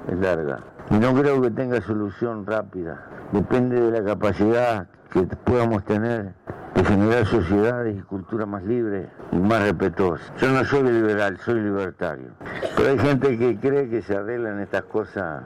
es 0.09 0.19
larga 0.19 0.61
y 0.91 0.99
no 0.99 1.15
creo 1.15 1.41
que 1.43 1.51
tenga 1.51 1.81
solución 1.81 2.47
rápida. 2.47 3.05
Depende 3.33 3.81
de 3.81 4.01
la 4.01 4.05
capacidad 4.05 4.87
que 5.13 5.23
podamos 5.23 5.85
tener 5.85 6.35
de 6.75 6.85
generar 6.85 7.27
sociedades 7.27 7.99
y 7.99 8.01
culturas 8.03 8.47
más 8.47 8.63
libres 8.63 9.09
y 9.33 9.37
más 9.37 9.63
respetuosas. 9.63 10.33
Yo 10.39 10.51
no 10.53 10.65
soy 10.65 10.85
liberal, 10.85 11.39
soy 11.45 11.61
libertario. 11.61 12.29
Pero 12.77 12.91
hay 12.91 12.99
gente 12.99 13.39
que 13.39 13.59
cree 13.59 13.89
que 13.89 14.03
se 14.03 14.17
arreglan 14.17 14.61
estas 14.61 14.85
cosas 14.85 15.43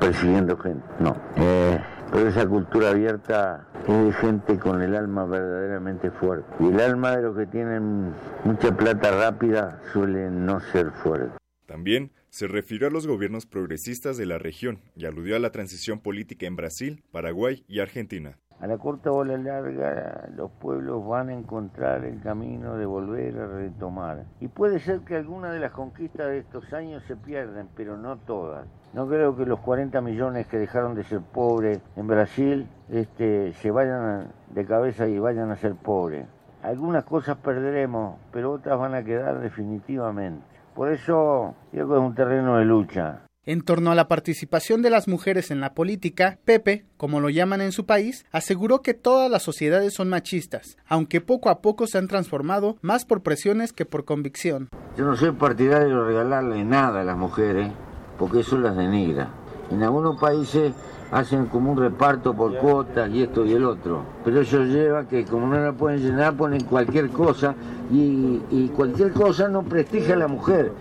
persiguiendo 0.00 0.56
gente. 0.58 0.84
No. 1.00 1.16
Eh, 1.36 1.80
pero 2.14 2.28
esa 2.28 2.46
cultura 2.46 2.90
abierta 2.90 3.66
es 3.88 4.04
de 4.04 4.12
gente 4.12 4.56
con 4.56 4.80
el 4.80 4.94
alma 4.94 5.24
verdaderamente 5.24 6.12
fuerte. 6.12 6.48
Y 6.60 6.68
el 6.68 6.78
alma 6.78 7.16
de 7.16 7.22
los 7.22 7.36
que 7.36 7.46
tienen 7.46 8.12
mucha 8.44 8.76
plata 8.76 9.10
rápida 9.10 9.80
suele 9.92 10.30
no 10.30 10.60
ser 10.60 10.92
fuerte. 10.92 11.36
También 11.66 12.12
se 12.28 12.46
refirió 12.46 12.86
a 12.86 12.90
los 12.92 13.08
gobiernos 13.08 13.46
progresistas 13.46 14.16
de 14.16 14.26
la 14.26 14.38
región 14.38 14.78
y 14.94 15.06
aludió 15.06 15.34
a 15.34 15.40
la 15.40 15.50
transición 15.50 15.98
política 15.98 16.46
en 16.46 16.54
Brasil, 16.54 17.02
Paraguay 17.10 17.64
y 17.66 17.80
Argentina. 17.80 18.38
A 18.60 18.68
la 18.68 18.78
corta 18.78 19.10
o 19.10 19.22
a 19.22 19.26
la 19.26 19.36
larga, 19.36 20.28
los 20.36 20.52
pueblos 20.52 21.04
van 21.04 21.30
a 21.30 21.34
encontrar 21.34 22.04
el 22.04 22.20
camino 22.22 22.76
de 22.76 22.86
volver 22.86 23.36
a 23.40 23.48
retomar. 23.48 24.24
Y 24.40 24.46
puede 24.46 24.78
ser 24.78 25.00
que 25.00 25.16
algunas 25.16 25.52
de 25.52 25.58
las 25.58 25.72
conquistas 25.72 26.28
de 26.28 26.38
estos 26.38 26.72
años 26.72 27.02
se 27.08 27.16
pierdan, 27.16 27.68
pero 27.74 27.96
no 27.96 28.18
todas. 28.18 28.68
No 28.94 29.08
creo 29.08 29.36
que 29.36 29.44
los 29.44 29.58
40 29.58 30.00
millones 30.02 30.46
que 30.46 30.56
dejaron 30.56 30.94
de 30.94 31.02
ser 31.02 31.20
pobres 31.20 31.80
en 31.96 32.06
Brasil 32.06 32.68
este, 32.88 33.52
se 33.54 33.72
vayan 33.72 34.28
de 34.50 34.64
cabeza 34.64 35.08
y 35.08 35.18
vayan 35.18 35.50
a 35.50 35.56
ser 35.56 35.74
pobres. 35.74 36.26
Algunas 36.62 37.02
cosas 37.02 37.36
perderemos, 37.38 38.20
pero 38.32 38.52
otras 38.52 38.78
van 38.78 38.94
a 38.94 39.02
quedar 39.02 39.40
definitivamente. 39.40 40.44
Por 40.76 40.92
eso 40.92 41.56
creo 41.72 41.88
que 41.88 41.94
es 41.94 42.00
un 42.00 42.14
terreno 42.14 42.58
de 42.58 42.64
lucha. 42.64 43.22
En 43.44 43.62
torno 43.62 43.90
a 43.90 43.96
la 43.96 44.06
participación 44.06 44.80
de 44.80 44.90
las 44.90 45.08
mujeres 45.08 45.50
en 45.50 45.60
la 45.60 45.74
política, 45.74 46.38
Pepe, 46.44 46.86
como 46.96 47.20
lo 47.20 47.30
llaman 47.30 47.60
en 47.62 47.72
su 47.72 47.86
país, 47.86 48.24
aseguró 48.30 48.80
que 48.80 48.94
todas 48.94 49.28
las 49.28 49.42
sociedades 49.42 49.92
son 49.92 50.08
machistas, 50.08 50.78
aunque 50.86 51.20
poco 51.20 51.50
a 51.50 51.60
poco 51.60 51.88
se 51.88 51.98
han 51.98 52.06
transformado 52.06 52.76
más 52.80 53.04
por 53.04 53.22
presiones 53.22 53.72
que 53.72 53.86
por 53.86 54.04
convicción. 54.04 54.68
Yo 54.96 55.04
no 55.04 55.16
soy 55.16 55.32
partidario 55.32 55.98
de 55.98 56.04
regalarle 56.04 56.64
nada 56.64 57.00
a 57.00 57.04
las 57.04 57.18
mujeres, 57.18 57.70
porque 58.18 58.40
eso 58.40 58.58
las 58.58 58.76
denigra. 58.76 59.28
En 59.70 59.82
algunos 59.82 60.20
países 60.20 60.72
hacen 61.10 61.46
como 61.46 61.72
un 61.72 61.78
reparto 61.78 62.34
por 62.34 62.56
cuotas 62.56 63.10
y 63.10 63.22
esto 63.22 63.44
y 63.44 63.52
el 63.52 63.64
otro, 63.64 64.02
pero 64.24 64.40
eso 64.40 64.64
lleva 64.64 65.04
que 65.04 65.24
como 65.24 65.46
no 65.46 65.58
la 65.58 65.72
pueden 65.72 66.00
llenar 66.00 66.36
ponen 66.36 66.64
cualquier 66.64 67.10
cosa 67.10 67.54
y, 67.90 68.40
y 68.50 68.72
cualquier 68.74 69.12
cosa 69.12 69.48
no 69.48 69.62
prestigia 69.62 70.14
a 70.14 70.18
la 70.18 70.28
mujer 70.28 70.72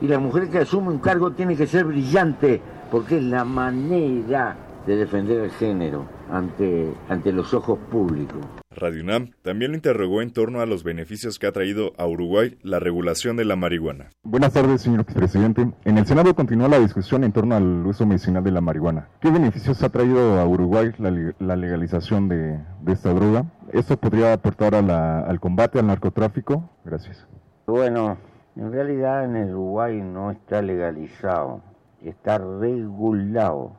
y 0.00 0.08
la 0.08 0.18
mujer 0.18 0.50
que 0.50 0.58
asume 0.58 0.88
un 0.88 0.98
cargo 0.98 1.30
tiene 1.30 1.56
que 1.56 1.66
ser 1.66 1.84
brillante, 1.84 2.60
porque 2.90 3.16
es 3.18 3.24
la 3.24 3.44
manera 3.44 4.56
de 4.86 4.96
defender 4.96 5.44
el 5.44 5.50
género 5.52 6.04
ante, 6.30 6.92
ante 7.08 7.32
los 7.32 7.54
ojos 7.54 7.78
públicos. 7.90 8.40
Radio 8.76 9.02
UNAM 9.02 9.30
también 9.42 9.70
lo 9.70 9.76
interrogó 9.76 10.22
en 10.22 10.32
torno 10.32 10.60
a 10.60 10.66
los 10.66 10.84
beneficios 10.84 11.38
que 11.38 11.46
ha 11.46 11.52
traído 11.52 11.92
a 11.96 12.06
Uruguay 12.06 12.58
la 12.62 12.78
regulación 12.78 13.36
de 13.36 13.44
la 13.44 13.56
marihuana. 13.56 14.10
Buenas 14.22 14.52
tardes, 14.52 14.82
señor 14.82 15.04
presidente. 15.04 15.66
En 15.84 15.98
el 15.98 16.06
Senado 16.06 16.34
continúa 16.34 16.68
la 16.68 16.78
discusión 16.78 17.24
en 17.24 17.32
torno 17.32 17.54
al 17.54 17.86
uso 17.86 18.06
medicinal 18.06 18.42
de 18.42 18.50
la 18.50 18.60
marihuana. 18.60 19.08
¿Qué 19.20 19.30
beneficios 19.30 19.82
ha 19.82 19.88
traído 19.88 20.38
a 20.38 20.46
Uruguay 20.46 20.92
la, 20.98 21.56
legalización 21.56 22.28
de, 22.28 22.58
esta 22.86 23.12
droga? 23.12 23.46
¿Esto 23.72 23.96
podría 23.96 24.32
aportar 24.32 24.74
al 24.74 25.40
combate 25.40 25.78
al 25.78 25.86
narcotráfico? 25.86 26.70
Gracias. 26.84 27.26
Bueno, 27.66 28.18
en 28.56 28.72
realidad 28.72 29.24
en 29.24 29.36
el 29.36 29.50
Uruguay 29.50 30.00
no 30.00 30.30
está 30.30 30.62
legalizado, 30.62 31.62
está 32.02 32.38
regulado 32.38 33.72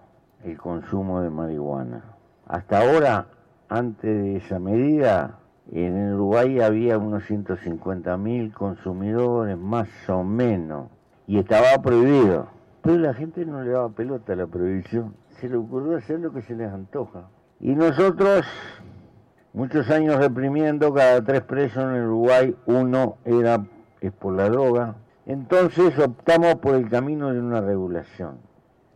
el 0.44 0.58
consumo 0.58 1.22
de 1.22 1.30
marihuana. 1.30 2.04
Hasta 2.48 2.80
ahora, 2.80 3.28
antes 3.76 4.04
de 4.04 4.38
esa 4.38 4.58
medida, 4.58 5.40
en 5.72 6.14
Uruguay 6.14 6.62
había 6.62 6.98
unos 6.98 7.26
150 7.26 8.16
mil 8.18 8.54
consumidores, 8.54 9.58
más 9.58 9.90
o 10.08 10.24
menos, 10.24 10.88
y 11.28 11.40
estaba 11.40 11.82
prohibido. 11.82 12.48
Pero 12.82 12.98
la 13.00 13.14
gente 13.14 13.46
no 13.46 13.64
le 13.64 13.72
daba 13.72 13.90
pelota 13.90 14.32
a 14.32 14.38
la 14.38 14.48
prohibición, 14.48 15.16
se 15.42 15.50
le 15.50 15.58
ocurrió 15.58 15.98
hacer 15.98 16.20
lo 16.20 16.32
que 16.32 16.42
se 16.44 16.56
les 16.56 16.72
antoja. 16.72 17.28
Y 17.60 17.76
nosotros, 17.76 18.46
muchos 19.54 19.90
años 19.90 20.18
reprimiendo, 20.18 20.94
cada 20.94 21.22
tres 21.24 21.42
presos 21.42 21.84
en 21.84 22.04
Uruguay, 22.04 22.56
uno 22.68 23.18
era 23.26 23.62
por 24.20 24.36
la 24.36 24.50
droga. 24.50 24.96
Entonces 25.26 25.98
optamos 26.00 26.56
por 26.56 26.76
el 26.76 26.90
camino 26.90 27.34
de 27.34 27.40
una 27.42 27.60
regulación, 27.60 28.38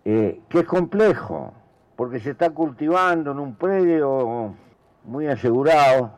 eh, 0.05 0.39
que 0.47 0.59
es 0.59 0.65
complejo, 0.65 1.53
porque 1.97 2.19
se 2.19 2.29
está 2.29 2.51
cultivando 2.51 3.31
en 3.31 3.39
un 3.39 3.55
predio 3.55 4.53
muy 5.09 5.27
asegurado 5.27 6.11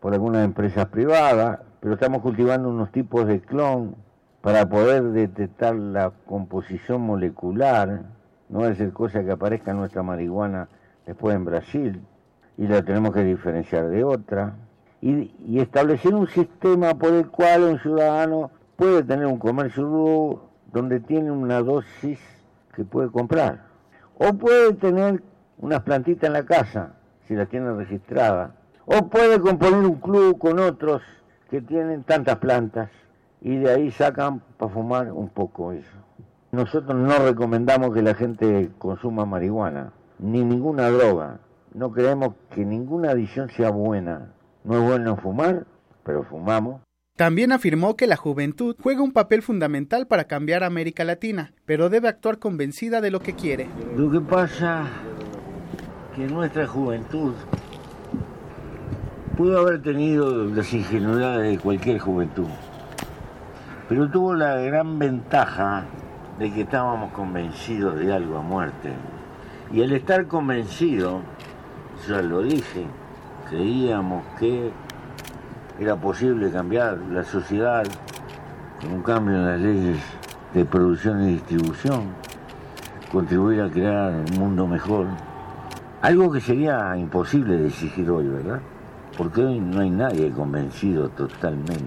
por 0.00 0.12
algunas 0.12 0.44
empresas 0.44 0.86
privadas, 0.86 1.60
pero 1.80 1.94
estamos 1.94 2.20
cultivando 2.20 2.68
unos 2.68 2.92
tipos 2.92 3.26
de 3.26 3.40
clon 3.40 3.96
para 4.42 4.68
poder 4.68 5.04
detectar 5.04 5.74
la 5.74 6.12
composición 6.26 7.00
molecular, 7.00 8.02
no 8.50 8.60
va 8.60 8.68
a 8.68 8.74
ser 8.74 8.92
cosa 8.92 9.24
que 9.24 9.30
aparezca 9.30 9.72
nuestra 9.72 10.02
marihuana 10.02 10.68
después 11.06 11.34
en 11.34 11.46
Brasil, 11.46 12.02
y 12.58 12.66
la 12.66 12.82
tenemos 12.82 13.14
que 13.14 13.24
diferenciar 13.24 13.88
de 13.88 14.04
otra 14.04 14.54
y, 15.00 15.58
establecer 15.58 16.14
un 16.14 16.26
sistema 16.28 16.94
por 16.94 17.14
el 17.14 17.28
cual 17.28 17.62
un 17.62 17.78
ciudadano 17.78 18.50
puede 18.76 19.02
tener 19.02 19.26
un 19.26 19.38
comercio 19.38 20.42
donde 20.72 21.00
tiene 21.00 21.30
una 21.30 21.62
dosis 21.62 22.20
que 22.74 22.84
puede 22.84 23.10
comprar. 23.10 23.62
O 24.18 24.32
puede 24.34 24.74
tener 24.74 25.22
unas 25.58 25.80
plantitas 25.80 26.28
en 26.28 26.34
la 26.34 26.44
casa, 26.44 26.92
si 27.26 27.34
las 27.34 27.48
tiene 27.48 27.72
registradas. 27.72 28.52
O 28.86 29.08
puede 29.08 29.40
componer 29.40 29.80
un 29.80 29.96
club 29.96 30.38
con 30.38 30.58
otros 30.58 31.02
que 31.50 31.60
tienen 31.60 32.04
tantas 32.04 32.36
plantas 32.36 32.90
y 33.40 33.56
de 33.56 33.70
ahí 33.70 33.90
sacan 33.90 34.40
para 34.58 34.72
fumar 34.72 35.12
un 35.12 35.28
poco 35.28 35.72
eso. 35.72 35.98
Nosotros 36.52 36.96
no 36.96 37.18
recomendamos 37.18 37.92
que 37.92 38.02
la 38.02 38.14
gente 38.14 38.70
consuma 38.78 39.24
marihuana, 39.24 39.92
ni 40.18 40.44
ninguna 40.44 40.88
droga. 40.90 41.40
No 41.74 41.90
creemos 41.90 42.34
que 42.54 42.64
ninguna 42.64 43.10
adición 43.10 43.50
sea 43.50 43.70
buena. 43.70 44.32
No 44.62 44.78
es 44.78 44.82
bueno 44.82 45.16
fumar, 45.16 45.66
pero 46.04 46.22
fumamos. 46.24 46.80
También 47.16 47.52
afirmó 47.52 47.96
que 47.96 48.06
la 48.06 48.16
juventud 48.16 48.76
juega 48.82 49.02
un 49.02 49.12
papel 49.12 49.42
fundamental 49.42 50.06
para 50.06 50.24
cambiar 50.24 50.64
América 50.64 51.04
Latina, 51.04 51.52
pero 51.64 51.88
debe 51.88 52.08
actuar 52.08 52.38
convencida 52.38 53.00
de 53.00 53.10
lo 53.10 53.20
que 53.20 53.34
quiere. 53.34 53.68
Lo 53.96 54.10
que 54.10 54.20
pasa 54.20 54.88
que 56.14 56.28
nuestra 56.28 56.66
juventud 56.66 57.32
pudo 59.36 59.58
haber 59.58 59.82
tenido 59.82 60.44
las 60.44 60.72
ingenuidades 60.72 61.50
de 61.50 61.58
cualquier 61.58 61.98
juventud, 61.98 62.46
pero 63.88 64.08
tuvo 64.08 64.34
la 64.34 64.54
gran 64.56 64.96
ventaja 64.98 65.84
de 66.38 66.52
que 66.52 66.60
estábamos 66.62 67.12
convencidos 67.12 67.98
de 67.98 68.12
algo 68.12 68.38
a 68.38 68.42
muerte. 68.42 68.92
Y 69.72 69.82
al 69.82 69.90
estar 69.90 70.26
convencido, 70.28 71.20
ya 72.08 72.22
lo 72.22 72.42
dije, 72.42 72.86
creíamos 73.50 74.24
que 74.38 74.70
era 75.80 75.96
posible 75.96 76.52
cambiar 76.52 76.98
la 77.10 77.24
sociedad 77.24 77.84
con 78.80 78.92
un 78.92 79.02
cambio 79.02 79.34
en 79.34 79.46
las 79.46 79.60
leyes 79.60 79.98
de 80.52 80.64
producción 80.64 81.22
y 81.22 81.32
distribución, 81.32 82.04
contribuir 83.10 83.62
a 83.62 83.68
crear 83.68 84.12
un 84.12 84.38
mundo 84.38 84.68
mejor. 84.68 85.06
Algo 86.04 86.30
que 86.30 86.38
sería 86.42 86.94
imposible 86.98 87.56
de 87.56 87.68
exigir 87.68 88.10
hoy, 88.10 88.28
¿verdad? 88.28 88.60
Porque 89.16 89.40
hoy 89.40 89.58
no 89.58 89.80
hay 89.80 89.88
nadie 89.88 90.30
convencido 90.32 91.08
totalmente 91.08 91.82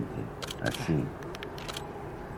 así. 0.63 0.95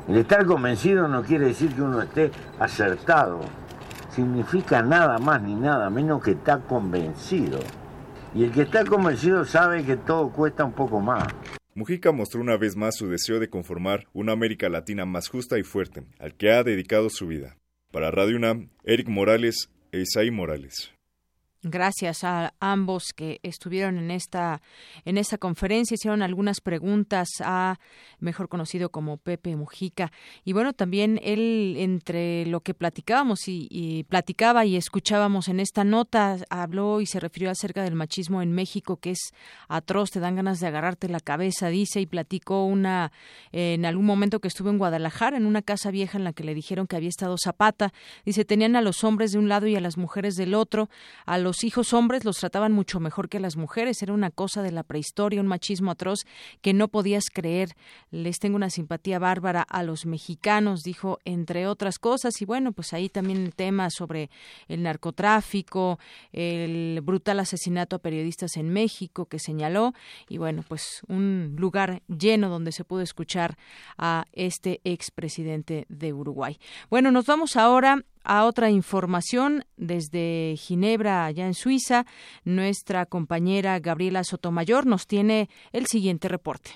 El 0.10 0.18
estar 0.18 0.46
convencido 0.46 1.08
no 1.08 1.24
quiere 1.24 1.46
decir 1.46 1.74
que 1.74 1.82
uno 1.82 2.02
esté 2.02 2.32
acertado. 2.60 3.40
Significa 4.10 4.82
nada 4.82 5.20
más 5.20 5.42
ni 5.42 5.56
nada 5.56 5.90
menos 5.90 6.22
que 6.22 6.32
está 6.32 6.60
convencido. 6.60 7.60
Y 8.36 8.44
el 8.44 8.52
que 8.52 8.64
está 8.64 8.84
convencido 8.84 9.46
sabe 9.46 9.86
que 9.86 9.96
todo 9.96 10.34
cuesta 10.34 10.66
un 10.66 10.74
poco 10.74 11.00
más. 11.00 11.30
Mujica 11.76 12.12
mostró 12.12 12.42
una 12.42 12.58
vez 12.58 12.76
más 12.76 12.98
su 12.98 13.08
deseo 13.08 13.40
de 13.40 13.50
conformar 13.50 14.06
una 14.12 14.34
América 14.34 14.68
Latina 14.68 15.06
más 15.06 15.30
justa 15.30 15.58
y 15.58 15.64
fuerte, 15.64 16.04
al 16.20 16.36
que 16.36 16.52
ha 16.52 16.62
dedicado 16.62 17.10
su 17.10 17.26
vida. 17.26 17.56
Para 17.94 18.12
Radio 18.12 18.36
UNAM, 18.36 18.68
Eric 18.84 19.08
Morales 19.08 19.70
e 19.94 20.02
Isaí 20.02 20.30
Morales. 20.30 20.99
Gracias 21.62 22.24
a 22.24 22.54
ambos 22.62 23.12
que 23.14 23.42
estuvieron 23.44 23.98
en 23.98 24.12
esta 24.12 24.62
en 25.04 25.18
esta 25.18 25.38
conferencia, 25.38 25.96
hicieron 25.96 26.22
algunas 26.22 26.62
preguntas 26.62 27.28
a 27.42 27.80
mejor 28.20 28.48
conocido 28.48 28.92
como 28.92 29.18
Pepe 29.18 29.58
Mujica. 29.58 30.14
Y 30.46 30.54
bueno 30.54 30.72
también 30.72 31.20
él 31.22 31.76
entre 31.78 32.46
lo 32.46 32.62
que 32.62 32.74
platicábamos 32.74 33.42
y, 33.48 34.06
platicaba 34.08 34.66
y 34.66 34.78
escuchábamos 34.78 35.50
en 35.50 35.60
esta 35.60 35.84
nota 35.84 36.38
habló 36.50 37.02
y 37.02 37.06
se 37.06 37.20
refirió 37.20 37.52
acerca 37.52 37.84
del 37.84 37.96
machismo 37.96 38.42
en 38.42 38.54
México 38.54 38.96
que 38.96 39.12
es 39.12 39.34
atroz, 39.68 40.12
te 40.12 40.22
dan 40.22 40.38
ganas 40.38 40.62
de 40.62 40.68
agarrarte 40.68 41.10
la 41.10 41.20
cabeza, 41.20 41.68
dice 41.68 42.00
y 42.00 42.06
platicó 42.06 42.64
una 42.64 43.12
en 43.52 43.86
algún 43.86 44.06
momento 44.06 44.40
que 44.40 44.48
estuvo 44.48 44.70
en 44.70 44.78
Guadalajara 44.78 45.36
en 45.36 45.46
una 45.46 45.62
casa 45.62 45.92
vieja 45.92 46.18
en 46.18 46.24
la 46.24 46.32
que 46.32 46.46
le 46.46 46.56
dijeron 46.56 46.88
que 46.88 46.96
había 46.96 47.10
estado 47.10 47.36
Zapata, 47.38 47.92
dice 48.24 48.46
tenían 48.46 48.78
a 48.78 48.82
los 48.82 49.04
hombres 49.04 49.34
de 49.34 49.40
un 49.40 49.50
lado 49.50 49.68
y 49.68 49.76
a 49.76 49.82
las 49.82 49.98
mujeres 49.98 50.36
del 50.36 50.54
otro, 50.54 50.90
a 51.26 51.38
los 51.38 51.49
los 51.50 51.64
hijos 51.64 51.94
hombres 51.94 52.26
los 52.26 52.38
trataban 52.38 52.74
mucho 52.74 53.00
mejor 53.00 53.28
que 53.28 53.38
a 53.38 53.40
las 53.40 53.58
mujeres. 53.58 54.04
Era 54.04 54.14
una 54.14 54.30
cosa 54.30 54.62
de 54.62 54.72
la 54.72 54.84
prehistoria, 54.84 55.42
un 55.42 55.48
machismo 55.48 55.90
atroz 55.90 56.28
que 56.62 56.74
no 56.74 56.90
podías 56.90 57.32
creer. 57.34 57.76
Les 58.12 58.38
tengo 58.38 58.56
una 58.56 58.70
simpatía 58.70 59.18
bárbara 59.18 59.64
a 59.64 59.82
los 59.82 60.06
mexicanos, 60.06 60.84
dijo, 60.84 61.18
entre 61.26 61.66
otras 61.66 61.98
cosas. 61.98 62.40
Y 62.40 62.46
bueno, 62.46 62.72
pues 62.72 62.94
ahí 62.94 63.10
también 63.10 63.40
el 63.40 63.56
tema 63.56 63.90
sobre 63.90 64.30
el 64.68 64.84
narcotráfico, 64.84 65.98
el 66.34 67.02
brutal 67.02 67.40
asesinato 67.40 67.96
a 67.96 68.00
periodistas 68.00 68.56
en 68.56 68.70
México 68.70 69.26
que 69.26 69.40
señaló. 69.40 69.96
Y 70.28 70.38
bueno, 70.38 70.64
pues 70.68 71.02
un 71.08 71.56
lugar 71.58 72.04
lleno 72.08 72.50
donde 72.50 72.72
se 72.72 72.84
pudo 72.84 73.02
escuchar 73.02 73.58
a 73.98 74.26
este 74.34 74.82
expresidente 74.84 75.88
de 75.90 76.14
Uruguay. 76.14 76.60
Bueno, 76.92 77.10
nos 77.10 77.26
vamos 77.26 77.56
ahora 77.56 78.06
a 78.30 78.46
otra 78.46 78.70
información 78.70 79.64
desde 79.76 80.54
Ginebra, 80.56 81.26
allá 81.26 81.48
en 81.48 81.56
Suiza. 81.56 82.06
Nuestra 82.46 83.08
compañera 83.08 83.80
Gabriela 83.80 84.24
Sotomayor 84.24 84.86
nos 84.86 85.08
tiene 85.08 85.50
el 85.74 85.88
siguiente 85.88 86.28
reporte. 86.28 86.70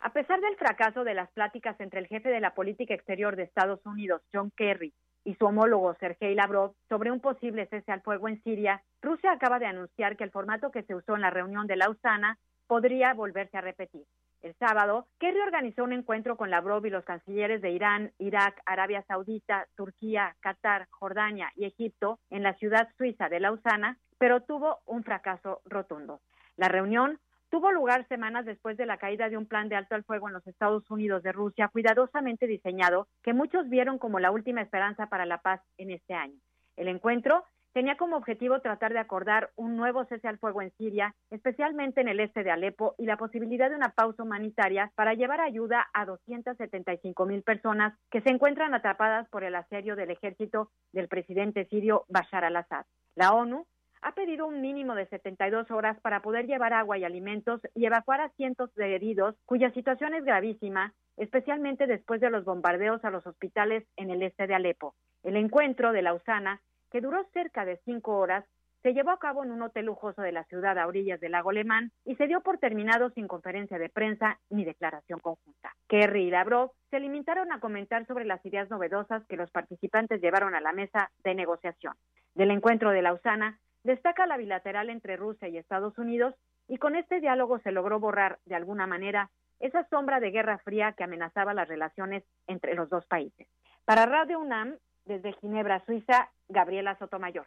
A 0.00 0.12
pesar 0.12 0.40
del 0.40 0.56
fracaso 0.56 1.04
de 1.04 1.14
las 1.14 1.30
pláticas 1.30 1.80
entre 1.80 2.00
el 2.00 2.08
jefe 2.08 2.30
de 2.30 2.40
la 2.40 2.54
política 2.54 2.92
exterior 2.92 3.36
de 3.36 3.44
Estados 3.44 3.78
Unidos, 3.86 4.20
John 4.32 4.50
Kerry, 4.56 4.92
y 5.24 5.36
su 5.36 5.44
homólogo 5.44 5.94
Sergei 6.00 6.34
Lavrov 6.34 6.74
sobre 6.88 7.12
un 7.12 7.20
posible 7.20 7.66
cese 7.66 7.92
al 7.92 8.02
fuego 8.02 8.28
en 8.28 8.42
Siria, 8.42 8.82
Rusia 9.00 9.30
acaba 9.30 9.60
de 9.60 9.66
anunciar 9.66 10.16
que 10.16 10.24
el 10.24 10.32
formato 10.32 10.72
que 10.72 10.82
se 10.82 10.96
usó 10.96 11.14
en 11.14 11.20
la 11.20 11.30
reunión 11.30 11.68
de 11.68 11.76
Lausana 11.76 12.36
podría 12.66 13.14
volverse 13.14 13.56
a 13.56 13.60
repetir. 13.60 14.06
El 14.42 14.54
sábado, 14.54 15.06
Kerry 15.18 15.38
organizó 15.40 15.84
un 15.84 15.92
encuentro 15.92 16.36
con 16.36 16.50
Lavrov 16.50 16.86
y 16.86 16.90
los 16.90 17.04
cancilleres 17.04 17.60
de 17.60 17.72
Irán, 17.72 18.12
Irak, 18.18 18.60
Arabia 18.64 19.04
Saudita, 19.06 19.66
Turquía, 19.76 20.34
Qatar, 20.40 20.88
Jordania 20.90 21.52
y 21.56 21.66
Egipto 21.66 22.18
en 22.30 22.42
la 22.42 22.54
ciudad 22.54 22.88
suiza 22.96 23.28
de 23.28 23.40
Lausana, 23.40 23.98
pero 24.18 24.40
tuvo 24.42 24.78
un 24.86 25.04
fracaso 25.04 25.60
rotundo. 25.66 26.20
La 26.56 26.68
reunión 26.68 27.18
tuvo 27.50 27.70
lugar 27.70 28.08
semanas 28.08 28.46
después 28.46 28.78
de 28.78 28.86
la 28.86 28.96
caída 28.96 29.28
de 29.28 29.36
un 29.36 29.46
plan 29.46 29.68
de 29.68 29.76
alto 29.76 29.94
al 29.94 30.04
fuego 30.04 30.28
en 30.28 30.34
los 30.34 30.46
Estados 30.46 30.90
Unidos 30.90 31.22
de 31.22 31.32
Rusia, 31.32 31.68
cuidadosamente 31.68 32.46
diseñado, 32.46 33.08
que 33.22 33.34
muchos 33.34 33.68
vieron 33.68 33.98
como 33.98 34.20
la 34.20 34.30
última 34.30 34.62
esperanza 34.62 35.08
para 35.08 35.26
la 35.26 35.42
paz 35.42 35.60
en 35.76 35.90
este 35.90 36.14
año. 36.14 36.38
El 36.76 36.88
encuentro 36.88 37.44
tenía 37.72 37.96
como 37.96 38.16
objetivo 38.16 38.60
tratar 38.60 38.92
de 38.92 38.98
acordar 38.98 39.50
un 39.56 39.76
nuevo 39.76 40.04
cese 40.04 40.28
al 40.28 40.38
fuego 40.38 40.62
en 40.62 40.72
Siria, 40.76 41.14
especialmente 41.30 42.00
en 42.00 42.08
el 42.08 42.20
este 42.20 42.42
de 42.42 42.50
Alepo, 42.50 42.94
y 42.98 43.06
la 43.06 43.16
posibilidad 43.16 43.70
de 43.70 43.76
una 43.76 43.90
pausa 43.90 44.22
humanitaria 44.22 44.92
para 44.94 45.14
llevar 45.14 45.40
ayuda 45.40 45.88
a 45.92 46.04
275 46.04 47.26
mil 47.26 47.42
personas 47.42 47.94
que 48.10 48.20
se 48.22 48.30
encuentran 48.30 48.74
atrapadas 48.74 49.28
por 49.28 49.44
el 49.44 49.54
asedio 49.54 49.96
del 49.96 50.10
ejército 50.10 50.70
del 50.92 51.08
presidente 51.08 51.66
sirio 51.66 52.04
Bashar 52.08 52.44
al-Assad. 52.44 52.84
La 53.14 53.32
ONU 53.32 53.66
ha 54.02 54.14
pedido 54.14 54.46
un 54.46 54.60
mínimo 54.60 54.94
de 54.94 55.06
72 55.06 55.70
horas 55.70 55.98
para 56.00 56.22
poder 56.22 56.46
llevar 56.46 56.72
agua 56.72 56.98
y 56.98 57.04
alimentos 57.04 57.60
y 57.74 57.84
evacuar 57.84 58.20
a 58.20 58.30
cientos 58.30 58.74
de 58.74 58.94
heridos 58.94 59.36
cuya 59.44 59.70
situación 59.72 60.14
es 60.14 60.24
gravísima, 60.24 60.94
especialmente 61.16 61.86
después 61.86 62.20
de 62.20 62.30
los 62.30 62.44
bombardeos 62.44 63.04
a 63.04 63.10
los 63.10 63.26
hospitales 63.26 63.84
en 63.96 64.10
el 64.10 64.22
este 64.22 64.46
de 64.46 64.54
Alepo. 64.54 64.94
El 65.22 65.36
encuentro 65.36 65.92
de 65.92 66.02
Lausana 66.02 66.62
que 66.90 67.00
duró 67.00 67.24
cerca 67.32 67.64
de 67.64 67.80
cinco 67.84 68.18
horas, 68.18 68.44
se 68.82 68.94
llevó 68.94 69.10
a 69.10 69.18
cabo 69.18 69.44
en 69.44 69.52
un 69.52 69.62
hotel 69.62 69.86
lujoso 69.86 70.22
de 70.22 70.32
la 70.32 70.44
ciudad 70.44 70.78
a 70.78 70.86
orillas 70.86 71.20
del 71.20 71.32
lago 71.32 71.50
Alemán 71.50 71.92
y 72.04 72.16
se 72.16 72.26
dio 72.26 72.40
por 72.40 72.58
terminado 72.58 73.10
sin 73.10 73.28
conferencia 73.28 73.78
de 73.78 73.90
prensa 73.90 74.38
ni 74.48 74.64
declaración 74.64 75.20
conjunta. 75.20 75.74
Kerry 75.86 76.28
y 76.28 76.30
Lavrov 76.30 76.72
se 76.90 77.00
limitaron 77.00 77.52
a 77.52 77.60
comentar 77.60 78.06
sobre 78.06 78.24
las 78.24 78.44
ideas 78.46 78.70
novedosas 78.70 79.24
que 79.26 79.36
los 79.36 79.50
participantes 79.50 80.22
llevaron 80.22 80.54
a 80.54 80.60
la 80.60 80.72
mesa 80.72 81.10
de 81.22 81.34
negociación. 81.34 81.94
Del 82.34 82.50
encuentro 82.50 82.90
de 82.90 83.02
Lausana 83.02 83.58
destaca 83.84 84.26
la 84.26 84.38
bilateral 84.38 84.88
entre 84.88 85.16
Rusia 85.16 85.48
y 85.48 85.58
Estados 85.58 85.98
Unidos 85.98 86.34
y 86.66 86.78
con 86.78 86.96
este 86.96 87.20
diálogo 87.20 87.58
se 87.58 87.72
logró 87.72 88.00
borrar 88.00 88.38
de 88.46 88.54
alguna 88.54 88.86
manera 88.86 89.30
esa 89.58 89.86
sombra 89.88 90.20
de 90.20 90.30
guerra 90.30 90.58
fría 90.58 90.92
que 90.92 91.04
amenazaba 91.04 91.52
las 91.52 91.68
relaciones 91.68 92.24
entre 92.46 92.74
los 92.74 92.88
dos 92.88 93.04
países. 93.06 93.46
Para 93.84 94.06
Radio 94.06 94.40
UNAM, 94.40 94.76
desde 95.04 95.32
Ginebra, 95.34 95.84
Suiza, 95.84 96.30
Gabriela 96.48 96.96
Sotomayor. 96.98 97.46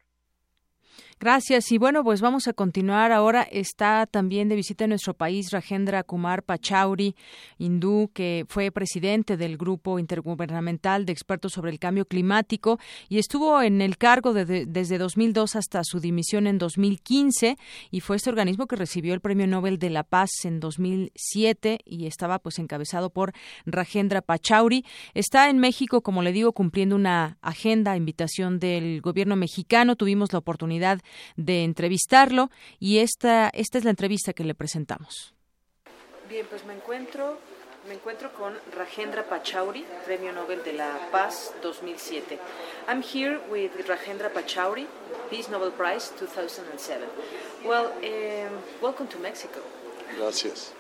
Gracias. 1.20 1.72
Y 1.72 1.78
bueno, 1.78 2.04
pues 2.04 2.20
vamos 2.20 2.48
a 2.48 2.54
continuar. 2.54 3.14
Ahora 3.14 3.44
está 3.44 4.06
también 4.06 4.50
de 4.50 4.56
visita 4.56 4.84
en 4.84 4.90
nuestro 4.90 5.14
país 5.14 5.52
Rajendra 5.52 6.04
Kumar 6.04 6.44
Pachauri, 6.44 7.16
hindú, 7.58 8.12
que 8.14 8.46
fue 8.50 8.72
presidente 8.72 9.38
del 9.38 9.58
Grupo 9.58 10.00
Intergubernamental 10.00 11.06
de 11.06 11.14
Expertos 11.14 11.54
sobre 11.54 11.72
el 11.72 11.80
Cambio 11.80 12.06
Climático 12.06 12.78
y 13.08 13.20
estuvo 13.20 13.62
en 13.62 13.82
el 13.82 13.98
cargo 13.98 14.34
desde 14.34 14.98
2002 14.98 15.56
hasta 15.56 15.84
su 15.86 16.02
dimisión 16.02 16.46
en 16.46 16.58
2015 16.58 17.58
y 17.90 18.00
fue 18.02 18.18
este 18.18 18.30
organismo 18.30 18.68
que 18.68 18.76
recibió 18.76 19.14
el 19.14 19.22
Premio 19.22 19.48
Nobel 19.48 19.80
de 19.80 19.92
la 19.92 20.04
Paz 20.04 20.30
en 20.44 20.60
2007 20.60 21.80
y 21.86 22.06
estaba 22.06 22.40
pues 22.40 22.60
encabezado 22.60 23.10
por 23.12 23.32
Rajendra 23.66 24.22
Pachauri. 24.22 24.84
Está 25.14 25.50
en 25.50 25.60
México, 25.60 26.02
como 26.02 26.22
le 26.22 26.34
digo, 26.34 26.52
cumpliendo 26.52 26.98
una 26.98 27.38
agenda, 27.42 27.96
invitación 27.96 28.60
del 28.60 29.00
gobierno 29.00 29.38
mexicano. 29.38 29.96
Tuvimos 29.96 30.34
la 30.34 30.40
oportunidad 30.40 30.73
de 30.80 31.64
entrevistarlo 31.64 32.50
y 32.80 33.00
esta, 33.00 33.50
esta 33.50 33.78
es 33.78 33.84
la 33.84 33.90
entrevista 33.90 34.34
que 34.34 34.44
le 34.44 34.56
presentamos. 34.56 35.34
Bien, 36.30 36.46
pues 36.50 36.66
me 36.66 36.74
encuentro 36.74 37.40
me 37.88 37.96
encuentro 37.96 38.32
con 38.32 38.54
Rajendra 38.78 39.24
Pachauri, 39.28 39.86
Premio 40.06 40.32
Nobel 40.32 40.64
de 40.64 40.72
la 40.72 41.10
Paz 41.12 41.54
2007. 41.62 42.40
I'm 42.88 43.04
here 43.04 43.42
with 43.52 43.72
Rajendra 43.88 44.32
Pachauri, 44.32 44.88
Peace 45.30 45.50
Nobel 45.50 45.72
Prize 45.72 46.14
2007. 46.18 47.06
Well, 47.66 47.92
um, 48.02 48.62
welcome 48.82 49.08
to 49.10 49.20
Mexico. 49.20 49.60
Gracias. 50.18 50.72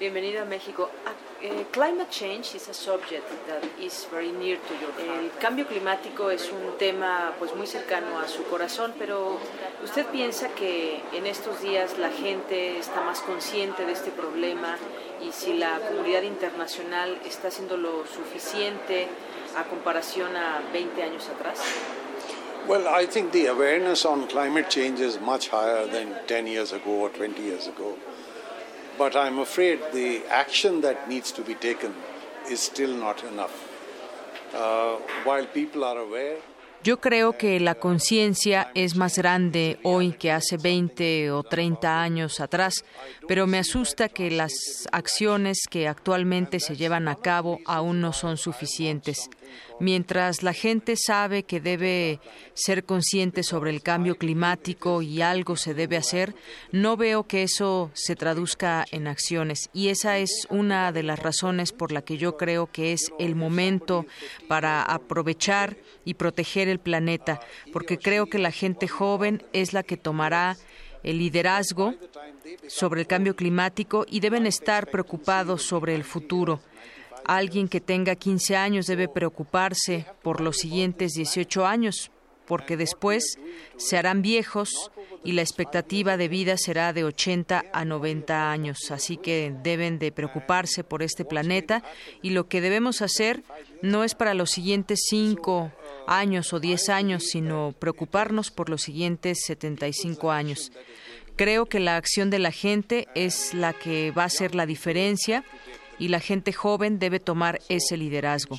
Bienvenido 0.00 0.40
a 0.40 0.46
México. 0.46 0.88
Uh, 1.04 1.64
climate 1.72 2.08
change 2.08 2.54
is 2.54 2.70
a 2.70 2.72
subject 2.72 3.28
that 3.46 3.62
is 3.78 4.08
very 4.10 4.32
near 4.32 4.56
to 4.56 4.74
your 4.80 4.90
heart. 4.92 5.24
El 5.24 5.30
cambio 5.38 5.66
climático 5.66 6.30
es 6.30 6.50
un 6.50 6.78
tema 6.78 7.34
pues 7.38 7.54
muy 7.54 7.66
cercano 7.66 8.18
a 8.18 8.26
su 8.26 8.42
corazón, 8.44 8.94
pero 8.98 9.36
¿usted 9.84 10.06
piensa 10.06 10.48
que 10.54 11.02
en 11.12 11.26
estos 11.26 11.60
días 11.60 11.98
la 11.98 12.08
gente 12.08 12.78
está 12.78 13.02
más 13.02 13.20
consciente 13.20 13.84
de 13.84 13.92
este 13.92 14.10
problema 14.10 14.78
y 15.20 15.32
si 15.32 15.52
la 15.52 15.78
comunidad 15.80 16.22
internacional 16.22 17.20
está 17.26 17.48
haciendo 17.48 17.76
lo 17.76 18.06
suficiente 18.06 19.06
a 19.54 19.64
comparación 19.64 20.34
a 20.34 20.62
20 20.72 21.02
años 21.02 21.28
atrás? 21.28 21.60
Well, 22.66 22.88
I 22.88 23.06
think 23.06 23.32
the 23.32 23.48
awareness 23.48 24.06
on 24.06 24.26
climate 24.28 24.70
change 24.70 25.00
is 25.00 25.20
much 25.20 25.50
higher 25.50 25.86
than 25.86 26.14
10 26.26 26.46
years 26.46 26.72
ago 26.72 27.02
or 27.02 27.10
20 27.10 27.42
years 27.42 27.68
ago. 27.68 27.96
But 29.00 29.16
I'm 29.16 29.38
afraid 29.38 29.78
the 29.94 30.20
action 30.28 30.82
that 30.82 31.08
needs 31.08 31.32
to 31.32 31.42
be 31.42 31.54
taken 31.54 31.94
is 32.50 32.60
still 32.60 32.94
not 32.94 33.24
enough. 33.24 33.54
Uh, 34.54 34.96
while 35.24 35.46
people 35.46 35.84
are 35.84 35.96
aware, 35.96 36.36
Yo 36.82 36.98
creo 36.98 37.36
que 37.36 37.60
la 37.60 37.74
conciencia 37.74 38.70
es 38.74 38.96
más 38.96 39.18
grande 39.18 39.78
hoy 39.82 40.12
que 40.12 40.32
hace 40.32 40.56
20 40.56 41.30
o 41.30 41.42
30 41.42 42.02
años 42.02 42.40
atrás, 42.40 42.84
pero 43.28 43.46
me 43.46 43.58
asusta 43.58 44.08
que 44.08 44.30
las 44.30 44.52
acciones 44.90 45.66
que 45.68 45.88
actualmente 45.88 46.58
se 46.58 46.76
llevan 46.76 47.08
a 47.08 47.16
cabo 47.16 47.58
aún 47.66 48.00
no 48.00 48.14
son 48.14 48.38
suficientes. 48.38 49.28
Mientras 49.78 50.42
la 50.42 50.52
gente 50.52 50.94
sabe 50.96 51.44
que 51.44 51.60
debe 51.60 52.20
ser 52.54 52.84
consciente 52.84 53.42
sobre 53.42 53.70
el 53.70 53.82
cambio 53.82 54.16
climático 54.16 55.02
y 55.02 55.22
algo 55.22 55.56
se 55.56 55.74
debe 55.74 55.96
hacer, 55.96 56.34
no 56.72 56.96
veo 56.96 57.24
que 57.24 57.42
eso 57.42 57.90
se 57.94 58.16
traduzca 58.16 58.84
en 58.90 59.06
acciones. 59.06 59.70
Y 59.72 59.88
esa 59.88 60.18
es 60.18 60.46
una 60.50 60.92
de 60.92 61.02
las 61.02 61.18
razones 61.18 61.72
por 61.72 61.92
la 61.92 62.02
que 62.02 62.18
yo 62.18 62.36
creo 62.36 62.66
que 62.66 62.92
es 62.92 63.12
el 63.18 63.34
momento 63.34 64.06
para 64.48 64.82
aprovechar 64.82 65.76
y 66.04 66.14
proteger 66.14 66.68
el 66.68 66.78
planeta, 66.78 67.40
porque 67.72 67.98
creo 67.98 68.26
que 68.26 68.38
la 68.38 68.50
gente 68.50 68.88
joven 68.88 69.42
es 69.52 69.72
la 69.72 69.82
que 69.82 69.96
tomará 69.96 70.56
el 71.02 71.18
liderazgo 71.18 71.94
sobre 72.66 73.00
el 73.02 73.06
cambio 73.06 73.36
climático 73.36 74.04
y 74.08 74.20
deben 74.20 74.46
estar 74.46 74.90
preocupados 74.90 75.62
sobre 75.62 75.94
el 75.94 76.04
futuro. 76.04 76.60
Alguien 77.30 77.68
que 77.68 77.80
tenga 77.80 78.16
15 78.16 78.56
años 78.56 78.86
debe 78.88 79.06
preocuparse 79.06 80.04
por 80.20 80.40
los 80.40 80.56
siguientes 80.56 81.12
18 81.12 81.64
años, 81.64 82.10
porque 82.44 82.76
después 82.76 83.38
se 83.76 83.96
harán 83.96 84.20
viejos 84.20 84.90
y 85.22 85.30
la 85.30 85.42
expectativa 85.42 86.16
de 86.16 86.26
vida 86.26 86.56
será 86.56 86.92
de 86.92 87.04
80 87.04 87.66
a 87.72 87.84
90 87.84 88.50
años. 88.50 88.90
Así 88.90 89.16
que 89.16 89.54
deben 89.62 90.00
de 90.00 90.10
preocuparse 90.10 90.82
por 90.82 91.04
este 91.04 91.24
planeta 91.24 91.84
y 92.20 92.30
lo 92.30 92.48
que 92.48 92.60
debemos 92.60 93.00
hacer 93.00 93.44
no 93.80 94.02
es 94.02 94.16
para 94.16 94.34
los 94.34 94.50
siguientes 94.50 95.04
5 95.08 95.70
años 96.08 96.52
o 96.52 96.58
10 96.58 96.88
años, 96.88 97.26
sino 97.30 97.72
preocuparnos 97.78 98.50
por 98.50 98.68
los 98.68 98.82
siguientes 98.82 99.44
75 99.46 100.32
años. 100.32 100.72
Creo 101.36 101.66
que 101.66 101.78
la 101.80 101.96
acción 101.96 102.28
de 102.28 102.38
la 102.40 102.50
gente 102.50 103.06
es 103.14 103.54
la 103.54 103.72
que 103.72 104.10
va 104.10 104.24
a 104.24 104.26
hacer 104.26 104.56
la 104.56 104.66
diferencia 104.66 105.44
y 106.00 106.08
la 106.08 106.18
gente 106.18 106.52
joven 106.52 106.98
debe 106.98 107.20
tomar 107.20 107.60
ese 107.68 107.96
liderazgo. 107.96 108.58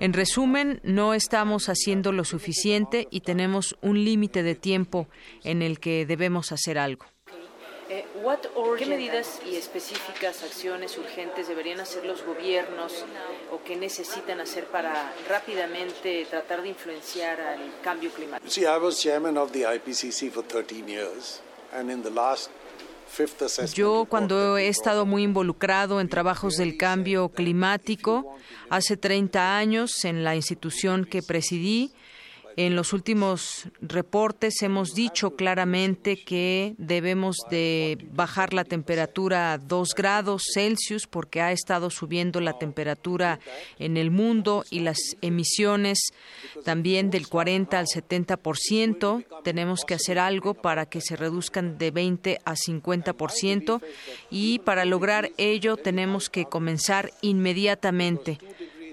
En 0.00 0.12
resumen, 0.12 0.80
no 0.82 1.14
estamos 1.14 1.68
haciendo 1.68 2.10
lo 2.10 2.24
suficiente 2.24 3.06
y 3.10 3.20
tenemos 3.20 3.76
un 3.80 4.04
límite 4.04 4.42
de 4.42 4.56
tiempo 4.56 5.06
en 5.44 5.62
el 5.62 5.78
que 5.78 6.04
debemos 6.04 6.50
hacer 6.50 6.78
algo. 6.78 7.06
Eh, 7.90 8.04
¿Qué 8.78 8.86
medidas 8.86 9.40
y 9.46 9.56
específicas 9.56 10.42
acciones 10.42 10.96
urgentes 10.96 11.46
deberían 11.46 11.80
hacer 11.80 12.04
los 12.06 12.24
gobiernos 12.24 13.04
o 13.52 13.62
qué 13.62 13.76
necesitan 13.76 14.40
hacer 14.40 14.64
para 14.64 15.12
rápidamente 15.28 16.26
tratar 16.28 16.62
de 16.62 16.70
influenciar 16.70 17.40
al 17.40 17.60
cambio 17.82 18.10
climático? 18.10 18.50
See, 18.50 18.62
I 18.62 18.78
was 18.78 18.98
chairman 19.00 19.36
of 19.36 19.52
the 19.52 19.64
IPCC 19.64 20.30
for 20.32 20.42
13 20.42 20.88
years 20.88 21.42
and 21.72 21.90
in 21.90 22.02
the 22.02 22.10
last 22.10 22.50
yo 23.74 24.06
cuando 24.08 24.58
he 24.58 24.68
estado 24.68 25.06
muy 25.06 25.22
involucrado 25.22 26.00
en 26.00 26.08
trabajos 26.08 26.56
del 26.56 26.76
cambio 26.76 27.28
climático, 27.28 28.36
hace 28.70 28.96
30 28.96 29.56
años 29.56 30.04
en 30.04 30.24
la 30.24 30.36
institución 30.36 31.04
que 31.04 31.22
presidí, 31.22 31.92
en 32.56 32.76
los 32.76 32.92
últimos 32.92 33.68
reportes 33.80 34.62
hemos 34.62 34.94
dicho 34.94 35.36
claramente 35.36 36.22
que 36.24 36.74
debemos 36.78 37.38
de 37.50 37.98
bajar 38.12 38.54
la 38.54 38.64
temperatura 38.64 39.52
a 39.52 39.58
2 39.58 39.94
grados 39.94 40.44
Celsius 40.52 41.06
porque 41.06 41.40
ha 41.40 41.52
estado 41.52 41.90
subiendo 41.90 42.40
la 42.40 42.58
temperatura 42.58 43.40
en 43.78 43.96
el 43.96 44.10
mundo 44.10 44.64
y 44.70 44.80
las 44.80 44.98
emisiones 45.20 46.12
también 46.64 47.10
del 47.10 47.28
40 47.28 47.78
al 47.78 47.86
70%. 47.86 49.24
Tenemos 49.42 49.84
que 49.84 49.94
hacer 49.94 50.18
algo 50.18 50.54
para 50.54 50.86
que 50.86 51.00
se 51.00 51.16
reduzcan 51.16 51.78
de 51.78 51.90
20 51.90 52.40
a 52.44 52.54
50% 52.54 53.82
y 54.30 54.60
para 54.60 54.84
lograr 54.84 55.30
ello 55.36 55.76
tenemos 55.76 56.30
que 56.30 56.44
comenzar 56.44 57.12
inmediatamente 57.20 58.38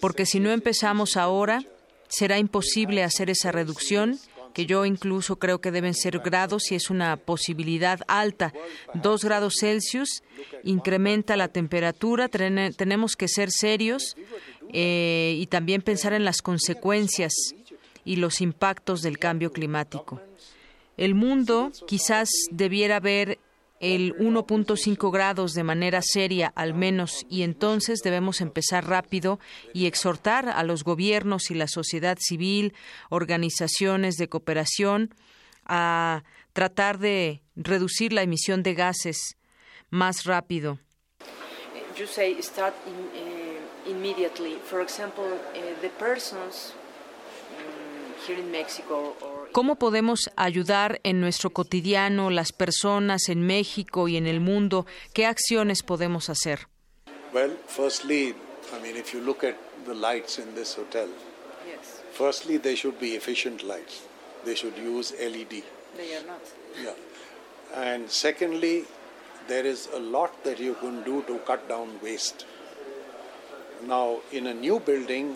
porque 0.01 0.25
si 0.25 0.39
no 0.39 0.51
empezamos 0.51 1.15
ahora, 1.15 1.63
será 2.11 2.37
imposible 2.37 3.03
hacer 3.03 3.29
esa 3.29 3.51
reducción 3.51 4.19
que 4.53 4.65
yo 4.65 4.85
incluso 4.85 5.37
creo 5.37 5.61
que 5.61 5.71
deben 5.71 5.93
ser 5.93 6.19
grados 6.19 6.71
y 6.71 6.75
es 6.75 6.89
una 6.89 7.15
posibilidad 7.15 8.01
alta. 8.07 8.53
Dos 8.93 9.23
grados 9.23 9.55
Celsius 9.59 10.23
incrementa 10.63 11.37
la 11.37 11.47
temperatura, 11.47 12.27
tenemos 12.27 13.15
que 13.15 13.29
ser 13.29 13.49
serios 13.49 14.17
eh, 14.73 15.37
y 15.37 15.47
también 15.47 15.81
pensar 15.81 16.11
en 16.11 16.25
las 16.25 16.41
consecuencias 16.41 17.33
y 18.03 18.17
los 18.17 18.41
impactos 18.41 19.01
del 19.01 19.17
cambio 19.17 19.53
climático. 19.53 20.21
El 20.97 21.15
mundo 21.15 21.71
quizás 21.87 22.29
debiera 22.51 22.99
ver 22.99 23.39
el 23.81 24.15
1.5 24.17 25.11
grados 25.11 25.53
de 25.53 25.63
manera 25.63 26.01
seria 26.03 26.53
al 26.55 26.75
menos 26.75 27.25
y 27.29 27.41
entonces 27.41 27.99
debemos 28.03 28.39
empezar 28.39 28.87
rápido 28.87 29.39
y 29.73 29.87
exhortar 29.87 30.47
a 30.49 30.63
los 30.63 30.83
gobiernos 30.83 31.49
y 31.49 31.55
la 31.55 31.67
sociedad 31.67 32.17
civil, 32.19 32.73
organizaciones 33.09 34.17
de 34.17 34.29
cooperación 34.29 35.13
a 35.65 36.23
tratar 36.53 36.99
de 36.99 37.41
reducir 37.55 38.13
la 38.13 38.21
emisión 38.21 38.61
de 38.61 38.75
gases 38.75 39.35
más 39.89 40.25
rápido. 40.25 40.79
You 41.97 42.07
say 42.07 42.35
¿Cómo 49.51 49.75
podemos 49.75 50.31
ayudar 50.37 51.01
en 51.03 51.19
nuestro 51.19 51.49
cotidiano 51.49 52.29
las 52.29 52.53
personas 52.53 53.27
en 53.27 53.45
México 53.45 54.07
y 54.07 54.15
en 54.15 54.25
el 54.25 54.39
mundo? 54.39 54.85
¿Qué 55.13 55.25
acciones 55.25 55.83
podemos 55.83 56.29
hacer? 56.29 56.67
Well, 57.33 57.57
firstly, 57.67 58.33
I 58.73 58.81
mean, 58.81 58.95
if 58.95 59.13
you 59.13 59.19
look 59.19 59.43
at 59.43 59.55
the 59.85 59.93
lights 59.93 60.39
in 60.39 60.55
this 60.55 60.77
hotel, 60.77 61.09
yes. 61.67 62.01
firstly, 62.13 62.59
they 62.59 62.75
should 62.75 62.97
be 62.97 63.15
efficient 63.15 63.61
lights. 63.63 64.03
They 64.45 64.55
should 64.55 64.77
use 64.77 65.13
LED. 65.19 65.63
They 65.97 66.15
are 66.15 66.25
not. 66.25 66.41
Yeah. 66.81 66.93
And 67.75 68.09
secondly, 68.09 68.85
there 69.49 69.65
is 69.65 69.89
a 69.93 69.99
lot 69.99 70.45
that 70.45 70.61
you 70.61 70.75
can 70.75 71.03
do 71.03 71.23
to 71.23 71.39
cut 71.39 71.67
down 71.67 71.99
waste. 72.01 72.45
Now, 73.85 74.19
in 74.31 74.47
a 74.47 74.53
new 74.53 74.79
building, 74.79 75.35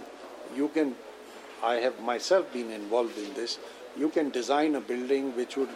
you 0.56 0.70
can, 0.70 0.96
I 1.62 1.76
have 1.76 2.00
myself 2.00 2.54
been 2.54 2.72
involved 2.72 3.18
in 3.18 3.34
this, 3.34 3.60
you 3.98 4.10
can 4.10 4.30
design 4.30 4.76
a 4.76 4.82
building 4.82 5.36
which 5.36 5.58
would 5.58 5.70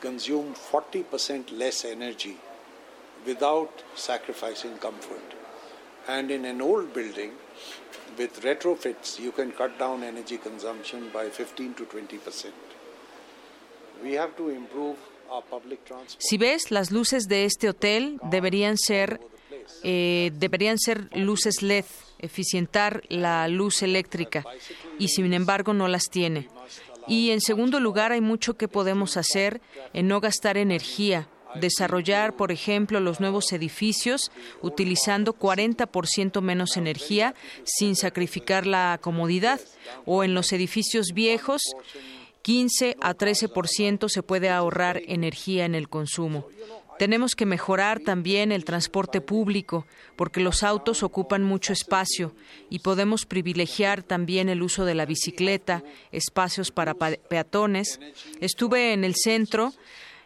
consume 0.00 0.54
40% 0.54 1.58
less 1.58 1.84
energy 1.84 2.36
without 3.26 3.82
sacrificing 3.94 4.76
comfort. 4.78 5.34
And 6.08 6.30
in 6.30 6.44
an 6.44 6.62
old 6.62 6.94
building, 6.94 7.32
with 8.16 8.40
retrofits, 8.42 9.18
you 9.18 9.32
can 9.32 9.52
cut 9.52 9.78
down 9.78 10.02
energy 10.02 10.38
consumption 10.38 11.10
by 11.12 11.28
15 11.28 11.74
to 11.74 11.84
20%. 11.84 12.46
We 14.02 14.14
have 14.14 14.36
to 14.36 14.48
improve 14.48 14.96
our 15.30 15.42
public 15.42 15.84
transport. 15.84 16.22
Si 16.22 16.38
ves, 16.38 16.70
las 16.70 16.90
luces 16.90 17.28
de 17.28 17.44
este 17.44 17.68
hotel 17.68 18.18
deberían 18.30 18.78
ser 18.78 19.20
eh, 19.82 20.30
deberían 20.34 20.78
ser 20.78 21.08
luces 21.16 21.62
LED, 21.62 21.84
eficientar 22.18 23.02
la 23.08 23.46
luz 23.48 23.82
eléctrica, 23.82 24.44
y 24.98 25.08
sin 25.08 25.32
embargo 25.32 25.72
no 25.74 25.88
las 25.88 26.04
tiene. 26.10 26.48
Y 27.10 27.32
en 27.32 27.40
segundo 27.40 27.80
lugar, 27.80 28.12
hay 28.12 28.20
mucho 28.20 28.54
que 28.54 28.68
podemos 28.68 29.16
hacer 29.16 29.60
en 29.92 30.06
no 30.06 30.20
gastar 30.20 30.56
energía, 30.56 31.28
desarrollar, 31.56 32.36
por 32.36 32.52
ejemplo, 32.52 33.00
los 33.00 33.18
nuevos 33.18 33.52
edificios 33.52 34.30
utilizando 34.62 35.36
40% 35.36 36.40
menos 36.40 36.76
energía 36.76 37.34
sin 37.64 37.96
sacrificar 37.96 38.64
la 38.64 39.00
comodidad, 39.02 39.60
o 40.06 40.22
en 40.22 40.34
los 40.34 40.52
edificios 40.52 41.08
viejos 41.12 41.62
15 42.42 42.96
a 43.00 43.14
13% 43.16 44.08
se 44.08 44.22
puede 44.22 44.48
ahorrar 44.48 45.02
energía 45.06 45.64
en 45.64 45.74
el 45.74 45.88
consumo. 45.88 46.46
Tenemos 47.00 47.34
que 47.34 47.46
mejorar 47.46 48.00
también 48.00 48.52
el 48.52 48.66
transporte 48.66 49.22
público, 49.22 49.86
porque 50.16 50.42
los 50.42 50.62
autos 50.62 51.02
ocupan 51.02 51.42
mucho 51.42 51.72
espacio 51.72 52.34
y 52.68 52.80
podemos 52.80 53.24
privilegiar 53.24 54.02
también 54.02 54.50
el 54.50 54.60
uso 54.60 54.84
de 54.84 54.94
la 54.94 55.06
bicicleta, 55.06 55.82
espacios 56.12 56.70
para 56.70 56.92
peatones. 56.92 58.00
Estuve 58.40 58.92
en 58.92 59.04
el 59.04 59.14
centro 59.14 59.72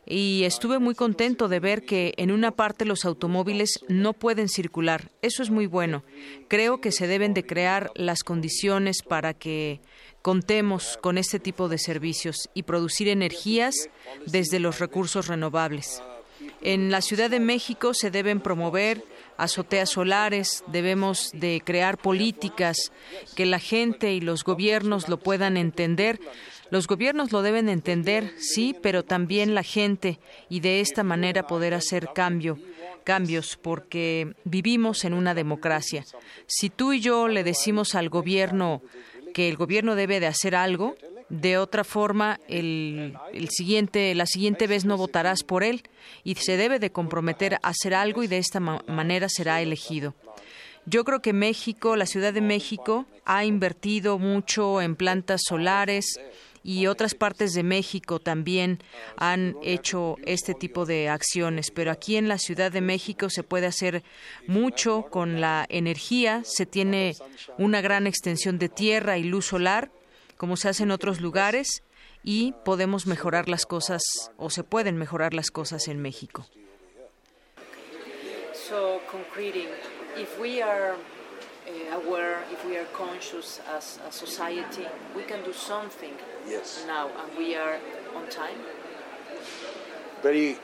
y 0.04 0.42
estuve 0.42 0.80
muy 0.80 0.96
contento 0.96 1.46
de 1.46 1.60
ver 1.60 1.84
que 1.84 2.12
en 2.16 2.32
una 2.32 2.50
parte 2.50 2.84
los 2.84 3.04
automóviles 3.04 3.78
no 3.86 4.12
pueden 4.12 4.48
circular. 4.48 5.12
Eso 5.22 5.44
es 5.44 5.50
muy 5.50 5.66
bueno. 5.66 6.02
Creo 6.48 6.80
que 6.80 6.90
se 6.90 7.06
deben 7.06 7.34
de 7.34 7.46
crear 7.46 7.92
las 7.94 8.24
condiciones 8.24 9.02
para 9.08 9.32
que 9.32 9.80
contemos 10.22 10.98
con 11.00 11.18
este 11.18 11.38
tipo 11.38 11.68
de 11.68 11.78
servicios 11.78 12.50
y 12.52 12.64
producir 12.64 13.06
energías 13.06 13.76
desde 14.26 14.58
los 14.58 14.80
recursos 14.80 15.28
renovables. 15.28 16.02
En 16.64 16.90
la 16.90 17.02
Ciudad 17.02 17.28
de 17.28 17.40
México 17.40 17.92
se 17.92 18.10
deben 18.10 18.40
promover 18.40 19.04
azoteas 19.36 19.90
solares, 19.90 20.64
debemos 20.66 21.30
de 21.34 21.60
crear 21.62 21.98
políticas 21.98 22.90
que 23.36 23.44
la 23.44 23.58
gente 23.58 24.14
y 24.14 24.22
los 24.22 24.44
gobiernos 24.44 25.10
lo 25.10 25.18
puedan 25.18 25.58
entender. 25.58 26.18
Los 26.70 26.86
gobiernos 26.86 27.32
lo 27.32 27.42
deben 27.42 27.68
entender, 27.68 28.32
sí, 28.38 28.74
pero 28.80 29.04
también 29.04 29.54
la 29.54 29.62
gente 29.62 30.18
y 30.48 30.60
de 30.60 30.80
esta 30.80 31.02
manera 31.02 31.46
poder 31.46 31.74
hacer 31.74 32.08
cambio, 32.14 32.58
cambios 33.04 33.58
porque 33.60 34.32
vivimos 34.44 35.04
en 35.04 35.12
una 35.12 35.34
democracia. 35.34 36.06
Si 36.46 36.70
tú 36.70 36.94
y 36.94 37.00
yo 37.00 37.28
le 37.28 37.44
decimos 37.44 37.94
al 37.94 38.08
gobierno 38.08 38.80
que 39.34 39.50
el 39.50 39.56
gobierno 39.58 39.96
debe 39.96 40.18
de 40.18 40.28
hacer 40.28 40.54
algo, 40.54 40.96
de 41.40 41.58
otra 41.58 41.82
forma, 41.82 42.38
el, 42.48 43.16
siguiente, 43.50 44.14
la 44.14 44.26
siguiente 44.26 44.66
vez 44.66 44.84
no 44.84 44.96
votarás 44.96 45.42
por 45.42 45.64
él 45.64 45.82
y 46.22 46.36
se 46.36 46.56
debe 46.56 46.78
de 46.78 46.90
comprometer 46.90 47.54
a 47.54 47.68
hacer 47.68 47.94
algo 47.94 48.22
y 48.22 48.28
de 48.28 48.38
esta 48.38 48.60
manera 48.60 49.28
será 49.28 49.60
elegido. 49.60 50.14
Yo 50.86 51.04
creo 51.04 51.20
que 51.20 51.32
México, 51.32 51.96
la 51.96 52.06
Ciudad 52.06 52.32
de 52.32 52.40
México, 52.40 53.06
ha 53.24 53.44
invertido 53.44 54.18
mucho 54.18 54.80
en 54.80 54.96
plantas 54.96 55.40
solares 55.48 56.20
y 56.62 56.86
otras 56.86 57.14
partes 57.14 57.52
de 57.52 57.62
México 57.62 58.20
también 58.20 58.78
han 59.16 59.56
hecho 59.62 60.16
este 60.24 60.54
tipo 60.54 60.86
de 60.86 61.08
acciones, 61.08 61.70
pero 61.70 61.90
aquí 61.90 62.16
en 62.16 62.28
la 62.28 62.38
Ciudad 62.38 62.70
de 62.70 62.80
México 62.80 63.28
se 63.28 63.42
puede 63.42 63.66
hacer 63.66 64.04
mucho 64.46 65.06
con 65.10 65.40
la 65.40 65.66
energía, 65.68 66.42
se 66.44 66.64
tiene 66.64 67.16
una 67.58 67.80
gran 67.80 68.06
extensión 68.06 68.58
de 68.58 68.68
tierra 68.68 69.18
y 69.18 69.24
luz 69.24 69.46
solar, 69.46 69.90
como 70.36 70.56
se 70.56 70.68
hace 70.68 70.82
en 70.82 70.90
otros 70.90 71.20
lugares, 71.20 71.82
y 72.22 72.52
podemos 72.64 73.06
mejorar 73.06 73.48
las 73.48 73.66
cosas 73.66 74.02
o 74.36 74.50
se 74.50 74.64
pueden 74.64 74.96
mejorar 74.96 75.34
las 75.34 75.50
cosas 75.50 75.88
en 75.88 76.00
México. 76.00 76.46
So, 78.54 79.00
concreting, 79.10 79.68
if 80.16 80.38
we 80.40 80.62
are 80.62 80.94
uh, 80.94 81.96
aware, 81.96 82.38
if 82.50 82.64
we 82.64 82.78
are 82.78 82.86
conscious 82.96 83.60
as 83.76 84.00
a 84.08 84.10
society, 84.10 84.86
we 85.14 85.22
can 85.24 85.44
do 85.44 85.52
something 85.52 86.14
yes. 86.48 86.84
now, 86.86 87.08
and 87.08 87.36
we 87.36 87.54
are 87.56 87.78
on 88.16 88.26
time. 88.30 88.58
Very, 90.22 90.56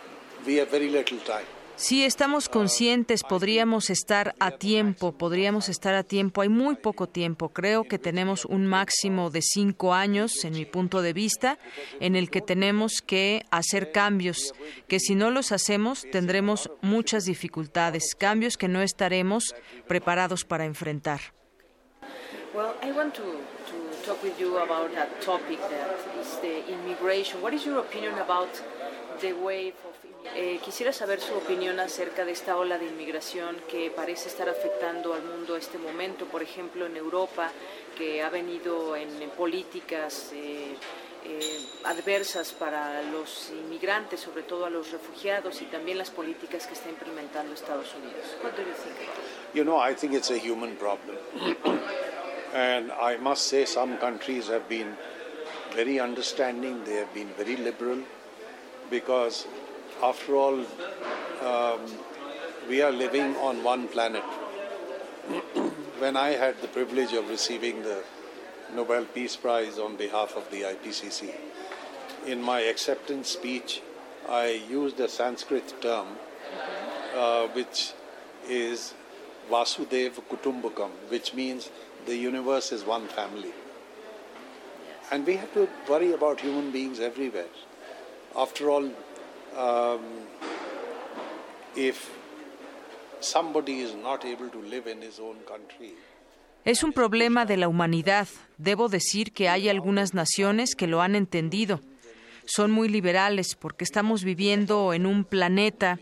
we 0.47 0.57
have 0.57 0.71
very 0.71 0.89
little 0.89 1.19
time. 1.19 1.45
Si 1.81 2.05
estamos 2.05 2.51
conscientes, 2.51 3.23
podríamos 3.23 3.89
estar 3.89 4.35
a 4.39 4.51
tiempo, 4.51 5.13
podríamos 5.13 5.71
estar 5.71 5.95
a 5.95 6.03
tiempo. 6.03 6.43
Hay 6.43 6.51
muy 6.51 6.75
poco 6.75 7.07
tiempo. 7.07 7.49
Creo 7.49 7.85
que 7.85 7.99
tenemos 7.99 8.45
un 8.45 8.67
máximo 8.67 9.31
de 9.31 9.41
cinco 9.41 9.95
años, 9.95 10.45
en 10.45 10.53
mi 10.53 10.67
punto 10.67 11.01
de 11.01 11.15
vista, 11.15 11.59
en 11.99 12.17
el 12.17 12.29
que 12.29 12.43
tenemos 12.43 13.01
que 13.01 13.47
hacer 13.51 13.93
cambios, 13.93 14.53
que 14.89 15.01
si 15.01 15.15
no 15.15 15.31
los 15.31 15.53
hacemos 15.53 16.05
tendremos 16.13 16.71
muchas 16.83 17.25
dificultades, 17.25 18.15
cambios 18.15 18.59
que 18.59 18.69
no 18.69 18.83
estaremos 18.83 19.55
preparados 19.89 20.45
para 20.45 20.67
enfrentar. 20.67 21.33
Well, 22.55 22.75
I 22.83 22.93
want 22.93 23.15
to, 23.15 23.23
to 23.23 24.05
talk 24.05 24.23
with 24.23 24.39
you 24.39 24.59
about 24.59 24.91
a 24.91 25.09
topic 25.25 25.59
that 25.71 25.97
is 26.21 26.39
the 26.43 26.61
immigration. 26.71 27.41
What 27.41 27.55
is 27.55 27.65
your 27.65 27.79
opinion 27.79 28.19
about 28.19 28.51
the 29.23 29.33
wave 29.33 29.75
of 29.89 30.00
eh, 30.35 30.61
quisiera 30.65 30.93
saber 30.93 31.21
su 31.21 31.35
opinión 31.35 31.81
acerca 31.81 32.25
de 32.25 32.33
esta 32.33 32.57
ola 32.57 32.79
de 32.79 32.87
inmigración 32.87 33.57
que 33.69 33.91
parece 33.91 34.29
estar 34.29 34.49
afectando 34.49 35.15
al 35.15 35.23
mundo 35.23 35.55
a 35.55 35.59
este 35.59 35.79
momento, 35.79 36.27
por 36.27 36.43
ejemplo 36.43 36.87
en 36.87 36.97
Europa, 36.97 37.51
que 37.97 38.23
ha 38.23 38.31
venido 38.31 38.97
en, 38.97 39.21
en 39.23 39.31
políticas 39.31 40.31
eh, 40.33 40.77
eh, 41.25 41.59
adversas 41.85 42.53
para 42.53 43.03
los 43.03 43.51
inmigrantes, 43.51 44.21
sobre 44.21 44.43
todo 44.43 44.65
a 44.65 44.71
los 44.71 44.91
refugiados, 44.91 45.61
y 45.61 45.67
también 45.67 45.99
las 45.99 46.11
políticas 46.11 46.67
que 46.67 46.75
está 46.75 46.89
implementando 46.89 47.53
Estados 47.53 47.95
Unidos. 47.95 48.25
What 48.43 48.53
do 48.53 48.63
you 48.63 48.73
think? 48.73 48.97
You 49.53 49.65
know, 49.65 49.79
I 49.79 49.95
think 49.95 50.15
it's 50.15 50.31
a 50.31 50.39
human 50.39 50.77
problem. 50.77 51.19
and 52.55 52.91
I 52.93 53.17
must 53.19 53.47
say, 53.49 53.67
some 53.67 53.99
countries 53.99 54.49
have 54.49 54.69
been 54.69 54.97
very 55.75 56.01
understanding, 56.01 56.83
they 56.85 56.97
have 56.97 57.13
been 57.13 57.29
very 57.37 57.57
liberal, 57.57 57.99
because 58.91 59.47
after 60.03 60.37
all, 60.37 60.61
um, 61.43 61.81
we 62.69 62.83
are 62.83 62.93
living 62.93 63.37
on 63.37 63.63
one 63.63 63.89
planet. 63.89 64.23
when 65.99 66.17
I 66.17 66.31
had 66.31 66.61
the 66.63 66.69
privilege 66.69 67.13
of 67.13 67.29
receiving 67.29 67.83
the 67.83 68.03
Nobel 68.75 69.05
Peace 69.05 69.37
Prize 69.37 69.79
on 69.79 69.97
behalf 69.97 70.37
of 70.37 70.51
the 70.51 70.63
IPCC, 70.63 71.35
in 72.27 72.43
my 72.43 72.61
acceptance 72.61 73.29
speech, 73.29 73.83
I 74.29 74.63
used 74.69 75.01
a 75.01 75.09
Sanskrit 75.09 75.81
term 75.83 76.09
uh, 77.15 77.47
which 77.49 77.93
is 78.49 78.95
Vasudev 79.51 80.13
Kutumbakam, 80.31 80.91
which 81.09 81.35
means 81.35 81.71
the 82.07 82.17
universe 82.17 82.73
is 82.73 82.85
one 82.85 83.09
family. 83.09 83.53
And 85.11 85.27
we 85.27 85.37
have 85.37 85.53
to 85.55 85.69
worry 85.89 86.13
about 86.13 86.41
human 86.41 86.71
beings 86.71 87.01
everywhere. 87.01 87.49
After 88.37 88.71
all, 88.71 88.91
um, 89.57 90.01
if 91.77 92.11
somebody 93.21 93.81
is 93.81 93.95
not 93.95 94.25
able 94.25 94.49
to 94.49 94.63
live 94.63 94.91
in 94.91 95.01
Es 96.65 96.83
un 96.83 96.93
problema 96.93 97.47
de 97.47 97.57
la 97.57 97.69
humanidad. 97.69 98.29
Debo 98.59 98.89
decir 98.89 99.33
que 99.33 99.49
hay 99.49 99.69
algunas 99.69 100.15
naciones 100.15 100.75
que 100.75 100.87
lo 100.87 101.03
han 101.03 101.15
entendido. 101.15 101.81
Son 102.45 102.71
muy 102.71 102.89
liberales 102.89 103.55
porque 103.55 103.85
estamos 103.85 104.25
viviendo 104.25 104.93
en 104.93 105.07
un 105.07 105.25
planeta. 105.25 105.99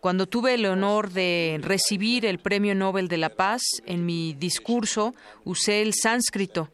Cuando 0.00 0.26
tuve 0.26 0.54
el 0.54 0.66
honor 0.66 1.10
de 1.10 1.58
recibir 1.62 2.24
el 2.24 2.38
Premio 2.38 2.74
Nobel 2.74 3.08
de 3.08 3.18
la 3.18 3.30
Paz, 3.30 3.62
en 3.86 4.06
mi 4.06 4.34
discurso 4.34 5.14
usé 5.44 5.82
el 5.82 5.94
sánscrito 5.94 6.70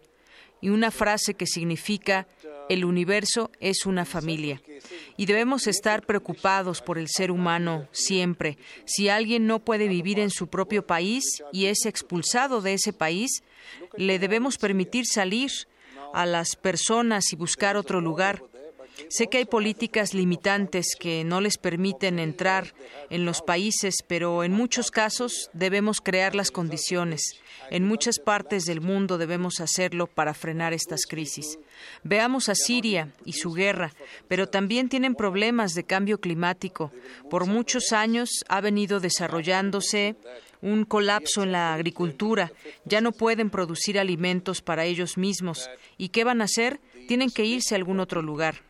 y 0.60 0.68
una 0.68 0.90
frase 0.90 1.34
que 1.34 1.46
significa 1.46 2.26
el 2.68 2.84
universo 2.84 3.50
es 3.60 3.86
una 3.86 4.04
familia. 4.04 4.60
Y 5.16 5.26
debemos 5.26 5.66
estar 5.66 6.04
preocupados 6.04 6.82
por 6.82 6.98
el 6.98 7.08
ser 7.08 7.30
humano 7.30 7.88
siempre. 7.92 8.58
Si 8.84 9.08
alguien 9.08 9.46
no 9.46 9.60
puede 9.60 9.88
vivir 9.88 10.18
en 10.18 10.30
su 10.30 10.48
propio 10.48 10.86
país 10.86 11.42
y 11.52 11.66
es 11.66 11.86
expulsado 11.86 12.60
de 12.60 12.74
ese 12.74 12.92
país, 12.92 13.42
le 13.96 14.18
debemos 14.18 14.58
permitir 14.58 15.06
salir 15.06 15.50
a 16.12 16.26
las 16.26 16.56
personas 16.56 17.32
y 17.32 17.36
buscar 17.36 17.76
otro 17.76 18.00
lugar. 18.00 18.42
Sé 19.08 19.28
que 19.28 19.38
hay 19.38 19.44
políticas 19.44 20.14
limitantes 20.14 20.96
que 20.98 21.24
no 21.24 21.40
les 21.40 21.58
permiten 21.58 22.18
entrar 22.18 22.74
en 23.10 23.24
los 23.24 23.42
países, 23.42 23.96
pero 24.06 24.42
en 24.44 24.52
muchos 24.52 24.90
casos 24.90 25.50
debemos 25.52 26.00
crear 26.00 26.34
las 26.34 26.50
condiciones. 26.50 27.22
En 27.70 27.84
muchas 27.84 28.18
partes 28.18 28.64
del 28.64 28.80
mundo 28.80 29.18
debemos 29.18 29.60
hacerlo 29.60 30.06
para 30.06 30.34
frenar 30.34 30.72
estas 30.72 31.06
crisis. 31.06 31.58
Veamos 32.04 32.48
a 32.48 32.54
Siria 32.54 33.12
y 33.24 33.32
su 33.34 33.52
guerra, 33.52 33.92
pero 34.28 34.48
también 34.48 34.88
tienen 34.88 35.14
problemas 35.14 35.74
de 35.74 35.84
cambio 35.84 36.20
climático. 36.20 36.92
Por 37.30 37.46
muchos 37.46 37.92
años 37.92 38.44
ha 38.48 38.60
venido 38.60 39.00
desarrollándose 39.00 40.16
un 40.62 40.84
colapso 40.84 41.42
en 41.42 41.52
la 41.52 41.74
agricultura. 41.74 42.52
Ya 42.84 43.00
no 43.00 43.12
pueden 43.12 43.50
producir 43.50 43.98
alimentos 43.98 44.62
para 44.62 44.84
ellos 44.84 45.16
mismos. 45.16 45.70
¿Y 45.98 46.08
qué 46.08 46.24
van 46.24 46.40
a 46.40 46.44
hacer? 46.44 46.80
Tienen 47.08 47.30
que 47.30 47.44
irse 47.44 47.74
a 47.74 47.78
algún 47.78 48.00
otro 48.00 48.22
lugar. 48.22 48.65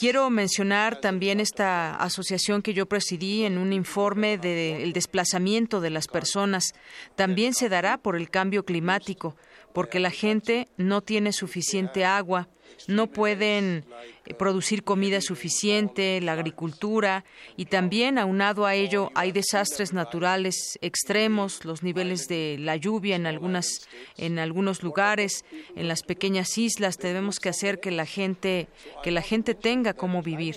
Quiero 0.00 0.30
mencionar 0.30 0.98
también 0.98 1.40
esta 1.40 1.94
asociación 1.96 2.62
que 2.62 2.72
yo 2.72 2.86
presidí 2.86 3.44
en 3.44 3.58
un 3.58 3.74
informe 3.74 4.38
del 4.38 4.94
desplazamiento 4.94 5.82
de 5.82 5.90
las 5.90 6.08
personas. 6.08 6.72
También 7.16 7.52
se 7.52 7.68
dará 7.68 7.98
por 7.98 8.16
el 8.16 8.30
cambio 8.30 8.64
climático, 8.64 9.36
porque 9.72 10.00
la 10.00 10.10
gente 10.10 10.68
no 10.76 11.02
tiene 11.02 11.32
suficiente 11.32 12.04
agua, 12.04 12.48
no 12.88 13.08
pueden 13.08 13.84
eh, 14.26 14.34
producir 14.34 14.84
comida 14.84 15.20
suficiente, 15.20 16.20
la 16.20 16.32
agricultura 16.32 17.24
y 17.56 17.66
también 17.66 18.18
aunado 18.18 18.66
a 18.66 18.74
ello 18.74 19.10
hay 19.14 19.32
desastres 19.32 19.92
naturales 19.92 20.78
extremos, 20.80 21.64
los 21.64 21.82
niveles 21.82 22.26
de 22.28 22.56
la 22.58 22.76
lluvia 22.76 23.16
en 23.16 23.26
algunas 23.26 23.88
en 24.16 24.38
algunos 24.38 24.82
lugares, 24.82 25.44
en 25.76 25.88
las 25.88 26.02
pequeñas 26.02 26.56
islas 26.58 26.96
tenemos 26.96 27.38
que 27.38 27.48
hacer 27.48 27.80
que 27.80 27.90
la 27.90 28.06
gente 28.06 28.68
que 29.02 29.10
la 29.10 29.22
gente 29.22 29.54
tenga 29.54 29.94
cómo 29.94 30.22
vivir. 30.22 30.56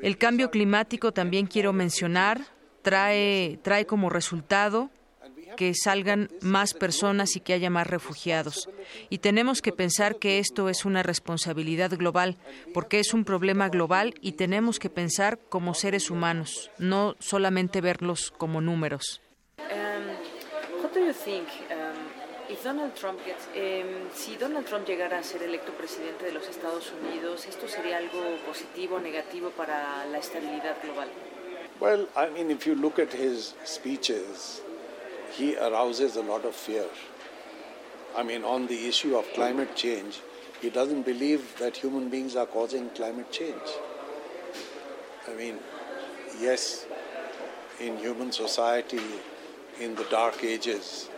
El 0.00 0.16
cambio 0.16 0.50
climático 0.50 1.12
también 1.12 1.46
quiero 1.46 1.72
mencionar 1.72 2.40
trae 2.82 3.58
trae 3.62 3.86
como 3.86 4.10
resultado 4.10 4.90
que 5.56 5.72
salgan 5.74 6.30
más 6.40 6.74
personas 6.74 7.36
y 7.36 7.40
que 7.40 7.52
haya 7.52 7.70
más 7.70 7.86
refugiados. 7.86 8.68
Y 9.10 9.18
tenemos 9.18 9.62
que 9.62 9.72
pensar 9.72 10.16
que 10.16 10.38
esto 10.38 10.68
es 10.68 10.84
una 10.84 11.02
responsabilidad 11.02 11.90
global, 11.96 12.36
porque 12.74 13.00
es 13.00 13.14
un 13.14 13.24
problema 13.24 13.68
global 13.68 14.14
y 14.20 14.32
tenemos 14.32 14.78
que 14.78 14.90
pensar 14.90 15.38
como 15.48 15.74
seres 15.74 16.10
humanos, 16.10 16.70
no 16.78 17.16
solamente 17.18 17.80
verlos 17.80 18.32
como 18.36 18.60
números. 18.60 19.20
What 20.82 20.92
do 20.94 21.00
you 21.00 21.12
think, 21.12 21.48
if 22.48 22.64
Donald 22.64 22.94
Trump 22.94 23.18
gets, 23.24 23.46
um, 23.54 24.08
si 24.14 24.36
Donald 24.36 24.66
Trump 24.66 24.86
llegara 24.86 25.18
a 25.18 25.22
ser 25.22 25.42
electo 25.42 25.72
presidente 25.72 26.24
de 26.24 26.32
los 26.32 26.48
Estados 26.48 26.92
Unidos, 27.02 27.46
¿esto 27.46 27.68
sería 27.68 27.98
algo 27.98 28.36
positivo 28.46 28.96
o 28.96 29.00
negativo 29.00 29.50
para 29.50 30.06
la 30.06 30.18
estabilidad 30.18 30.76
global? 30.82 31.08
well, 31.80 32.08
I 32.16 32.28
mean, 32.30 32.50
if 32.50 32.66
you 32.66 32.74
look 32.74 32.98
at 32.98 33.12
his 33.12 33.54
speeches, 33.64 34.62
he 35.32 35.56
arouses 35.56 36.16
a 36.16 36.22
lot 36.22 36.44
of 36.44 36.54
fear. 36.54 36.86
I 38.16 38.22
mean, 38.22 38.44
on 38.44 38.66
the 38.66 38.88
issue 38.88 39.16
of 39.16 39.24
climate 39.34 39.76
change, 39.76 40.20
he 40.60 40.70
doesn't 40.70 41.02
believe 41.02 41.56
that 41.58 41.76
human 41.76 42.08
beings 42.08 42.34
are 42.34 42.46
causing 42.46 42.90
climate 42.90 43.30
change. 43.30 43.68
I 45.28 45.34
mean, 45.34 45.58
yes, 46.40 46.86
in 47.80 47.96
human 47.98 48.32
society, 48.32 49.00
in 49.80 49.94
the 49.94 50.04
dark 50.10 50.42
ages, 50.42 51.08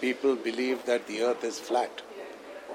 people 0.00 0.36
believed 0.36 0.86
that 0.86 1.06
the 1.06 1.22
earth 1.22 1.44
is 1.44 1.58
flat. 1.58 2.02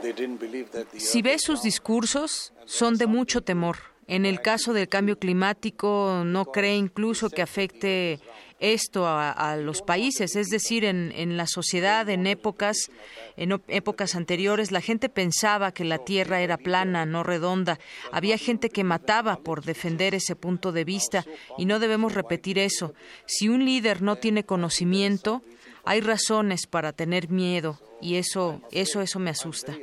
They 0.02 0.12
didn't 0.12 0.38
believe 0.38 0.72
that 0.72 0.92
the 0.92 1.00
Si 1.00 1.22
ves 1.22 1.44
sus 1.44 1.62
discursos, 1.62 2.52
son 2.66 2.98
de 2.98 3.08
mucho 3.08 3.42
temor. 3.42 3.78
En 4.08 4.26
el 4.26 4.42
caso 4.42 4.74
del 4.74 4.90
cambio 4.90 5.18
climático, 5.18 6.24
no 6.26 6.46
cree 6.46 6.76
incluso 6.76 7.30
que 7.30 7.42
afecte 7.42 8.20
esto 8.62 9.08
a, 9.08 9.58
los 9.58 9.82
países, 9.82 10.36
es 10.36 10.48
decir, 10.48 10.86
en, 10.86 11.12
en, 11.16 11.36
la 11.36 11.48
sociedad, 11.48 12.08
en 12.10 12.28
épocas, 12.28 12.92
en 13.36 13.62
épocas 13.68 14.16
anteriores, 14.16 14.72
la 14.72 14.82
gente 14.82 15.10
pensaba 15.10 15.74
que 15.74 15.84
la 15.84 15.98
Tierra 15.98 16.42
era 16.42 16.58
plana, 16.58 17.06
no 17.06 17.24
redonda. 17.24 17.80
Había 18.12 18.38
gente 18.38 18.70
que 18.70 18.84
mataba 18.84 19.38
por 19.38 19.64
defender 19.64 20.14
ese 20.14 20.36
punto 20.36 20.72
de 20.72 20.86
vista 20.86 21.26
y 21.58 21.66
no 21.66 21.80
debemos 21.80 22.14
repetir 22.14 22.60
eso. 22.60 22.94
Si 23.26 23.50
un 23.50 23.66
líder 23.66 24.04
no 24.04 24.16
tiene 24.16 24.46
conocimiento, 24.46 25.42
hay 25.84 26.02
razones 26.02 26.68
para 26.68 26.94
tener 26.94 27.30
miedo 27.30 27.80
y 28.00 28.16
eso, 28.16 28.62
eso, 28.72 29.02
eso 29.02 29.20
me 29.20 29.32
asusta. 29.32 29.76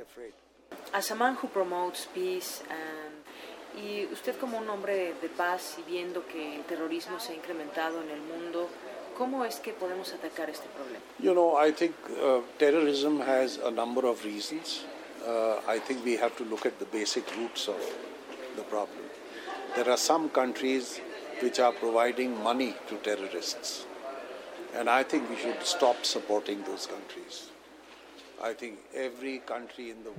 Y 3.85 4.07
usted 4.13 4.37
como 4.39 4.59
un 4.59 4.69
hombre 4.69 5.15
de 5.21 5.29
paz 5.29 5.77
y 5.79 5.91
viendo 5.91 6.27
que 6.27 6.57
el 6.57 6.65
terrorismo 6.65 7.21
se 7.21 7.33
ha 7.33 7.37
incrementado 7.37 8.03
en 8.03 8.11
el 8.11 8.21
mundo, 8.21 8.69
¿cómo 9.17 9.45
es 9.45 9.61
que 9.61 9.73
podemos 9.73 10.13
atacar 10.13 10.51
este 10.51 10.69
problema? 10.71 11.01
You 11.19 11.33
know, 11.33 11.57
I 11.57 11.73
think 11.73 11.95
uh, 12.11 12.41
terrorism 12.59 13.21
has 13.21 13.59
a 13.59 13.71
number 13.71 14.05
of 14.07 14.25
reasons. 14.25 14.85
Uh, 15.27 15.61
I 15.69 15.79
think 15.79 16.05
we 16.05 16.17
have 16.17 16.37
to 16.37 16.45
look 16.45 16.67
at 16.67 16.79
the 16.79 16.87
basic 16.87 17.25
roots 17.37 17.69
of 17.69 17.81
the 18.57 18.63
problem. 18.63 19.05
There 19.75 19.89
are 19.89 19.99
some 19.99 20.29
countries 20.31 21.01
which 21.41 21.61
are 21.61 21.73
providing 21.73 22.43
money 22.43 22.75
to 22.89 22.97
terrorists. 22.97 23.87
And 24.75 24.89
I 24.89 25.03
think 25.03 25.31
we 25.31 25.37
should 25.37 25.63
stop 25.63 26.05
supporting 26.05 26.63
those 26.65 26.87
countries. 26.87 27.51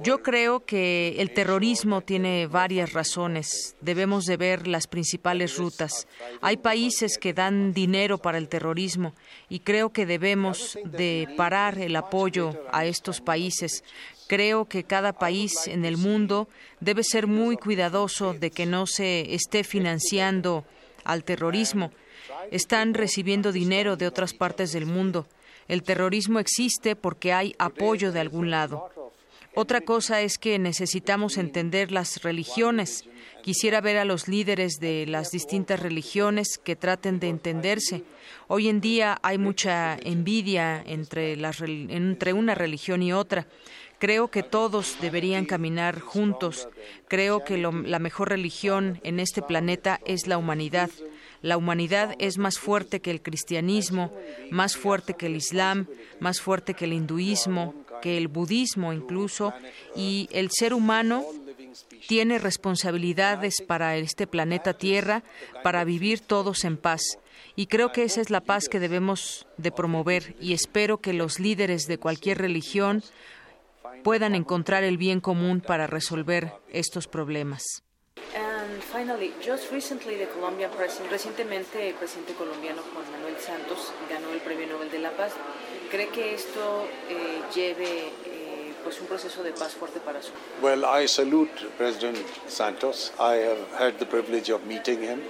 Yo 0.04 0.22
creo 0.22 0.66
que 0.66 1.16
el 1.20 1.32
terrorismo 1.32 2.02
tiene 2.02 2.48
varias 2.48 2.94
razones. 2.94 3.76
Debemos 3.82 4.26
de 4.26 4.38
ver 4.38 4.68
las 4.68 4.88
principales 4.88 5.58
rutas. 5.58 6.08
Hay 6.42 6.58
países 6.58 7.18
que 7.18 7.34
dan 7.34 7.74
dinero 7.74 8.18
para 8.18 8.38
el 8.38 8.50
terrorismo 8.50 9.14
y 9.48 9.60
creo 9.62 9.92
que 9.92 10.06
debemos 10.06 10.78
de 10.84 11.28
parar 11.38 11.78
el 11.80 11.96
apoyo 11.96 12.52
a 12.72 12.86
estos 12.86 13.22
países. 13.22 13.84
Creo 14.28 14.66
que 14.66 14.84
cada 14.84 15.14
país 15.14 15.68
en 15.68 15.86
el 15.86 15.98
mundo 15.98 16.50
debe 16.82 17.04
ser 17.04 17.26
muy 17.26 17.56
cuidadoso 17.58 18.34
de 18.34 18.52
que 18.52 18.66
no 18.66 18.86
se 18.86 19.34
esté 19.34 19.64
financiando 19.64 20.66
al 21.04 21.24
terrorismo. 21.24 21.92
Están 22.52 22.94
recibiendo 22.94 23.52
dinero 23.52 23.96
de 23.96 24.08
otras 24.08 24.34
partes 24.34 24.72
del 24.72 24.86
mundo. 24.86 25.26
El 25.70 25.84
terrorismo 25.84 26.40
existe 26.40 26.96
porque 26.96 27.32
hay 27.32 27.56
apoyo 27.60 28.12
de 28.12 28.20
algún 28.20 28.50
lado. 28.50 28.90
Otra 29.56 29.82
cosa 29.82 30.22
es 30.22 30.38
que 30.38 30.58
necesitamos 30.58 31.38
entender 31.38 31.92
las 31.92 32.24
religiones. 32.24 33.06
Quisiera 33.44 33.80
ver 33.80 33.98
a 33.98 34.06
los 34.06 34.28
líderes 34.28 34.80
de 34.80 35.06
las 35.06 35.32
distintas 35.32 35.80
religiones 35.80 36.60
que 36.64 36.76
traten 36.76 37.20
de 37.20 37.30
entenderse. 37.30 38.04
Hoy 38.48 38.68
en 38.68 38.82
día 38.82 39.20
hay 39.22 39.38
mucha 39.38 39.96
envidia 39.96 40.84
entre, 40.86 42.34
una 42.34 42.56
religión 42.56 43.04
y 43.04 43.14
otra. 43.14 43.48
Creo 44.00 44.30
que 44.30 44.44
todos 44.44 44.98
deberían 45.02 45.46
caminar 45.46 46.00
juntos. 46.00 46.68
Creo 47.08 47.44
que 47.44 47.58
la 47.58 48.00
mejor 48.00 48.30
religión 48.30 49.00
en 49.04 49.20
este 49.20 49.42
planeta 49.44 50.00
es 50.06 50.26
la 50.26 50.38
humanidad. 50.38 50.90
La 51.42 51.58
humanidad 51.58 52.16
es 52.20 52.38
más 52.38 52.60
fuerte 52.60 53.00
que 53.00 53.12
el 53.12 53.22
cristianismo, 53.22 54.14
más 54.52 54.76
fuerte 54.76 55.14
que 55.14 55.28
el 55.28 55.36
islam, 55.36 55.88
más 56.20 56.42
fuerte 56.42 56.74
que 56.74 56.86
el 56.86 56.94
hinduismo, 56.94 57.74
que 58.02 58.18
el 58.18 58.28
budismo 58.28 58.94
incluso, 58.94 59.54
y 59.96 60.28
el 60.32 60.50
ser 60.52 60.74
humano 60.74 61.26
tiene 62.08 62.40
responsabilidades 62.40 63.56
para 63.66 63.96
este 63.98 64.28
planeta 64.28 64.74
Tierra, 64.74 65.24
para 65.64 65.84
vivir 65.84 66.20
todos 66.20 66.64
en 66.66 66.78
paz. 66.78 67.02
Y 67.56 67.68
creo 67.68 67.92
que 67.92 68.04
esa 68.04 68.22
es 68.22 68.30
la 68.30 68.42
paz 68.42 68.70
que 68.70 68.80
debemos 68.80 69.48
de 69.58 69.72
promover 69.72 70.36
y 70.40 70.54
espero 70.54 71.00
que 71.00 71.14
los 71.14 71.40
líderes 71.40 71.88
de 71.88 71.98
cualquier 71.98 72.38
religión 72.38 73.04
puedan 74.04 74.36
encontrar 74.36 74.84
el 74.84 74.98
bien 74.98 75.20
común 75.20 75.62
para 75.62 75.88
resolver 75.88 76.54
estos 76.72 77.08
problemas. 77.08 77.64
Finally, 78.90 79.32
just 79.40 79.72
recently 79.72 80.18
the 80.18 80.26
Colombian 80.26 80.72
president, 80.72 81.12
recientemente 81.12 81.90
el 81.90 81.94
presidente 81.94 82.34
colombiano 82.34 82.82
Juan 82.94 83.06
Manuel 83.12 83.38
Santos 83.40 83.94
ganó 84.10 84.34
el 84.34 84.40
Premio 84.40 84.68
Nobel 84.68 84.90
de 84.90 85.00
la 85.00 85.12
Paz. 85.12 85.34
¿Cree 85.92 86.10
que 86.10 86.34
esto 86.34 86.88
eh, 87.08 87.42
lleve 87.54 88.08
eh, 88.26 88.74
pues 88.84 89.00
un 89.00 89.08
proceso 89.08 89.44
de 89.44 89.52
paz 89.52 89.74
fuerte 89.74 90.00
para 90.00 90.22
su? 90.22 90.32
Well, 90.62 90.86
I 90.86 91.08
salute 91.08 91.52
President 91.78 92.18
Santos. 92.48 93.12
I 93.20 93.36
have 93.36 93.60
had 93.78 94.00
the 94.00 94.06
privilege 94.06 94.50
of 94.50 94.66
meeting 94.66 95.02
him, 95.02 95.22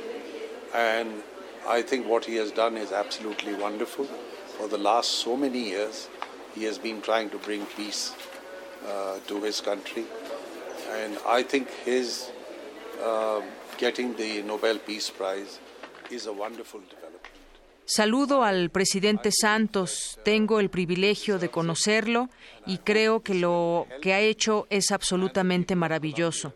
and 0.73 1.21
I 1.67 1.81
think 1.81 2.07
what 2.07 2.25
he 2.25 2.37
has 2.37 2.51
done 2.51 2.77
is 2.77 2.91
absolutely 2.91 3.55
wonderful. 3.55 4.05
For 4.57 4.67
the 4.67 4.77
last 4.77 5.23
so 5.23 5.35
many 5.35 5.69
years, 5.69 6.09
he 6.55 6.63
has 6.65 6.77
been 6.77 7.01
trying 7.01 7.29
to 7.31 7.37
bring 7.37 7.65
peace 7.77 8.13
uh, 8.87 9.19
to 9.27 9.41
his 9.41 9.61
country, 9.61 10.05
and 11.03 11.17
I 11.27 11.43
think 11.43 11.69
his 11.85 12.31
Uh, 12.99 13.41
Saludo 17.85 18.43
al 18.43 18.69
presidente 18.71 19.29
Santos. 19.31 20.19
Tengo 20.25 20.59
el 20.59 20.69
privilegio 20.69 21.39
de 21.39 21.49
conocerlo 21.49 22.29
y 22.65 22.79
creo 22.79 23.21
que 23.21 23.35
lo 23.35 23.87
que 24.01 24.13
ha 24.13 24.19
hecho 24.19 24.67
es 24.69 24.91
absolutamente 24.91 25.75
maravilloso. 25.75 26.53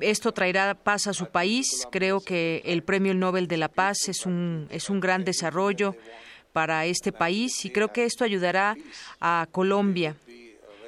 Esto 0.00 0.32
traerá 0.32 0.74
paz 0.74 1.06
a 1.06 1.14
su 1.14 1.26
país. 1.26 1.86
Creo 1.92 2.20
que 2.20 2.62
el 2.64 2.82
Premio 2.82 3.14
Nobel 3.14 3.46
de 3.46 3.56
la 3.56 3.68
Paz 3.68 4.08
es 4.08 4.26
un, 4.26 4.66
es 4.70 4.90
un 4.90 4.98
gran 4.98 5.24
desarrollo 5.24 5.94
para 6.52 6.86
este 6.86 7.12
país 7.12 7.64
y 7.64 7.70
creo 7.70 7.92
que 7.92 8.04
esto 8.04 8.24
ayudará 8.24 8.76
a 9.20 9.46
Colombia 9.52 10.16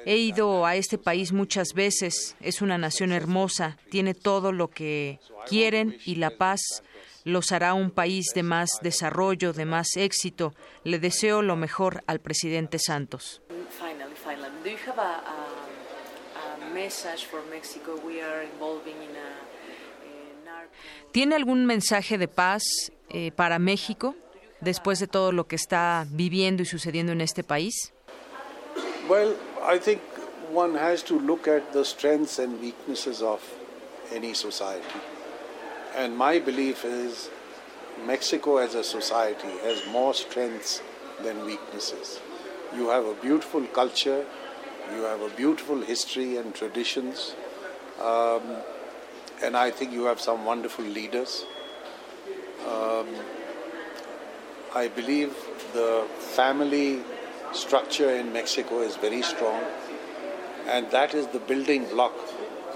He 0.05 0.17
ido 0.17 0.65
a 0.65 0.75
este 0.75 0.97
país 0.97 1.31
muchas 1.31 1.73
veces, 1.73 2.35
es 2.39 2.61
una 2.61 2.77
nación 2.77 3.11
hermosa, 3.11 3.77
tiene 3.89 4.13
todo 4.13 4.51
lo 4.51 4.69
que 4.69 5.19
quieren 5.47 5.97
y 6.05 6.15
la 6.15 6.31
paz 6.31 6.83
los 7.23 7.51
hará 7.51 7.73
un 7.73 7.91
país 7.91 8.27
de 8.33 8.43
más 8.43 8.69
desarrollo, 8.81 9.53
de 9.53 9.65
más 9.65 9.95
éxito. 9.95 10.53
Le 10.83 10.99
deseo 10.99 11.41
lo 11.41 11.55
mejor 11.55 12.03
al 12.07 12.19
presidente 12.19 12.79
Santos. 12.79 13.41
¿Tiene 21.11 21.35
algún 21.35 21.65
mensaje 21.65 22.17
de 22.17 22.27
paz 22.27 22.63
eh, 23.09 23.31
para 23.31 23.59
México 23.59 24.15
después 24.61 24.99
de 24.99 25.07
todo 25.07 25.31
lo 25.31 25.47
que 25.47 25.55
está 25.55 26.05
viviendo 26.09 26.63
y 26.63 26.65
sucediendo 26.65 27.11
en 27.11 27.21
este 27.21 27.43
país? 27.43 27.93
I 29.11 29.79
think 29.81 30.01
one 30.51 30.75
has 30.75 31.01
to 31.03 31.19
look 31.19 31.47
at 31.47 31.73
the 31.73 31.83
strengths 31.83 32.39
and 32.39 32.59
weaknesses 32.61 33.21
of 33.21 33.41
any 34.11 34.33
society. 34.33 35.01
And 35.95 36.15
my 36.17 36.39
belief 36.39 36.85
is 36.85 37.29
Mexico 38.05 38.57
as 38.57 38.75
a 38.75 38.83
society 38.83 39.47
has 39.63 39.81
more 39.87 40.13
strengths 40.13 40.81
than 41.23 41.45
weaknesses. 41.45 42.19
You 42.75 42.89
have 42.89 43.05
a 43.05 43.13
beautiful 43.15 43.65
culture, 43.67 44.25
you 44.93 45.01
have 45.01 45.21
a 45.21 45.29
beautiful 45.29 45.81
history 45.81 46.37
and 46.37 46.53
traditions, 46.53 47.35
um, 48.01 48.41
and 49.43 49.57
I 49.57 49.71
think 49.71 49.91
you 49.91 50.05
have 50.05 50.21
some 50.21 50.45
wonderful 50.45 50.85
leaders. 50.85 51.45
Um, 52.67 53.07
I 54.75 54.87
believe 54.87 55.35
the 55.73 56.05
family 56.19 57.01
structure 57.53 58.11
in 58.11 58.31
Mexico 58.33 58.81
is 58.81 58.95
very 58.95 59.21
strong, 59.21 59.63
and 60.67 60.89
that 60.91 61.13
is 61.13 61.27
the 61.27 61.39
building 61.39 61.85
block 61.85 62.13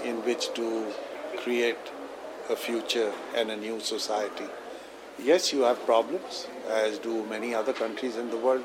in 0.04 0.16
which 0.24 0.52
to 0.54 0.92
create 1.38 1.78
a 2.50 2.56
future 2.56 3.12
and 3.34 3.50
a 3.50 3.56
new 3.56 3.80
society. 3.80 4.46
Yes, 5.18 5.52
you 5.52 5.62
have 5.62 5.84
problems, 5.86 6.46
as 6.68 6.98
do 6.98 7.24
many 7.26 7.54
other 7.54 7.72
countries 7.72 8.16
in 8.16 8.30
the 8.30 8.36
world, 8.36 8.64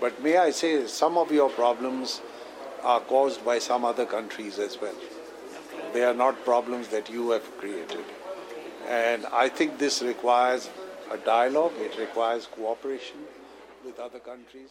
but 0.00 0.22
may 0.22 0.36
I 0.36 0.50
say, 0.50 0.86
some 0.86 1.16
of 1.16 1.30
your 1.30 1.50
problems 1.50 2.20
are 2.82 3.00
caused 3.00 3.44
by 3.44 3.58
some 3.58 3.84
other 3.84 4.04
countries 4.04 4.58
as 4.58 4.80
well. 4.80 4.94
They 5.92 6.02
are 6.04 6.14
not 6.14 6.44
problems 6.44 6.88
that 6.88 7.08
you 7.08 7.30
have 7.30 7.56
created. 7.58 8.04
And 8.88 9.24
I 9.26 9.48
think 9.48 9.78
this 9.78 10.02
requires 10.02 10.68
a 11.10 11.16
dialogue, 11.16 11.72
it 11.78 11.96
requires 11.98 12.46
cooperation 12.46 13.18
with 13.84 13.98
other 13.98 14.18
countries. 14.18 14.70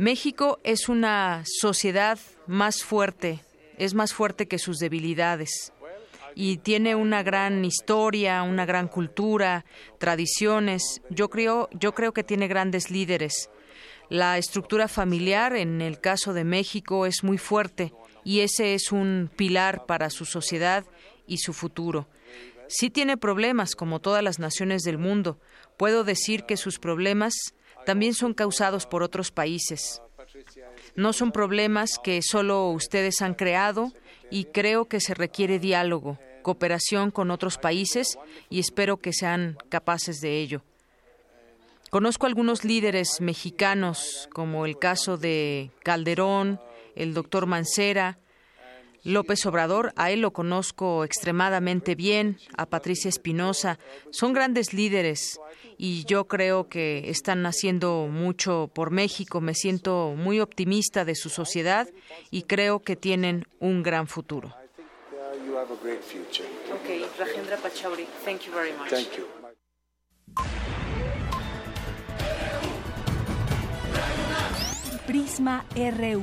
México 0.00 0.58
es 0.64 0.88
una 0.88 1.42
sociedad 1.44 2.18
más 2.46 2.82
fuerte, 2.82 3.44
es 3.76 3.92
más 3.92 4.14
fuerte 4.14 4.48
que 4.48 4.58
sus 4.58 4.78
debilidades 4.78 5.74
y 6.34 6.56
tiene 6.56 6.94
una 6.94 7.22
gran 7.22 7.66
historia, 7.66 8.42
una 8.42 8.64
gran 8.64 8.88
cultura, 8.88 9.66
tradiciones. 9.98 11.02
Yo 11.10 11.28
creo, 11.28 11.68
yo 11.72 11.92
creo 11.92 12.14
que 12.14 12.24
tiene 12.24 12.48
grandes 12.48 12.90
líderes. 12.90 13.50
La 14.08 14.38
estructura 14.38 14.88
familiar, 14.88 15.54
en 15.54 15.82
el 15.82 16.00
caso 16.00 16.32
de 16.32 16.44
México, 16.44 17.04
es 17.04 17.22
muy 17.22 17.36
fuerte 17.36 17.92
y 18.24 18.40
ese 18.40 18.72
es 18.72 18.92
un 18.92 19.30
pilar 19.36 19.84
para 19.84 20.08
su 20.08 20.24
sociedad 20.24 20.86
y 21.26 21.40
su 21.40 21.52
futuro. 21.52 22.08
Sí 22.68 22.88
tiene 22.88 23.18
problemas, 23.18 23.74
como 23.74 24.00
todas 24.00 24.24
las 24.24 24.38
naciones 24.38 24.80
del 24.80 24.96
mundo. 24.96 25.38
Puedo 25.76 26.04
decir 26.04 26.44
que 26.44 26.56
sus 26.56 26.78
problemas 26.78 27.34
también 27.86 28.14
son 28.14 28.34
causados 28.34 28.86
por 28.86 29.02
otros 29.02 29.30
países. 29.30 30.02
No 30.94 31.12
son 31.12 31.32
problemas 31.32 31.98
que 32.02 32.20
solo 32.22 32.68
ustedes 32.70 33.22
han 33.22 33.34
creado 33.34 33.92
y 34.30 34.44
creo 34.44 34.86
que 34.86 35.00
se 35.00 35.14
requiere 35.14 35.58
diálogo, 35.58 36.18
cooperación 36.42 37.10
con 37.10 37.30
otros 37.30 37.58
países 37.58 38.18
y 38.48 38.60
espero 38.60 38.96
que 38.98 39.12
sean 39.12 39.56
capaces 39.68 40.20
de 40.20 40.40
ello. 40.40 40.62
Conozco 41.90 42.26
algunos 42.26 42.64
líderes 42.64 43.20
mexicanos, 43.20 44.28
como 44.32 44.64
el 44.64 44.78
caso 44.78 45.16
de 45.16 45.72
Calderón, 45.82 46.60
el 46.94 47.14
doctor 47.14 47.46
Mancera, 47.46 48.18
López 49.04 49.44
Obrador, 49.46 49.92
a 49.96 50.10
él 50.10 50.20
lo 50.20 50.32
conozco 50.32 51.04
extremadamente 51.04 51.94
bien, 51.94 52.38
a 52.56 52.66
Patricia 52.66 53.08
Espinosa, 53.08 53.78
son 54.10 54.32
grandes 54.32 54.72
líderes 54.72 55.40
y 55.78 56.04
yo 56.04 56.26
creo 56.26 56.68
que 56.68 57.08
están 57.10 57.46
haciendo 57.46 58.08
mucho 58.10 58.70
por 58.74 58.90
México, 58.90 59.40
me 59.40 59.54
siento 59.54 60.14
muy 60.16 60.40
optimista 60.40 61.04
de 61.04 61.14
su 61.14 61.30
sociedad 61.30 61.88
y 62.30 62.42
creo 62.42 62.80
que 62.80 62.96
tienen 62.96 63.46
un 63.58 63.82
gran 63.82 64.06
futuro. 64.06 64.54
Okay, 66.82 67.06
Rajendra 67.18 67.56
Pachauri, 67.56 68.06
thank 68.24 68.42
you 68.42 68.52
very 68.52 68.72
much. 68.72 68.90
Thank 68.90 69.16
you. 69.16 69.26
Prisma 75.06 75.64
RU. 75.74 76.22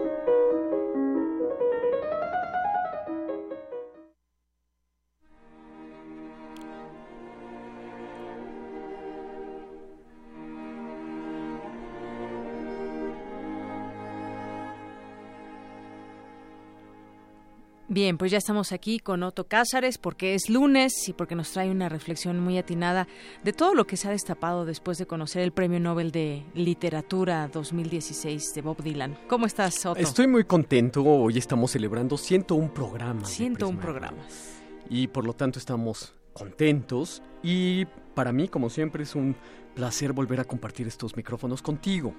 Bien, 17.93 18.17
pues 18.17 18.31
ya 18.31 18.37
estamos 18.37 18.71
aquí 18.71 18.99
con 18.99 19.21
Otto 19.21 19.49
Cázares 19.49 19.97
porque 19.97 20.33
es 20.33 20.49
lunes 20.49 21.09
y 21.09 21.11
porque 21.11 21.35
nos 21.35 21.51
trae 21.51 21.69
una 21.69 21.89
reflexión 21.89 22.39
muy 22.39 22.57
atinada 22.57 23.05
de 23.43 23.51
todo 23.51 23.75
lo 23.75 23.85
que 23.85 23.97
se 23.97 24.07
ha 24.07 24.11
destapado 24.11 24.63
después 24.63 24.97
de 24.97 25.05
conocer 25.05 25.41
el 25.41 25.51
Premio 25.51 25.77
Nobel 25.81 26.13
de 26.13 26.45
Literatura 26.53 27.49
2016 27.49 28.53
de 28.53 28.61
Bob 28.61 28.81
Dylan. 28.81 29.17
¿Cómo 29.27 29.45
estás, 29.45 29.85
Otto? 29.85 29.99
Estoy 29.99 30.27
muy 30.27 30.45
contento. 30.45 31.03
Hoy 31.03 31.37
estamos 31.37 31.71
celebrando 31.71 32.15
101 32.15 32.73
programas. 32.73 33.29
101 33.29 33.81
programas. 33.81 34.61
Y 34.89 35.07
por 35.07 35.25
lo 35.25 35.33
tanto 35.33 35.59
estamos 35.59 36.13
contentos 36.31 37.21
y 37.43 37.83
para 38.15 38.31
mí, 38.31 38.47
como 38.47 38.69
siempre, 38.69 39.03
es 39.03 39.15
un 39.15 39.35
placer 39.75 40.13
volver 40.13 40.39
a 40.39 40.45
compartir 40.45 40.87
estos 40.87 41.17
micrófonos 41.17 41.61
contigo. 41.61 42.13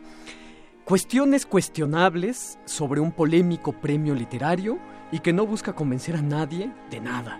Cuestiones 0.84 1.46
cuestionables 1.46 2.58
sobre 2.66 3.00
un 3.00 3.12
polémico 3.12 3.72
premio 3.72 4.14
literario 4.14 4.78
y 5.12 5.20
que 5.20 5.34
no 5.34 5.46
busca 5.46 5.74
convencer 5.74 6.16
a 6.16 6.22
nadie 6.22 6.72
de 6.90 7.00
nada. 7.00 7.38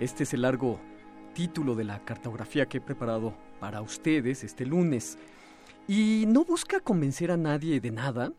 Este 0.00 0.24
es 0.24 0.34
el 0.34 0.42
largo 0.42 0.80
título 1.32 1.76
de 1.76 1.84
la 1.84 2.04
cartografía 2.04 2.66
que 2.66 2.78
he 2.78 2.80
preparado 2.80 3.34
para 3.60 3.80
ustedes 3.80 4.42
este 4.42 4.66
lunes. 4.66 5.16
Y 5.86 6.24
no 6.26 6.44
busca 6.44 6.80
convencer 6.80 7.30
a 7.30 7.36
nadie 7.36 7.80
de 7.80 7.92
nada 7.92 8.32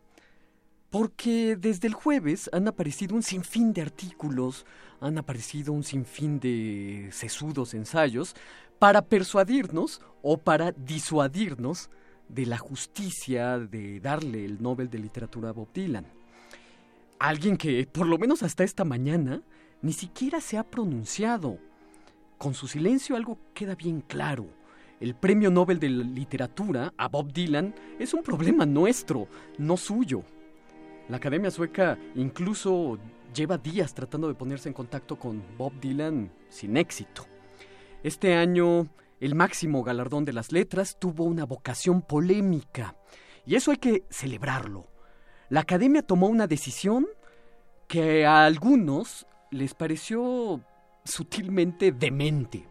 porque 0.90 1.56
desde 1.56 1.88
el 1.88 1.94
jueves 1.94 2.50
han 2.52 2.68
aparecido 2.68 3.16
un 3.16 3.22
sinfín 3.22 3.72
de 3.72 3.82
artículos, 3.82 4.66
han 5.00 5.16
aparecido 5.16 5.72
un 5.72 5.82
sinfín 5.82 6.38
de 6.38 7.08
sesudos 7.12 7.72
ensayos 7.72 8.36
para 8.78 9.02
persuadirnos 9.02 10.02
o 10.22 10.36
para 10.36 10.72
disuadirnos 10.72 11.88
de 12.28 12.44
la 12.44 12.58
justicia 12.58 13.58
de 13.58 14.00
darle 14.00 14.44
el 14.44 14.62
Nobel 14.62 14.90
de 14.90 14.98
Literatura 14.98 15.50
a 15.50 15.52
Bob 15.52 15.72
Dylan. 15.72 16.15
Alguien 17.18 17.56
que, 17.56 17.86
por 17.86 18.06
lo 18.06 18.18
menos 18.18 18.42
hasta 18.42 18.64
esta 18.64 18.84
mañana, 18.84 19.42
ni 19.82 19.92
siquiera 19.92 20.40
se 20.40 20.58
ha 20.58 20.64
pronunciado. 20.64 21.58
Con 22.38 22.54
su 22.54 22.68
silencio 22.68 23.16
algo 23.16 23.38
queda 23.54 23.74
bien 23.74 24.02
claro. 24.02 24.46
El 25.00 25.14
Premio 25.14 25.50
Nobel 25.50 25.78
de 25.78 25.88
Literatura 25.88 26.92
a 26.96 27.08
Bob 27.08 27.32
Dylan 27.32 27.74
es 27.98 28.14
un 28.14 28.22
problema 28.22 28.66
nuestro, 28.66 29.28
no 29.58 29.76
suyo. 29.76 30.22
La 31.08 31.18
Academia 31.18 31.50
Sueca 31.50 31.98
incluso 32.14 32.98
lleva 33.34 33.58
días 33.58 33.94
tratando 33.94 34.28
de 34.28 34.34
ponerse 34.34 34.68
en 34.68 34.74
contacto 34.74 35.18
con 35.18 35.42
Bob 35.56 35.72
Dylan 35.80 36.30
sin 36.48 36.76
éxito. 36.76 37.26
Este 38.02 38.34
año 38.34 38.88
el 39.20 39.34
máximo 39.34 39.82
galardón 39.82 40.24
de 40.24 40.32
las 40.32 40.52
letras 40.52 40.98
tuvo 40.98 41.24
una 41.24 41.44
vocación 41.44 42.02
polémica, 42.02 42.96
y 43.46 43.54
eso 43.54 43.70
hay 43.70 43.78
que 43.78 44.04
celebrarlo. 44.10 44.95
La 45.48 45.60
Academia 45.60 46.02
tomó 46.02 46.26
una 46.26 46.48
decisión 46.48 47.06
que 47.86 48.26
a 48.26 48.44
algunos 48.44 49.26
les 49.52 49.74
pareció 49.74 50.60
sutilmente 51.04 51.92
demente. 51.92 52.66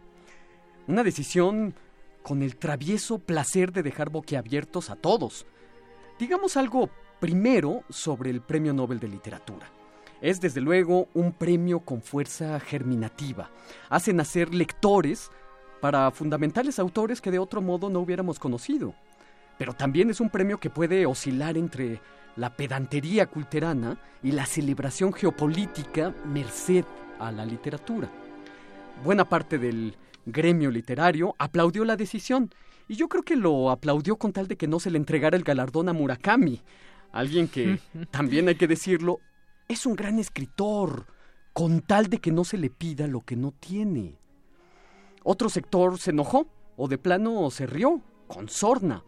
Una 0.86 1.02
decisión 1.02 1.74
con 2.22 2.42
el 2.42 2.56
travieso 2.56 3.18
placer 3.18 3.72
de 3.72 3.82
dejar 3.82 4.10
boquiabiertos 4.10 4.90
a 4.90 4.96
todos. 4.96 5.46
Digamos 6.18 6.58
algo 6.58 6.90
primero 7.18 7.82
sobre 7.88 8.28
el 8.30 8.42
Premio 8.42 8.74
Nobel 8.74 9.00
de 9.00 9.08
Literatura. 9.08 9.70
Es 10.20 10.40
desde 10.40 10.60
luego 10.60 11.08
un 11.14 11.32
premio 11.32 11.80
con 11.80 12.02
fuerza 12.02 12.60
germinativa. 12.60 13.50
Hace 13.88 14.12
nacer 14.12 14.54
lectores 14.54 15.30
para 15.80 16.10
fundamentales 16.10 16.78
autores 16.78 17.22
que 17.22 17.30
de 17.30 17.38
otro 17.38 17.62
modo 17.62 17.88
no 17.88 18.00
hubiéramos 18.00 18.38
conocido. 18.38 18.94
Pero 19.58 19.72
también 19.72 20.10
es 20.10 20.20
un 20.20 20.28
premio 20.28 20.58
que 20.58 20.68
puede 20.68 21.06
oscilar 21.06 21.56
entre 21.56 22.00
la 22.36 22.54
pedantería 22.54 23.26
culterana 23.26 23.98
y 24.22 24.32
la 24.32 24.46
celebración 24.46 25.12
geopolítica 25.12 26.14
merced 26.24 26.84
a 27.18 27.32
la 27.32 27.44
literatura. 27.44 28.10
Buena 29.02 29.24
parte 29.24 29.58
del 29.58 29.96
gremio 30.24 30.70
literario 30.70 31.34
aplaudió 31.38 31.84
la 31.84 31.96
decisión 31.96 32.50
y 32.88 32.94
yo 32.94 33.08
creo 33.08 33.22
que 33.22 33.36
lo 33.36 33.70
aplaudió 33.70 34.16
con 34.16 34.32
tal 34.32 34.48
de 34.48 34.56
que 34.56 34.68
no 34.68 34.80
se 34.80 34.90
le 34.90 34.98
entregara 34.98 35.36
el 35.36 35.44
galardón 35.44 35.88
a 35.88 35.92
Murakami, 35.92 36.60
alguien 37.12 37.48
que, 37.48 37.80
también 38.10 38.48
hay 38.48 38.54
que 38.54 38.68
decirlo, 38.68 39.18
es 39.68 39.86
un 39.86 39.96
gran 39.96 40.18
escritor, 40.18 41.06
con 41.52 41.80
tal 41.80 42.08
de 42.08 42.18
que 42.18 42.30
no 42.30 42.44
se 42.44 42.58
le 42.58 42.70
pida 42.70 43.06
lo 43.06 43.22
que 43.22 43.34
no 43.34 43.52
tiene. 43.52 44.18
Otro 45.24 45.48
sector 45.48 45.98
se 45.98 46.10
enojó 46.10 46.46
o 46.76 46.86
de 46.86 46.98
plano 46.98 47.50
se 47.50 47.66
rió, 47.66 48.02
con 48.28 48.48
sorna. 48.48 49.02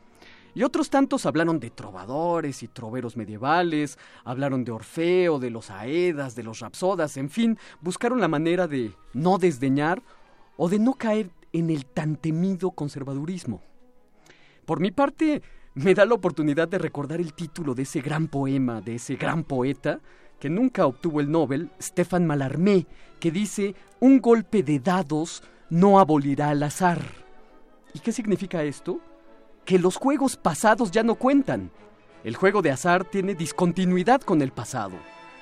Y 0.55 0.63
otros 0.63 0.91
tantos 0.91 1.27
hablaron 1.27 1.61
de 1.61 1.71
trovadores 1.71 2.63
y 2.63 2.69
troveros 2.69 3.17
medievales, 3.17 3.99
hablaron 4.25 4.65
de 4.65 4.73
Orfeo, 4.73 5.39
de 5.39 5.51
los 5.51 5.71
Aedas, 5.71 6.35
de 6.35 6.43
los 6.43 6.61
Rapsodas, 6.61 7.17
en 7.17 7.31
fin, 7.31 7.59
buscaron 7.81 8.21
la 8.21 8.29
manera 8.29 8.67
de 8.67 8.93
no 9.13 9.39
desdeñar 9.39 10.03
o 10.57 10.69
de 10.69 10.79
no 10.79 10.95
caer 10.95 11.31
en 11.53 11.71
el 11.71 11.87
tan 11.87 12.17
temido 12.17 12.71
conservadurismo. 12.73 13.63
Por 14.65 14.81
mi 14.81 14.91
parte, 14.91 15.43
me 15.75 15.95
da 15.95 16.05
la 16.05 16.15
oportunidad 16.15 16.69
de 16.69 16.79
recordar 16.79 17.21
el 17.21 17.35
título 17.35 17.75
de 17.75 17.83
ese 17.83 18.01
gran 18.01 18.29
poema, 18.29 18.81
de 18.81 18.97
ese 18.97 19.17
gran 19.17 19.45
poeta, 19.45 20.01
que 20.39 20.51
nunca 20.51 20.87
obtuvo 20.87 21.21
el 21.21 21.31
Nobel, 21.31 21.71
Stefan 21.81 22.27
Mallarmé, 22.27 22.87
que 23.21 23.31
dice, 23.31 23.75
un 24.01 24.21
golpe 24.21 24.63
de 24.63 24.79
dados 24.79 25.43
no 25.71 25.99
abolirá 25.99 26.53
el 26.53 26.63
azar. 26.63 27.03
¿Y 27.95 28.01
qué 28.01 28.13
significa 28.13 28.63
esto? 28.63 29.01
Que 29.69 29.79
los 29.79 29.97
juegos 29.97 30.39
pasados 30.39 30.91
ya 30.93 31.03
no 31.03 31.17
cuentan. 31.17 31.71
El 32.25 32.37
juego 32.37 32.63
de 32.63 32.71
azar 32.71 33.05
tiene 33.05 33.35
discontinuidad 33.35 34.23
con 34.23 34.41
el 34.41 34.51
pasado. 34.51 34.95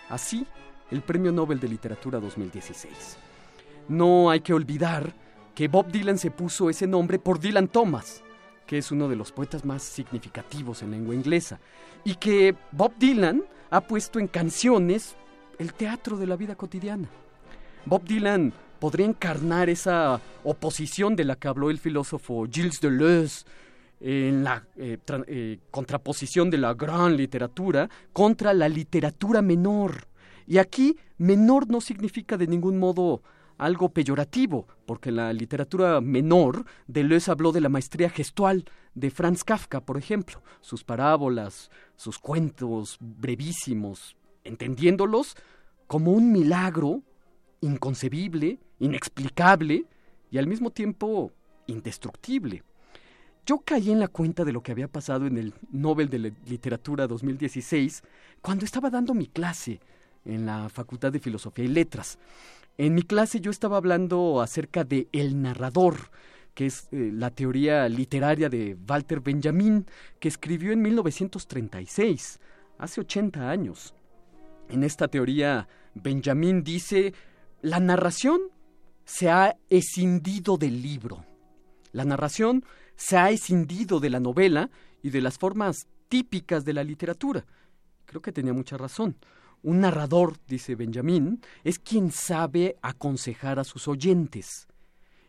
Así, 0.08 0.44
el 0.90 1.02
Premio 1.02 1.30
Nobel 1.30 1.60
de 1.60 1.68
Literatura 1.68 2.18
2016. 2.18 3.18
No 3.86 4.28
hay 4.28 4.40
que 4.40 4.52
olvidar 4.52 5.14
que 5.54 5.68
Bob 5.68 5.92
Dylan 5.92 6.18
se 6.18 6.32
puso 6.32 6.68
ese 6.68 6.88
nombre 6.88 7.20
por 7.20 7.38
Dylan 7.38 7.68
Thomas, 7.68 8.24
que 8.66 8.78
es 8.78 8.90
uno 8.90 9.08
de 9.08 9.14
los 9.14 9.30
poetas 9.30 9.64
más 9.64 9.84
significativos 9.84 10.82
en 10.82 10.90
lengua 10.90 11.14
inglesa, 11.14 11.60
y 12.02 12.16
que 12.16 12.56
Bob 12.72 12.94
Dylan 12.98 13.44
ha 13.70 13.80
puesto 13.80 14.18
en 14.18 14.26
canciones 14.26 15.14
el 15.60 15.72
teatro 15.72 16.16
de 16.16 16.26
la 16.26 16.34
vida 16.34 16.56
cotidiana. 16.56 17.08
Bob 17.84 18.02
Dylan 18.02 18.52
podría 18.80 19.06
encarnar 19.06 19.70
esa 19.70 20.20
oposición 20.42 21.14
de 21.14 21.26
la 21.26 21.36
que 21.36 21.46
habló 21.46 21.70
el 21.70 21.78
filósofo 21.78 22.44
Gilles 22.50 22.80
Deleuze 22.80 23.44
en 24.00 24.44
la 24.44 24.66
eh, 24.76 24.98
eh, 25.26 25.58
contraposición 25.70 26.50
de 26.50 26.58
la 26.58 26.74
gran 26.74 27.16
literatura 27.16 27.88
contra 28.12 28.52
la 28.52 28.68
literatura 28.68 29.42
menor. 29.42 30.06
Y 30.46 30.58
aquí 30.58 30.96
menor 31.18 31.68
no 31.68 31.80
significa 31.80 32.36
de 32.36 32.46
ningún 32.46 32.78
modo 32.78 33.22
algo 33.58 33.88
peyorativo, 33.88 34.66
porque 34.84 35.10
la 35.10 35.32
literatura 35.32 36.00
menor 36.00 36.66
Deleuze 36.86 37.30
habló 37.30 37.52
de 37.52 37.60
la 37.60 37.68
maestría 37.68 38.10
gestual 38.10 38.64
de 38.94 39.10
Franz 39.10 39.44
Kafka, 39.44 39.80
por 39.80 39.96
ejemplo, 39.96 40.42
sus 40.60 40.84
parábolas, 40.84 41.70
sus 41.96 42.18
cuentos 42.18 42.98
brevísimos, 43.00 44.16
entendiéndolos 44.44 45.36
como 45.86 46.12
un 46.12 46.32
milagro 46.32 47.02
inconcebible, 47.60 48.58
inexplicable 48.78 49.86
y 50.30 50.38
al 50.38 50.46
mismo 50.46 50.70
tiempo 50.70 51.32
indestructible. 51.66 52.62
Yo 53.46 53.58
caí 53.58 53.92
en 53.92 54.00
la 54.00 54.08
cuenta 54.08 54.44
de 54.44 54.52
lo 54.52 54.60
que 54.60 54.72
había 54.72 54.88
pasado 54.88 55.24
en 55.24 55.38
el 55.38 55.54
Nobel 55.70 56.10
de 56.10 56.34
Literatura 56.48 57.06
2016 57.06 58.02
cuando 58.42 58.64
estaba 58.64 58.90
dando 58.90 59.14
mi 59.14 59.28
clase 59.28 59.78
en 60.24 60.46
la 60.46 60.68
Facultad 60.68 61.12
de 61.12 61.20
Filosofía 61.20 61.64
y 61.64 61.68
Letras. 61.68 62.18
En 62.76 62.92
mi 62.96 63.02
clase 63.02 63.40
yo 63.40 63.52
estaba 63.52 63.76
hablando 63.76 64.40
acerca 64.40 64.82
de 64.82 65.06
el 65.12 65.40
narrador, 65.40 66.10
que 66.54 66.66
es 66.66 66.88
eh, 66.90 67.12
la 67.14 67.30
teoría 67.30 67.88
literaria 67.88 68.48
de 68.48 68.76
Walter 68.88 69.20
Benjamin, 69.20 69.86
que 70.18 70.26
escribió 70.26 70.72
en 70.72 70.82
1936, 70.82 72.40
hace 72.78 73.00
80 73.00 73.48
años. 73.48 73.94
En 74.68 74.82
esta 74.82 75.06
teoría, 75.06 75.68
Benjamin 75.94 76.64
dice, 76.64 77.14
la 77.62 77.78
narración 77.78 78.40
se 79.04 79.30
ha 79.30 79.56
escindido 79.70 80.56
del 80.56 80.82
libro. 80.82 81.24
La 81.92 82.04
narración 82.04 82.64
se 82.96 83.16
ha 83.16 83.30
escindido 83.30 84.00
de 84.00 84.10
la 84.10 84.20
novela 84.20 84.70
y 85.02 85.10
de 85.10 85.20
las 85.20 85.38
formas 85.38 85.86
típicas 86.08 86.64
de 86.64 86.72
la 86.72 86.84
literatura. 86.84 87.44
Creo 88.04 88.22
que 88.22 88.32
tenía 88.32 88.52
mucha 88.52 88.76
razón. 88.76 89.16
Un 89.62 89.80
narrador, 89.80 90.36
dice 90.46 90.74
Benjamin, 90.74 91.40
es 91.64 91.78
quien 91.78 92.10
sabe 92.12 92.76
aconsejar 92.82 93.58
a 93.58 93.64
sus 93.64 93.88
oyentes 93.88 94.68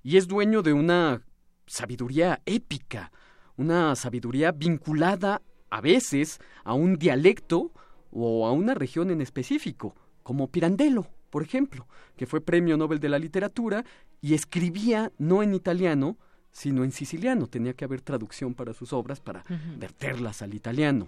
y 0.08 0.16
es 0.16 0.28
dueño 0.28 0.62
de 0.62 0.72
una 0.72 1.22
sabiduría 1.66 2.42
épica, 2.46 3.12
una 3.58 3.94
sabiduría 3.96 4.54
vinculada 4.54 5.42
a 5.70 5.82
veces 5.82 6.40
a 6.64 6.74
un 6.74 6.96
dialecto 6.96 7.74
o 8.12 8.48
a 8.48 8.54
una 8.54 8.74
región 8.74 9.12
en 9.12 9.20
específico, 9.20 9.96
como 10.24 10.48
Pirandello, 10.48 11.08
por 11.30 11.44
ejemplo, 11.44 11.88
que 12.16 12.26
fue 12.26 12.40
Premio 12.40 12.78
Nobel 12.78 13.02
de 13.02 13.10
la 13.10 13.20
Literatura 13.20 13.84
y 14.22 14.34
escribía 14.34 15.12
no 15.18 15.44
en 15.44 15.54
italiano, 15.54 16.18
sino 16.58 16.84
en 16.84 16.92
siciliano. 16.92 17.46
Tenía 17.46 17.74
que 17.74 17.86
haber 17.86 18.02
traducción 18.02 18.56
para 18.56 18.74
sus 18.74 18.92
obras 18.92 19.20
para 19.20 19.46
verterlas 19.78 20.42
al 20.42 20.56
italiano. 20.56 21.08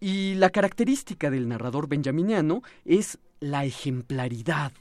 Y 0.00 0.36
la 0.36 0.48
característica 0.48 1.30
del 1.30 1.48
narrador 1.48 1.86
benjaminiano 1.86 2.62
es 2.86 3.18
la 3.40 3.66
ejemplaridad. 3.66 4.72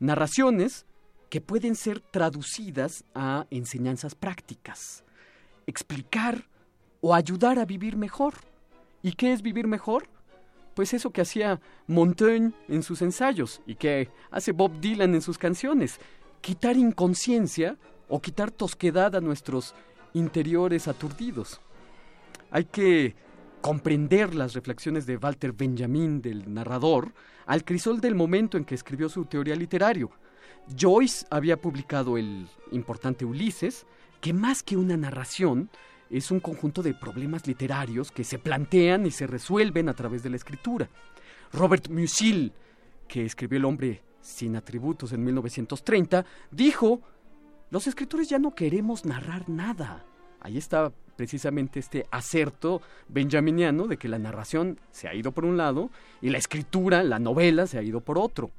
Narraciones 0.00 0.86
que 1.28 1.40
pueden 1.40 1.76
ser 1.76 2.00
traducidas 2.00 3.04
a 3.14 3.46
enseñanzas 3.50 4.16
prácticas. 4.16 5.04
Explicar 5.68 6.48
o 7.00 7.14
ayudar 7.14 7.60
a 7.60 7.66
vivir 7.66 7.96
mejor. 7.96 8.34
¿Y 9.04 9.12
qué 9.12 9.32
es 9.32 9.40
vivir 9.40 9.68
mejor? 9.68 10.08
Pues 10.74 10.94
eso 10.94 11.10
que 11.10 11.20
hacía 11.20 11.60
Montaigne 11.86 12.54
en 12.66 12.82
sus 12.82 13.02
ensayos 13.02 13.60
y 13.66 13.76
que 13.76 14.08
hace 14.32 14.50
Bob 14.50 14.80
Dylan 14.80 15.14
en 15.14 15.22
sus 15.22 15.38
canciones. 15.38 16.00
Quitar 16.40 16.76
inconsciencia 16.76 17.76
o 18.10 18.20
quitar 18.20 18.50
tosquedad 18.50 19.16
a 19.16 19.20
nuestros 19.20 19.74
interiores 20.12 20.88
aturdidos. 20.88 21.60
Hay 22.50 22.64
que 22.64 23.14
comprender 23.60 24.34
las 24.34 24.54
reflexiones 24.54 25.06
de 25.06 25.16
Walter 25.16 25.52
Benjamin, 25.52 26.20
del 26.20 26.52
narrador, 26.52 27.12
al 27.46 27.64
crisol 27.64 28.00
del 28.00 28.14
momento 28.14 28.56
en 28.56 28.64
que 28.64 28.74
escribió 28.74 29.08
su 29.08 29.24
teoría 29.24 29.54
literario. 29.54 30.10
Joyce 30.78 31.26
había 31.30 31.60
publicado 31.60 32.18
el 32.18 32.48
importante 32.72 33.24
Ulises, 33.24 33.86
que 34.20 34.32
más 34.32 34.62
que 34.62 34.76
una 34.76 34.96
narración, 34.96 35.70
es 36.10 36.32
un 36.32 36.40
conjunto 36.40 36.82
de 36.82 36.92
problemas 36.92 37.46
literarios 37.46 38.10
que 38.10 38.24
se 38.24 38.38
plantean 38.38 39.06
y 39.06 39.12
se 39.12 39.28
resuelven 39.28 39.88
a 39.88 39.94
través 39.94 40.24
de 40.24 40.30
la 40.30 40.36
escritura. 40.36 40.88
Robert 41.52 41.88
Musil, 41.88 42.52
que 43.06 43.24
escribió 43.24 43.58
El 43.58 43.64
hombre 43.64 44.02
sin 44.20 44.56
atributos 44.56 45.12
en 45.12 45.24
1930, 45.24 46.26
dijo, 46.50 47.00
los 47.70 47.86
escritores 47.86 48.28
ya 48.28 48.38
no 48.38 48.54
queremos 48.54 49.04
narrar 49.04 49.48
nada. 49.48 50.04
Ahí 50.40 50.58
está 50.58 50.92
precisamente 51.16 51.78
este 51.78 52.06
acerto 52.10 52.80
benjaminiano 53.08 53.86
de 53.86 53.96
que 53.96 54.08
la 54.08 54.18
narración 54.18 54.80
se 54.90 55.06
ha 55.06 55.14
ido 55.14 55.32
por 55.32 55.44
un 55.44 55.56
lado 55.56 55.90
y 56.20 56.30
la 56.30 56.38
escritura, 56.38 57.02
la 57.02 57.18
novela, 57.18 57.66
se 57.66 57.78
ha 57.78 57.82
ido 57.82 58.00
por 58.00 58.18
otro. 58.18 58.50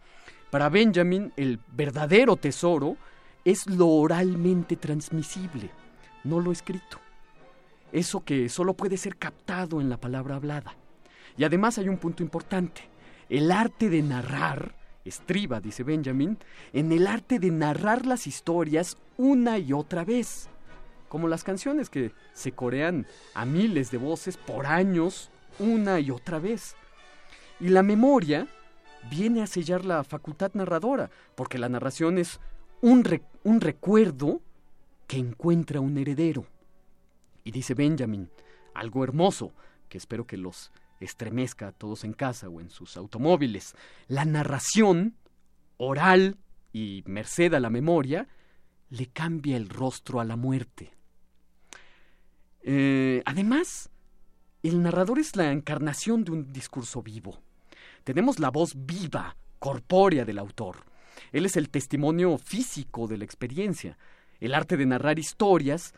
Para 0.50 0.70
Benjamin, 0.70 1.34
el 1.38 1.60
verdadero 1.76 2.36
tesoro 2.36 2.98
es 3.44 3.68
lo 3.68 3.88
oralmente 3.88 4.76
transmisible, 4.76 5.72
no 6.24 6.40
lo 6.40 6.52
escrito. 6.52 7.00
Eso 7.92 8.24
que 8.24 8.48
solo 8.48 8.76
puede 8.76 8.98
ser 8.98 9.18
captado 9.18 9.82
en 9.82 9.90
la 9.90 9.98
palabra 9.98 10.36
hablada. 10.36 10.76
Y 11.38 11.44
además 11.44 11.78
hay 11.78 11.90
un 11.90 11.98
punto 11.98 12.24
importante. 12.24 12.82
El 13.28 13.52
arte 13.52 13.90
de 13.90 14.02
narrar 14.02 14.76
estriba, 15.06 15.60
dice 15.60 15.84
Benjamin, 15.84 16.38
en 16.74 16.92
el 16.92 17.08
arte 17.08 17.40
de 17.40 17.52
narrar 17.52 18.06
las 18.06 18.28
historias 18.28 18.98
una 19.18 19.58
y 19.58 19.74
otra 19.74 20.04
vez 20.04 20.50
como 21.12 21.28
las 21.28 21.44
canciones 21.44 21.90
que 21.90 22.14
se 22.32 22.54
corean 22.54 23.06
a 23.34 23.44
miles 23.44 23.92
de 23.92 23.98
voces 23.98 24.38
por 24.38 24.66
años, 24.66 25.30
una 25.60 26.00
y 26.00 26.10
otra 26.10 26.40
vez. 26.40 26.78
Y 27.60 27.68
la 27.68 27.84
memoria 27.84 28.48
viene 29.10 29.42
a 29.42 29.48
sellar 29.48 29.84
la 29.84 30.06
facultad 30.06 30.52
narradora, 30.54 31.10
porque 31.36 31.58
la 31.58 31.68
narración 31.68 32.18
es 32.18 32.40
un, 32.80 33.04
un 33.44 33.60
recuerdo 33.60 34.40
que 35.06 35.18
encuentra 35.18 35.82
un 35.82 35.98
heredero. 35.98 36.46
Y 37.44 37.52
dice 37.52 37.74
Benjamin, 37.74 38.30
algo 38.74 39.04
hermoso, 39.04 39.52
que 39.90 39.98
espero 39.98 40.26
que 40.26 40.38
los 40.38 40.72
estremezca 41.06 41.68
a 41.68 41.72
todos 41.72 42.04
en 42.04 42.14
casa 42.14 42.50
o 42.50 42.62
en 42.62 42.70
sus 42.70 42.98
automóviles, 42.98 43.76
la 44.08 44.26
narración 44.26 45.16
oral 45.78 46.38
y 46.74 47.04
merced 47.06 47.54
a 47.54 47.60
la 47.60 47.70
memoria, 47.70 48.28
le 48.90 49.08
cambia 49.08 49.58
el 49.58 49.70
rostro 49.70 50.20
a 50.20 50.26
la 50.26 50.36
muerte. 50.36 50.94
Eh, 52.62 53.24
además, 53.26 53.90
el 54.64 54.84
narrador 54.84 55.20
es 55.20 55.36
la 55.36 55.52
encarnación 55.52 56.24
de 56.24 56.32
un 56.32 56.54
discurso 56.54 57.02
vivo. 57.02 57.42
Tenemos 58.04 58.40
la 58.40 58.50
voz 58.50 58.74
viva, 58.76 59.36
corpórea 59.60 60.26
del 60.26 60.40
autor. 60.40 60.86
Él 61.32 61.46
es 61.46 61.56
el 61.56 61.70
testimonio 61.70 62.38
físico 62.38 63.08
de 63.08 63.18
la 63.18 63.26
experiencia. 63.26 63.98
El 64.40 64.54
arte 64.54 64.78
de 64.78 64.86
narrar 64.86 65.20
historias 65.20 65.94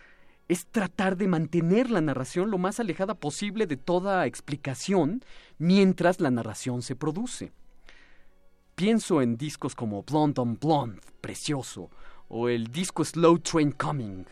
es 0.47 0.65
tratar 0.67 1.17
de 1.17 1.27
mantener 1.27 1.89
la 1.89 2.01
narración 2.01 2.51
lo 2.51 2.57
más 2.57 2.79
alejada 2.79 3.15
posible 3.15 3.65
de 3.65 3.77
toda 3.77 4.25
explicación 4.25 5.23
mientras 5.57 6.19
la 6.19 6.31
narración 6.31 6.81
se 6.81 6.95
produce. 6.95 7.51
Pienso 8.75 9.21
en 9.21 9.37
discos 9.37 9.75
como 9.75 10.03
Blonde 10.03 10.41
on 10.41 10.57
Blonde, 10.59 11.01
precioso, 11.21 11.89
o 12.27 12.49
el 12.49 12.67
disco 12.67 13.05
Slow 13.05 13.39
Train 13.39 13.71
Coming, 13.71 14.25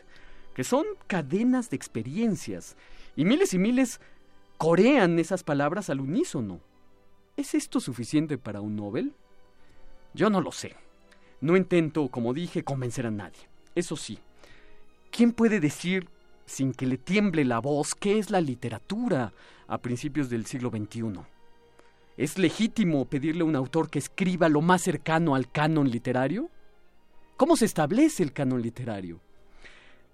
que 0.55 0.63
son 0.63 0.85
cadenas 1.07 1.69
de 1.69 1.77
experiencias, 1.77 2.75
y 3.15 3.25
miles 3.25 3.53
y 3.53 3.59
miles 3.59 4.01
corean 4.57 5.19
esas 5.19 5.43
palabras 5.43 5.89
al 5.89 6.01
unísono. 6.01 6.59
¿Es 7.37 7.55
esto 7.55 7.79
suficiente 7.79 8.37
para 8.37 8.61
un 8.61 8.75
Nobel? 8.75 9.13
Yo 10.13 10.29
no 10.29 10.41
lo 10.41 10.51
sé. 10.51 10.75
No 11.39 11.55
intento, 11.55 12.09
como 12.09 12.33
dije, 12.33 12.63
convencer 12.63 13.07
a 13.07 13.11
nadie. 13.11 13.39
Eso 13.73 13.95
sí, 13.95 14.19
¿quién 15.11 15.33
puede 15.33 15.59
decir 15.59 16.07
sin 16.45 16.73
que 16.73 16.87
le 16.87 16.97
tiemble 16.97 17.45
la 17.45 17.59
voz 17.59 17.93
qué 17.93 18.17
es 18.17 18.31
la 18.31 18.41
literatura 18.41 19.33
a 19.67 19.77
principios 19.77 20.29
del 20.29 20.45
siglo 20.45 20.69
XXI? 20.69 21.19
¿Es 22.17 22.37
legítimo 22.37 23.05
pedirle 23.05 23.41
a 23.41 23.45
un 23.45 23.55
autor 23.55 23.89
que 23.89 23.99
escriba 23.99 24.49
lo 24.49 24.61
más 24.61 24.81
cercano 24.81 25.35
al 25.35 25.49
canon 25.51 25.89
literario? 25.89 26.49
¿Cómo 27.37 27.55
se 27.55 27.65
establece 27.65 28.23
el 28.23 28.33
canon 28.33 28.61
literario? 28.61 29.19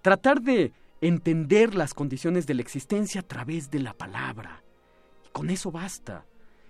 Tratar 0.01 0.41
de 0.41 0.73
entender 1.01 1.75
las 1.75 1.93
condiciones 1.93 2.47
de 2.47 2.53
la 2.53 2.61
existencia 2.61 3.21
a 3.21 3.27
través 3.27 3.69
de 3.71 3.79
la 3.79 3.93
palabra. 3.93 4.63
Y 5.25 5.29
con 5.29 5.49
eso 5.49 5.71
basta. 5.71 6.25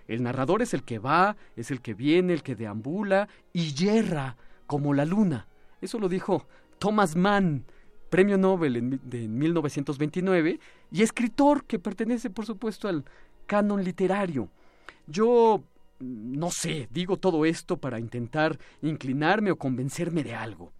El 0.06 0.22
narrador 0.22 0.62
es 0.62 0.74
el 0.74 0.82
que 0.82 0.98
va, 0.98 1.36
es 1.54 1.70
el 1.70 1.80
que 1.80 1.94
viene, 1.94 2.32
el 2.32 2.42
que 2.42 2.56
deambula 2.56 3.28
y 3.52 3.74
yerra 3.74 4.36
como 4.66 4.94
la 4.94 5.04
luna. 5.04 5.46
Eso 5.80 5.98
lo 5.98 6.08
dijo 6.08 6.46
Thomas 6.78 7.14
Mann, 7.14 7.64
premio 8.10 8.38
Nobel 8.38 8.76
en, 8.76 9.00
de 9.02 9.28
1929 9.28 10.60
y 10.90 11.02
escritor 11.02 11.64
que 11.64 11.78
pertenece, 11.78 12.30
por 12.30 12.46
supuesto, 12.46 12.88
al 12.88 13.04
canon 13.46 13.82
literario. 13.82 14.48
Yo 15.06 15.62
no 16.00 16.50
sé, 16.50 16.88
digo 16.90 17.16
todo 17.16 17.44
esto 17.44 17.76
para 17.76 17.98
intentar 17.98 18.58
inclinarme 18.82 19.50
o 19.50 19.56
convencerme 19.56 20.22
de 20.22 20.34
algo. 20.34 20.72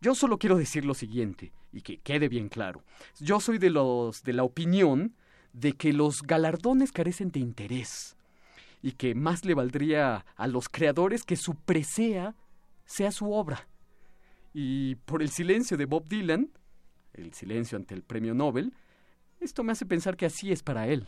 Yo 0.00 0.14
solo 0.14 0.38
quiero 0.38 0.56
decir 0.56 0.84
lo 0.84 0.94
siguiente, 0.94 1.52
y 1.72 1.82
que 1.82 1.98
quede 1.98 2.28
bien 2.28 2.48
claro. 2.48 2.82
Yo 3.20 3.40
soy 3.40 3.58
de 3.58 3.70
los 3.70 4.22
de 4.22 4.32
la 4.32 4.44
opinión 4.44 5.14
de 5.52 5.72
que 5.72 5.92
los 5.92 6.22
galardones 6.22 6.92
carecen 6.92 7.30
de 7.30 7.40
interés 7.40 8.16
y 8.82 8.92
que 8.92 9.14
más 9.14 9.44
le 9.44 9.54
valdría 9.54 10.24
a 10.36 10.46
los 10.46 10.68
creadores 10.68 11.24
que 11.24 11.36
su 11.36 11.54
presea 11.54 12.34
sea 12.84 13.10
su 13.10 13.32
obra. 13.32 13.66
Y 14.52 14.96
por 14.96 15.22
el 15.22 15.30
silencio 15.30 15.76
de 15.76 15.84
Bob 15.84 16.08
Dylan, 16.08 16.50
el 17.14 17.32
silencio 17.32 17.76
ante 17.76 17.94
el 17.94 18.02
premio 18.02 18.34
Nobel, 18.34 18.72
esto 19.40 19.62
me 19.62 19.72
hace 19.72 19.86
pensar 19.86 20.16
que 20.16 20.26
así 20.26 20.50
es 20.50 20.62
para 20.62 20.88
él. 20.88 21.06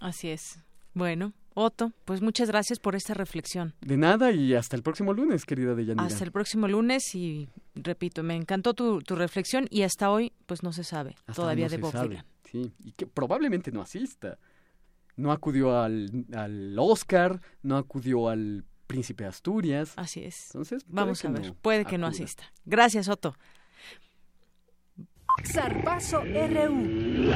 Así 0.00 0.28
es. 0.28 0.60
Bueno, 0.94 1.32
Otto, 1.54 1.92
pues 2.04 2.22
muchas 2.22 2.48
gracias 2.48 2.78
por 2.78 2.94
esta 2.94 3.14
reflexión. 3.14 3.74
De 3.80 3.96
nada 3.96 4.32
y 4.32 4.54
hasta 4.54 4.76
el 4.76 4.82
próximo 4.82 5.12
lunes, 5.12 5.44
querida 5.44 5.74
Deyanira. 5.74 6.06
Hasta 6.06 6.24
el 6.24 6.32
próximo 6.32 6.68
lunes 6.68 7.14
y 7.14 7.48
repito, 7.74 8.22
me 8.22 8.34
encantó 8.34 8.74
tu, 8.74 9.00
tu 9.00 9.16
reflexión 9.16 9.66
y 9.70 9.82
hasta 9.82 10.10
hoy 10.10 10.32
pues 10.46 10.62
no 10.62 10.72
se 10.72 10.84
sabe 10.84 11.14
todavía 11.34 11.68
de 11.68 11.78
Bob 11.78 11.92
Dylan. 11.92 12.24
Sí, 12.50 12.72
y 12.84 12.92
que 12.92 13.06
probablemente 13.06 13.70
no 13.70 13.80
asista. 13.80 14.38
No 15.16 15.30
acudió 15.30 15.78
al, 15.78 16.26
al 16.34 16.74
Oscar, 16.78 17.40
no 17.62 17.76
acudió 17.76 18.28
al 18.28 18.64
Príncipe 18.92 19.24
de 19.24 19.30
Asturias. 19.30 19.94
Así 19.96 20.22
es. 20.22 20.48
Entonces, 20.48 20.84
vamos 20.86 21.24
a 21.24 21.30
ver, 21.30 21.54
puede 21.62 21.86
que 21.86 21.96
no 21.96 22.06
asista. 22.06 22.44
Gracias, 22.66 23.08
Otto. 23.08 23.34
Zarpazo 25.50 26.20
RU. 26.20 27.32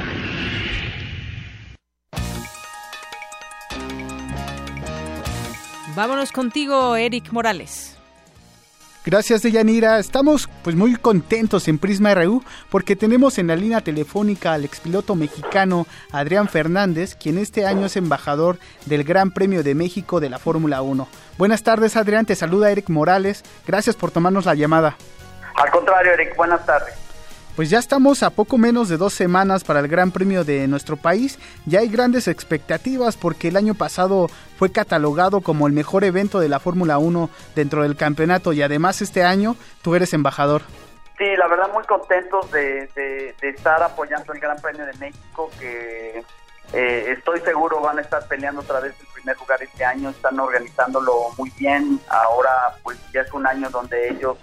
Vámonos 5.95 6.31
contigo, 6.31 6.95
Eric 6.95 7.31
Morales. 7.31 7.96
Gracias, 9.07 9.41
Deyanira. 9.41 9.99
Estamos 9.99 10.49
pues 10.65 10.75
muy 10.75 10.97
contentos 10.97 11.69
en 11.69 11.77
Prisma 11.79 12.13
RU 12.13 12.43
porque 12.69 12.97
tenemos 12.97 13.37
en 13.37 13.47
la 13.47 13.55
línea 13.55 13.79
telefónica 13.79 14.51
al 14.51 14.65
expiloto 14.65 15.15
mexicano 15.15 15.87
Adrián 16.11 16.49
Fernández, 16.49 17.15
quien 17.15 17.37
este 17.37 17.65
año 17.65 17.85
es 17.85 17.95
embajador 17.95 18.59
del 18.85 19.05
Gran 19.05 19.31
Premio 19.31 19.63
de 19.63 19.75
México 19.75 20.19
de 20.19 20.29
la 20.29 20.39
Fórmula 20.39 20.81
1. 20.81 21.07
Buenas 21.37 21.63
tardes, 21.63 21.95
Adrián. 21.95 22.25
Te 22.25 22.35
saluda 22.35 22.69
Eric 22.69 22.89
Morales. 22.89 23.45
Gracias 23.65 23.95
por 23.95 24.11
tomarnos 24.11 24.45
la 24.45 24.55
llamada. 24.55 24.97
Al 25.55 25.71
contrario, 25.71 26.11
Eric. 26.11 26.35
Buenas 26.35 26.65
tardes. 26.65 27.06
Pues 27.57 27.71
ya 27.71 27.79
estamos 27.79 28.21
a 28.21 28.29
poco 28.29 28.59
menos 28.59 28.87
de 28.87 28.97
dos 28.97 29.15
semanas 29.15 29.63
para 29.63 29.79
el 29.79 29.87
Gran 29.87 30.11
Premio 30.11 30.43
de 30.43 30.67
nuestro 30.67 30.95
país. 30.95 31.39
Ya 31.65 31.79
hay 31.79 31.89
grandes 31.89 32.27
expectativas 32.27 33.17
porque 33.17 33.47
el 33.47 33.57
año 33.57 33.73
pasado 33.73 34.27
fue 34.59 34.71
catalogado 34.71 35.41
como 35.41 35.65
el 35.65 35.73
mejor 35.73 36.03
evento 36.03 36.39
de 36.39 36.49
la 36.49 36.59
Fórmula 36.59 36.99
1 36.99 37.31
dentro 37.55 37.81
del 37.81 37.97
campeonato 37.97 38.53
y 38.53 38.61
además 38.61 39.01
este 39.01 39.23
año 39.23 39.55
tú 39.81 39.95
eres 39.95 40.13
embajador. 40.13 40.61
Sí, 41.17 41.25
la 41.35 41.47
verdad 41.47 41.73
muy 41.73 41.83
contentos 41.85 42.51
de, 42.51 43.33
estar 43.41 43.81
apoyando 43.81 44.33
el 44.33 44.39
Gran 44.39 44.57
Premio 44.57 44.85
de 44.85 44.93
México 44.99 45.49
que 45.59 46.23
eh, 46.73 47.15
estoy 47.17 47.39
seguro 47.39 47.81
van 47.81 47.97
a 47.97 48.01
estar 48.01 48.27
peleando 48.27 48.61
otra 48.61 48.81
vez 48.81 48.93
el 48.99 49.07
primer 49.15 49.35
lugar 49.35 49.63
este 49.63 49.83
año, 49.83 50.11
están 50.11 50.39
organizándolo 50.39 51.29
muy 51.39 51.51
bien. 51.57 51.99
Ahora 52.07 52.51
pues 52.83 52.99
ya 53.11 53.21
es 53.21 53.33
un 53.33 53.47
año 53.47 53.67
donde 53.71 54.09
ellos 54.09 54.37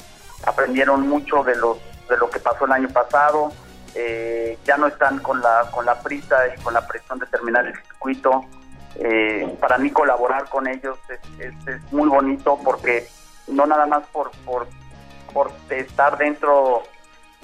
aprendieron 0.44 1.08
mucho 1.08 1.44
de 1.44 1.54
los 1.54 1.78
de 2.08 2.16
lo 2.16 2.30
que 2.30 2.40
pasó 2.40 2.64
el 2.64 2.72
año 2.72 2.88
pasado. 2.88 3.52
Eh, 3.94 4.58
ya 4.64 4.76
no 4.76 4.88
están 4.88 5.20
con 5.20 5.40
la, 5.40 5.68
con 5.70 5.86
la 5.86 6.00
prisa 6.00 6.36
y 6.48 6.60
con 6.62 6.74
la 6.74 6.86
presión 6.86 7.18
de 7.18 7.26
terminar 7.26 7.66
el 7.66 7.74
circuito. 7.74 8.44
Eh, 8.96 9.56
para 9.60 9.78
mí 9.78 9.90
colaborar 9.90 10.48
con 10.48 10.66
ellos 10.66 10.98
es, 11.08 11.54
es, 11.66 11.92
muy 11.92 12.08
bonito 12.08 12.58
porque 12.64 13.08
no 13.48 13.66
nada 13.66 13.86
más 13.86 14.06
por, 14.08 14.30
por, 14.44 14.68
por 15.32 15.50
estar 15.70 16.16
dentro 16.16 16.82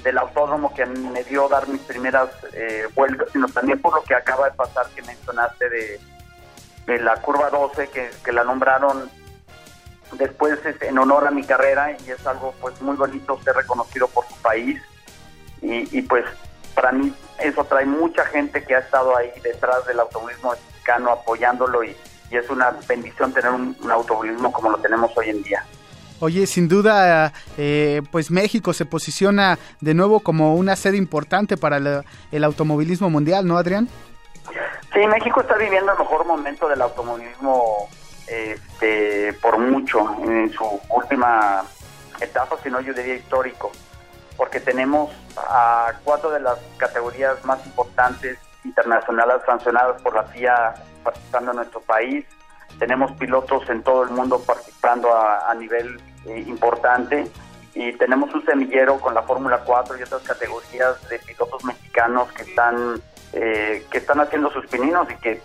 del 0.03 0.19
autódromo 0.19 0.73
que 0.75 0.87
me 0.87 1.25
dio 1.25 1.49
dar 1.49 1.69
mis 1.69 1.81
primeras 1.83 2.31
eh, 2.53 2.87
vueltas, 2.95 3.29
sino 3.33 3.49
también 3.49 3.81
por 3.81 3.95
lo 3.95 4.03
que 4.03 4.15
acaba 4.15 4.49
de 4.49 4.57
pasar 4.57 4.87
que 4.91 5.03
mencionaste 5.03 5.69
de, 5.69 6.01
de 6.87 6.99
la 7.01 7.17
curva 7.17 7.51
12, 7.51 7.89
que, 7.89 8.11
que 8.25 8.33
la 8.33 8.45
nombraron 8.45 9.11
después 10.13 10.59
es 10.65 10.81
en 10.83 10.99
honor 10.99 11.27
a 11.27 11.31
mi 11.31 11.45
carrera 11.45 11.97
y 12.05 12.11
es 12.11 12.27
algo 12.27 12.55
pues 12.61 12.81
muy 12.81 12.97
bonito 12.97 13.41
ser 13.43 13.55
reconocido 13.57 14.09
por 14.09 14.27
tu 14.27 14.35
país 14.37 14.81
y, 15.63 16.03
pues 16.03 16.25
para 16.75 16.91
mí 16.93 17.13
eso 17.39 17.65
trae 17.65 17.85
mucha 17.85 18.25
gente 18.25 18.65
que 18.65 18.75
ha 18.75 18.79
estado 18.79 19.15
ahí 19.17 19.31
detrás 19.43 19.85
del 19.87 20.01
automovilismo 20.01 20.53
mexicano 20.53 21.11
apoyándolo 21.11 21.85
y, 21.85 21.97
es 22.31 22.49
una 22.49 22.71
bendición 22.87 23.33
tener 23.33 23.51
un, 23.51 23.77
automovilismo 23.91 24.53
como 24.53 24.71
lo 24.71 24.79
tenemos 24.79 25.11
hoy 25.17 25.31
en 25.31 25.43
día. 25.43 25.65
Oye, 26.21 26.47
sin 26.47 26.69
duda, 26.69 27.33
eh, 27.59 28.03
pues 28.13 28.31
México 28.31 28.73
se 28.73 28.85
posiciona 28.85 29.59
de 29.81 29.95
nuevo 29.95 30.21
como 30.21 30.55
una 30.55 30.77
sede 30.77 30.97
importante 30.97 31.57
para 31.57 32.05
el 32.31 32.45
automovilismo 32.45 33.11
mundial, 33.11 33.49
¿no, 33.49 33.59
Adrián? 33.59 33.89
Sí, 34.93 35.01
México 35.09 35.41
está 35.41 35.57
viviendo 35.57 35.91
el 35.91 35.99
mejor 35.99 36.25
momento 36.25 36.69
del 36.69 36.83
automovilismo 36.83 37.89
este, 38.81 39.35
por 39.35 39.59
mucho 39.59 40.17
en 40.25 40.51
su 40.53 40.81
última 40.89 41.65
etapa, 42.19 42.57
si 42.63 42.71
no 42.71 42.81
yo 42.81 42.95
diría 42.95 43.17
histórico, 43.17 43.71
porque 44.37 44.59
tenemos 44.59 45.11
a 45.37 45.93
cuatro 46.03 46.31
de 46.31 46.41
las 46.41 46.59
categorías 46.79 47.45
más 47.45 47.65
importantes 47.67 48.39
internacionales 48.65 49.43
sancionadas 49.45 50.01
por 50.01 50.15
la 50.15 50.25
FIA 50.25 50.75
participando 51.05 51.51
en 51.51 51.57
nuestro 51.59 51.81
país, 51.83 52.25
tenemos 52.79 53.13
pilotos 53.13 53.69
en 53.69 53.83
todo 53.83 54.03
el 54.05 54.11
mundo 54.11 54.41
participando 54.41 55.15
a, 55.15 55.55
nivel 55.55 56.01
eh, 56.27 56.45
importante. 56.47 57.31
Y 57.75 57.93
tenemos 57.93 58.35
un 58.35 58.45
semillero 58.45 58.99
con 58.99 59.15
la 59.15 59.23
Fórmula 59.23 59.61
4 59.65 59.99
y 59.99 60.03
otras 60.03 60.23
categorías 60.23 61.09
de 61.09 61.19
pilotos 61.19 61.63
mexicanos 61.65 62.33
que 62.33 62.43
están 62.43 63.01
eh, 63.33 63.87
que 63.91 63.99
están 63.99 64.21
haciendo 64.21 64.51
sus 64.51 64.67
pininos 64.67 65.09
y 65.11 65.15
que 65.17 65.41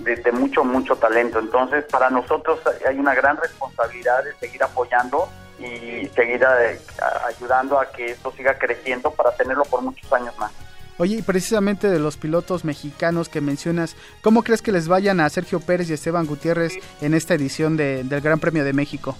de, 0.00 0.32
mucho, 0.32 0.64
mucho 0.64 0.96
talento. 0.96 1.38
Entonces, 1.38 1.84
para 1.84 2.10
nosotros 2.10 2.60
hay 2.86 2.98
una 2.98 3.14
gran 3.14 3.36
responsabilidad 3.36 4.24
de 4.24 4.34
seguir 4.34 4.62
apoyando 4.62 5.28
y 5.58 6.06
seguir 6.14 6.42
eh, 6.42 6.80
ayudando 7.26 7.78
a 7.78 7.90
que 7.90 8.12
esto 8.12 8.32
siga 8.32 8.58
creciendo 8.58 9.10
para 9.10 9.32
tenerlo 9.32 9.64
por 9.64 9.82
muchos 9.82 10.10
años 10.12 10.36
más. 10.38 10.52
Oye, 10.98 11.16
y 11.16 11.22
precisamente 11.22 11.88
de 11.88 11.98
los 11.98 12.18
pilotos 12.18 12.64
mexicanos 12.64 13.30
que 13.30 13.40
mencionas, 13.40 13.96
¿cómo 14.20 14.42
crees 14.42 14.60
que 14.60 14.70
les 14.70 14.86
vayan 14.86 15.20
a 15.20 15.30
Sergio 15.30 15.58
Pérez 15.60 15.88
y 15.88 15.94
Esteban 15.94 16.26
Gutiérrez 16.26 16.78
en 17.00 17.14
esta 17.14 17.32
edición 17.34 17.78
del 17.78 18.20
Gran 18.20 18.38
Premio 18.38 18.64
de 18.64 18.74
México? 18.74 19.16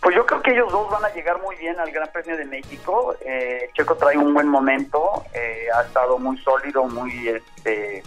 Pues 0.00 0.16
yo 0.16 0.26
creo 0.26 0.42
que 0.42 0.50
ellos 0.50 0.72
dos 0.72 0.90
van 0.90 1.04
a 1.04 1.14
llegar 1.14 1.40
muy 1.40 1.54
bien 1.54 1.78
al 1.78 1.92
Gran 1.92 2.08
Premio 2.12 2.36
de 2.36 2.44
México. 2.44 3.14
Eh, 3.24 3.70
Checo 3.72 3.94
trae 3.94 4.18
un 4.18 4.34
buen 4.34 4.48
momento, 4.48 5.22
eh, 5.32 5.66
ha 5.72 5.82
estado 5.82 6.18
muy 6.18 6.36
sólido, 6.38 6.88
muy 6.88 7.28
este, 7.28 8.02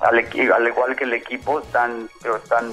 al, 0.00 0.18
al 0.52 0.68
igual 0.68 0.96
que 0.96 1.04
el 1.04 1.14
equipo, 1.14 1.60
están, 1.60 2.08
pero 2.22 2.36
están, 2.36 2.72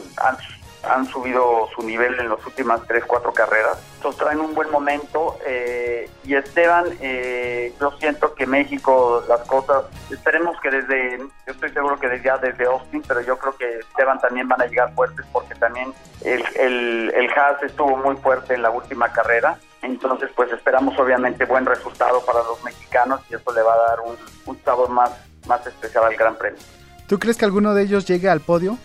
han, 0.84 1.06
subido 1.06 1.70
su 1.74 1.82
nivel 1.84 2.20
en 2.20 2.30
las 2.30 2.46
últimas 2.46 2.82
3, 2.88 3.06
4 3.06 3.34
carreras. 3.34 3.78
Entonces 3.96 4.22
traen 4.22 4.42
un 4.42 4.54
buen 4.54 4.70
momento. 4.70 5.38
Eh, 5.46 6.10
y 6.26 6.36
Esteban, 6.36 6.86
eh, 7.00 7.74
yo 7.80 7.92
siento 8.00 8.36
que 8.36 8.46
México, 8.46 9.24
las 9.30 9.42
cosas, 9.42 9.86
esperemos 10.12 10.60
que 10.60 10.72
desde, 10.72 11.20
yo 11.20 11.54
estoy 11.54 11.72
seguro 11.72 11.98
que 11.98 12.10
desde 12.10 12.26
ya 12.26 12.38
desde 12.38 12.66
Austin, 12.66 13.02
pero 13.08 13.22
yo 13.22 13.38
creo 13.38 13.56
que 13.56 13.80
Esteban 13.80 14.20
también 14.20 14.48
van 14.50 14.62
a 14.62 14.66
llegar 14.66 14.94
fuertes 14.94 15.26
porque 15.32 15.56
también 15.56 15.94
el, 16.26 16.44
el, 16.56 17.14
el 17.16 17.32
Haas 17.32 17.64
estuvo 17.64 17.96
muy 17.96 18.18
fuerte 18.18 18.54
en 18.54 18.62
la 18.62 18.70
última 18.70 19.12
carrera. 19.14 19.58
Entonces, 19.84 20.32
pues 20.36 20.52
esperamos 20.52 20.98
obviamente 21.00 21.46
buen 21.46 21.66
resultado 21.66 22.26
para 22.26 22.40
los 22.40 22.62
mexicanos 22.64 23.22
y 23.30 23.36
eso 23.36 23.54
le 23.54 23.62
va 23.62 23.74
a 23.74 23.88
dar 23.90 24.00
un, 24.02 24.18
un 24.46 24.64
sabor 24.64 24.90
más, 24.90 25.12
más 25.46 25.66
especial 25.66 26.06
al 26.06 26.16
Gran 26.16 26.36
Premio. 26.36 26.62
¿Tú 27.08 27.20
crees 27.20 27.38
que 27.38 27.46
alguno 27.46 27.74
de 27.74 27.84
ellos 27.84 28.06
llegue 28.06 28.30
al 28.30 28.40
podio? 28.40 28.78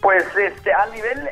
Pues 0.00 0.24
este, 0.36 0.72
a 0.72 0.86
nivel, 0.86 1.30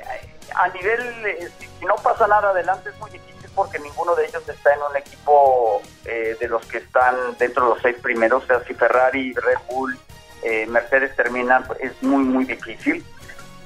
a 0.55 0.69
nivel, 0.69 1.01
eh, 1.27 1.49
si 1.59 1.85
no 1.85 1.95
pasa 1.97 2.27
nada 2.27 2.51
adelante 2.51 2.91
es 2.91 2.99
muy 2.99 3.11
difícil 3.11 3.33
porque 3.55 3.79
ninguno 3.79 4.15
de 4.15 4.27
ellos 4.27 4.49
está 4.49 4.73
en 4.75 4.81
un 4.91 4.97
equipo 4.97 5.83
eh, 6.05 6.37
de 6.41 6.49
los 6.49 6.65
que 6.67 6.79
están 6.79 7.15
dentro 7.39 7.65
de 7.65 7.75
los 7.75 7.83
seis 7.83 7.97
primeros. 8.03 8.45
O 8.45 8.47
sea, 8.47 8.65
si 8.65 8.75
Ferrari, 8.75 9.35
Red 9.35 9.59
Bull, 9.69 9.99
eh, 10.43 10.67
Mercedes 10.67 11.15
terminan, 11.17 11.65
es 11.81 12.03
muy, 12.03 12.25
muy 12.25 12.45
difícil. 12.45 13.05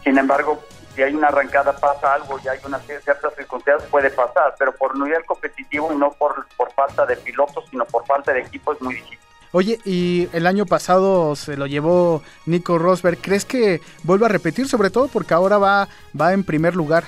Sin 0.03 0.19
embargo, 0.19 0.63
si 0.95 1.03
hay 1.03 1.15
una 1.15 1.29
arrancada, 1.29 1.77
pasa 1.77 2.15
algo 2.15 2.39
y 2.43 2.49
hay 2.49 2.59
una 2.65 2.79
ciertas 2.79 3.35
circunstancias, 3.35 3.89
puede 3.91 4.11
pasar, 4.11 4.55
pero 4.59 4.75
por 4.75 4.99
nivel 4.99 5.25
competitivo 5.25 5.93
y 5.93 5.97
no 5.97 6.13
por, 6.13 6.47
por 6.57 6.73
falta 6.73 7.05
de 7.07 7.17
pilotos, 7.17 7.65
sino 7.71 7.85
por 7.85 8.07
falta 8.07 8.33
de 8.33 8.41
equipo 8.41 8.73
es 8.73 8.81
muy 8.81 8.95
difícil. 8.95 9.19
Oye, 9.57 9.81
y 9.87 10.29
el 10.35 10.47
año 10.47 10.67
pasado 10.67 11.35
se 11.35 11.57
lo 11.57 11.67
llevó 11.67 12.23
Nico 12.45 12.77
Rosberg. 12.77 13.17
¿Crees 13.23 13.47
que 13.47 13.81
vuelva 14.03 14.27
a 14.27 14.29
repetir, 14.29 14.69
sobre 14.69 14.91
todo 14.91 15.09
porque 15.09 15.33
ahora 15.33 15.57
va, 15.57 15.89
va 16.21 16.35
en 16.35 16.45
primer 16.45 16.77
lugar? 16.77 17.05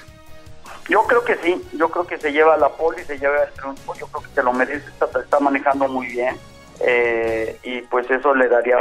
Yo 0.89 1.03
creo 1.03 1.23
que 1.23 1.37
sí, 1.43 1.63
yo 1.75 1.91
creo 1.91 2.07
que 2.07 2.17
se 2.17 2.33
lleva 2.33 2.57
la 2.57 2.71
poli, 2.71 3.05
se 3.05 3.19
lleva 3.19 3.43
el 3.43 3.53
triunfo, 3.53 3.93
yo 3.97 4.07
creo 4.07 4.23
que 4.23 4.35
se 4.35 4.43
lo 4.43 4.55
merece, 4.55 4.89
está, 4.89 5.21
está 5.21 5.39
manejando 5.41 5.89
muy 5.89 6.07
bien. 6.07 6.39
Eh, 6.81 7.59
y 7.65 7.83
pues 7.83 8.11
eso 8.11 8.35
le 8.35 8.49
daría 8.49 8.79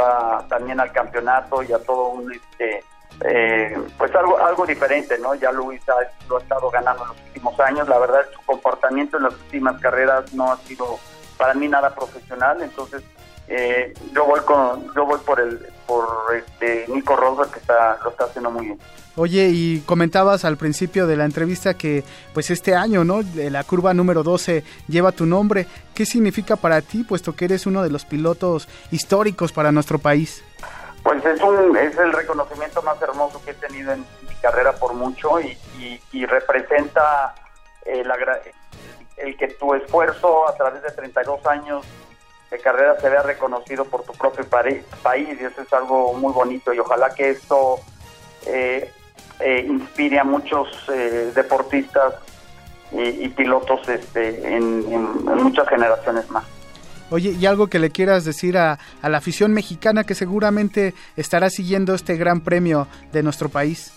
también 0.48 0.80
al 0.80 0.90
campeonato 0.90 1.62
y 1.62 1.70
a 1.70 1.78
todo 1.78 2.08
un 2.08 2.32
este 2.32 2.82
eh, 3.22 3.76
pues 3.98 4.14
algo 4.14 4.38
algo 4.38 4.64
diferente 4.64 5.18
no 5.18 5.34
ya 5.34 5.50
Luis 5.52 5.82
lo 6.28 6.36
ha 6.36 6.40
estado 6.40 6.70
ganando 6.70 7.02
en 7.02 7.08
los 7.08 7.18
últimos 7.26 7.60
años 7.60 7.88
la 7.88 7.98
verdad 7.98 8.20
su 8.32 8.40
comportamiento 8.46 9.16
en 9.16 9.24
las 9.24 9.34
últimas 9.34 9.80
carreras 9.80 10.32
no 10.32 10.52
ha 10.52 10.56
sido 10.58 11.00
para 11.36 11.54
mí 11.54 11.66
nada 11.66 11.92
profesional 11.92 12.62
entonces 12.62 13.02
eh, 13.48 13.94
yo 14.14 14.26
voy 14.26 14.40
con 14.40 14.92
yo 14.94 15.06
voy 15.06 15.18
por 15.20 15.40
el 15.40 15.58
por 15.86 16.06
este 16.34 16.84
Nico 16.88 17.16
Rosberg 17.16 17.50
que 17.50 17.60
está 17.60 17.98
lo 18.04 18.10
está 18.10 18.24
haciendo 18.24 18.50
muy 18.50 18.66
bien. 18.66 18.78
Oye, 19.16 19.48
y 19.48 19.80
comentabas 19.80 20.44
al 20.44 20.56
principio 20.56 21.08
de 21.08 21.16
la 21.16 21.24
entrevista 21.24 21.74
que 21.74 22.04
pues 22.34 22.50
este 22.50 22.76
año, 22.76 23.02
¿no? 23.02 23.22
La 23.34 23.64
curva 23.64 23.92
número 23.92 24.22
12 24.22 24.62
lleva 24.86 25.10
tu 25.10 25.26
nombre. 25.26 25.66
¿Qué 25.92 26.06
significa 26.06 26.54
para 26.54 26.82
ti, 26.82 27.02
puesto 27.02 27.34
que 27.34 27.46
eres 27.46 27.66
uno 27.66 27.82
de 27.82 27.90
los 27.90 28.04
pilotos 28.04 28.68
históricos 28.92 29.50
para 29.50 29.72
nuestro 29.72 29.98
país? 29.98 30.44
Pues 31.02 31.24
es, 31.24 31.40
un, 31.40 31.76
es 31.76 31.98
el 31.98 32.12
reconocimiento 32.12 32.80
más 32.82 33.00
hermoso 33.02 33.42
que 33.44 33.52
he 33.52 33.54
tenido 33.54 33.92
en 33.92 34.00
mi 34.00 34.34
carrera 34.40 34.72
por 34.74 34.94
mucho 34.94 35.40
y, 35.40 35.56
y, 36.12 36.26
representa 36.26 37.34
eh, 37.86 38.04
el 39.16 39.36
que 39.36 39.48
tu 39.48 39.74
esfuerzo 39.74 40.48
a 40.48 40.54
través 40.54 40.82
de 40.82 40.90
32 40.90 41.44
años 41.46 41.84
de 42.50 42.58
carrera 42.58 42.98
se 43.00 43.08
vea 43.08 43.22
reconocido 43.22 43.84
por 43.84 44.04
tu 44.04 44.12
propio 44.12 44.44
país 44.48 45.28
y 45.40 45.44
eso 45.44 45.60
es 45.60 45.72
algo 45.72 46.14
muy 46.14 46.32
bonito 46.32 46.72
y 46.72 46.78
ojalá 46.78 47.10
que 47.14 47.30
esto 47.30 47.80
eh, 48.46 48.90
eh, 49.40 49.66
inspire 49.68 50.18
a 50.18 50.24
muchos 50.24 50.68
eh, 50.92 51.32
deportistas 51.34 52.14
y, 52.90 53.28
pilotos 53.28 53.86
este, 53.86 54.56
en, 54.56 54.88
muchas 55.22 55.68
generaciones 55.68 56.30
más. 56.30 56.44
Oye, 57.10 57.32
¿y 57.38 57.44
algo 57.44 57.66
que 57.66 57.78
le 57.78 57.90
quieras 57.90 58.24
decir 58.24 58.56
a, 58.56 58.78
a 59.02 59.08
la 59.10 59.18
afición 59.18 59.52
mexicana 59.52 60.04
que 60.04 60.14
seguramente 60.14 60.94
estará 61.14 61.50
siguiendo 61.50 61.94
este 61.94 62.16
gran 62.16 62.40
premio 62.40 62.88
de 63.12 63.22
nuestro 63.22 63.50
país? 63.50 63.92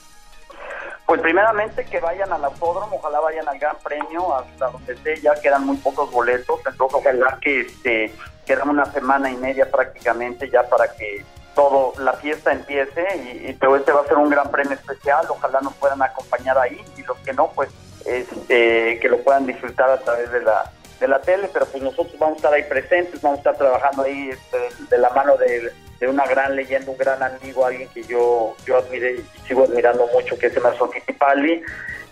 Pues 1.12 1.20
primeramente 1.20 1.84
que 1.84 2.00
vayan 2.00 2.32
al 2.32 2.46
autódromo, 2.46 2.96
ojalá 2.96 3.20
vayan 3.20 3.46
al 3.50 3.60
Gran 3.60 3.76
Premio, 3.84 4.34
hasta 4.34 4.70
donde 4.70 4.94
esté, 4.94 5.20
ya 5.20 5.34
quedan 5.42 5.66
muy 5.66 5.76
pocos 5.76 6.10
boletos, 6.10 6.62
entonces 6.66 6.98
ojalá 6.98 7.38
que 7.42 7.60
este, 7.60 8.14
quedan 8.52 8.70
una 8.70 8.86
semana 8.92 9.32
y 9.32 9.38
media 9.38 9.72
prácticamente 9.72 10.50
ya 10.50 10.64
para 10.64 10.92
que 10.92 11.24
todo 11.56 11.94
la 12.00 12.14
fiesta 12.14 12.52
empiece 12.52 13.06
y, 13.16 13.54
pero 13.54 13.78
este 13.78 13.94
va 13.94 14.02
a 14.02 14.08
ser 14.08 14.18
un 14.18 14.30
gran 14.30 14.52
premio 14.52 14.74
especial, 14.74 15.26
ojalá 15.30 15.62
nos 15.62 15.74
puedan 15.76 16.02
acompañar 16.02 16.58
ahí 16.58 16.84
y 16.98 17.04
los 17.04 17.18
que 17.20 17.32
no, 17.34 17.50
pues 17.52 17.70
este, 18.06 19.00
que 19.00 19.10
lo 19.10 19.20
puedan 19.20 19.46
disfrutar 19.46 19.90
a 19.90 20.00
través 20.00 20.30
de 20.32 20.42
la 20.42 20.70
de 21.00 21.08
la 21.08 21.20
tele, 21.22 21.50
pero 21.52 21.66
pues 21.66 21.82
nosotros 21.82 22.14
vamos 22.20 22.36
a 22.36 22.38
estar 22.38 22.54
ahí 22.54 22.64
presentes, 22.64 23.22
vamos 23.22 23.38
a 23.38 23.40
estar 23.40 23.58
trabajando 23.58 24.04
ahí 24.04 24.30
este, 24.30 24.58
de 24.90 24.98
la 25.00 25.10
mano 25.12 25.36
de, 25.38 25.72
una 26.08 26.26
gran 26.28 26.56
leyenda, 26.56 26.92
un 26.92 26.98
gran 26.98 27.24
amigo, 27.24 27.66
alguien 27.66 27.88
que 27.90 28.04
yo 28.04 28.56
yo 28.66 28.78
admiré 28.78 29.14
y 29.14 29.48
sigo 29.48 29.64
admirando 29.64 30.08
mucho, 30.14 30.38
que 30.38 30.48
es 30.48 30.58
Emerson 30.58 30.92
Fittipaldi. 30.92 31.62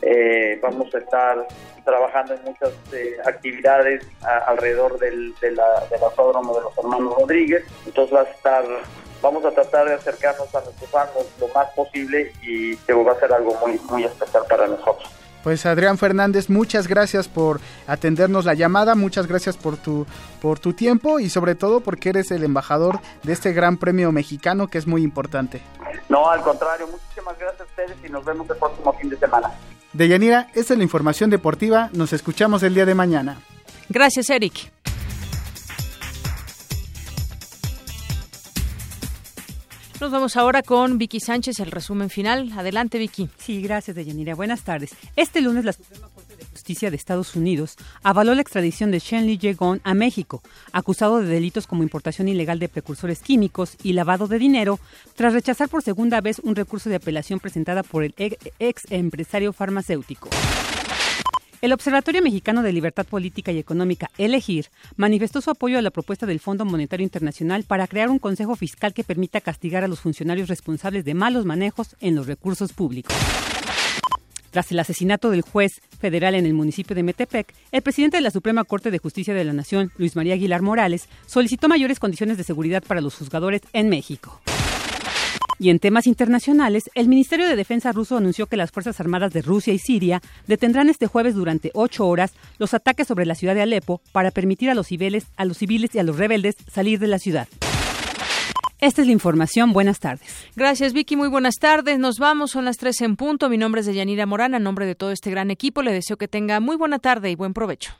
Eh, 0.01 0.59
vamos 0.61 0.93
a 0.93 0.99
estar 0.99 1.47
trabajando 1.89 2.35
en 2.35 2.43
muchas 2.43 2.71
eh, 2.93 3.17
actividades 3.25 4.05
alrededor 4.47 4.99
del, 4.99 5.33
de 5.41 5.51
la, 5.51 5.85
del 5.89 6.03
autódromo 6.03 6.55
de 6.55 6.61
los 6.61 6.77
hermanos 6.77 7.15
Rodríguez, 7.15 7.65
entonces 7.85 8.15
va 8.15 8.21
a 8.21 8.23
estar 8.23 8.63
vamos 9.21 9.43
a 9.43 9.51
tratar 9.51 9.87
de 9.87 9.95
acercarnos 9.95 10.53
a 10.55 10.61
nuestros 10.61 10.89
fans 10.89 11.09
lo 11.39 11.47
más 11.49 11.69
posible 11.71 12.31
y 12.41 12.75
que 12.77 12.93
va 12.93 13.11
a 13.11 13.19
ser 13.19 13.33
algo 13.33 13.53
muy, 13.65 13.79
muy 13.89 14.03
especial 14.05 14.43
para 14.47 14.67
nosotros. 14.67 15.09
Pues 15.43 15.65
Adrián 15.65 15.97
Fernández, 15.97 16.49
muchas 16.49 16.87
gracias 16.87 17.29
por 17.29 17.61
atendernos 17.87 18.43
la 18.43 18.53
llamada, 18.53 18.95
muchas 18.95 19.25
gracias 19.25 19.55
por 19.55 19.77
tu, 19.77 20.05
por 20.41 20.59
tu 20.59 20.73
tiempo 20.73 21.19
y 21.19 21.29
sobre 21.29 21.55
todo 21.55 21.79
porque 21.79 22.09
eres 22.09 22.31
el 22.31 22.43
embajador 22.43 22.99
de 23.23 23.33
este 23.33 23.53
gran 23.53 23.77
premio 23.77 24.11
mexicano 24.11 24.67
que 24.67 24.77
es 24.77 24.85
muy 24.85 25.01
importante. 25.01 25.61
No, 26.09 26.29
al 26.29 26.41
contrario, 26.41 26.87
muchísimas 26.87 27.37
gracias 27.37 27.61
a 27.61 27.63
ustedes 27.63 27.97
y 28.05 28.09
nos 28.09 28.25
vemos 28.25 28.49
el 28.49 28.57
próximo 28.57 28.91
fin 28.93 29.09
de 29.09 29.17
semana. 29.17 29.51
Deyanira, 29.93 30.49
esta 30.53 30.73
es 30.73 30.77
la 30.77 30.83
información 30.83 31.29
deportiva, 31.29 31.89
nos 31.93 32.13
escuchamos 32.13 32.63
el 32.63 32.75
día 32.75 32.85
de 32.85 32.95
mañana. 32.95 33.39
Gracias, 33.89 34.29
Eric. 34.29 34.71
Nos 39.99 40.11
vamos 40.11 40.37
ahora 40.37 40.61
con 40.61 40.97
Vicky 40.97 41.19
Sánchez, 41.19 41.59
el 41.59 41.71
resumen 41.71 42.09
final. 42.09 42.53
Adelante, 42.55 42.97
Vicky. 42.97 43.29
Sí, 43.37 43.61
gracias, 43.61 43.95
Deyanira. 43.95 44.33
Buenas 44.33 44.61
tardes. 44.61 44.91
Este 45.17 45.41
lunes 45.41 45.65
la 45.65 45.73
Suprema 45.73 46.07
Justicia 46.69 46.91
de 46.91 46.97
Estados 46.97 47.35
Unidos 47.35 47.77
avaló 48.03 48.35
la 48.35 48.43
extradición 48.43 48.91
de 48.91 48.99
Shen 48.99 49.25
Li 49.25 49.39
Yegon 49.39 49.81
a 49.83 49.95
México, 49.95 50.43
acusado 50.71 51.19
de 51.19 51.25
delitos 51.25 51.65
como 51.65 51.81
importación 51.81 52.27
ilegal 52.27 52.59
de 52.59 52.69
precursores 52.69 53.21
químicos 53.21 53.75
y 53.81 53.93
lavado 53.93 54.27
de 54.27 54.37
dinero, 54.37 54.79
tras 55.15 55.33
rechazar 55.33 55.67
por 55.67 55.81
segunda 55.81 56.21
vez 56.21 56.37
un 56.37 56.55
recurso 56.55 56.87
de 56.91 56.97
apelación 56.97 57.39
presentada 57.39 57.81
por 57.81 58.03
el 58.03 58.13
ex 58.59 58.83
empresario 58.91 59.51
farmacéutico. 59.51 60.29
El 61.63 61.73
Observatorio 61.73 62.21
Mexicano 62.21 62.61
de 62.61 62.71
Libertad 62.71 63.07
Política 63.07 63.51
y 63.51 63.57
Económica, 63.57 64.11
Elegir, 64.19 64.67
manifestó 64.95 65.41
su 65.41 65.49
apoyo 65.49 65.79
a 65.79 65.81
la 65.81 65.89
propuesta 65.89 66.27
del 66.27 66.39
Fondo 66.39 66.65
Monetario 66.65 67.03
Internacional 67.03 67.63
para 67.63 67.87
crear 67.87 68.11
un 68.11 68.19
consejo 68.19 68.55
fiscal 68.55 68.93
que 68.93 69.03
permita 69.03 69.41
castigar 69.41 69.83
a 69.83 69.87
los 69.87 70.01
funcionarios 70.01 70.49
responsables 70.49 71.03
de 71.03 71.15
malos 71.15 71.45
manejos 71.45 71.95
en 71.99 72.13
los 72.13 72.27
recursos 72.27 72.73
públicos. 72.73 73.15
Tras 74.51 74.71
el 74.71 74.79
asesinato 74.79 75.29
del 75.29 75.41
juez 75.41 75.81
federal 75.99 76.35
en 76.35 76.45
el 76.45 76.53
municipio 76.53 76.95
de 76.95 77.03
Metepec, 77.03 77.53
el 77.71 77.81
presidente 77.81 78.17
de 78.17 78.21
la 78.21 78.31
Suprema 78.31 78.63
Corte 78.63 78.91
de 78.91 78.97
Justicia 78.97 79.33
de 79.33 79.43
la 79.43 79.53
Nación, 79.53 79.91
Luis 79.97 80.15
María 80.15 80.33
Aguilar 80.33 80.61
Morales, 80.61 81.07
solicitó 81.25 81.67
mayores 81.67 81.99
condiciones 81.99 82.37
de 82.37 82.43
seguridad 82.43 82.83
para 82.83 83.01
los 83.01 83.15
juzgadores 83.15 83.61
en 83.73 83.89
México. 83.89 84.41
Y 85.61 85.69
en 85.69 85.79
temas 85.79 86.07
internacionales, 86.07 86.89
el 86.95 87.09
Ministerio 87.09 87.47
de 87.47 87.57
Defensa 87.57 87.91
ruso 87.91 88.15
anunció 88.15 88.47
que 88.47 88.55
las 88.55 88.71
Fuerzas 88.71 88.99
Armadas 89.01 89.33
de 89.33 89.41
Rusia 89.41 89.73
y 89.73 89.77
Siria 89.77 90.21
detendrán 90.47 90.89
este 90.89 91.07
jueves 91.07 91.35
durante 91.35 91.71
ocho 91.73 92.07
horas 92.07 92.33
los 92.59 92.73
ataques 92.73 93.07
sobre 93.07 93.25
la 93.25 93.35
ciudad 93.35 93.55
de 93.55 93.61
Alepo 93.61 94.01
para 94.13 94.31
permitir 94.31 94.69
a 94.69 94.73
los 94.73 94.87
civiles, 94.87 95.25
a 95.35 95.43
los 95.43 95.57
civiles 95.57 95.93
y 95.93 95.99
a 95.99 96.03
los 96.03 96.17
rebeldes 96.17 96.55
salir 96.71 96.97
de 96.97 97.07
la 97.07 97.19
ciudad. 97.19 97.49
Esta 98.79 99.01
es 99.01 99.07
la 99.07 99.13
información. 99.13 99.73
Buenas 99.73 99.99
tardes. 99.99 100.47
Gracias, 100.55 100.93
Vicky. 100.93 101.17
Muy 101.17 101.27
buenas 101.27 101.55
tardes. 101.55 101.99
Nos 101.99 102.17
vamos. 102.17 102.51
Son 102.51 102.63
las 102.63 102.77
tres 102.77 103.01
en 103.01 103.17
punto. 103.17 103.49
Mi 103.49 103.57
nombre 103.57 103.81
es 103.81 103.87
Deyanira 103.87 104.25
Morán. 104.25 104.55
En 104.55 104.63
nombre 104.63 104.85
de 104.85 104.95
todo 104.95 105.11
este 105.11 105.29
gran 105.29 105.51
equipo, 105.51 105.81
le 105.81 105.91
deseo 105.91 106.17
que 106.17 106.29
tenga 106.29 106.59
muy 106.61 106.77
buena 106.77 106.99
tarde 106.99 107.29
y 107.29 107.35
buen 107.35 107.53
provecho. 107.53 107.91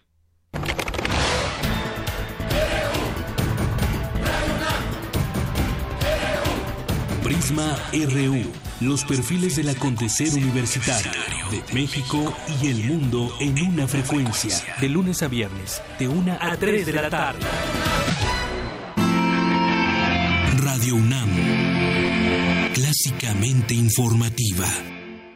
Prisma 7.24 7.78
RU, 7.94 8.42
los 8.80 9.04
perfiles 9.04 9.58
del 9.58 9.70
acontecer 9.70 10.34
universitario 10.34 11.12
de 11.52 11.74
México 11.74 12.34
y 12.62 12.70
el 12.70 12.86
mundo 12.86 13.32
en 13.40 13.62
una 13.68 13.88
frecuencia. 13.88 14.56
De 14.80 14.88
lunes 14.88 15.22
a 15.24 15.28
viernes, 15.28 15.82
de 16.00 16.08
una 16.08 16.38
a 16.42 16.56
3 16.56 16.86
de 16.86 16.94
la 16.94 17.10
tarde. 17.10 17.40
Radio 20.72 20.98
UNAM, 20.98 21.30
clásicamente 22.76 23.74
informativa. 23.74 24.99